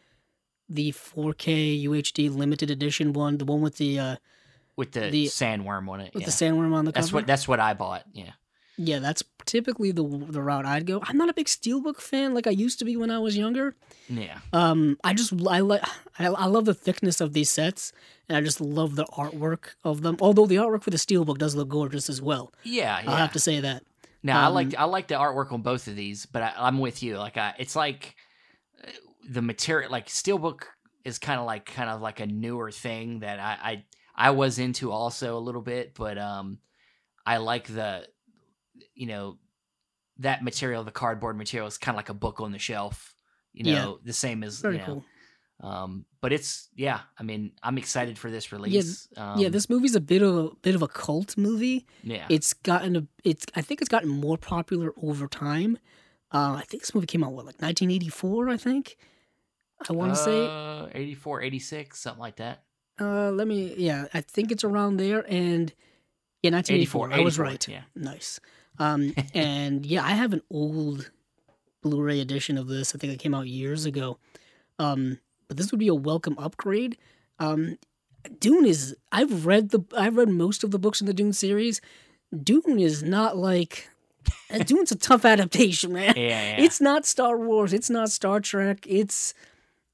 the 0.74 0.92
4K 0.92 1.84
UHD 1.86 2.34
limited 2.36 2.72
edition 2.72 3.14
one, 3.14 3.38
the 3.38 3.46
one 3.46 3.62
with 3.62 3.78
the 3.78 4.00
uh 4.00 4.16
with 4.76 4.92
the, 4.94 5.10
the- 5.10 5.26
sandworm 5.28 5.90
on 5.90 6.00
it. 6.02 6.14
with 6.14 6.22
Yeah. 6.22 6.26
the 6.28 6.32
sandworm 6.32 6.74
on 6.74 6.86
the 6.86 6.92
cover. 6.92 7.02
that's 7.02 7.14
what 7.14 7.28
that's 7.28 7.48
what 7.48 7.60
I 7.60 7.74
bought. 7.74 8.04
Yeah. 8.14 8.32
yeah, 8.78 9.00
that's 9.00 9.22
typically 9.46 9.92
the 9.92 10.04
the 10.04 10.42
route 10.42 10.66
I'd 10.66 10.86
go. 10.86 11.02
I'm 11.04 11.18
not 11.18 11.30
a 11.30 11.34
big 11.34 11.48
steelbook 11.48 11.98
fan 12.00 12.34
like 12.34 12.48
I 12.48 12.52
used 12.52 12.80
to 12.80 12.86
be 12.86 12.96
when 12.96 13.12
I 13.12 13.20
was 13.20 13.38
younger. 13.38 13.76
Yeah. 14.10 14.40
Um, 14.54 14.98
I 15.04 15.14
just 15.14 15.34
I 15.48 15.60
like 15.60 15.84
I, 16.18 16.28
I 16.28 16.46
love 16.46 16.66
the 16.66 16.74
thickness 16.74 17.20
of 17.22 17.34
these 17.34 17.52
sets, 17.52 17.92
and 18.30 18.38
I 18.38 18.42
just 18.42 18.62
love 18.62 18.96
the 18.96 19.06
artwork 19.06 19.76
of 19.84 20.02
them. 20.04 20.18
Although 20.22 20.46
the 20.48 20.56
artwork 20.56 20.84
for 20.84 20.90
the 20.90 20.98
steelbook 20.98 21.38
does 21.38 21.54
look 21.56 21.70
gorgeous 21.70 22.10
as 22.10 22.22
well. 22.22 22.54
Yeah. 22.64 23.02
Yeah. 23.04 23.12
I'll 23.12 23.18
have 23.18 23.34
to 23.34 23.40
say 23.40 23.60
that. 23.60 23.84
No, 24.24 24.34
I 24.34 24.46
Um, 24.46 24.54
like 24.54 24.76
I 24.76 24.84
like 24.86 25.08
the 25.08 25.16
artwork 25.16 25.52
on 25.52 25.62
both 25.64 25.88
of 25.88 25.96
these, 25.96 26.26
but 26.28 26.42
I, 26.44 26.54
I'm 26.58 26.80
with 26.80 27.02
you. 27.04 27.18
Like, 27.18 27.38
I, 27.38 27.56
it's 27.58 27.76
like 27.76 28.16
the 29.30 29.42
material, 29.42 29.92
like 29.92 30.08
steelbook, 30.08 30.64
is 31.04 31.18
kind 31.20 31.40
of 31.40 31.46
like 31.46 31.66
kind 31.66 31.90
of 31.90 32.02
like 32.02 32.20
a 32.20 32.26
newer 32.28 32.72
thing 32.72 33.20
that 33.20 33.40
I, 33.40 33.58
I 33.72 33.86
I 34.16 34.30
was 34.32 34.60
into 34.60 34.92
also 34.92 35.38
a 35.38 35.40
little 35.40 35.62
bit, 35.62 35.94
but 35.96 36.18
um, 36.18 36.60
I 37.26 37.38
like 37.38 37.68
the, 37.68 38.08
you 38.94 39.08
know, 39.08 39.38
that 40.20 40.44
material, 40.44 40.84
the 40.84 40.92
cardboard 40.92 41.38
material 41.38 41.68
is 41.68 41.78
kind 41.78 41.96
of 41.96 41.98
like 41.98 42.10
a 42.10 42.14
book 42.14 42.40
on 42.42 42.52
the 42.52 42.60
shelf. 42.60 43.16
You 43.54 43.72
Yeah. 43.72 43.82
know, 43.86 44.00
the 44.04 44.14
same 44.14 44.44
as 44.44 44.60
Very 44.60 44.76
you 44.76 44.80
know, 44.82 44.86
cool. 45.62 45.70
um, 45.70 46.06
but 46.22 46.32
it's 46.34 46.70
yeah. 46.76 47.02
I 47.18 47.24
mean, 47.24 47.52
I'm 47.64 47.78
excited 47.78 48.18
for 48.20 48.30
this 48.32 48.52
release. 48.52 49.08
um, 49.18 49.40
yeah, 49.40 49.50
this 49.50 49.70
movie's 49.70 49.96
a 49.96 50.02
bit 50.02 50.22
of 50.22 50.36
a 50.38 50.50
bit 50.62 50.76
of 50.76 50.82
a 50.82 50.88
cult 50.88 51.38
movie. 51.38 51.86
yeah. 52.04 52.28
It's 52.30 52.54
gotten 52.54 52.96
a 52.96 53.08
it's 53.24 53.46
I 53.56 53.62
think 53.62 53.82
it's 53.82 53.90
gotten 53.90 54.10
more 54.10 54.38
popular 54.38 54.94
over 55.02 55.28
time. 55.28 55.78
Uh, 56.34 56.54
I 56.60 56.64
think 56.68 56.84
this 56.84 56.94
movie 56.96 57.08
came 57.08 57.24
out 57.24 57.34
what 57.34 57.46
like 57.46 57.62
1984. 57.62 58.50
I 58.50 58.58
think. 58.58 58.98
I 59.90 59.94
want 59.94 60.12
to 60.14 60.16
say. 60.16 60.46
uh, 60.46 60.88
84, 60.94 61.42
86, 61.42 62.00
something 62.00 62.20
like 62.20 62.38
that. 62.38 62.64
Uh, 63.00 63.32
let 63.32 63.48
me. 63.48 63.74
Yeah, 63.78 64.06
I 64.14 64.22
think 64.22 64.52
it's 64.52 64.64
around 64.64 64.98
there. 64.98 65.26
And 65.28 65.74
yeah, 66.44 66.52
1984. 66.52 67.08
84, 67.08 67.20
I 67.20 67.24
was 67.24 67.36
84, 67.36 67.46
right. 67.46 67.68
Yeah. 67.68 67.82
Nice. 67.96 68.40
Um, 68.80 69.14
and 69.34 69.86
yeah, 69.86 70.04
I 70.04 70.12
have 70.12 70.34
an 70.34 70.42
old 70.52 71.12
Blu-ray 71.82 72.20
edition 72.20 72.58
of 72.58 72.68
this. 72.68 72.94
I 72.94 73.00
think 73.00 73.14
it 73.14 73.20
came 73.20 73.34
out 73.34 73.48
years 73.48 73.86
ago. 73.86 74.18
Um, 74.78 75.20
but 75.48 75.58
this 75.58 75.72
would 75.72 75.80
be 75.80 75.88
a 75.88 75.96
welcome 75.96 76.36
upgrade. 76.38 76.98
Um, 77.40 77.78
Dune 78.40 78.66
is. 78.66 78.96
I've 79.12 79.46
read 79.46 79.70
the. 79.70 79.82
I've 79.98 80.16
read 80.18 80.30
most 80.30 80.64
of 80.64 80.72
the 80.72 80.80
books 80.80 81.02
in 81.02 81.08
the 81.08 81.14
Dune 81.14 81.34
series. 81.34 81.82
Dune 82.44 82.80
is 82.80 83.02
not 83.04 83.36
like. 83.36 83.90
Dune's 84.66 84.92
a 84.92 84.96
tough 84.96 85.26
adaptation, 85.26 85.94
man. 85.94 86.14
Yeah, 86.16 86.24
yeah. 86.24 86.62
It's 86.64 86.80
not 86.80 87.06
Star 87.08 87.38
Wars. 87.38 87.74
It's 87.74 87.90
not 87.90 88.12
Star 88.12 88.40
Trek. 88.40 88.86
It's 88.88 89.34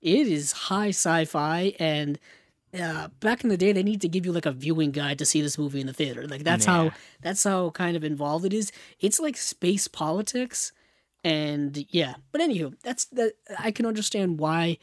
it 0.01 0.27
is 0.27 0.51
high 0.51 0.89
sci-fi 0.89 1.73
and 1.79 2.19
uh, 2.77 3.07
back 3.19 3.43
in 3.43 3.49
the 3.49 3.57
day 3.57 3.71
they 3.71 3.81
need 3.83 4.01
to 4.01 4.07
give 4.09 4.25
you 4.25 4.31
like 4.31 4.45
a 4.45 4.51
viewing 4.51 4.91
guide 4.91 5.17
to 5.19 5.25
see 5.25 5.41
this 5.41 5.57
movie 5.57 5.79
in 5.81 5.87
the 5.87 5.93
theater. 5.93 6.27
Like 6.27 6.43
that's 6.43 6.65
Yeah. 6.65 6.73
how 6.73 6.91
that's 7.21 7.43
how 7.43 7.69
kind 7.71 7.95
of 7.97 8.03
involved 8.03 8.45
it 8.45 8.53
is. 8.53 8.71
It's 8.99 9.19
like 9.19 9.37
space 9.37 9.87
politics 9.87 10.71
and 11.23 11.85
yeah. 11.89 12.15
But 12.31 12.41
anywho, 12.41 12.75
that's 12.83 13.05
that 13.05 13.33
I 13.57 13.71
can 13.71 13.85
understand 13.85 14.39
why 14.39 14.77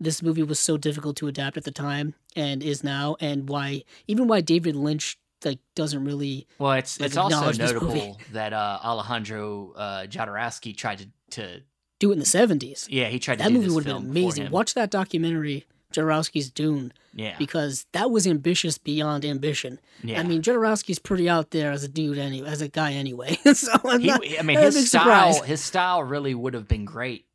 this 0.00 0.22
movie 0.22 0.42
was 0.42 0.58
so 0.58 0.76
difficult 0.76 1.16
to 1.16 1.28
adapt 1.28 1.56
at 1.56 1.64
the 1.64 1.70
time 1.70 2.14
and 2.34 2.62
is 2.62 2.82
now 2.82 3.16
and 3.20 3.48
why 3.48 3.82
even 4.06 4.26
why 4.28 4.40
David 4.40 4.76
Lynch 4.76 5.18
like 5.44 5.58
doesn't 5.74 6.04
really 6.04 6.46
Well, 6.58 6.72
it's 6.72 6.98
like, 6.98 7.08
it's 7.08 7.16
also 7.16 7.52
notable 7.52 8.18
that 8.32 8.52
uh, 8.54 8.78
Alejandro 8.82 9.72
uh, 9.76 10.06
Jodorowsky 10.06 10.74
tried 10.76 10.98
to, 10.98 11.08
to 11.32 11.62
do 11.98 12.10
it 12.10 12.14
in 12.14 12.18
the 12.18 12.24
70s. 12.24 12.86
yeah 12.90 13.08
he 13.08 13.18
tried 13.18 13.38
to 13.38 13.44
That 13.44 13.52
movie 13.52 13.70
would 13.70 13.84
have 13.86 14.00
been 14.02 14.10
amazing. 14.10 14.50
Watch 14.50 14.74
that 14.74 14.90
documentary, 14.90 15.64
Jodorowsky's 15.92 16.50
Dune, 16.50 16.92
yeah 17.14 17.36
because 17.38 17.86
that 17.92 18.10
was 18.10 18.26
ambitious 18.26 18.78
beyond 18.78 19.24
ambition. 19.24 19.78
yeah. 20.02 20.18
I 20.20 20.24
mean, 20.24 20.42
Jodorowsky's 20.42 20.98
pretty 20.98 21.28
out 21.28 21.50
there 21.52 21.70
as 21.70 21.84
a 21.84 21.88
dude, 21.88 22.18
anyway, 22.18 22.48
as 22.48 22.60
a 22.60 22.68
guy, 22.68 22.92
anyway. 22.94 23.36
so 23.54 23.70
I'm 23.84 24.00
he, 24.00 24.08
not, 24.08 24.22
I 24.38 24.42
mean 24.42 24.58
his 24.58 24.88
style 24.88 25.32
surprise. 25.32 25.48
his 25.48 25.60
style 25.60 26.02
really 26.02 26.34
would 26.34 26.54
have 26.54 26.66
been 26.68 26.84
great. 26.84 27.26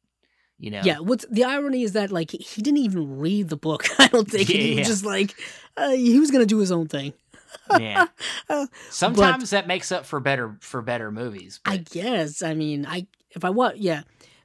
You 0.61 0.71
know. 0.71 0.81
yeah. 0.83 0.99
What's 0.99 1.25
the 1.31 1.45
irony 1.45 1.83
is 1.83 1.93
that 1.93 2.11
like 2.11 2.31
he 2.31 2.61
didn't 2.61 2.79
even 2.79 3.17
read 3.17 3.47
the 3.47 3.55
book. 3.55 3.85
I 3.99 4.07
don't 4.09 4.29
think 4.29 4.49
Yeah, 4.49 4.57
he 4.57 4.69
was 4.71 4.77
yeah. 4.79 4.83
just 4.83 5.05
like 5.05 5.33
uh, 5.77 5.91
he 5.91 6.19
was 6.19 6.31
gonna 6.31 6.45
do 6.45 6.57
his 6.57 6.71
own 6.71 6.87
thing. 6.89 7.13
yeah. 7.79 8.07
Uh, 8.49 8.65
Sometimes 8.89 9.51
that 9.51 9.67
makes 9.67 9.91
up 9.91 10.05
for 10.05 10.19
better 10.19 10.57
for 10.59 10.81
better 10.81 11.11
movies. 11.11 11.61
I 11.65 11.77
guess. 11.77 12.41
I 12.41 12.53
mean, 12.55 12.85
I 12.85 13.07
if 13.31 13.45
I 13.45 13.51
want, 13.51 13.77
yeah. 13.77 14.01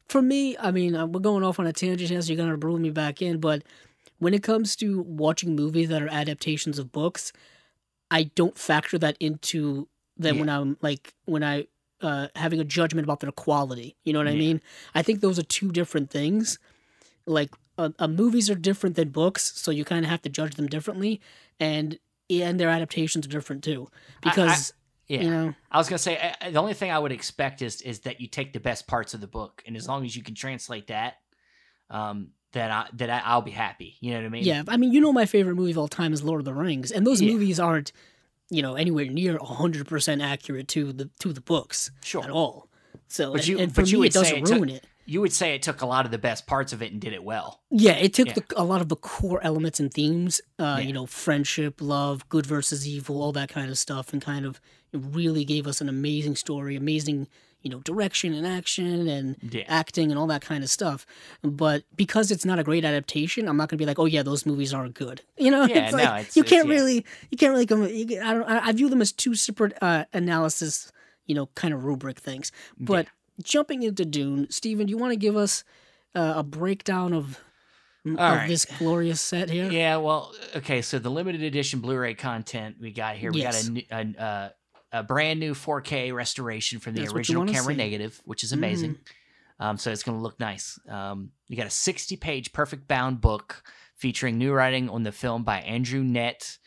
For 0.09 0.22
me, 0.22 0.56
I 0.59 0.70
mean, 0.70 0.94
uh, 0.94 1.06
we're 1.06 1.20
going 1.20 1.43
off 1.44 1.59
on 1.59 1.66
a 1.66 1.72
tangent 1.72 2.10
here, 2.10 2.20
so 2.22 2.32
you're 2.32 2.36
gonna 2.44 2.56
bring 2.56 2.82
me 2.82 2.90
back 2.90 3.22
in. 3.22 3.39
But 3.40 3.62
when 4.18 4.35
it 4.35 4.43
comes 4.43 4.76
to 4.76 5.01
watching 5.02 5.56
movies 5.56 5.89
that 5.89 6.02
are 6.02 6.09
adaptations 6.09 6.78
of 6.78 6.93
books, 6.93 7.32
I 8.10 8.24
don't 8.35 8.56
factor 8.56 8.98
that 8.98 9.16
into 9.18 9.89
them 10.16 10.36
Yeah. 10.36 10.40
when 10.40 10.48
I'm 10.48 10.76
like 10.82 11.14
when 11.24 11.43
I 11.43 11.66
uh, 12.01 12.28
having 12.36 12.60
a 12.60 12.64
judgment 12.64 13.05
about 13.06 13.20
their 13.20 13.32
quality. 13.32 13.97
You 14.05 14.12
know 14.12 14.18
what 14.18 14.28
I 14.28 14.35
mean? 14.35 14.60
I 14.94 15.02
think 15.02 15.20
those 15.20 15.39
are 15.39 15.43
two 15.43 15.72
different 15.72 16.10
things. 16.10 16.59
Like, 17.26 17.51
uh, 17.78 17.90
uh, 17.98 18.06
movies 18.06 18.51
are 18.51 18.55
different 18.55 18.94
than 18.97 19.09
books, 19.09 19.52
so 19.56 19.70
you 19.70 19.85
kind 19.86 20.05
of 20.05 20.10
have 20.10 20.20
to 20.22 20.28
judge 20.28 20.56
them 20.56 20.66
differently, 20.66 21.20
and 21.59 21.98
and 22.28 22.60
their 22.60 22.68
adaptations 22.68 23.26
are 23.26 23.31
different 23.31 23.64
too. 23.64 23.89
Because 24.22 24.74
yeah. 25.09 25.20
you 25.20 25.31
know, 25.31 25.55
I 25.70 25.78
was 25.78 25.89
gonna 25.89 25.98
say 25.98 26.35
uh, 26.40 26.51
the 26.51 26.59
only 26.60 26.74
thing 26.74 26.90
I 26.90 26.98
would 26.98 27.12
expect 27.12 27.62
is 27.62 27.81
is 27.82 28.01
that 28.01 28.20
you 28.20 28.26
take 28.28 28.52
the 28.52 28.60
best 28.60 28.86
parts 28.86 29.14
of 29.14 29.20
the 29.20 29.26
book, 29.26 29.62
and 29.66 29.76
as 29.76 29.86
long 29.89 30.05
as 30.05 30.16
you 30.16 30.22
can 30.22 30.35
translate 30.35 30.86
that, 30.89 31.14
um, 31.90 32.28
that 32.52 32.70
I 32.70 32.86
that 32.94 33.10
I, 33.10 33.20
I'll 33.24 33.43
be 33.43 33.51
happy. 33.51 33.97
You 34.01 34.12
know 34.12 34.18
what 34.20 34.26
I 34.26 34.28
mean? 34.31 34.44
Yeah, 34.44 34.62
I 34.68 34.76
mean, 34.76 34.93
you 34.93 35.01
know, 35.01 35.12
my 35.12 35.26
favorite 35.26 35.55
movie 35.56 35.72
of 35.72 35.78
all 35.78 35.89
time 35.89 36.12
is 36.12 36.22
Lord 36.22 36.40
of 36.40 36.44
the 36.44 36.55
Rings, 36.55 36.90
and 36.90 37.06
those 37.06 37.20
Yeah. 37.20 37.32
movies 37.32 37.59
aren't, 37.60 37.93
you 38.51 38.62
know, 38.62 38.74
anywhere 38.74 39.06
near 39.06 39.39
hundred 39.40 39.86
percent 39.89 40.22
accurate 40.22 40.68
to 40.68 40.93
the 40.93 41.10
to 41.20 41.32
the 41.32 41.40
books 41.40 41.90
Sure. 42.02 42.22
at 42.24 42.31
all. 42.31 42.68
So, 43.09 43.32
But 43.32 43.47
you- 43.47 43.59
and 43.59 43.74
for 43.74 43.82
but 43.82 43.90
you 43.93 44.01
me, 44.01 44.06
it 44.06 44.12
doesn't 44.12 44.36
it 44.39 44.44
took- 44.47 44.56
ruin 44.56 44.68
it. 44.70 44.86
You 45.06 45.20
would 45.20 45.35
say 45.35 45.55
it 45.55 45.60
took 45.62 45.82
a 45.82 45.86
lot 45.86 46.06
of 46.06 46.12
the 46.12 46.16
best 46.18 46.47
parts 46.47 46.72
of 46.72 46.81
it 46.81 46.90
and 46.90 46.98
did 46.98 47.12
it 47.12 47.22
well. 47.22 47.60
Yeah, 47.70 47.93
it 47.93 48.14
took 48.14 48.28
Yeah. 48.28 48.32
The, 48.35 48.44
a 48.56 48.64
lot 48.64 48.81
of 48.81 48.89
the 48.89 48.97
core 48.97 49.39
elements 49.44 49.78
and 49.78 49.93
themes, 49.93 50.40
uh, 50.59 50.76
Yeah. 50.78 50.86
you 50.86 50.93
know, 50.94 51.05
friendship, 51.05 51.82
love, 51.82 52.26
good 52.31 52.47
versus 52.47 52.89
evil, 52.89 53.20
all 53.20 53.31
that 53.32 53.51
kind 53.51 53.68
of 53.70 53.76
stuff, 53.76 54.14
and 54.14 54.22
kind 54.22 54.47
of 54.47 54.62
it 54.95 55.01
really 55.12 55.45
gave 55.45 55.66
us 55.66 55.81
an 55.81 55.89
amazing 55.89 56.37
story, 56.37 56.77
amazing, 56.77 57.27
you 57.62 57.71
know, 57.71 57.81
direction 57.81 58.33
and 58.33 58.47
action 58.47 59.09
and 59.09 59.37
Yeah. 59.51 59.65
acting 59.66 60.11
and 60.11 60.19
all 60.19 60.27
that 60.29 60.43
kind 60.43 60.62
of 60.62 60.71
stuff. 60.71 61.05
But 61.43 61.83
because 61.97 62.31
it's 62.31 62.45
not 62.45 62.59
a 62.59 62.65
great 62.65 62.85
adaptation, 62.85 63.49
I'm 63.49 63.57
not 63.57 63.69
gonna 63.69 63.79
be 63.79 63.87
like, 63.87 63.99
oh 63.99 64.05
yeah, 64.07 64.23
those 64.23 64.47
movies 64.47 64.73
aren't 64.73 64.95
good. 64.95 65.21
You 65.39 65.51
know, 65.51 65.65
Yeah, 65.65 65.85
it's 65.85 65.93
no, 65.93 65.99
like 65.99 66.09
it's- 66.21 66.37
you 66.37 66.43
it's- 66.43 66.51
can't 66.51 66.69
yeah. 66.69 66.75
really, 66.75 67.05
you 67.31 67.37
can't 67.39 67.53
really 67.53 67.66
come. 67.66 67.83
You, 67.89 68.21
I 68.23 68.35
don't. 68.35 68.45
I, 68.45 68.69
I 68.69 68.73
view 68.73 68.89
them 68.89 69.03
as 69.03 69.12
two 69.12 69.35
separate 69.35 69.73
uh, 69.83 70.05
analysis, 70.12 70.93
you 71.27 71.35
know, 71.35 71.47
kind 71.55 71.75
of 71.75 71.85
rubric 71.85 72.19
things. 72.21 72.53
But 72.79 73.09
jumping 73.43 73.83
into 73.83 74.05
Dune, 74.05 74.47
Steven, 74.51 74.87
do 74.87 74.91
you 74.91 74.99
want 74.99 75.12
to 75.12 75.16
give 75.19 75.37
us 75.37 75.65
uh, 76.15 76.35
a 76.37 76.43
breakdown 76.45 77.12
of 77.12 77.41
of 78.07 78.19
All 78.21 78.37
right. 78.37 78.47
this 78.49 78.66
glorious 78.66 79.21
set 79.23 79.49
here? 79.49 79.71
Yeah, 79.71 79.97
well, 79.97 80.33
okay. 80.55 80.83
So 80.83 80.99
the 80.99 81.11
limited 81.11 81.43
edition 81.43 81.81
Blu-ray 81.81 82.12
content 82.15 82.77
we 82.79 82.93
got 82.93 83.16
here, 83.16 83.33
we 83.33 83.41
Yes. 83.41 83.66
got 83.69 83.83
a, 83.91 84.15
a, 84.19 84.23
uh, 84.23 84.49
a 84.95 85.03
brand 85.03 85.41
new 85.41 85.55
4K 85.55 86.15
restoration 86.15 86.79
from 86.79 86.95
the 86.95 87.01
That's 87.01 87.12
original 87.12 87.45
camera 87.47 87.75
see. 87.75 87.77
negative, 87.77 88.23
which 88.25 88.45
is 88.45 88.53
amazing. 88.53 88.93
Mm-hmm. 88.93 89.66
Um, 89.66 89.77
so 89.77 89.91
it's 89.91 90.05
going 90.05 90.16
to 90.16 90.23
look 90.23 90.39
nice. 90.39 90.79
Um, 90.89 91.31
we 91.51 91.57
got 91.57 91.66
a 91.66 91.71
60-page 91.71 92.53
perfect 92.53 92.87
bound 92.87 93.21
book 93.21 93.65
featuring 93.97 94.39
new 94.39 94.53
writing 94.53 94.89
on 94.89 95.03
the 95.03 95.11
film 95.11 95.43
by 95.43 95.59
Andrew 95.61 96.03
Nette 96.03 96.59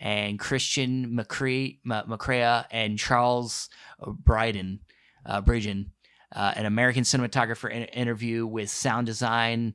and 0.00 0.38
Christian 0.38 1.10
McCree, 1.18 1.78
M- 1.84 2.08
McCrea 2.08 2.64
and 2.70 2.98
Charles 2.98 3.68
Bryden, 4.00 4.80
uh, 5.26 5.42
Bridgen, 5.42 5.86
uh, 6.34 6.52
an 6.56 6.64
American 6.64 7.02
cinematographer 7.02 7.70
in- 7.70 7.84
interview 7.84 8.46
with 8.46 8.70
sound 8.70 9.06
design 9.06 9.74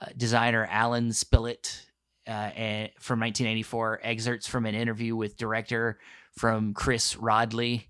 uh, 0.00 0.06
designer 0.16 0.66
Alan 0.70 1.10
Spillett 1.10 1.84
uh, 2.26 2.30
and, 2.30 2.90
from 2.98 3.20
1984, 3.20 4.00
excerpts 4.02 4.46
from 4.46 4.64
an 4.64 4.74
interview 4.74 5.14
with 5.16 5.36
director 5.36 5.98
from 6.36 6.74
Chris 6.74 7.14
Rodley, 7.16 7.84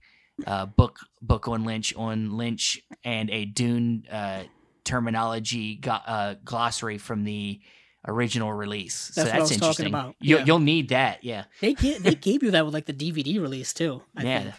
uh, 0.47 0.67
book 0.67 0.99
book 1.21 1.49
on 1.49 1.65
Lynch 1.65 1.95
on 1.97 2.37
Lynch 2.37 2.81
and 3.05 3.31
a 3.31 3.45
Dune 3.45 4.05
uh, 4.11 4.45
terminology 4.85 5.77
go- 5.77 5.93
uh, 5.93 6.35
glossary 6.45 6.99
from 6.99 7.25
the 7.25 7.61
original 8.09 8.53
release. 8.53 9.13
That's 9.15 9.15
so 9.15 9.23
what 9.25 9.35
I 9.35 9.39
that's 9.39 9.51
interesting. 9.53 9.87
about. 9.87 10.17
You'll, 10.21 10.41
Yeah. 10.41 10.45
you'll 10.47 10.59
need 10.59 10.89
that. 10.89 11.23
Yeah. 11.23 11.45
They 11.61 11.75
gave, 11.75 12.03
they 12.03 12.15
gave 12.17 12.43
you 12.43 12.51
that 12.51 12.65
with 12.65 12.75
like 12.75 12.87
the 12.87 12.93
DVD 12.93 13.41
release 13.41 13.73
too. 13.73 14.03
I 14.17 14.23
Yeah. 14.25 14.43
think. 14.43 14.55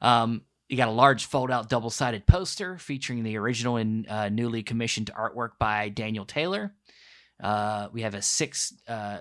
Um, 0.00 0.42
you 0.68 0.76
got 0.76 0.88
a 0.88 0.92
large 0.92 1.26
fold-out 1.26 1.68
double-sided 1.68 2.26
poster 2.26 2.76
featuring 2.78 3.22
the 3.22 3.36
original 3.36 3.76
and 3.76 4.06
uh, 4.08 4.28
newly 4.28 4.62
commissioned 4.62 5.10
artwork 5.16 5.50
by 5.58 5.88
Daniel 5.88 6.24
Taylor. 6.24 6.74
Uh, 7.42 7.88
we 7.92 8.02
have 8.02 8.14
a 8.14 8.22
six 8.22 8.74
uh, 8.88 9.18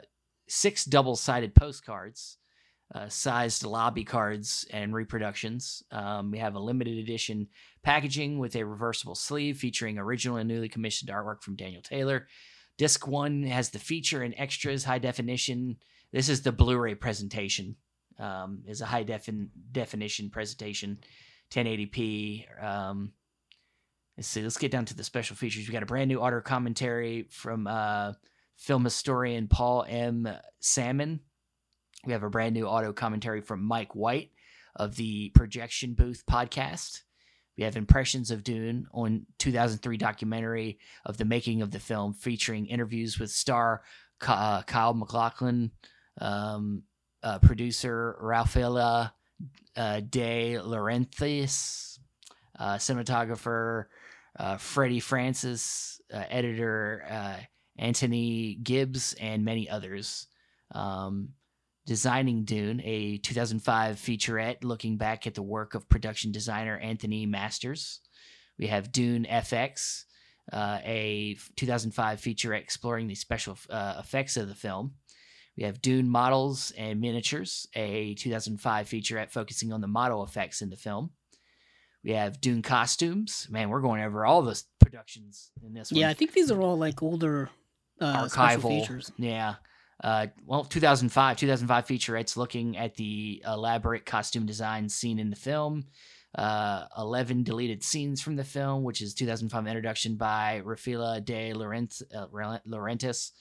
six 0.48 0.86
double-sided 0.86 1.54
postcards, 1.56 2.38
uh, 2.94 3.10
sized 3.10 3.66
lobby 3.66 4.04
cards 4.04 4.66
and 4.72 4.94
reproductions. 4.94 5.84
Um, 5.92 6.32
we 6.32 6.38
have 6.38 6.56
a 6.56 6.60
limited 6.60 6.98
edition 6.98 7.48
packaging 7.84 8.38
with 8.40 8.56
a 8.56 8.64
reversible 8.64 9.16
sleeve 9.16 9.58
featuring 9.58 9.98
original 9.98 10.38
and 10.38 10.48
newly 10.48 10.70
commissioned 10.70 11.10
artwork 11.10 11.42
from 11.42 11.56
Daniel 11.56 11.82
Taylor. 11.82 12.28
Disc 12.78 13.08
one 13.08 13.44
has 13.44 13.70
the 13.70 13.80
feature 13.80 14.22
and 14.22 14.36
extras, 14.38 14.84
high 14.84 15.00
definition. 15.00 15.78
This 16.12 16.30
is 16.30 16.42
the 16.42 16.52
Blu-ray 16.52 16.96
presentation. 16.96 17.76
Um, 18.18 18.64
is 18.66 18.82
a 18.82 18.86
high 18.86 19.04
defin- 19.04 19.50
definition 19.72 20.30
presentation, 20.30 21.00
1080p. 21.52 22.64
Um, 22.64 23.12
let's 24.16 24.28
see. 24.28 24.42
Let's 24.42 24.58
get 24.58 24.72
down 24.72 24.86
to 24.86 24.96
the 24.96 25.04
special 25.04 25.36
features. 25.36 25.68
We 25.68 25.74
got 25.74 25.84
a 25.84 25.88
brand 25.88 26.08
new 26.08 26.20
auto 26.20 26.40
commentary 26.40 27.28
from 27.30 27.68
uh, 27.68 28.14
film 28.56 28.86
historian 28.86 29.48
Paul 29.48 29.86
M. 29.88 30.30
Sammon. 30.60 31.20
We 32.06 32.14
have 32.14 32.24
a 32.24 32.30
brand 32.30 32.54
new 32.54 32.66
auto 32.66 32.94
commentary 32.94 33.42
from 33.42 33.64
Mike 33.64 33.96
White 33.96 34.32
of 34.76 34.96
the 34.96 35.30
Projection 35.30 35.94
Booth 35.94 36.24
podcast. 36.30 37.02
We 37.58 37.64
have 37.64 37.78
impressions 37.78 38.32
of 38.32 38.44
Dune 38.44 38.86
on 38.92 39.26
2003 39.40 39.98
documentary 39.98 40.78
of 41.06 41.18
the 41.18 41.26
making 41.26 41.62
of 41.62 41.72
the 41.72 41.80
film, 41.80 42.14
featuring 42.14 42.68
interviews 42.68 43.18
with 43.18 43.32
star 43.32 43.82
uh, 44.28 44.62
Kyle 44.64 44.94
MacLachlan, 44.94 45.72
um, 46.22 46.84
uh, 47.24 47.40
producer 47.40 48.18
Raffaella 48.22 49.12
uh, 49.76 50.02
De 50.08 50.58
Laurentiis, 50.58 51.98
uh, 52.60 52.76
cinematographer 52.76 53.86
uh, 54.38 54.58
Freddie 54.58 55.00
Francis, 55.00 56.02
editor 56.12 57.40
Anthony 57.78 58.56
Gibbs, 58.62 59.16
and 59.20 59.44
many 59.44 59.70
others. 59.70 60.28
Um, 60.72 61.30
Designing 61.86 62.44
Dune, 62.46 62.82
a 62.84 63.18
2005 63.20 63.98
featurette 63.98 64.64
looking 64.64 64.98
back 64.98 65.28
at 65.28 65.36
the 65.36 65.44
work 65.44 65.76
of 65.76 65.88
production 65.88 66.32
designer 66.32 66.78
Anthony 66.80 67.26
Masters. 67.28 68.00
We 68.58 68.68
have 68.68 68.92
Dune 68.92 69.26
FX, 69.30 70.06
uh, 70.52 70.80
a 70.84 71.38
2005 71.56 72.20
featurette 72.20 72.62
exploring 72.62 73.08
the 73.08 73.16
special 73.16 73.58
uh, 73.70 73.96
effects 74.00 74.36
of 74.36 74.48
the 74.48 74.56
film. 74.56 74.94
We 75.58 75.64
have 75.64 75.82
Dune 75.82 76.10
Models 76.10 76.72
and 76.78 77.00
Miniatures, 77.00 77.68
a 77.76 78.16
2005 78.16 78.88
featurette 78.90 79.32
focusing 79.32 79.72
on 79.72 79.82
the 79.82 79.88
model 79.88 80.24
effects 80.24 80.62
in 80.62 80.70
the 80.70 80.76
film. 80.76 81.12
We 82.04 82.12
have 82.12 82.42
Dune 82.42 82.62
Costumes. 82.62 83.48
Man, 83.50 83.70
we're 83.70 83.82
going 83.82 84.02
over 84.02 84.26
all 84.26 84.42
the 84.42 84.62
productions 84.80 85.52
in 85.66 85.74
this 85.74 85.92
one 85.92 86.02
Yeah, 86.02 86.10
I 86.10 86.14
think 86.14 86.34
these 86.34 86.52
are 86.52 86.62
all 86.62 86.78
like 86.78 87.02
older 87.02 87.50
uh, 88.02 88.28
special 88.28 88.70
archival. 88.70 88.82
features. 88.82 89.12
Yeah. 89.18 89.56
Uh, 90.04 90.28
well, 90.46 90.64
2005, 90.64 91.38
2005 91.38 91.86
featurettes 91.86 92.38
looking 92.38 92.78
at 92.78 92.96
the 92.96 93.42
elaborate 93.48 94.06
costume 94.06 94.46
design 94.46 94.90
seen 94.90 95.20
in 95.20 95.30
the 95.30 95.36
film. 95.36 95.86
Uh, 96.38 96.86
11 96.98 97.44
deleted 97.44 97.82
scenes 97.82 98.22
from 98.22 98.36
the 98.36 98.44
film, 98.44 98.84
which 98.84 99.02
is 99.02 99.14
2005 99.14 99.68
introduction 99.68 100.16
by 100.16 100.62
Raffaella 100.66 101.24
de 101.24 101.54
Laurent- 101.54 102.02
uh, 102.14 102.28
Laurentiis. 102.28 103.32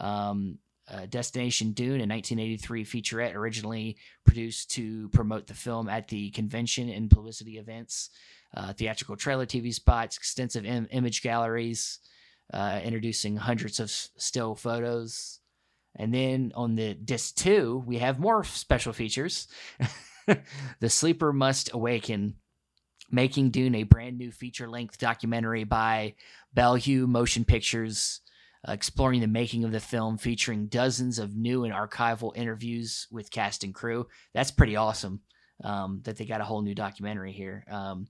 Um, 0.00 0.58
uh, 0.90 1.06
Destination 1.06 1.72
Dune, 1.72 2.00
a 2.00 2.06
1983 2.06 2.84
featurette 2.84 3.34
originally 3.34 3.96
produced 4.24 4.70
to 4.72 5.08
promote 5.10 5.46
the 5.46 5.54
film 5.54 5.88
at 5.88 6.08
the 6.08 6.30
convention 6.30 6.88
and 6.88 7.10
publicity 7.10 7.58
events, 7.58 8.10
uh, 8.56 8.72
theatrical 8.72 9.16
trailer, 9.16 9.46
TV 9.46 9.72
spots, 9.72 10.16
extensive 10.16 10.64
Im- 10.64 10.88
image 10.90 11.22
galleries, 11.22 12.00
uh, 12.52 12.80
introducing 12.82 13.36
hundreds 13.36 13.78
of 13.78 13.90
still 13.90 14.56
photos. 14.56 15.39
And 15.96 16.14
then 16.14 16.52
on 16.54 16.76
the 16.76 16.94
disc 16.94 17.36
two, 17.36 17.82
we 17.86 17.98
have 17.98 18.18
more 18.18 18.44
special 18.44 18.92
features. 18.92 19.48
the 20.80 20.88
Sleeper 20.88 21.32
Must 21.32 21.70
Awaken, 21.72 22.36
making 23.10 23.50
Dune 23.50 23.74
a 23.74 23.82
brand 23.82 24.18
new 24.18 24.30
feature 24.30 24.68
length 24.68 24.98
documentary 24.98 25.64
by 25.64 26.14
Ballyhoo 26.54 27.06
Motion 27.06 27.44
Pictures, 27.44 28.20
uh, 28.66 28.72
exploring 28.72 29.20
the 29.20 29.26
making 29.26 29.64
of 29.64 29.72
the 29.72 29.80
film, 29.80 30.18
featuring 30.18 30.66
dozens 30.66 31.18
of 31.18 31.36
new 31.36 31.64
and 31.64 31.74
archival 31.74 32.36
interviews 32.36 33.06
with 33.10 33.30
cast 33.30 33.64
and 33.64 33.74
crew. 33.74 34.06
That's 34.32 34.50
pretty 34.50 34.76
awesome 34.76 35.20
um, 35.64 36.00
that 36.04 36.16
they 36.16 36.24
got 36.24 36.40
a 36.40 36.44
whole 36.44 36.62
new 36.62 36.74
documentary 36.74 37.32
here. 37.32 37.64
Um, 37.70 38.06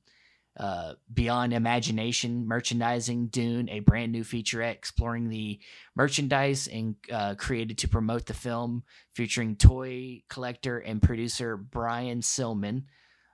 uh, 0.61 0.93
Beyond 1.13 1.55
Imagination, 1.55 2.47
Merchandising 2.47 3.29
Dune, 3.29 3.71
a 3.71 3.81
brand 3.81 4.13
new 4.13 4.23
featurette 4.23 4.75
exploring 4.75 5.31
the 5.31 5.59
merchandise 5.97 6.69
and 6.69 6.97
uh, 7.11 7.35
created 7.37 7.79
to 7.79 7.89
promote 7.89 8.27
the 8.27 8.35
film, 8.35 8.83
featuring 9.15 9.57
toy 9.57 10.23
collector 10.29 10.79
and 10.79 11.01
producer 11.01 11.57
Brian 11.57 12.21
Silman. 12.21 12.85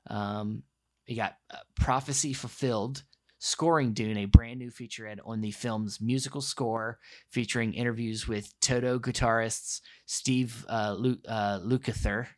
Um, 0.09 0.62
you 1.07 1.16
got 1.16 1.35
uh, 1.51 1.57
Prophecy 1.74 2.32
Fulfilled, 2.32 3.03
Scoring 3.40 3.93
Dune, 3.93 4.19
a 4.19 4.27
brand 4.27 4.61
new 4.61 4.70
featurette 4.70 5.19
on 5.24 5.40
the 5.40 5.51
film's 5.51 6.01
musical 6.01 6.40
score, 6.40 7.01
featuring 7.28 7.74
interviews 7.74 8.28
with 8.28 8.55
Toto 8.61 9.01
guitarists 9.01 9.81
Steve 10.05 10.65
uh, 10.69 10.94
Lu- 10.97 11.19
uh, 11.27 11.59
Lukather 11.59 12.28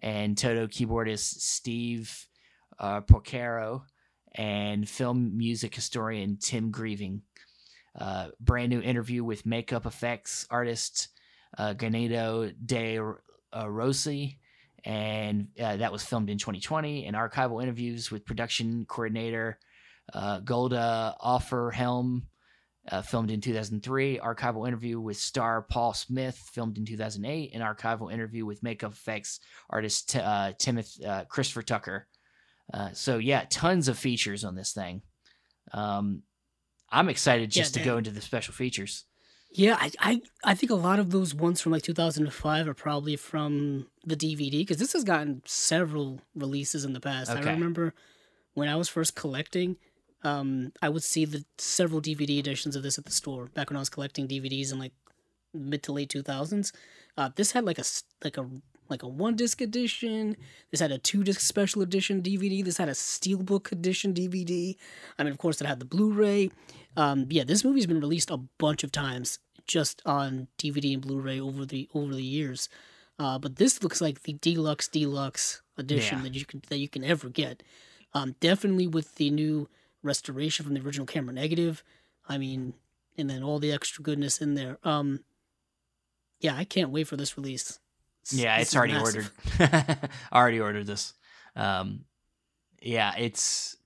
and 0.00 0.38
Toto 0.38 0.68
keyboardist 0.68 1.40
Steve 1.40 2.28
uh, 2.78 3.00
Porcaro 3.00 3.82
and 4.34 4.88
film 4.88 5.36
music 5.36 5.74
historian 5.74 6.38
Tim 6.40 6.72
Greiving. 6.72 7.20
Uh, 7.98 8.28
brand 8.40 8.70
new 8.70 8.80
interview 8.80 9.24
with 9.24 9.46
makeup 9.46 9.84
effects 9.84 10.46
artist 10.50 11.08
uh, 11.56 11.74
Ganado 11.74 12.54
de 12.64 12.98
uh, 12.98 13.68
Rossi, 13.68 14.38
and 14.84 15.48
uh, 15.60 15.76
that 15.76 15.92
was 15.92 16.04
filmed 16.04 16.30
in 16.30 16.38
2020. 16.38 17.06
And 17.06 17.16
archival 17.16 17.62
interviews 17.62 18.10
with 18.10 18.24
production 18.24 18.84
coordinator 18.86 19.58
uh, 20.12 20.40
Golda 20.40 21.16
Offenheim, 21.22 22.22
uh, 22.90 23.02
filmed 23.02 23.30
in 23.30 23.40
2003. 23.40 24.18
Archival 24.18 24.66
interview 24.66 25.00
with 25.00 25.16
star 25.16 25.62
Paul 25.62 25.92
Smith, 25.92 26.36
filmed 26.52 26.78
in 26.78 26.86
2008. 26.86 27.54
An 27.54 27.60
archival 27.60 28.12
interview 28.12 28.46
with 28.46 28.62
makeup 28.62 28.92
effects 28.92 29.40
artist 29.68 30.16
uh, 30.16 30.52
Timothy 30.58 31.04
Christopher 31.28 31.62
Tucker. 31.62 32.06
Uh, 32.72 32.90
so 32.92 33.18
yeah, 33.18 33.44
tons 33.48 33.88
of 33.88 33.98
features 33.98 34.44
on 34.44 34.54
this 34.54 34.72
thing. 34.72 35.02
Um, 35.72 36.22
I'm 36.90 37.08
excited 37.08 37.54
Yeah, 37.54 37.62
just 37.62 37.74
to 37.74 37.80
damn. 37.80 37.86
go 37.86 37.98
into 37.98 38.10
the 38.10 38.20
special 38.20 38.54
features. 38.54 39.04
Yeah, 39.50 39.76
I, 39.80 39.90
I 40.00 40.22
I 40.44 40.54
think 40.54 40.70
a 40.70 40.74
lot 40.74 40.98
of 40.98 41.10
those 41.10 41.34
ones 41.34 41.60
from 41.62 41.72
like 41.72 41.82
2005 41.82 42.68
are 42.68 42.74
probably 42.74 43.16
from 43.16 43.86
the 44.04 44.16
DVD 44.16 44.50
because 44.60 44.76
this 44.76 44.92
has 44.92 45.04
gotten 45.04 45.42
several 45.46 46.20
releases 46.34 46.84
in 46.84 46.92
the 46.92 47.00
past. 47.00 47.30
Okay. 47.30 47.48
I 47.48 47.52
remember 47.54 47.94
when 48.52 48.68
I 48.68 48.76
was 48.76 48.88
first 48.90 49.14
collecting, 49.14 49.76
um, 50.22 50.72
I 50.82 50.90
would 50.90 51.02
see 51.02 51.24
the 51.24 51.44
several 51.56 52.02
DVD 52.02 52.38
editions 52.38 52.76
of 52.76 52.82
this 52.82 52.98
at 52.98 53.06
the 53.06 53.10
store 53.10 53.46
back 53.54 53.70
when 53.70 53.76
I 53.76 53.80
was 53.80 53.88
collecting 53.88 54.28
DVDs 54.28 54.70
in 54.70 54.78
like 54.78 54.92
mid 55.54 55.82
to 55.84 55.92
late 55.92 56.10
2000s. 56.10 56.72
Uh, 57.16 57.30
this 57.34 57.52
had 57.52 57.64
like 57.64 57.78
a 57.78 57.84
like 58.22 58.36
a 58.36 58.46
like 58.88 59.02
a 59.02 59.08
one 59.08 59.36
disc 59.36 59.60
edition. 59.60 60.36
This 60.70 60.80
had 60.80 60.92
a 60.92 60.98
two 60.98 61.22
disc 61.24 61.40
special 61.40 61.82
edition 61.82 62.22
DVD. 62.22 62.64
This 62.64 62.78
had 62.78 62.88
a 62.88 62.92
steelbook 62.92 63.70
edition 63.72 64.14
DVD. 64.14 64.76
I 65.18 65.24
mean, 65.24 65.32
of 65.32 65.38
course, 65.38 65.60
it 65.60 65.66
had 65.66 65.78
the 65.80 65.84
Blu-ray. 65.84 66.50
Um, 66.96 67.26
yeah, 67.30 67.44
this 67.44 67.64
movie's 67.64 67.86
been 67.86 68.00
released 68.00 68.30
a 68.30 68.36
bunch 68.36 68.82
of 68.84 68.92
times 68.92 69.38
just 69.66 70.00
on 70.06 70.48
DVD 70.58 70.94
and 70.94 71.02
Blu-ray 71.02 71.38
over 71.40 71.64
the 71.66 71.88
over 71.94 72.14
the 72.14 72.22
years. 72.22 72.68
Uh, 73.18 73.38
but 73.38 73.56
this 73.56 73.82
looks 73.82 74.00
like 74.00 74.22
the 74.22 74.32
deluxe 74.34 74.88
deluxe 74.88 75.60
edition 75.76 76.18
Yeah. 76.18 76.24
that 76.24 76.34
you 76.34 76.44
can 76.44 76.62
that 76.68 76.78
you 76.78 76.88
can 76.88 77.04
ever 77.04 77.28
get. 77.28 77.62
Um, 78.14 78.36
definitely 78.40 78.86
with 78.86 79.16
the 79.16 79.30
new 79.30 79.68
restoration 80.02 80.64
from 80.64 80.74
the 80.74 80.80
original 80.80 81.06
camera 81.06 81.34
negative. 81.34 81.82
I 82.28 82.38
mean, 82.38 82.74
and 83.18 83.28
then 83.28 83.42
all 83.42 83.58
the 83.58 83.72
extra 83.72 84.02
goodness 84.02 84.40
in 84.40 84.54
there. 84.54 84.78
Um, 84.84 85.20
yeah, 86.40 86.54
I 86.56 86.64
can't 86.64 86.90
wait 86.90 87.08
for 87.08 87.16
this 87.16 87.36
release. 87.36 87.80
Yeah, 88.32 88.58
this 88.58 88.68
it's 88.68 88.76
already 88.76 88.92
massive. 88.94 89.32
ordered. 89.60 90.10
already 90.32 90.60
ordered 90.60 90.86
this. 90.86 91.14
Um, 91.56 92.04
yeah, 92.82 93.14
it's 93.18 93.76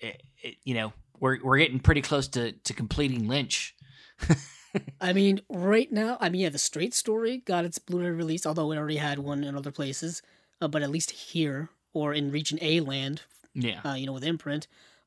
it, 0.00 0.22
it, 0.42 0.56
you 0.64 0.74
know 0.74 0.92
we're 1.20 1.38
we're 1.42 1.58
getting 1.58 1.78
pretty 1.80 2.02
close 2.02 2.28
to 2.28 2.52
to 2.52 2.72
completing 2.74 3.28
Lynch. 3.28 3.74
I 5.00 5.12
mean, 5.14 5.40
right 5.48 5.90
now, 5.90 6.18
I 6.20 6.28
mean, 6.28 6.42
yeah, 6.42 6.48
the 6.50 6.58
Straight 6.58 6.92
Story 6.92 7.38
got 7.38 7.64
its 7.64 7.78
Blu-ray 7.78 8.10
release, 8.10 8.44
although 8.44 8.70
it 8.72 8.76
already 8.76 8.96
had 8.96 9.18
one 9.18 9.42
in 9.42 9.56
other 9.56 9.70
places. 9.70 10.20
Uh, 10.60 10.68
but 10.68 10.82
at 10.82 10.90
least 10.90 11.10
here, 11.12 11.70
or 11.94 12.12
in 12.12 12.30
Region 12.30 12.58
A 12.60 12.80
land, 12.80 13.22
Yeah. 13.54 13.80
uh, 13.84 13.94
you 13.94 14.04
know, 14.06 14.12
with 14.12 14.24
imprint. 14.24 14.66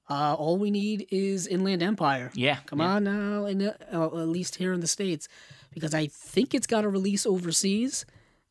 Uh, 0.09 0.33
all 0.33 0.57
we 0.57 0.71
need 0.71 1.07
is 1.11 1.45
Inland 1.45 1.83
Empire. 1.83 2.31
yeah. 2.33 2.57
Come 2.65 2.79
yeah. 2.79 2.85
on 2.95 3.03
now, 3.03 3.45
in 3.45 3.61
uh, 3.61 3.73
at 3.91 4.27
least 4.27 4.55
here 4.55 4.73
in 4.73 4.79
the 4.79 4.87
states, 4.87 5.27
because 5.71 5.93
I 5.93 6.07
think 6.07 6.55
it's 6.55 6.65
got 6.67 6.83
a 6.83 6.89
release 6.89 7.27
overseas, 7.27 8.05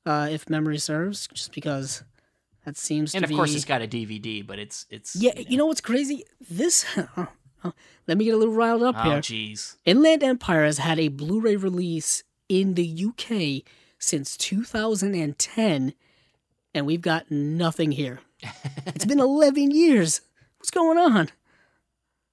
uh, 0.08 0.28
if 0.30 0.48
memory 0.48 0.78
serves. 0.78 1.28
Just 1.32 1.52
because 1.52 2.02
that 2.64 2.76
seems 2.76 3.12
to 3.12 3.14
be. 3.14 3.18
And 3.18 3.24
of 3.24 3.28
be. 3.28 3.36
course, 3.36 3.54
it's 3.54 3.64
got 3.64 3.82
a 3.82 3.86
DVD, 3.86 4.44
but 4.44 4.58
it's 4.58 4.86
it's 4.90 5.14
yeah, 5.14 5.38
you 5.38 5.56
know 5.56 5.66
what's 5.66 5.80
crazy? 5.80 6.24
This. 6.50 6.84
let 8.06 8.16
me 8.18 8.24
get 8.24 8.34
a 8.34 8.36
little 8.36 8.54
riled 8.54 8.82
up 8.82 8.96
here. 8.96 9.04
Oh, 9.04 9.10
here. 9.10 9.20
jeez. 9.20 9.76
Inland 9.84 10.22
Empire 10.22 10.64
has 10.64 10.78
had 10.78 10.98
a 10.98 11.08
Blu-ray 11.08 11.56
release 11.56 12.22
in 12.48 12.74
the 12.74 13.04
UK 13.06 13.68
since 13.98 14.36
2010, 14.36 15.92
and 16.74 16.86
we've 16.86 17.00
got 17.02 17.30
nothing 17.30 17.92
here. 17.92 18.20
It's 18.86 19.04
been 19.04 19.20
11 19.20 19.70
years. 19.70 20.22
What's 20.58 20.70
going 20.70 20.98
on? 20.98 21.28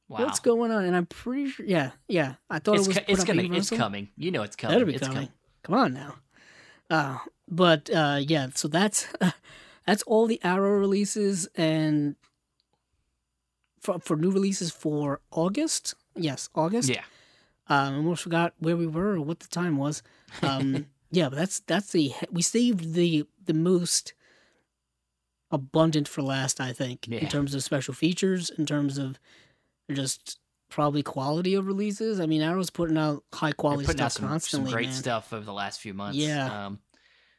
Wow. 0.07 0.25
What's 0.25 0.39
going 0.39 0.71
on? 0.71 0.85
And 0.85 0.95
I'm 0.95 1.05
pretty 1.05 1.49
sure. 1.49 1.65
Yeah, 1.65 1.91
yeah. 2.07 2.35
I 2.49 2.59
thought 2.59 2.75
it's 2.75 2.85
it 2.85 2.87
was. 2.87 2.97
co- 2.97 3.03
it's 3.07 3.23
gonna 3.23 3.43
it's 3.43 3.69
coming. 3.69 4.09
You 4.15 4.31
know 4.31 4.43
it's 4.43 4.55
coming. 4.55 4.85
Be 4.85 4.95
it's 4.95 5.07
coming. 5.07 5.29
Come 5.63 5.75
on 5.75 5.93
now. 5.93 6.15
Uh, 6.89 7.17
but 7.49 7.89
uh, 7.89 8.19
yeah, 8.21 8.47
so 8.55 8.67
that's 8.67 9.07
that's 9.85 10.03
all 10.03 10.27
the 10.27 10.39
Arrow 10.43 10.77
releases 10.79 11.47
and 11.55 12.15
for 13.79 13.99
for 13.99 14.15
new 14.17 14.31
releases 14.31 14.71
for 14.71 15.21
August. 15.31 15.93
Yes, 16.15 16.49
August. 16.55 16.89
Yeah. 16.89 17.03
Um, 17.67 17.93
I 17.93 17.97
almost 17.97 18.23
forgot 18.23 18.53
where 18.59 18.77
we 18.77 18.87
were 18.87 19.15
or 19.15 19.21
what 19.21 19.39
the 19.39 19.47
time 19.47 19.77
was. 19.77 20.03
Um, 20.43 20.85
yeah, 21.11 21.29
but 21.29 21.37
that's 21.37 21.59
that's 21.61 21.91
the 21.91 22.13
we 22.31 22.41
saved 22.41 22.93
the 22.93 23.25
the 23.43 23.53
most 23.53 24.13
abundant 25.51 26.07
for 26.07 26.21
last. 26.21 26.59
I 26.59 26.73
think 26.73 27.07
Yeah. 27.07 27.19
in 27.19 27.27
terms 27.27 27.53
of 27.53 27.63
special 27.63 27.93
features, 27.93 28.49
in 28.49 28.65
terms 28.65 28.97
of 28.97 29.19
just 29.91 30.39
probably 30.69 31.03
quality 31.03 31.53
of 31.53 31.67
releases. 31.67 32.19
I 32.19 32.25
mean, 32.25 32.41
Arrow's 32.41 32.69
putting 32.71 32.97
out 32.97 33.23
high 33.33 33.51
quality 33.51 33.85
putting 33.85 34.01
out 34.01 34.11
stuff 34.11 34.21
some, 34.23 34.29
constantly. 34.29 34.69
some 34.71 34.75
great 34.75 34.87
man. 34.87 34.95
stuff 34.95 35.31
over 35.31 35.45
the 35.45 35.53
last 35.53 35.79
few 35.79 35.93
months. 35.93 36.17
Yeah. 36.17 36.65
Um, 36.65 36.79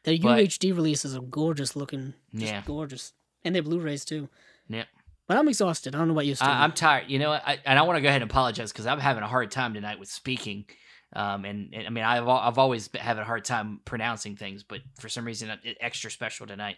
Their 0.06 0.16
But- 0.18 0.38
UHD 0.38 0.72
releases 0.74 1.14
are 1.14 1.20
gorgeous 1.20 1.76
looking. 1.76 2.14
Just 2.32 2.46
Yeah. 2.52 2.62
gorgeous. 2.64 3.12
And 3.44 3.54
their 3.54 3.62
Blu-rays 3.62 4.04
too. 4.06 4.28
yeah. 4.68 4.84
But 5.28 5.36
I'm 5.36 5.48
exhausted. 5.48 5.94
I 5.94 5.98
don't 5.98 6.06
know 6.08 6.14
what 6.14 6.24
you're. 6.24 6.36
I, 6.40 6.62
I'm 6.62 6.70
tired. 6.72 7.10
You 7.10 7.18
know. 7.18 7.32
I, 7.32 7.58
and 7.64 7.78
I 7.78 7.82
want 7.82 7.96
to 7.96 8.00
go 8.00 8.08
ahead 8.08 8.22
and 8.22 8.30
apologize 8.30 8.70
because 8.72 8.86
I'm 8.86 9.00
having 9.00 9.24
a 9.24 9.26
hard 9.26 9.50
time 9.50 9.74
tonight 9.74 9.98
with 9.98 10.08
speaking. 10.08 10.66
Um, 11.12 11.44
and, 11.44 11.74
and 11.74 11.84
I 11.86 11.90
mean, 11.90 12.04
I've 12.04 12.28
I've 12.28 12.58
always 12.58 12.86
been 12.86 13.00
having 13.00 13.22
a 13.22 13.26
hard 13.26 13.44
time 13.44 13.80
pronouncing 13.84 14.36
things, 14.36 14.62
but 14.62 14.82
for 15.00 15.08
some 15.08 15.24
reason, 15.24 15.50
extra 15.80 16.12
special 16.12 16.46
tonight. 16.46 16.76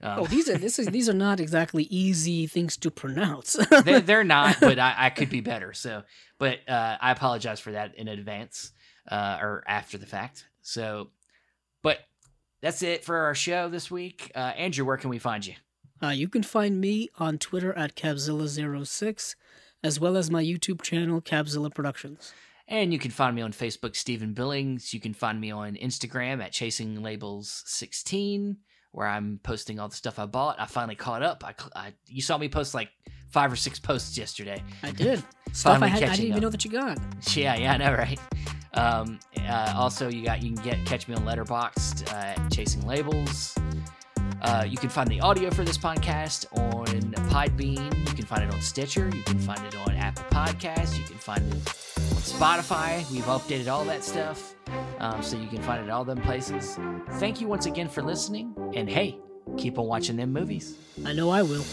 Um, 0.00 0.20
oh, 0.20 0.26
these 0.26 0.48
are 0.48 0.58
this 0.58 0.80
is 0.80 0.88
these 0.88 1.08
are 1.08 1.12
not 1.14 1.38
exactly 1.38 1.84
easy 1.84 2.48
things 2.48 2.76
to 2.78 2.90
pronounce. 2.90 3.52
they're, 3.84 4.00
they're 4.00 4.24
not, 4.24 4.56
but 4.60 4.80
I, 4.80 4.94
I 4.98 5.10
could 5.10 5.30
be 5.30 5.40
better. 5.40 5.72
So, 5.72 6.02
but 6.38 6.68
uh, 6.68 6.96
I 7.00 7.12
apologize 7.12 7.60
for 7.60 7.72
that 7.72 7.94
in 7.96 8.08
advance 8.08 8.72
uh, 9.08 9.38
or 9.40 9.62
after 9.68 9.98
the 9.98 10.06
fact. 10.06 10.46
So, 10.62 11.10
but 11.82 11.98
that's 12.64 12.82
it 12.82 13.04
for 13.04 13.18
our 13.18 13.34
show 13.34 13.68
this 13.68 13.90
week. 13.90 14.32
Uh, 14.34 14.38
Andrew, 14.56 14.86
where 14.86 14.96
can 14.96 15.10
we 15.10 15.18
find 15.18 15.44
you? 15.46 15.52
Uh, 16.02 16.08
you 16.08 16.28
can 16.28 16.42
find 16.42 16.80
me 16.80 17.10
on 17.18 17.36
Twitter 17.36 17.76
at 17.76 17.94
Cabzilla06, 17.94 19.34
as 19.82 20.00
well 20.00 20.16
as 20.16 20.30
my 20.30 20.42
YouTube 20.42 20.80
channel, 20.80 21.20
Cabzilla 21.20 21.72
Productions. 21.72 22.32
And 22.66 22.90
you 22.90 22.98
can 22.98 23.10
find 23.10 23.36
me 23.36 23.42
on 23.42 23.52
Facebook, 23.52 23.94
Stephen 23.94 24.32
Billings. 24.32 24.94
You 24.94 25.00
can 25.00 25.12
find 25.12 25.42
me 25.42 25.50
on 25.50 25.74
Instagram 25.74 26.42
at 26.42 26.52
Chasing 26.52 27.02
Labels 27.02 27.62
16, 27.66 28.56
where 28.94 29.08
I'm 29.08 29.40
posting 29.42 29.80
all 29.80 29.88
the 29.88 29.96
stuff 29.96 30.18
I 30.18 30.26
bought. 30.26 30.60
I 30.60 30.66
finally 30.66 30.94
caught 30.94 31.22
up. 31.22 31.44
I, 31.44 31.54
I 31.74 31.92
you 32.06 32.22
saw 32.22 32.38
me 32.38 32.48
post 32.48 32.74
like 32.74 32.90
five 33.28 33.52
or 33.52 33.56
six 33.56 33.80
posts 33.80 34.16
yesterday. 34.16 34.62
I 34.82 34.92
did. 34.92 35.22
Stuff 35.52 35.82
I, 35.82 35.86
had, 35.86 36.02
I 36.02 36.10
didn't 36.16 36.24
even 36.24 36.36
up. 36.36 36.42
know 36.42 36.50
that 36.50 36.64
you 36.64 36.70
got. 36.70 36.98
Yeah, 37.36 37.54
yeah, 37.54 37.74
I 37.74 37.76
know, 37.76 37.92
right? 37.92 38.18
Um, 38.74 39.20
uh, 39.40 39.72
also, 39.76 40.08
you 40.08 40.24
got 40.24 40.42
you 40.42 40.52
can 40.52 40.64
get 40.64 40.84
catch 40.84 41.06
me 41.06 41.14
on 41.14 41.24
Letterboxd 41.24 42.12
uh, 42.12 42.16
at 42.16 42.50
Chasing 42.52 42.84
Labels. 42.86 43.54
Uh, 44.42 44.64
you 44.68 44.76
can 44.76 44.88
find 44.90 45.08
the 45.08 45.20
audio 45.20 45.50
for 45.50 45.64
this 45.64 45.78
podcast 45.78 46.46
on 46.58 46.86
Podbean. 47.30 47.96
You 48.08 48.14
can 48.14 48.26
find 48.26 48.42
it 48.42 48.52
on 48.52 48.60
Stitcher. 48.60 49.10
You 49.14 49.22
can 49.22 49.38
find 49.38 49.64
it 49.64 49.76
on 49.76 49.94
Apple 49.94 50.24
Podcasts. 50.24 50.98
You 50.98 51.04
can 51.04 51.16
find 51.16 51.52
it 51.52 52.03
Spotify. 52.24 53.08
We've 53.10 53.24
updated 53.24 53.68
all 53.68 53.84
that 53.84 54.02
stuff, 54.02 54.54
um, 54.98 55.22
so 55.22 55.36
you 55.36 55.46
can 55.46 55.62
find 55.62 55.84
it 55.84 55.90
all 55.90 56.04
them 56.04 56.20
places. 56.22 56.78
Thank 57.12 57.40
you 57.40 57.46
once 57.46 57.66
again 57.66 57.88
for 57.88 58.02
listening, 58.02 58.54
and 58.74 58.88
hey, 58.88 59.18
keep 59.58 59.78
on 59.78 59.86
watching 59.86 60.16
them 60.16 60.32
movies. 60.32 60.78
I 61.04 61.12
know 61.12 61.30
I 61.30 61.42
will. 61.42 61.64